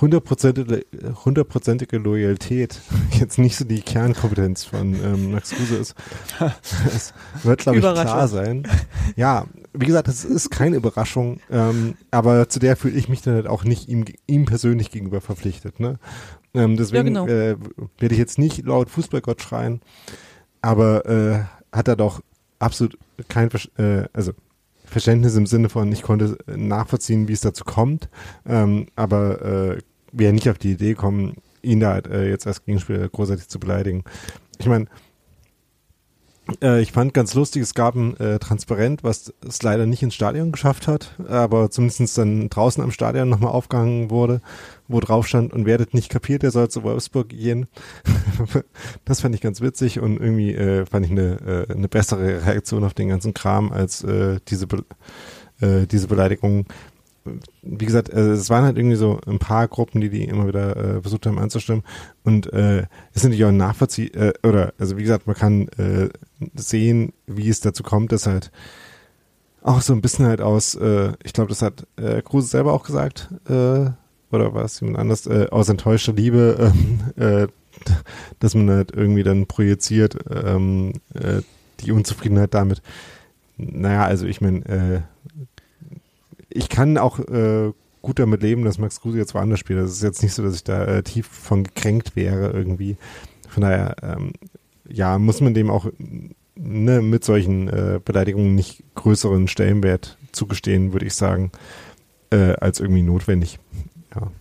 hundertprozentige, 0.02 0.86
hundertprozentige 1.26 1.98
Loyalität 1.98 2.80
jetzt 3.20 3.38
nicht 3.38 3.56
so 3.56 3.66
die 3.66 3.82
Kernkompetenz 3.82 4.66
von 4.66 4.94
ähm, 4.94 5.32
Max 5.32 5.52
Kruse 5.52 5.76
ist. 5.78 5.96
Es 6.86 7.14
wird, 7.44 7.62
glaube 7.62 7.80
ich, 7.80 7.84
klar 7.84 8.28
sein. 8.28 8.68
Ja, 9.16 9.46
wie 9.74 9.86
gesagt, 9.86 10.08
das 10.08 10.26
ist 10.26 10.50
keine 10.50 10.78
Überraschung, 10.78 11.40
ähm, 11.52 11.96
aber 12.12 12.50
zu 12.50 12.60
der 12.60 12.76
fühle 12.76 12.98
ich 12.98 13.10
mich 13.10 13.22
dann 13.22 13.36
halt 13.36 13.48
auch 13.48 13.64
nicht 13.64 13.90
ihm, 13.90 14.06
ihm 14.28 14.46
persönlich 14.46 14.92
gegenüber 14.92 15.22
verpflichtet. 15.22 15.80
Ne? 15.80 16.00
Ähm, 16.54 16.78
deswegen 16.78 17.16
ja, 17.16 17.26
genau. 17.26 17.28
äh, 17.28 17.58
werde 17.98 18.14
ich 18.16 18.20
jetzt 18.20 18.40
nicht 18.40 18.66
laut 18.66 18.90
Fußballgott 18.90 19.42
schreien, 19.42 19.82
aber 20.62 21.06
äh, 21.06 21.76
hat 21.76 21.88
er 21.88 21.96
doch 21.96 22.22
absolut 22.60 22.98
kein, 23.28 23.50
äh, 23.78 24.06
also 24.14 24.34
Verständnis 24.86 25.36
im 25.36 25.46
Sinne 25.46 25.70
von, 25.70 25.92
ich 25.92 26.02
konnte 26.02 26.38
nachvollziehen, 26.48 27.28
wie 27.28 27.34
es 27.34 27.42
dazu 27.42 27.64
kommt, 27.64 28.10
ähm, 28.48 28.88
aber 28.96 29.42
äh, 29.42 29.78
wäre 30.12 30.34
nicht 30.34 30.50
auf 30.50 30.58
die 30.58 30.72
Idee 30.72 30.96
kommen, 30.96 31.38
ihn 31.62 31.80
da 31.80 32.00
äh, 32.00 32.30
jetzt 32.30 32.48
als 32.48 32.66
Gegenspieler 32.66 33.08
großartig 33.10 33.48
zu 33.48 33.60
beleidigen. 33.60 34.04
Ich 34.58 34.68
meine, 34.68 34.88
äh, 36.62 36.82
ich 36.82 36.92
fand 36.92 37.14
ganz 37.14 37.34
lustig, 37.34 37.62
es 37.62 37.74
gab 37.74 37.96
ein 37.96 38.18
äh, 38.18 38.40
Transparent, 38.40 39.04
was 39.04 39.34
es 39.48 39.62
leider 39.62 39.86
nicht 39.86 40.04
ins 40.04 40.16
Stadion 40.16 40.52
geschafft 40.52 40.88
hat, 40.88 41.16
aber 41.28 41.70
zumindest 41.70 42.18
dann 42.18 42.50
draußen 42.50 42.84
am 42.84 42.92
Stadion 42.92 43.30
nochmal 43.30 43.52
aufgehangen 43.52 44.10
wurde, 44.10 44.42
wo 44.88 45.00
drauf 45.00 45.28
stand, 45.28 45.54
und 45.54 45.66
werdet 45.66 45.94
nicht 45.94 46.10
kapiert, 46.10 46.44
der 46.44 46.52
soll 46.52 46.70
zu 46.70 46.84
Wolfsburg 46.84 47.30
gehen. 47.30 47.68
das 49.06 49.22
fand 49.22 49.36
ich 49.36 49.42
ganz 49.42 49.62
witzig 49.62 50.00
und 50.00 50.20
irgendwie 50.20 50.54
äh, 50.54 50.86
fand 50.86 51.06
ich 51.06 51.12
eine, 51.12 51.68
äh, 51.70 51.74
eine 51.74 51.88
bessere 51.88 52.46
Reaktion 52.46 52.84
auf 52.84 52.94
den 52.94 53.10
ganzen 53.10 53.34
Kram 53.34 53.72
als 53.72 54.04
äh, 54.04 54.40
diese, 54.48 54.68
Be 54.68 54.84
äh, 55.62 55.86
diese 55.88 56.08
Beleidigung 56.08 56.66
wie 57.62 57.86
gesagt, 57.86 58.10
äh, 58.10 58.32
es 58.32 58.50
waren 58.50 58.64
halt 58.64 58.78
irgendwie 58.78 58.96
so 58.96 59.20
ein 59.28 59.40
paar 59.40 59.68
Gruppen, 59.68 60.02
die 60.02 60.10
die 60.10 60.24
immer 60.24 60.48
wieder 60.48 60.76
äh, 60.76 61.02
versucht 61.02 61.26
haben 61.26 61.40
anzustimmen. 61.40 61.84
Und 62.24 62.52
äh, 62.54 62.86
ist 63.14 63.24
natürlich 63.24 63.46
auch 63.46 63.52
nachvollziehen, 63.52 64.14
äh, 64.14 64.34
oder, 64.44 64.74
also 64.78 64.98
wie 64.98 65.04
gesagt, 65.04 65.28
man 65.28 65.36
kann 65.36 65.68
äh, 65.78 66.10
sehen, 66.56 67.14
wie 67.28 67.50
es 67.50 67.60
dazu 67.60 67.84
kommt, 67.84 68.12
dass 68.12 68.28
halt 68.28 68.52
auch 69.62 69.82
so 69.82 69.94
ein 69.94 70.02
bisschen 70.02 70.26
halt 70.26 70.42
aus, 70.42 70.76
äh, 70.76 71.14
ich 71.24 71.34
glaube, 71.34 71.50
das 71.50 71.62
hat 71.62 71.86
äh, 71.98 72.22
Kruse 72.22 72.48
selber 72.48 72.74
auch 72.74 72.84
gesagt, 72.84 73.30
äh, 73.48 73.90
oder 74.32 74.54
war 74.54 74.64
es 74.64 74.80
jemand 74.80 75.00
anders, 75.00 75.28
äh, 75.28 75.48
aus 75.50 75.70
enttäuschter 75.70 76.14
Liebe, 76.14 76.74
äh, 77.18 77.44
äh, 77.44 77.48
dass 78.40 78.56
man 78.56 78.70
halt 78.70 78.92
irgendwie 78.92 79.24
dann 79.24 79.48
projiziert, 79.48 80.18
ähm, 80.30 80.94
äh, 81.14 81.42
die 81.82 81.92
Unzufriedenheit 81.92 82.54
damit. 82.54 82.82
Naja, 83.58 84.06
also 84.06 84.26
ich 84.26 84.42
meine, 84.42 84.66
äh, 84.66 85.02
ich 86.50 86.70
kann 86.70 86.98
auch 86.98 87.20
äh, 87.20 87.72
gut 88.02 88.20
damit 88.20 88.42
leben, 88.42 88.64
dass 88.64 88.78
Max 88.78 89.02
Kruse 89.02 89.18
jetzt 89.18 89.34
woanders 89.34 89.60
spielt. 89.60 89.80
Das 89.80 89.92
ist 89.92 90.04
jetzt 90.04 90.24
nicht 90.24 90.34
so, 90.34 90.44
dass 90.44 90.56
ich 90.56 90.64
da 90.64 90.86
äh, 90.86 91.04
tief 91.04 91.28
von 91.28 91.64
gekränkt 91.64 92.16
wäre 92.16 92.52
irgendwie. 92.52 92.98
Von 93.48 93.62
daher, 93.62 93.96
ähm, 94.02 94.34
ja, 94.88 95.18
muss 95.18 95.42
man 95.42 95.54
dem 95.54 95.70
auch 95.70 95.88
ne, 96.56 97.02
mit 97.02 97.24
solchen 97.24 97.68
äh, 97.68 98.00
Beleidigungen 98.04 98.56
nicht 98.56 98.84
größeren 98.96 99.48
Stellenwert 99.48 100.18
zugestehen, 100.32 100.94
würde 100.94 101.06
ich 101.06 101.16
sagen, 101.16 101.52
äh, 102.32 102.54
als 102.54 102.80
irgendwie 102.80 103.04
notwendig. 103.04 103.60
ja. 104.16 104.32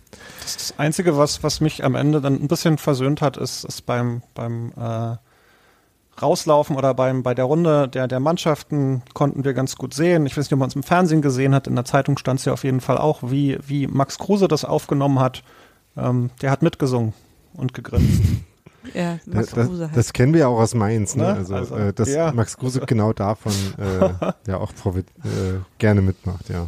Das, 0.41 0.57
das 0.57 0.79
Einzige, 0.79 1.17
was, 1.17 1.43
was 1.43 1.61
mich 1.61 1.83
am 1.83 1.95
Ende 1.95 2.21
dann 2.21 2.41
ein 2.41 2.47
bisschen 2.47 2.77
versöhnt 2.77 3.21
hat, 3.21 3.37
ist, 3.37 3.63
ist 3.63 3.85
beim, 3.85 4.21
beim 4.33 4.71
äh, 4.77 5.17
Rauslaufen 6.21 6.75
oder 6.75 6.93
beim, 6.93 7.23
bei 7.23 7.33
der 7.33 7.45
Runde 7.45 7.87
der, 7.87 8.07
der 8.07 8.19
Mannschaften 8.19 9.03
konnten 9.13 9.43
wir 9.43 9.53
ganz 9.53 9.75
gut 9.75 9.93
sehen. 9.93 10.25
Ich 10.25 10.37
weiß 10.37 10.45
nicht, 10.45 10.53
ob 10.53 10.59
man 10.59 10.69
es 10.69 10.75
im 10.75 10.83
Fernsehen 10.83 11.21
gesehen 11.21 11.53
hat. 11.55 11.67
In 11.67 11.75
der 11.75 11.85
Zeitung 11.85 12.17
stand 12.17 12.39
es 12.39 12.45
ja 12.45 12.53
auf 12.53 12.63
jeden 12.63 12.81
Fall 12.81 12.97
auch, 12.97 13.19
wie, 13.23 13.57
wie 13.65 13.87
Max 13.87 14.17
Kruse 14.17 14.47
das 14.47 14.65
aufgenommen 14.65 15.19
hat. 15.19 15.43
Ähm, 15.97 16.29
der 16.41 16.51
hat 16.51 16.61
mitgesungen 16.61 17.13
und 17.53 17.73
gegrinst. 17.73 18.21
Ja, 18.93 19.19
Max 19.25 19.51
das, 19.51 19.67
Kruse 19.67 19.87
halt. 19.87 19.97
Das 19.97 20.13
kennen 20.13 20.33
wir 20.33 20.39
ja 20.39 20.47
auch 20.47 20.59
aus 20.59 20.73
Mainz, 20.73 21.15
ne? 21.15 21.23
ne? 21.23 21.33
Also, 21.33 21.53
also 21.53 21.75
äh, 21.75 21.93
dass 21.93 22.09
ja. 22.09 22.31
Max 22.31 22.57
Kruse 22.57 22.79
genau 22.87 23.13
davon 23.13 23.51
äh, 23.77 24.09
ja 24.49 24.57
auch 24.57 24.71
äh, 24.95 25.03
gerne 25.77 26.01
mitmacht, 26.01 26.49
ja. 26.49 26.67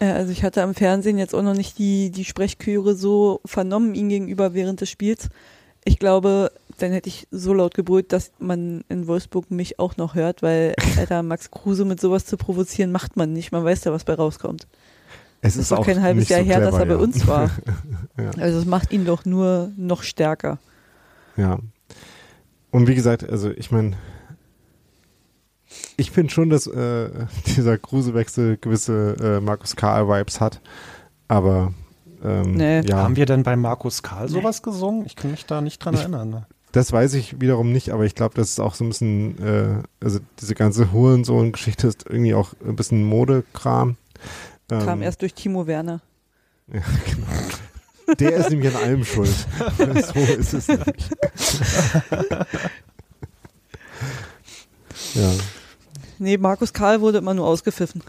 Ja, 0.00 0.14
also 0.14 0.32
ich 0.32 0.42
hatte 0.42 0.62
am 0.62 0.74
Fernsehen 0.74 1.16
jetzt 1.16 1.34
auch 1.34 1.42
noch 1.42 1.54
nicht 1.54 1.78
die, 1.78 2.10
die 2.10 2.24
Sprechchöre 2.24 2.96
so 2.96 3.40
vernommen 3.44 3.94
ihm 3.94 4.08
gegenüber 4.08 4.52
während 4.52 4.80
des 4.80 4.90
Spiels. 4.90 5.28
Ich 5.84 5.98
glaube, 6.00 6.50
dann 6.82 6.92
hätte 6.92 7.08
ich 7.08 7.28
so 7.30 7.54
laut 7.54 7.74
gebrüllt, 7.74 8.12
dass 8.12 8.32
man 8.38 8.82
in 8.88 9.06
Wolfsburg 9.06 9.50
mich 9.50 9.78
auch 9.78 9.96
noch 9.96 10.14
hört, 10.14 10.42
weil 10.42 10.74
Alter, 10.98 11.22
Max 11.22 11.50
Kruse 11.50 11.84
mit 11.84 12.00
sowas 12.00 12.26
zu 12.26 12.36
provozieren 12.36 12.92
macht 12.92 13.16
man 13.16 13.32
nicht. 13.32 13.52
Man 13.52 13.64
weiß 13.64 13.84
ja, 13.84 13.92
was 13.92 14.04
bei 14.04 14.14
rauskommt. 14.14 14.66
Es 15.40 15.56
ist, 15.56 15.62
ist 15.62 15.72
auch 15.72 15.84
kein 15.84 16.02
halbes 16.02 16.28
Jahr 16.28 16.40
so 16.40 16.46
her, 16.46 16.56
clever, 16.56 16.70
dass 16.70 16.80
er 16.80 16.86
ja. 16.86 16.96
bei 16.96 17.02
uns 17.02 17.26
war. 17.26 17.50
ja. 18.18 18.30
Also 18.38 18.58
es 18.58 18.64
macht 18.64 18.92
ihn 18.92 19.04
doch 19.04 19.24
nur 19.24 19.72
noch 19.76 20.02
stärker. 20.02 20.58
Ja. 21.36 21.58
Und 22.70 22.86
wie 22.86 22.94
gesagt, 22.94 23.28
also 23.28 23.50
ich 23.50 23.70
meine, 23.70 23.96
ich 25.96 26.10
finde 26.10 26.32
schon, 26.32 26.50
dass 26.50 26.66
äh, 26.66 27.10
dieser 27.56 27.78
Kruse-Wechsel 27.78 28.56
gewisse 28.56 29.16
äh, 29.20 29.40
Markus 29.40 29.76
Karl-Vibes 29.76 30.40
hat, 30.40 30.60
aber 31.28 31.74
ähm, 32.24 32.52
nee. 32.52 32.80
ja. 32.82 32.98
Haben 32.98 33.16
wir 33.16 33.26
denn 33.26 33.42
bei 33.42 33.56
Markus 33.56 34.02
Karl 34.02 34.28
sowas 34.28 34.60
nee. 34.60 34.70
gesungen? 34.70 35.06
Ich 35.06 35.16
kann 35.16 35.30
mich 35.32 35.44
da 35.46 35.60
nicht 35.60 35.84
dran 35.84 35.94
ich, 35.94 36.00
erinnern. 36.00 36.30
Ne? 36.30 36.46
Das 36.72 36.90
weiß 36.90 37.14
ich 37.14 37.40
wiederum 37.40 37.70
nicht, 37.70 37.90
aber 37.90 38.04
ich 38.04 38.14
glaube, 38.14 38.34
das 38.34 38.50
ist 38.50 38.60
auch 38.60 38.74
so 38.74 38.84
ein 38.84 38.88
bisschen, 38.88 39.38
äh, 39.42 39.82
also 40.00 40.20
diese 40.40 40.54
ganze 40.54 40.90
Hurensohn-Geschichte 40.92 41.86
ist 41.86 42.06
irgendwie 42.08 42.34
auch 42.34 42.54
ein 42.66 42.76
bisschen 42.76 43.04
Modekram. 43.04 43.96
Ähm, 44.70 44.80
Kam 44.80 45.02
erst 45.02 45.20
durch 45.20 45.34
Timo 45.34 45.66
Werner. 45.66 46.00
Ja, 46.72 46.80
genau. 47.04 48.16
Der 48.18 48.32
ist 48.32 48.50
nämlich 48.50 48.74
an 48.74 48.82
allem 48.82 49.04
schuld. 49.04 49.34
so 49.78 50.18
ist 50.20 50.54
es 50.54 50.68
nämlich. 50.68 51.10
ja. 55.14 55.30
Nee, 56.18 56.38
Markus 56.38 56.72
Karl 56.72 57.00
wurde 57.00 57.18
immer 57.18 57.34
nur 57.34 57.46
ausgepfiffen. 57.46 58.02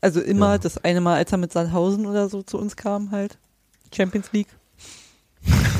Also 0.00 0.20
immer 0.20 0.52
ja. 0.52 0.58
das 0.58 0.78
eine 0.78 1.00
Mal, 1.00 1.16
als 1.16 1.32
er 1.32 1.38
mit 1.38 1.52
Sandhausen 1.52 2.06
oder 2.06 2.28
so 2.28 2.42
zu 2.42 2.58
uns 2.58 2.76
kam, 2.76 3.12
halt. 3.12 3.38
Champions 3.94 4.32
League. 4.32 4.48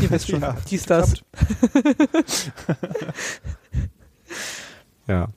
Ihr 0.01 0.11
wisst 0.11 0.29
schon, 0.29 0.41
ja, 0.41 0.57
dies, 0.69 0.85
das. 0.87 1.15
ja. 5.07 5.29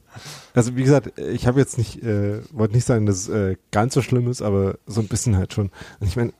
Also 0.53 0.75
wie 0.75 0.83
gesagt, 0.83 1.19
ich 1.19 1.47
habe 1.47 1.59
jetzt 1.59 1.77
nicht, 1.77 2.01
äh, 2.03 2.41
wollte 2.51 2.73
nicht 2.73 2.85
sagen, 2.85 3.05
dass 3.05 3.17
es 3.17 3.29
äh, 3.29 3.57
ganz 3.71 3.93
so 3.93 4.01
schlimm 4.01 4.29
ist, 4.29 4.41
aber 4.41 4.77
so 4.85 5.01
ein 5.01 5.07
bisschen 5.07 5.35
halt 5.35 5.53
schon. 5.53 5.69
Und 5.99 6.07
ich 6.07 6.15
meine, 6.15 6.33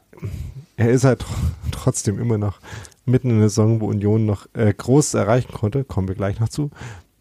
er 0.78 0.90
ist 0.92 1.04
halt 1.04 1.26
trotzdem 1.72 2.20
immer 2.20 2.38
noch 2.38 2.60
mitten 3.06 3.30
in 3.30 3.40
der 3.40 3.50
Saison, 3.50 3.82
wo 3.82 3.88
Union 3.88 4.26
noch 4.26 4.48
äh, 4.54 4.74
groß 4.74 5.14
erreichen 5.14 5.52
konnte, 5.54 5.84
kommen 5.84 6.08
wir 6.08 6.16
gleich 6.16 6.40
noch 6.40 6.50
zu, 6.50 6.72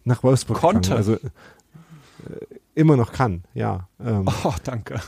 nach 0.05 0.23
Wolfsburg. 0.23 0.59
Konnte. 0.59 0.91
Gegangen. 0.91 0.97
Also 0.97 1.15
äh, 1.15 1.29
immer 2.75 2.97
noch 2.97 3.13
kann, 3.13 3.43
ja. 3.55 3.89
Ähm, 4.05 4.27
oh, 4.45 4.55
danke. 4.63 5.01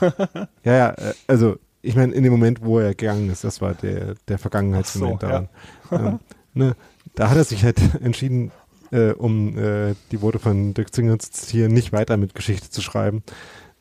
ja, 0.63 0.73
ja, 0.73 0.89
äh, 0.91 1.13
also 1.27 1.57
ich 1.81 1.95
meine, 1.95 2.13
in 2.13 2.23
dem 2.23 2.31
Moment, 2.31 2.63
wo 2.63 2.79
er 2.79 2.95
gegangen 2.95 3.29
ist, 3.29 3.43
das 3.43 3.61
war 3.61 3.73
der, 3.73 4.15
der 4.27 4.37
Vergangenheitsmoment 4.37 5.21
so, 5.21 5.27
daran. 5.27 5.49
Ja. 5.91 6.07
ähm, 6.07 6.19
ne, 6.53 6.75
da 7.15 7.29
hat 7.29 7.37
er 7.37 7.43
sich 7.43 7.63
halt 7.63 7.79
entschieden, 8.01 8.51
äh, 8.91 9.11
um 9.11 9.57
äh, 9.57 9.95
die 10.11 10.21
Worte 10.21 10.39
von 10.39 10.73
Dirk 10.73 10.93
Zinger 10.93 11.19
zu 11.19 11.31
zitieren, 11.31 11.73
nicht 11.73 11.93
weiter 11.93 12.17
mit 12.17 12.35
Geschichte 12.35 12.69
zu 12.69 12.81
schreiben. 12.81 13.23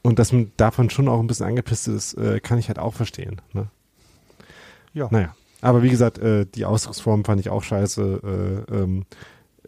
Und 0.03 0.19
dass 0.19 0.33
man 0.33 0.53
davon 0.57 0.91
schon 0.91 1.09
auch 1.09 1.19
ein 1.19 1.27
bisschen 1.27 1.47
angepisst 1.47 1.89
ist, 1.89 2.15
äh, 2.15 2.41
kann 2.41 2.59
ich 2.59 2.69
halt 2.69 2.79
auch 2.79 2.95
verstehen. 2.95 3.41
Ne? 3.53 3.69
Ja. 4.93 5.09
Naja. 5.11 5.35
Aber 5.63 5.83
wie 5.83 5.91
gesagt, 5.91 6.19
äh, 6.19 6.47
die 6.47 6.65
Ausdrucksform 6.65 7.25
fand 7.25 7.41
ich 7.41 7.51
auch 7.51 7.63
scheiße. 7.63 8.65
Äh, 8.71 8.75
ähm, 8.75 9.05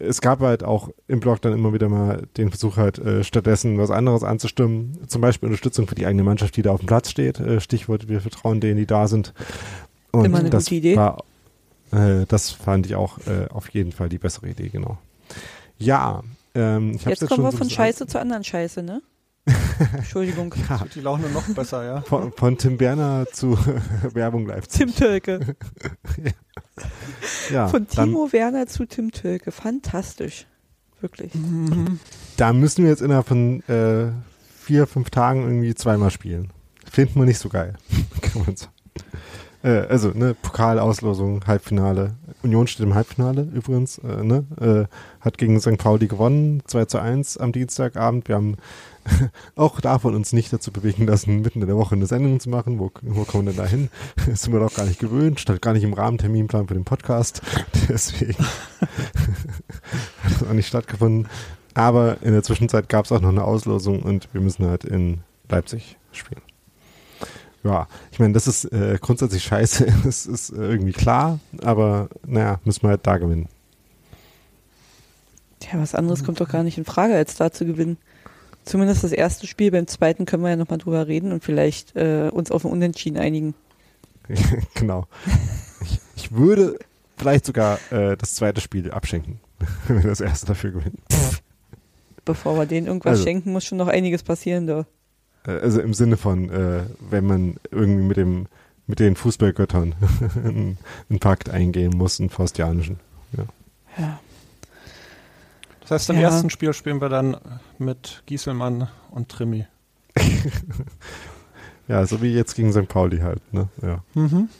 es 0.00 0.20
gab 0.20 0.40
halt 0.40 0.62
auch 0.64 0.90
im 1.06 1.20
Blog 1.20 1.42
dann 1.42 1.52
immer 1.52 1.72
wieder 1.72 1.88
mal 1.88 2.26
den 2.36 2.50
Versuch 2.50 2.76
halt 2.76 2.98
äh, 2.98 3.24
stattdessen 3.24 3.78
was 3.78 3.90
anderes 3.90 4.22
anzustimmen. 4.22 4.98
Zum 5.08 5.20
Beispiel 5.20 5.48
Unterstützung 5.48 5.86
für 5.86 5.94
die 5.94 6.06
eigene 6.06 6.24
Mannschaft, 6.24 6.56
die 6.56 6.62
da 6.62 6.72
auf 6.72 6.80
dem 6.80 6.86
Platz 6.86 7.10
steht. 7.10 7.40
Äh, 7.40 7.60
Stichwort, 7.60 8.08
wir 8.08 8.20
vertrauen 8.20 8.60
denen, 8.60 8.76
die 8.76 8.86
da 8.86 9.08
sind. 9.08 9.34
Und 10.12 10.24
immer 10.24 10.38
eine 10.38 10.50
das 10.50 10.64
gute 10.64 10.76
Idee. 10.76 10.96
War, 10.96 11.24
äh, 11.92 12.26
das 12.28 12.50
fand 12.50 12.86
ich 12.86 12.94
auch 12.94 13.18
äh, 13.26 13.48
auf 13.50 13.68
jeden 13.70 13.92
Fall 13.92 14.08
die 14.08 14.18
bessere 14.18 14.48
Idee, 14.48 14.68
genau. 14.68 14.98
Ja, 15.78 16.22
ähm, 16.54 16.94
ich 16.94 17.04
Jetzt, 17.04 17.22
jetzt 17.22 17.28
kommen 17.28 17.44
wir 17.44 17.52
so 17.52 17.58
von 17.58 17.70
Scheiße 17.70 18.06
zu 18.06 18.20
anderen 18.20 18.44
Scheiße, 18.44 18.82
ne? 18.82 19.02
Entschuldigung. 19.96 20.54
ja. 20.68 20.84
Die 20.94 21.00
Laune 21.00 21.28
noch 21.30 21.46
besser, 21.48 21.84
ja. 21.84 22.00
Von, 22.02 22.32
von 22.32 22.58
Tim 22.58 22.76
Berner 22.76 23.26
zu 23.32 23.58
Werbung 24.14 24.46
Leipzig. 24.46 24.78
Tim 24.78 24.94
Tölke. 24.94 25.40
ja. 26.24 26.32
ja. 27.50 27.68
Von 27.68 27.86
Timo 27.86 28.24
dann, 28.24 28.32
Werner 28.32 28.66
zu 28.66 28.86
Tim 28.86 29.10
Tölke. 29.10 29.50
Fantastisch. 29.52 30.46
Wirklich. 31.00 31.34
Mhm. 31.34 32.00
Da 32.36 32.52
müssen 32.52 32.82
wir 32.82 32.90
jetzt 32.90 33.02
innerhalb 33.02 33.28
von 33.28 33.62
äh, 33.68 34.10
vier, 34.58 34.86
fünf 34.86 35.10
Tagen 35.10 35.44
irgendwie 35.44 35.74
zweimal 35.74 36.10
spielen. 36.10 36.52
Finden 36.90 37.20
wir 37.20 37.26
nicht 37.26 37.38
so 37.38 37.48
geil. 37.48 37.74
Kann 38.20 38.42
man 38.44 38.56
sagen. 38.56 38.72
Äh, 39.62 39.86
also, 39.88 40.10
ne, 40.10 40.34
Pokalauslosung, 40.34 41.46
Halbfinale. 41.46 42.14
Union 42.42 42.66
steht 42.66 42.86
im 42.86 42.94
Halbfinale 42.94 43.42
übrigens, 43.42 43.98
äh, 43.98 44.22
ne, 44.22 44.44
äh, 44.60 45.24
hat 45.24 45.38
gegen 45.38 45.60
St. 45.60 45.78
Pauli 45.78 46.06
gewonnen, 46.06 46.62
2 46.66 46.84
zu 46.84 46.98
1 46.98 47.38
am 47.38 47.52
Dienstagabend. 47.52 48.28
Wir 48.28 48.36
haben 48.36 48.56
auch 49.55 49.80
davon 49.80 50.14
uns 50.14 50.32
nicht 50.32 50.52
dazu 50.52 50.72
bewegen 50.72 51.06
lassen, 51.06 51.40
mitten 51.40 51.60
in 51.60 51.66
der 51.66 51.76
Woche 51.76 51.94
eine 51.94 52.06
Sendung 52.06 52.40
zu 52.40 52.51
machen. 52.51 52.78
Wo, 52.78 52.90
wo 53.02 53.24
kommen 53.24 53.47
wir 53.47 53.52
denn 53.52 53.62
da 53.62 53.68
hin? 53.68 53.89
Das 54.28 54.43
sind 54.43 54.52
wir 54.52 54.60
doch 54.60 54.74
gar 54.74 54.85
nicht 54.85 55.01
gewöhnt, 55.01 55.40
stand 55.40 55.62
gar 55.62 55.72
nicht 55.72 55.85
im 55.85 55.94
Rahmenterminplan 55.94 56.68
für 56.68 56.74
den 56.74 56.85
Podcast. 56.85 57.43
Deswegen 57.89 58.44
hat 60.22 60.32
das 60.32 60.43
auch 60.43 60.52
nicht 60.52 60.68
stattgefunden. 60.68 61.28
Aber 61.74 62.18
in 62.22 62.32
der 62.32 62.43
Zwischenzeit 62.43 62.89
gab 62.89 63.05
es 63.05 63.12
auch 63.12 63.20
noch 63.20 63.28
eine 63.28 63.44
Auslosung 63.44 64.02
und 64.02 64.28
wir 64.32 64.40
müssen 64.40 64.66
halt 64.66 64.85
in 64.85 65.20
Leipzig 65.48 65.97
spielen. 66.12 66.43
Ja, 67.64 67.86
ich 68.12 68.18
meine, 68.18 68.35
das 68.35 68.47
ist 68.47 68.64
äh, 68.66 68.98
grundsätzlich 69.01 69.44
scheiße, 69.44 69.86
das 70.05 70.26
ist 70.26 70.51
äh, 70.51 70.56
irgendwie 70.56 70.93
klar, 70.93 71.39
aber 71.62 72.09
naja, 72.26 72.60
müssen 72.64 72.82
wir 72.82 72.90
halt 72.90 73.06
da 73.06 73.18
gewinnen. 73.18 73.48
Ja, 75.62 75.80
was 75.80 75.94
anderes 75.94 76.24
kommt 76.24 76.40
doch 76.40 76.48
gar 76.48 76.62
nicht 76.62 76.78
in 76.78 76.85
Frage, 76.85 77.14
als 77.14 77.36
da 77.36 77.51
zu 77.51 77.66
gewinnen. 77.66 77.98
Zumindest 78.69 79.03
das 79.03 79.12
erste 79.12 79.47
Spiel, 79.47 79.70
beim 79.70 79.86
zweiten 79.86 80.27
können 80.27 80.43
wir 80.43 80.51
ja 80.51 80.57
nochmal 80.57 80.77
drüber 80.77 81.09
reden 81.09 81.32
und 81.32 81.43
vielleicht 81.43 81.97
äh, 81.97 82.28
uns 82.31 82.51
auf 82.51 82.66
ein 82.66 82.70
Unentschieden 82.70 83.16
einigen. 83.16 83.55
genau. 84.74 85.07
Ich, 85.82 86.01
ich, 86.16 86.32
würde 86.32 86.78
vielleicht 87.16 87.47
sogar 87.47 87.78
äh, 87.90 88.15
das 88.19 88.35
zweite 88.35 88.61
Spiel 88.61 88.90
abschenken, 88.90 89.40
wenn 89.89 90.03
wir 90.03 90.11
das 90.11 90.20
erste 90.20 90.45
dafür 90.45 90.73
gewinnen. 90.73 90.99
Bevor 92.27 92.59
wir 92.59 92.66
denen 92.66 92.89
irgendwas 92.89 93.12
also, 93.12 93.24
schenken, 93.24 93.53
muss 93.53 93.65
schon 93.65 93.78
noch 93.78 93.89
einiges 93.89 94.23
passieren, 94.23 94.66
da. 94.66 94.85
Äh, 95.47 95.53
also 95.53 95.81
im 95.81 95.95
Sinne 95.95 96.19
von, 96.19 96.51
äh, 96.51 96.82
wenn 97.09 97.24
man 97.24 97.57
irgendwie 97.70 98.03
mit 98.03 98.19
dem 98.19 98.49
mit 98.86 99.01
den 99.01 99.16
Fußballgöttern 99.16 99.95
einen, 100.45 100.77
einen 101.09 101.19
Pakt 101.20 101.49
eingehen 101.49 101.97
muss, 101.97 102.20
einen 102.20 102.28
faustianischen. 102.28 103.01
Ja. 103.35 103.45
ja. 103.97 104.20
Das 105.89 106.02
heißt, 106.02 106.10
im 106.10 106.16
ja. 106.16 106.28
ersten 106.28 106.51
Spiel 106.51 106.74
spielen 106.74 107.01
wir 107.01 107.09
dann 107.09 107.39
mit 107.78 108.23
Gieselmann 108.27 108.89
und 109.10 109.31
Trimi. 109.31 109.66
ja, 111.89 112.05
so 112.05 112.20
wie 112.20 112.35
jetzt 112.35 112.55
gegen 112.56 112.73
St. 112.73 112.89
Pauli 112.89 113.19
halt, 113.20 113.40
ne? 113.55 113.69
Ja. 113.81 114.05
Mhm. 114.12 114.51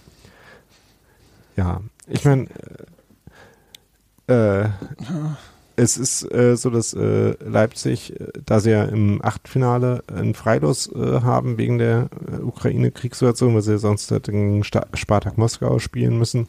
Ja, 1.57 1.83
ich 2.07 2.25
meine, 2.25 2.47
äh, 4.27 4.63
äh, 4.63 4.69
es 5.77 5.99
ist 5.99 6.33
äh, 6.33 6.57
so, 6.57 6.71
dass 6.71 6.95
äh, 6.95 7.35
Leipzig, 7.45 8.19
äh, 8.19 8.29
da 8.47 8.61
sie 8.61 8.71
ja 8.71 8.85
im 8.85 9.21
Achtelfinale 9.23 10.05
ein 10.07 10.33
Freilos 10.33 10.91
äh, 10.91 11.21
haben 11.21 11.59
wegen 11.59 11.77
der 11.77 12.09
äh, 12.33 12.37
Ukraine-Kriegssituation, 12.43 13.55
weil 13.55 13.63
sie 13.63 13.79
sonst 13.79 14.11
halt 14.11 14.25
gegen 14.25 14.65
Sta 14.65 14.87
Spartak 14.95 15.37
Moskau 15.37 15.79
spielen 15.79 16.19
müssen, 16.19 16.49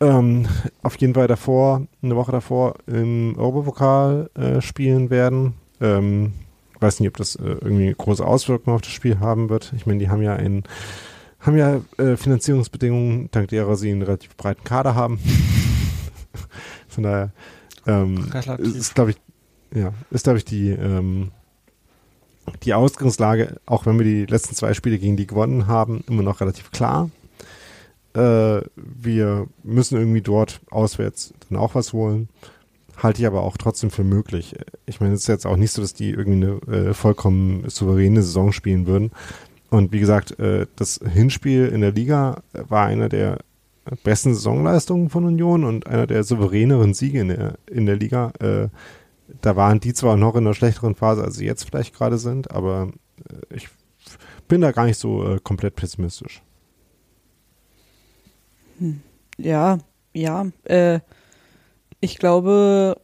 ähm, 0.00 0.46
auf 0.82 0.96
jeden 0.96 1.14
Fall 1.14 1.26
davor, 1.26 1.86
eine 2.02 2.16
Woche 2.16 2.32
davor 2.32 2.74
im 2.86 3.36
Europapokal 3.36 4.30
äh, 4.34 4.60
spielen 4.60 5.10
werden. 5.10 5.54
Ähm, 5.80 6.32
weiß 6.80 7.00
nicht, 7.00 7.08
ob 7.08 7.16
das 7.16 7.34
irgendwie 7.34 7.92
große 7.96 8.24
Auswirkungen 8.24 8.76
auf 8.76 8.82
das 8.82 8.92
Spiel 8.92 9.18
haben 9.20 9.48
wird. 9.48 9.72
Ich 9.76 9.86
meine, 9.86 9.98
die 9.98 10.08
haben 10.08 10.22
ja 10.22 10.34
einen 10.34 10.64
haben 11.40 11.56
ja 11.56 11.80
Finanzierungsbedingungen, 12.16 13.30
dank 13.30 13.46
derer 13.48 13.76
sie 13.76 13.92
einen 13.92 14.02
relativ 14.02 14.36
breiten 14.36 14.64
Kader 14.64 14.96
haben. 14.96 15.20
Von 16.88 17.04
daher 17.04 17.32
ähm, 17.86 18.30
ist, 18.58 18.94
glaube 18.94 19.12
ich, 19.12 19.16
ja, 19.74 19.92
ist, 20.10 20.24
glaube 20.24 20.38
ich, 20.38 20.44
die, 20.44 20.70
ähm, 20.70 21.30
die 22.62 22.74
Ausgangslage, 22.74 23.60
auch 23.66 23.86
wenn 23.86 23.98
wir 23.98 24.04
die 24.04 24.26
letzten 24.26 24.54
zwei 24.54 24.74
Spiele 24.74 24.98
gegen 24.98 25.16
die 25.16 25.26
gewonnen 25.26 25.66
haben, 25.66 26.04
immer 26.08 26.22
noch 26.22 26.40
relativ 26.40 26.70
klar. 26.70 27.10
Äh, 28.18 28.62
wir 28.76 29.46
müssen 29.62 29.98
irgendwie 29.98 30.20
dort 30.20 30.60
auswärts 30.70 31.32
dann 31.48 31.58
auch 31.58 31.74
was 31.74 31.92
holen. 31.92 32.28
Halte 32.96 33.20
ich 33.20 33.26
aber 33.26 33.42
auch 33.42 33.56
trotzdem 33.56 33.90
für 33.90 34.02
möglich. 34.02 34.56
Ich 34.86 35.00
meine, 35.00 35.14
es 35.14 35.20
ist 35.20 35.28
jetzt 35.28 35.46
auch 35.46 35.56
nicht 35.56 35.70
so, 35.70 35.82
dass 35.82 35.94
die 35.94 36.10
irgendwie 36.10 36.46
eine 36.46 36.88
äh, 36.88 36.94
vollkommen 36.94 37.68
souveräne 37.68 38.22
Saison 38.22 38.52
spielen 38.52 38.86
würden. 38.86 39.12
Und 39.70 39.92
wie 39.92 40.00
gesagt, 40.00 40.38
äh, 40.40 40.66
das 40.76 41.00
Hinspiel 41.08 41.66
in 41.66 41.80
der 41.80 41.92
Liga 41.92 42.42
war 42.52 42.86
einer 42.86 43.08
der 43.08 43.38
besten 44.02 44.34
Saisonleistungen 44.34 45.10
von 45.10 45.24
Union 45.24 45.64
und 45.64 45.86
einer 45.86 46.06
der 46.06 46.24
souveräneren 46.24 46.94
Siege 46.94 47.20
in 47.20 47.28
der, 47.28 47.58
in 47.70 47.86
der 47.86 47.96
Liga. 47.96 48.32
Äh, 48.40 48.68
da 49.40 49.56
waren 49.56 49.80
die 49.80 49.94
zwar 49.94 50.16
noch 50.16 50.34
in 50.34 50.46
einer 50.46 50.54
schlechteren 50.54 50.94
Phase, 50.94 51.22
als 51.22 51.36
sie 51.36 51.46
jetzt 51.46 51.64
vielleicht 51.64 51.94
gerade 51.94 52.18
sind, 52.18 52.50
aber 52.50 52.90
äh, 53.30 53.54
ich 53.54 53.68
bin 54.48 54.60
da 54.60 54.72
gar 54.72 54.86
nicht 54.86 54.98
so 54.98 55.24
äh, 55.26 55.38
komplett 55.42 55.76
pessimistisch. 55.76 56.42
Hm. 58.78 59.00
Ja, 59.38 59.78
ja. 60.12 60.46
Äh, 60.64 61.00
ich 62.00 62.18
glaube, 62.18 63.00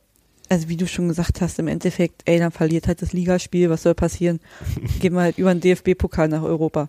also 0.48 0.68
wie 0.68 0.76
du 0.76 0.86
schon 0.86 1.08
gesagt 1.08 1.40
hast, 1.40 1.58
im 1.58 1.68
Endeffekt, 1.68 2.22
ey, 2.26 2.38
dann 2.38 2.52
verliert 2.52 2.86
halt 2.86 3.02
das 3.02 3.12
Ligaspiel, 3.12 3.70
was 3.70 3.82
soll 3.82 3.94
passieren? 3.94 4.40
Gehen 5.00 5.14
wir 5.14 5.22
halt 5.22 5.38
über 5.38 5.54
den 5.54 5.60
DFB-Pokal 5.60 6.28
nach 6.28 6.42
Europa. 6.42 6.88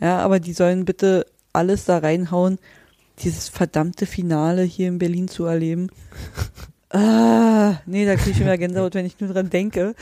Ja, 0.00 0.18
aber 0.18 0.40
die 0.40 0.52
sollen 0.52 0.84
bitte 0.84 1.26
alles 1.52 1.84
da 1.84 1.98
reinhauen, 1.98 2.58
dieses 3.18 3.48
verdammte 3.48 4.06
Finale 4.06 4.62
hier 4.62 4.88
in 4.88 4.98
Berlin 4.98 5.28
zu 5.28 5.44
erleben. 5.44 5.88
Ah, 6.92 7.80
nee, 7.86 8.04
da 8.04 8.16
kriege 8.16 8.32
ich 8.32 8.40
immer 8.40 8.58
Gänsehaut, 8.58 8.94
wenn 8.94 9.06
ich 9.06 9.20
nur 9.20 9.32
dran 9.32 9.48
denke. 9.48 9.94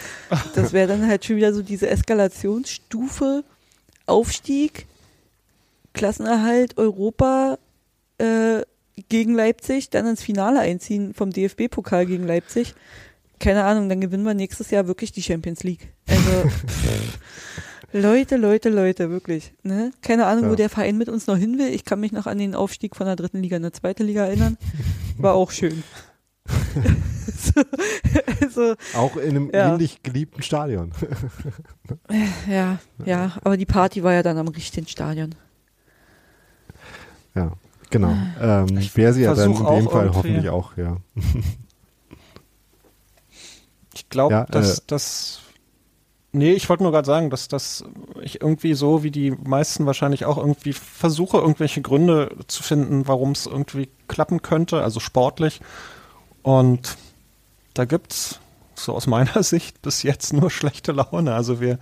Das 0.54 0.72
wäre 0.72 0.88
dann 0.88 1.06
halt 1.06 1.22
schon 1.22 1.36
wieder 1.36 1.52
so 1.52 1.60
diese 1.60 1.86
Eskalationsstufe, 1.90 3.44
Aufstieg, 4.06 4.86
Klassenerhalt, 5.92 6.78
Europa 6.78 7.58
äh, 8.18 8.62
gegen 9.08 9.34
Leipzig, 9.34 9.90
dann 9.90 10.06
ins 10.06 10.22
Finale 10.22 10.60
einziehen 10.60 11.14
vom 11.14 11.30
DFB-Pokal 11.30 12.06
gegen 12.06 12.26
Leipzig. 12.26 12.74
Keine 13.38 13.64
Ahnung, 13.64 13.88
dann 13.88 14.00
gewinnen 14.00 14.24
wir 14.24 14.34
nächstes 14.34 14.70
Jahr 14.70 14.88
wirklich 14.88 15.12
die 15.12 15.22
Champions 15.22 15.62
League. 15.62 15.92
Also 16.08 16.50
Leute, 17.92 18.36
Leute, 18.36 18.68
Leute, 18.68 19.10
wirklich. 19.10 19.54
Ne? 19.62 19.92
Keine 20.02 20.26
Ahnung, 20.26 20.44
ja. 20.44 20.50
wo 20.50 20.54
der 20.56 20.68
Verein 20.68 20.98
mit 20.98 21.08
uns 21.08 21.26
noch 21.26 21.36
hin 21.36 21.58
will. 21.58 21.68
Ich 21.68 21.84
kann 21.84 22.00
mich 22.00 22.12
noch 22.12 22.26
an 22.26 22.38
den 22.38 22.54
Aufstieg 22.54 22.96
von 22.96 23.06
der 23.06 23.16
dritten 23.16 23.40
Liga 23.40 23.56
in 23.56 23.62
der 23.62 23.72
zweiten 23.72 24.04
Liga 24.04 24.26
erinnern. 24.26 24.58
War 25.16 25.34
auch 25.34 25.50
schön. 25.50 25.82
so, 27.36 27.62
also, 28.40 28.74
auch 28.94 29.16
in 29.16 29.30
einem 29.30 29.50
ja. 29.52 29.72
ähnlich 29.72 30.02
geliebten 30.02 30.42
Stadion. 30.42 30.92
ja, 32.48 32.78
ja, 33.04 33.36
aber 33.42 33.56
die 33.56 33.66
Party 33.66 34.02
war 34.02 34.12
ja 34.12 34.22
dann 34.22 34.38
am 34.38 34.48
richtigen 34.48 34.86
Stadion. 34.86 35.34
Ja, 37.34 37.52
genau. 37.90 38.12
Ähm, 38.40 38.68
Wäre 38.94 39.12
sie 39.12 39.22
ja 39.22 39.34
dann 39.34 39.54
in 39.54 39.66
dem 39.66 39.88
Fall 39.88 40.14
hoffentlich 40.14 40.48
auch, 40.48 40.76
ja. 40.76 40.96
Ich 43.94 44.08
glaube, 44.08 44.32
ja, 44.32 44.44
dass 44.46 44.78
äh, 44.78 44.82
das 44.86 45.40
Nee, 46.30 46.52
ich 46.52 46.68
wollte 46.68 46.82
nur 46.82 46.92
gerade 46.92 47.06
sagen, 47.06 47.30
dass 47.30 47.48
das 47.48 47.84
ich 48.22 48.42
irgendwie 48.42 48.74
so 48.74 49.02
wie 49.02 49.10
die 49.10 49.30
meisten 49.30 49.86
wahrscheinlich 49.86 50.26
auch 50.26 50.36
irgendwie 50.36 50.74
versuche, 50.74 51.38
irgendwelche 51.38 51.80
Gründe 51.80 52.36
zu 52.46 52.62
finden, 52.62 53.08
warum 53.08 53.32
es 53.32 53.46
irgendwie 53.46 53.88
klappen 54.08 54.42
könnte, 54.42 54.82
also 54.82 55.00
sportlich. 55.00 55.60
Und 56.42 56.98
da 57.72 57.86
gibt's 57.86 58.40
so 58.74 58.94
aus 58.94 59.06
meiner 59.06 59.42
Sicht 59.42 59.80
bis 59.80 60.02
jetzt 60.02 60.34
nur 60.34 60.50
schlechte 60.50 60.92
Laune. 60.92 61.34
Also 61.34 61.60
wir 61.60 61.78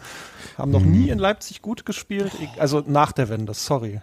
haben 0.56 0.70
noch 0.70 0.80
nie 0.80 1.06
mhm. 1.06 1.12
in 1.12 1.18
Leipzig 1.18 1.60
gut 1.60 1.84
gespielt, 1.84 2.32
also 2.58 2.82
nach 2.86 3.12
der 3.12 3.28
Wende, 3.28 3.52
sorry 3.52 4.00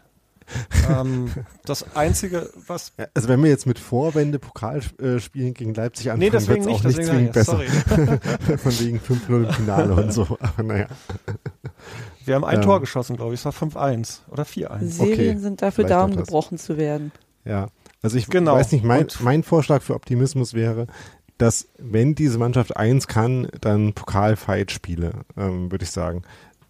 ähm, 0.90 1.32
das 1.66 1.96
Einzige, 1.96 2.50
was. 2.68 2.94
Also, 3.14 3.28
wenn 3.28 3.42
wir 3.44 3.50
jetzt 3.50 3.66
mit 3.66 3.80
Vorwände 3.80 4.40
Pokalspielen 4.40 5.50
äh, 5.50 5.52
gegen 5.52 5.74
Leipzig 5.74 6.12
anfangen, 6.12 6.20
nee, 6.20 6.30
deswegen 6.30 6.68
auch 6.68 6.84
nicht, 6.84 6.98
nicht 6.98 7.08
zwingend 7.08 7.34
besser. 7.34 7.60
Von 8.58 8.80
wegen 8.80 9.00
5-0 9.00 9.48
im 9.48 9.54
Finale 9.54 9.94
und 9.94 10.14
so. 10.14 10.24
Aber 10.40 10.64
naja. 10.64 10.88
Wir 12.26 12.36
haben 12.36 12.46
ein 12.46 12.58
ähm, 12.58 12.62
Tor 12.62 12.80
geschossen, 12.80 13.16
glaube 13.16 13.34
ich. 13.34 13.42
Es 13.42 13.46
war 13.46 13.54
5-1 13.54 14.20
oder 14.30 14.44
4-1. 14.44 14.88
Serien 14.88 15.14
okay, 15.14 15.38
sind 15.38 15.62
dafür 15.62 15.86
da, 15.86 16.04
um 16.06 16.16
gebrochen 16.16 16.58
zu 16.58 16.78
werden. 16.78 17.12
Ja. 17.46 17.68
Also, 18.02 18.18
ich 18.18 18.28
genau. 18.28 18.56
weiß 18.56 18.72
nicht, 18.72 18.84
mein, 18.84 19.08
mein 19.20 19.44
Vorschlag 19.44 19.82
für 19.82 19.96
Optimismus 19.96 20.54
wäre, 20.54 20.88
dass 21.38 21.68
wenn 21.78 22.16
diese 22.16 22.38
Mannschaft 22.38 22.78
eins 22.78 23.08
kann, 23.08 23.48
dann 23.60 23.94
Pokalfight-Spiele, 23.94 25.12
ähm, 25.38 25.72
würde 25.72 25.84
ich 25.84 25.92
sagen 25.92 26.24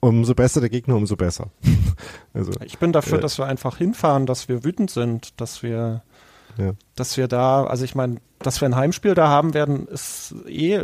umso 0.03 0.35
besser 0.35 0.59
der 0.59 0.69
Gegner, 0.69 0.95
umso 0.95 1.15
besser. 1.15 1.47
also, 2.33 2.51
ich 2.65 2.77
bin 2.77 2.91
dafür, 2.91 3.19
äh, 3.19 3.21
dass 3.21 3.37
wir 3.37 3.45
einfach 3.45 3.77
hinfahren, 3.77 4.25
dass 4.25 4.49
wir 4.49 4.63
wütend 4.63 4.91
sind, 4.91 5.39
dass 5.39 5.63
wir, 5.63 6.03
ja. 6.57 6.73
dass 6.95 7.17
wir 7.17 7.27
da, 7.27 7.63
also 7.63 7.85
ich 7.85 7.95
meine, 7.95 8.17
dass 8.39 8.61
wir 8.61 8.67
ein 8.67 8.75
Heimspiel 8.75 9.15
da 9.15 9.29
haben 9.29 9.53
werden, 9.53 9.87
ist 9.87 10.35
eh 10.47 10.83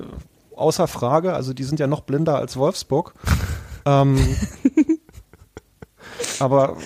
außer 0.55 0.87
Frage. 0.87 1.33
Also 1.33 1.53
die 1.53 1.63
sind 1.63 1.79
ja 1.79 1.87
noch 1.87 2.01
blinder 2.01 2.37
als 2.37 2.55
Wolfsburg. 2.57 3.13
ähm, 3.85 4.17
aber 6.39 6.77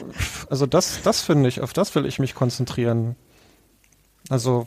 also 0.50 0.66
das, 0.66 1.02
das 1.04 1.22
finde 1.22 1.50
ich, 1.50 1.62
auf 1.62 1.74
das 1.74 1.94
will 1.96 2.06
ich 2.06 2.20
mich 2.20 2.34
konzentrieren. 2.34 3.16
Also 4.30 4.66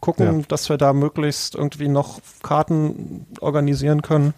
gucken, 0.00 0.40
ja. 0.40 0.46
dass 0.46 0.68
wir 0.68 0.76
da 0.76 0.92
möglichst 0.92 1.56
irgendwie 1.56 1.88
noch 1.88 2.20
Karten 2.42 3.26
organisieren 3.40 4.02
können 4.02 4.34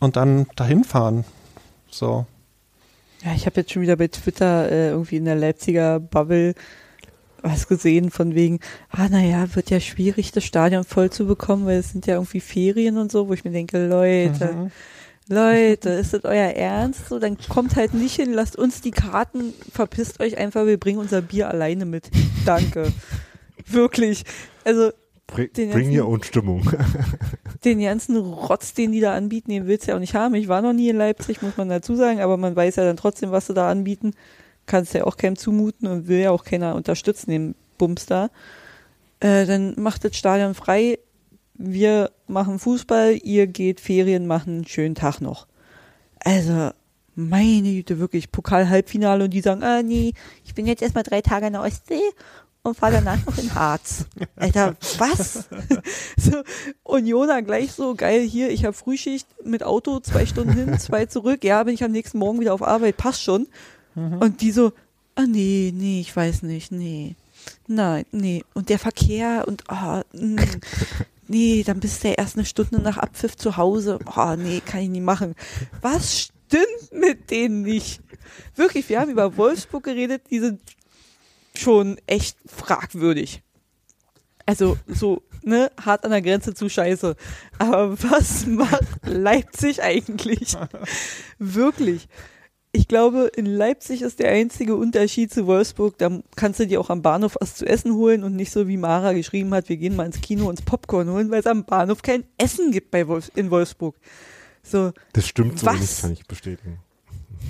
und 0.00 0.16
dann 0.16 0.46
dahin 0.54 0.84
fahren. 0.84 1.24
So. 1.98 2.26
Ja, 3.24 3.32
ich 3.34 3.46
habe 3.46 3.60
jetzt 3.60 3.72
schon 3.72 3.82
wieder 3.82 3.96
bei 3.96 4.08
Twitter 4.08 4.70
äh, 4.70 4.88
irgendwie 4.90 5.16
in 5.16 5.24
der 5.24 5.36
Leipziger 5.36 6.00
Bubble 6.00 6.54
was 7.44 7.68
gesehen 7.68 8.10
von 8.10 8.34
wegen, 8.34 8.58
ah 8.88 9.08
naja, 9.08 9.54
wird 9.54 9.68
ja 9.68 9.78
schwierig, 9.78 10.32
das 10.32 10.44
Stadion 10.44 10.82
voll 10.82 11.10
zu 11.10 11.26
bekommen, 11.26 11.66
weil 11.66 11.78
es 11.78 11.90
sind 11.90 12.06
ja 12.06 12.14
irgendwie 12.14 12.40
Ferien 12.40 12.96
und 12.96 13.12
so, 13.12 13.28
wo 13.28 13.34
ich 13.34 13.44
mir 13.44 13.50
denke, 13.50 13.86
Leute, 13.86 14.54
mhm. 14.54 14.70
Leute, 15.28 15.90
ist 15.90 16.14
das 16.14 16.24
euer 16.24 16.50
Ernst? 16.54 17.08
So, 17.08 17.18
dann 17.18 17.36
kommt 17.36 17.76
halt 17.76 17.92
nicht 17.94 18.16
hin, 18.16 18.32
lasst 18.32 18.56
uns 18.56 18.80
die 18.80 18.90
Karten, 18.90 19.52
verpisst 19.70 20.20
euch 20.20 20.38
einfach, 20.38 20.66
wir 20.66 20.78
bringen 20.78 20.98
unser 20.98 21.20
Bier 21.20 21.48
alleine 21.48 21.84
mit. 21.84 22.10
Danke. 22.46 22.92
Wirklich. 23.66 24.24
Also 24.64 24.90
Bring, 25.26 25.50
bring 25.52 25.98
your 25.98 26.06
own 26.06 26.22
Stimmung. 26.22 26.70
den 27.64 27.80
ganzen 27.80 28.16
Rotz, 28.16 28.74
den 28.74 28.92
die 28.92 29.00
da 29.00 29.14
anbieten, 29.14 29.50
den 29.50 29.66
willst 29.66 29.86
du 29.86 29.90
ja 29.90 29.96
auch 29.96 30.00
nicht 30.00 30.14
haben. 30.14 30.34
Ich 30.34 30.48
war 30.48 30.62
noch 30.62 30.72
nie 30.72 30.90
in 30.90 30.96
Leipzig, 30.96 31.42
muss 31.42 31.56
man 31.56 31.68
dazu 31.68 31.96
sagen, 31.96 32.20
aber 32.20 32.36
man 32.36 32.54
weiß 32.54 32.76
ja 32.76 32.84
dann 32.84 32.96
trotzdem, 32.96 33.30
was 33.30 33.46
sie 33.46 33.54
da 33.54 33.70
anbieten. 33.70 34.12
Kannst 34.66 34.94
ja 34.94 35.04
auch 35.04 35.16
keinem 35.16 35.36
zumuten 35.36 35.88
und 35.88 36.08
will 36.08 36.20
ja 36.20 36.30
auch 36.30 36.44
keiner 36.44 36.74
unterstützen, 36.74 37.30
den 37.30 37.54
Bums 37.78 38.06
da. 38.06 38.30
Äh, 39.20 39.46
dann 39.46 39.74
macht 39.78 40.04
das 40.04 40.16
Stadion 40.16 40.54
frei. 40.54 40.98
Wir 41.54 42.10
machen 42.26 42.58
Fußball, 42.58 43.18
ihr 43.22 43.46
geht 43.46 43.80
Ferien 43.80 44.26
machen, 44.26 44.66
schönen 44.66 44.94
Tag 44.94 45.20
noch. 45.20 45.46
Also, 46.20 46.70
meine 47.14 47.72
Güte, 47.72 47.98
wirklich, 47.98 48.32
Pokal-Halbfinale 48.32 49.24
und 49.24 49.30
die 49.30 49.40
sagen, 49.40 49.62
ah 49.62 49.82
nee, 49.82 50.12
ich 50.44 50.54
bin 50.54 50.66
jetzt 50.66 50.82
erstmal 50.82 51.04
drei 51.04 51.20
Tage 51.20 51.46
in 51.46 51.52
der 51.52 51.62
Ostsee 51.62 52.02
und 52.64 52.76
fahre 52.76 52.94
danach 52.94 53.24
noch 53.26 53.38
in 53.38 53.54
Harz. 53.54 54.06
Alter, 54.36 54.74
was? 54.98 55.48
so, 56.16 56.42
Unioner 56.82 57.42
gleich 57.42 57.72
so, 57.72 57.94
geil, 57.94 58.22
hier, 58.22 58.50
ich 58.50 58.64
habe 58.64 58.72
Frühschicht 58.72 59.28
mit 59.44 59.62
Auto, 59.62 60.00
zwei 60.00 60.26
Stunden 60.26 60.54
hin, 60.54 60.78
zwei 60.78 61.06
zurück, 61.06 61.44
ja, 61.44 61.62
bin 61.62 61.74
ich 61.74 61.84
am 61.84 61.92
nächsten 61.92 62.18
Morgen 62.18 62.40
wieder 62.40 62.54
auf 62.54 62.62
Arbeit, 62.62 62.96
passt 62.96 63.22
schon. 63.22 63.46
Mhm. 63.94 64.18
Und 64.18 64.40
die 64.40 64.50
so, 64.50 64.72
ah 65.14 65.26
nee, 65.26 65.72
nee, 65.74 66.00
ich 66.00 66.16
weiß 66.16 66.42
nicht, 66.42 66.72
nee. 66.72 67.16
Nein, 67.66 68.06
nee. 68.12 68.42
Und 68.54 68.70
der 68.70 68.78
Verkehr 68.78 69.44
und, 69.46 69.68
ah, 69.68 70.00
oh, 70.00 70.28
nee, 71.28 71.62
dann 71.64 71.80
bist 71.80 72.02
du 72.02 72.08
ja 72.08 72.14
erst 72.14 72.36
eine 72.36 72.46
Stunde 72.46 72.80
nach 72.80 72.96
Abpfiff 72.96 73.36
zu 73.36 73.58
Hause. 73.58 73.98
Ah, 74.06 74.32
oh, 74.32 74.36
nee, 74.36 74.62
kann 74.64 74.80
ich 74.80 74.88
nicht 74.88 75.04
machen. 75.04 75.34
Was 75.82 76.18
stimmt 76.18 76.92
mit 76.92 77.30
denen 77.30 77.60
nicht? 77.60 78.00
Wirklich, 78.56 78.88
wir 78.88 79.00
haben 79.00 79.10
über 79.10 79.36
Wolfsburg 79.36 79.84
geredet, 79.84 80.22
die 80.30 80.40
sind 80.40 80.60
schon 81.56 81.98
echt 82.06 82.36
fragwürdig. 82.46 83.42
Also 84.46 84.76
so, 84.86 85.22
ne, 85.42 85.70
hart 85.80 86.04
an 86.04 86.10
der 86.10 86.22
Grenze 86.22 86.54
zu 86.54 86.68
scheiße. 86.68 87.16
Aber 87.58 88.02
was 88.02 88.46
macht 88.46 89.06
Leipzig 89.06 89.82
eigentlich? 89.82 90.56
Wirklich. 91.38 92.08
Ich 92.76 92.88
glaube, 92.88 93.30
in 93.36 93.46
Leipzig 93.46 94.02
ist 94.02 94.18
der 94.18 94.30
einzige 94.30 94.74
Unterschied 94.74 95.32
zu 95.32 95.46
Wolfsburg, 95.46 95.96
da 95.96 96.20
kannst 96.34 96.58
du 96.58 96.66
dir 96.66 96.80
auch 96.80 96.90
am 96.90 97.02
Bahnhof 97.02 97.36
was 97.40 97.54
zu 97.54 97.66
essen 97.66 97.94
holen 97.94 98.24
und 98.24 98.34
nicht 98.34 98.50
so 98.50 98.66
wie 98.66 98.76
Mara 98.76 99.12
geschrieben 99.12 99.54
hat, 99.54 99.68
wir 99.68 99.76
gehen 99.76 99.94
mal 99.94 100.06
ins 100.06 100.20
Kino 100.20 100.48
uns 100.48 100.60
Popcorn 100.60 101.08
holen, 101.08 101.30
weil 101.30 101.38
es 101.38 101.46
am 101.46 101.64
Bahnhof 101.64 102.02
kein 102.02 102.24
Essen 102.36 102.72
gibt 102.72 102.90
bei 102.90 103.06
Wolf 103.06 103.30
in 103.36 103.52
Wolfsburg. 103.52 103.94
So, 104.64 104.92
das 105.12 105.28
stimmt 105.28 105.60
so 105.60 105.66
was? 105.66 105.80
nicht, 105.80 106.00
kann 106.00 106.12
ich 106.14 106.26
bestätigen. 106.26 106.80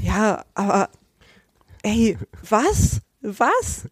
Ja, 0.03 0.45
aber 0.53 0.91
ey, 1.83 2.19
was? 2.47 3.01
Was? 3.25 3.89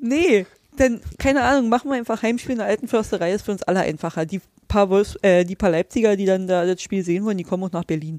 Nee, 0.00 0.46
denn, 0.78 1.00
keine 1.18 1.42
Ahnung, 1.42 1.68
machen 1.68 1.90
wir 1.90 1.96
einfach 1.96 2.22
Heimspiel 2.22 2.52
in 2.52 2.58
der 2.58 2.66
alten 2.66 2.86
Försterei, 2.86 3.32
ist 3.32 3.46
für 3.46 3.52
uns 3.52 3.62
alle 3.62 3.80
einfacher. 3.80 4.26
Die 4.26 4.40
paar, 4.68 4.90
Wolfs, 4.90 5.16
äh, 5.22 5.44
die 5.44 5.56
paar 5.56 5.70
Leipziger, 5.70 6.16
die 6.16 6.26
dann 6.26 6.46
da 6.46 6.66
das 6.66 6.82
Spiel 6.82 7.02
sehen 7.02 7.24
wollen, 7.24 7.38
die 7.38 7.44
kommen 7.44 7.64
auch 7.64 7.72
nach 7.72 7.84
Berlin. 7.84 8.18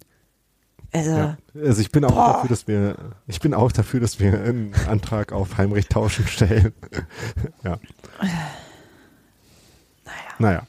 Also, 0.91 1.11
Ja. 1.11 1.37
Also 1.55 1.81
ich 1.81 1.91
bin 1.91 2.03
auch 2.05 2.13
Boah. 2.13 2.33
dafür, 2.33 2.49
dass 2.49 2.67
wir, 2.67 2.95
ich 3.27 3.39
bin 3.39 3.53
auch 3.53 3.71
dafür, 3.71 3.99
dass 3.99 4.19
wir 4.19 4.41
einen 4.41 4.73
Antrag 4.87 5.33
auf 5.33 5.57
Heimrecht 5.57 5.91
tauschen 5.91 6.27
stellen. 6.27 6.73
ja. 7.63 7.77
naja. 8.19 10.17
Naja. 10.39 10.67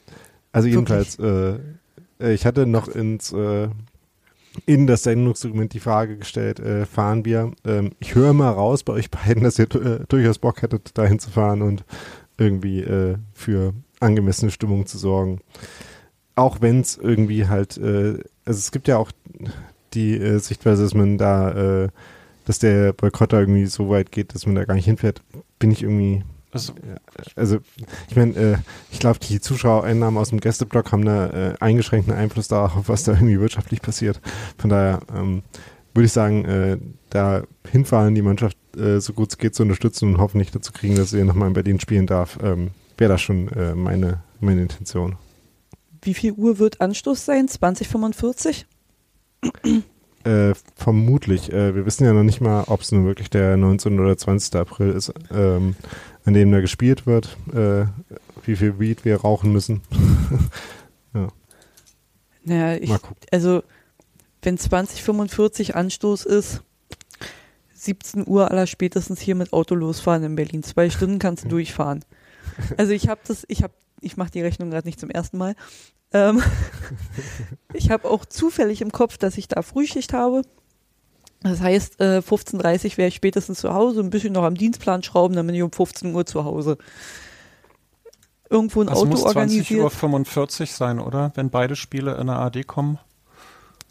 Also 0.52 0.68
jedenfalls, 0.68 1.18
äh, 1.18 1.58
äh, 2.20 2.32
ich 2.32 2.46
hatte 2.46 2.66
noch 2.66 2.88
ins 2.88 3.32
äh, 3.32 3.68
in 4.66 4.86
das 4.86 5.02
Sendungsdokument 5.02 5.72
die 5.72 5.80
Frage 5.80 6.16
gestellt, 6.16 6.60
äh, 6.60 6.86
fahren 6.86 7.24
wir? 7.24 7.52
Ähm, 7.64 7.93
ich 7.98 8.14
höre 8.14 8.32
mal 8.32 8.51
raus 8.51 8.82
bei 8.82 8.93
euch 8.93 9.10
beiden, 9.10 9.43
dass 9.43 9.59
ihr 9.59 9.74
äh, 9.74 10.01
durchaus 10.09 10.39
Bock 10.39 10.62
hättet, 10.62 10.97
dahin 10.97 11.18
zu 11.18 11.30
fahren 11.30 11.62
und 11.62 11.85
irgendwie 12.39 12.80
äh, 12.80 13.16
für 13.32 13.74
angemessene 14.01 14.51
Stimmung 14.51 14.86
zu 14.86 14.98
sorgen. 14.98 15.40
Auch 16.36 16.60
wenn 16.60 16.80
es 16.80 16.97
irgendwie 16.97 17.48
halt, 17.48 17.76
äh, 17.78 18.18
also 18.44 18.59
es 18.59 18.70
gibt 18.70 18.89
ja 18.89 18.97
auch 18.97 19.10
die 19.94 20.16
äh, 20.16 20.39
Sichtweise, 20.39 20.82
dass 20.85 20.94
man 20.94 21.18
da, 21.18 21.85
äh, 21.85 21.89
dass 22.44 22.59
der 22.59 22.93
Boykott 22.93 23.32
da 23.32 23.40
irgendwie 23.40 23.66
so 23.66 23.89
weit 23.89 24.12
geht, 24.12 24.35
dass 24.35 24.47
man 24.47 24.55
da 24.55 24.64
gar 24.64 24.74
nicht 24.74 24.85
hinfährt, 24.85 25.22
bin 25.59 25.70
ich 25.70 25.82
irgendwie 25.82 26.22
Also, 26.50 26.72
also 27.36 27.58
ich 28.08 28.16
meine, 28.16 28.34
äh, 28.34 28.56
ich 28.90 29.00
glaube, 29.00 29.18
die 29.18 29.40
Zuschauereinnahmen 29.40 30.18
aus 30.18 30.30
dem 30.30 30.40
Gästeblock 30.40 30.92
haben 30.92 31.04
da 31.04 31.26
äh, 31.28 31.54
eingeschränkten 31.60 32.14
Einfluss 32.14 32.48
darauf, 32.48 32.88
was 32.88 33.04
da 33.04 33.12
irgendwie 33.12 33.38
wirtschaftlich 33.38 33.82
passiert. 33.82 34.20
Von 34.56 34.70
daher 34.70 35.00
ähm, 35.14 35.42
würde 35.94 36.06
ich 36.06 36.12
sagen, 36.12 36.44
äh, 36.44 36.78
da 37.10 37.42
hinfahren, 37.70 38.14
die 38.14 38.22
Mannschaft 38.22 38.56
äh, 38.76 39.00
so 39.00 39.12
gut 39.12 39.30
es 39.30 39.38
geht 39.38 39.54
zu 39.54 39.62
unterstützen 39.62 40.14
und 40.14 40.18
hoffentlich 40.18 40.50
dazu 40.50 40.72
kriegen, 40.72 40.96
dass 40.96 41.10
sie 41.10 41.24
nochmal 41.24 41.48
in 41.48 41.54
Berlin 41.54 41.80
spielen 41.80 42.06
darf, 42.06 42.38
ähm, 42.42 42.70
wäre 42.96 43.12
das 43.12 43.20
schon 43.20 43.48
äh, 43.48 43.74
meine, 43.74 44.22
meine 44.40 44.62
Intention. 44.62 45.16
Wie 46.02 46.14
viel 46.14 46.32
Uhr 46.32 46.58
wird 46.58 46.80
Anstoß 46.80 47.24
sein? 47.24 47.48
2045? 47.48 48.66
Äh, 50.24 50.54
vermutlich. 50.74 51.52
Äh, 51.52 51.74
wir 51.74 51.86
wissen 51.86 52.04
ja 52.04 52.12
noch 52.12 52.22
nicht 52.22 52.40
mal, 52.40 52.64
ob 52.66 52.82
es 52.82 52.92
nun 52.92 53.04
wirklich 53.04 53.30
der 53.30 53.56
19. 53.56 53.98
oder 53.98 54.16
20. 54.16 54.56
April 54.56 54.90
ist, 54.90 55.12
ähm, 55.32 55.76
an 56.28 56.34
dem 56.34 56.52
da 56.52 56.60
gespielt 56.60 57.06
wird, 57.06 57.38
äh, 57.55 57.86
wie 58.44 58.55
viel 58.55 58.78
Weed 58.78 59.05
wir 59.05 59.16
rauchen 59.16 59.52
müssen. 59.52 59.80
Naja, 62.44 62.80
ich, 62.80 62.90
also 63.30 63.62
wenn 64.40 64.56
2045 64.56 65.76
Anstoß 65.76 66.24
ist, 66.24 66.62
17 67.74 68.26
Uhr 68.26 68.50
aller 68.50 68.66
spätestens 68.66 69.20
hier 69.20 69.34
mit 69.34 69.52
Auto 69.52 69.74
losfahren 69.74 70.24
in 70.24 70.34
Berlin. 70.34 70.62
Zwei 70.62 70.88
Stunden 70.88 71.18
kannst 71.18 71.44
du 71.44 71.48
durchfahren. 71.48 72.06
Also 72.78 72.92
ich 72.92 73.09
habe 73.09 73.20
das, 73.26 73.44
ich 73.48 73.62
habe, 73.62 73.74
ich 74.00 74.16
mache 74.16 74.30
die 74.30 74.40
Rechnung 74.40 74.70
gerade 74.70 74.88
nicht 74.88 74.98
zum 74.98 75.10
ersten 75.10 75.36
Mal. 75.36 75.56
Ähm, 76.12 76.42
ich 77.74 77.90
habe 77.90 78.09
auch 78.09 78.24
zufällig 78.24 78.80
im 78.80 78.92
Kopf, 78.92 79.18
dass 79.18 79.36
ich 79.36 79.48
da 79.48 79.60
Frühschicht 79.60 80.14
habe. 80.14 80.40
Das 81.43 81.60
heißt, 81.60 82.01
äh, 82.01 82.19
15.30 82.19 82.97
wäre 82.97 83.09
ich 83.09 83.15
spätestens 83.15 83.60
zu 83.60 83.73
Hause, 83.73 84.01
ein 84.01 84.10
bisschen 84.10 84.32
noch 84.32 84.43
am 84.44 84.56
Dienstplan 84.56 85.02
schrauben, 85.02 85.36
dann 85.36 85.47
bin 85.47 85.55
ich 85.55 85.62
um 85.62 85.70
15 85.70 86.15
Uhr 86.15 86.27
zu 86.27 86.44
Hause. 86.44 86.78
Irgendwo 88.51 88.81
ein 88.81 88.86
das 88.86 88.97
Auto 88.98 89.10
muss 89.10 89.20
20 89.23 89.36
organisiert. 89.36 89.81
Uhr 89.81 89.90
45 89.90 90.73
sein, 90.73 90.98
oder? 91.01 91.32
Wenn 91.35 91.51
beide 91.51 91.77
Spiele 91.77 92.16
in 92.16 92.27
der 92.28 92.36
AD 92.39 92.65
kommen. 92.65 92.98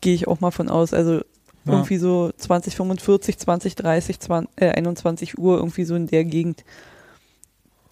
gehe 0.01 0.13
ich 0.13 0.27
auch 0.27 0.39
mal 0.41 0.51
von 0.51 0.69
aus. 0.69 0.93
Also 0.93 1.21
Ja. 1.65 1.73
irgendwie 1.73 1.97
so 1.97 2.31
2045, 2.37 3.37
2030, 3.39 4.19
20, 4.19 4.49
äh, 4.61 4.69
21 4.71 5.37
Uhr, 5.37 5.57
irgendwie 5.57 5.85
so 5.85 5.95
in 5.95 6.07
der 6.07 6.23
Gegend. 6.25 6.63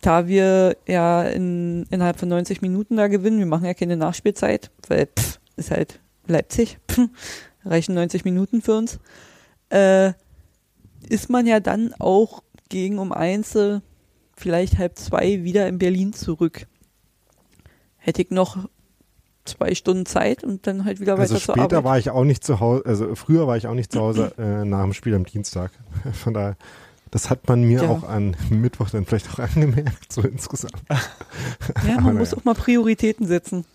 Da 0.01 0.27
wir 0.27 0.75
ja 0.87 1.23
in, 1.23 1.85
innerhalb 1.89 2.19
von 2.19 2.29
90 2.29 2.61
Minuten 2.61 2.95
da 2.97 3.07
gewinnen, 3.07 3.39
wir 3.39 3.45
machen 3.47 3.65
ja 3.65 3.73
keine 3.73 3.97
Nachspielzeit, 3.97 4.69
weil 4.87 5.07
pff, 5.07 5.39
ist 5.55 5.71
halt 5.71 5.99
Leipzig, 6.27 6.77
pff, 6.91 7.07
reichen 7.65 7.95
90 7.95 8.23
Minuten 8.25 8.61
für 8.61 8.77
uns, 8.77 8.99
äh, 9.75 10.13
ist 11.09 11.29
man 11.29 11.45
ja 11.45 11.59
dann 11.59 11.93
auch 11.99 12.43
gegen 12.69 12.97
um 12.99 13.11
eins, 13.11 13.57
vielleicht 14.35 14.77
halb 14.77 14.97
zwei 14.97 15.43
wieder 15.43 15.67
in 15.67 15.77
Berlin 15.77 16.13
zurück. 16.13 16.67
Hätte 17.97 18.21
ich 18.21 18.31
noch 18.31 18.67
zwei 19.45 19.75
Stunden 19.75 20.05
Zeit 20.05 20.43
und 20.43 20.65
dann 20.65 20.85
halt 20.85 20.99
wieder 20.99 21.13
weiter 21.13 21.21
Also 21.33 21.35
zur 21.35 21.55
später 21.55 21.77
Arbeit. 21.77 21.83
war 21.83 21.97
ich 21.99 22.09
auch 22.09 22.23
nicht 22.23 22.43
zu 22.43 22.59
Hause, 22.59 22.83
also 22.85 23.13
früher 23.15 23.45
war 23.47 23.57
ich 23.57 23.67
auch 23.67 23.73
nicht 23.75 23.91
zu 23.91 23.99
Hause 24.01 24.33
äh, 24.39 24.65
nach 24.65 24.81
dem 24.83 24.93
Spiel 24.93 25.13
am 25.13 25.25
Dienstag. 25.25 25.71
Von 26.13 26.33
daher, 26.33 26.57
das 27.11 27.29
hat 27.29 27.47
man 27.47 27.61
mir 27.63 27.83
Ja. 27.83 27.89
auch 27.89 28.03
an 28.03 28.35
Mittwoch 28.49 28.89
dann 28.89 29.05
vielleicht 29.05 29.29
auch 29.31 29.39
angemerkt, 29.39 30.11
so 30.11 30.21
insgesamt. 30.21 30.73
Ja, 31.87 32.01
man 32.01 32.17
muss 32.17 32.33
auch 32.33 32.43
mal 32.43 32.55
Prioritäten 32.55 33.27
setzen. 33.27 33.65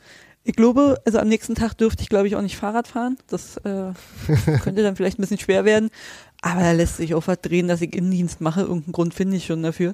Ich 0.43 0.57
glaube, 0.57 1.01
also 1.05 1.19
am 1.19 1.29
nächsten 1.29 1.55
Tag 1.55 1.75
dürfte 1.75 2.03
ich, 2.03 2.09
glaube 2.09 2.27
ich, 2.27 2.35
auch 2.35 2.41
nicht 2.43 2.57
Fahrrad 2.57 2.89
fahren. 2.89 3.19
Das 3.27 3.59
äh, 3.59 3.93
könnte 4.63 4.83
dann 4.83 4.97
vielleicht 4.97 5.19
ein 5.19 5.23
bisschen 5.23 5.39
schwer 5.39 5.65
werden. 5.65 5.91
Aber 6.41 6.61
da 6.61 6.73
lässt 6.73 6.97
sich 6.97 7.15
auch 7.15 7.27
was 7.27 7.41
drehen, 7.41 7.69
dass 7.69 7.83
ich 7.83 7.95
Innendienst 7.95 8.41
mache. 8.41 8.63
Irgendeinen 8.63 8.93
Grund 8.93 9.15
finde 9.15 9.37
ich 9.37 9.45
schon 9.45 9.63
dafür. 9.63 9.93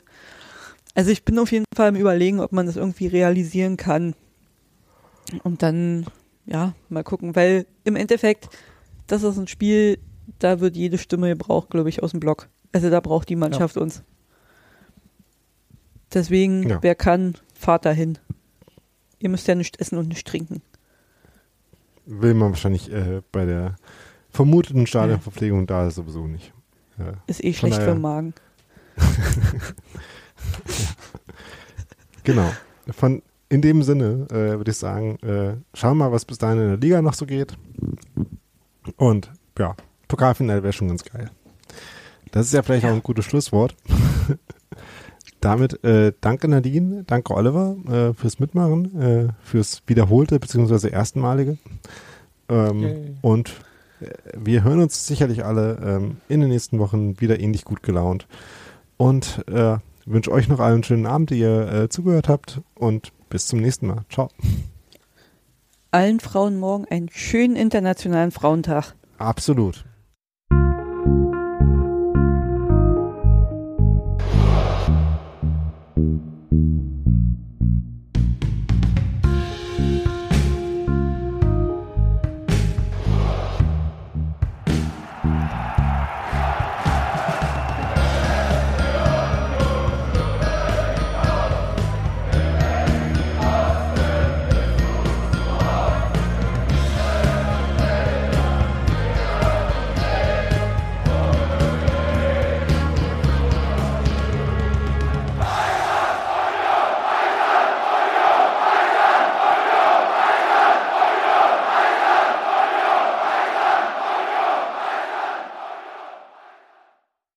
Also 0.95 1.11
ich 1.11 1.25
bin 1.25 1.39
auf 1.39 1.51
jeden 1.51 1.65
Fall 1.75 1.89
am 1.89 1.97
überlegen, 1.97 2.41
ob 2.41 2.53
man 2.53 2.67
das 2.67 2.77
irgendwie 2.77 3.09
realisieren 3.09 3.77
kann. 3.77 4.15
Und 5.43 5.63
dann, 5.63 6.07
ja, 6.47 6.75
mal 6.89 7.03
gucken. 7.03 7.35
Weil 7.35 7.67
im 7.83 7.97
Endeffekt, 7.97 8.49
das 9.09 9.25
ist 9.25 9.37
ein 9.37 9.49
Spiel, 9.49 9.99
da 10.39 10.61
wird 10.61 10.77
jede 10.77 10.99
Stimme 10.99 11.29
gebraucht, 11.29 11.71
glaube 11.71 11.89
ich, 11.89 12.03
aus 12.05 12.13
dem 12.13 12.21
Block. 12.21 12.49
Also 12.73 12.89
da 12.89 13.01
braucht 13.01 13.29
die 13.29 13.37
Mannschaft 13.37 13.77
uns. 13.77 14.03
Deswegen, 16.15 16.69
Ja. 16.69 16.79
wer 16.83 16.95
kann, 16.95 17.35
fahrt 17.55 17.85
dahin. 17.85 18.19
Ihr 19.19 19.29
müsst 19.29 19.49
ja 19.49 19.55
nicht 19.55 19.81
essen 19.81 19.99
und 19.99 20.09
nicht 20.09 20.27
trinken. 20.27 20.63
Will 22.05 22.35
man 22.35 22.51
wahrscheinlich 22.51 22.93
äh, 22.93 23.23
bei 23.33 23.45
der 23.47 23.77
vermuteten 24.31 24.87
Stadionverpflegung 24.87 25.67
da 25.67 25.91
sowieso 25.91 26.27
nicht. 26.27 26.53
Ja. 26.99 27.15
Ist 27.27 27.43
eh 27.43 27.53
Von 27.53 27.71
schlecht 27.71 27.83
für 27.83 27.93
den 27.93 28.01
Magen. 28.01 28.35
Genau. 32.27 32.53
Von, 32.91 33.23
in 33.49 33.63
dem 33.63 33.85
Sinne 33.85 34.27
äh, 34.31 34.59
würde 34.59 34.73
ich 34.73 34.77
sagen, 34.77 35.17
äh, 35.21 35.55
schauen 35.75 35.97
wir 35.97 36.07
mal, 36.07 36.13
was 36.13 36.25
bis 36.25 36.39
dahin 36.39 36.59
in 36.59 36.69
der 36.71 36.77
Liga 36.77 37.01
noch 37.01 37.15
so 37.15 37.25
geht. 37.25 37.57
Und 38.97 39.31
ja, 39.57 39.77
Pokalfinale 40.09 40.63
wäre 40.65 40.73
schon 40.73 40.89
ganz 40.89 41.05
geil. 41.05 41.31
Das 42.33 42.47
ist 42.47 42.53
ja 42.53 42.63
vielleicht 42.63 42.85
auch 42.85 42.91
ein 42.91 43.03
gutes 43.03 43.25
Schlusswort. 43.25 43.77
Damit 45.41 45.85
äh, 45.85 46.13
danke 46.21 46.49
Nadine, 46.49 47.05
danke 47.07 47.35
Oliver 47.35 47.77
äh, 47.89 48.15
fürs 48.15 48.39
Mitmachen, 48.39 49.01
äh, 49.01 49.29
fürs 49.43 49.83
wiederholte 49.87 50.41
bzw. 50.41 50.89
erstenmalige. 50.89 51.59
Ähm, 52.49 52.81
Yay. 52.81 53.17
und 53.23 53.51
äh, 54.01 54.07
wir 54.37 54.65
hören 54.65 54.81
uns 54.81 55.07
sicherlich 55.07 55.45
alle 55.45 55.79
ähm, 55.85 56.17
in 56.29 56.41
den 56.41 56.49
nächsten 56.49 56.79
Wochen 56.79 57.21
wieder 57.21 57.41
ähnlich 57.41 57.65
gut 57.65 57.83
gelaunt. 57.83 58.27
Und 58.97 59.45
äh, 59.49 59.77
wünsche 60.07 60.33
euch 60.33 60.49
noch 60.49 60.61
allen 60.61 60.75
einen 60.75 60.85
schönen 60.85 61.07
Abend, 61.07 61.31
die 61.31 61.41
ihr 61.41 61.73
äh, 61.73 61.89
zugehört 61.89 62.29
habt. 62.29 62.61
Und 62.75 63.13
bis 63.29 63.47
zum 63.47 63.61
nächsten 63.61 63.89
Mal. 63.89 64.05
Ciao. 64.11 64.31
Allen 65.91 66.21
Frauen 66.21 66.59
morgen 66.59 66.87
einen 66.87 67.09
schönen 67.11 67.57
internationalen 67.57 68.31
Frauentag. 68.31 68.95
Absolut. 69.19 69.85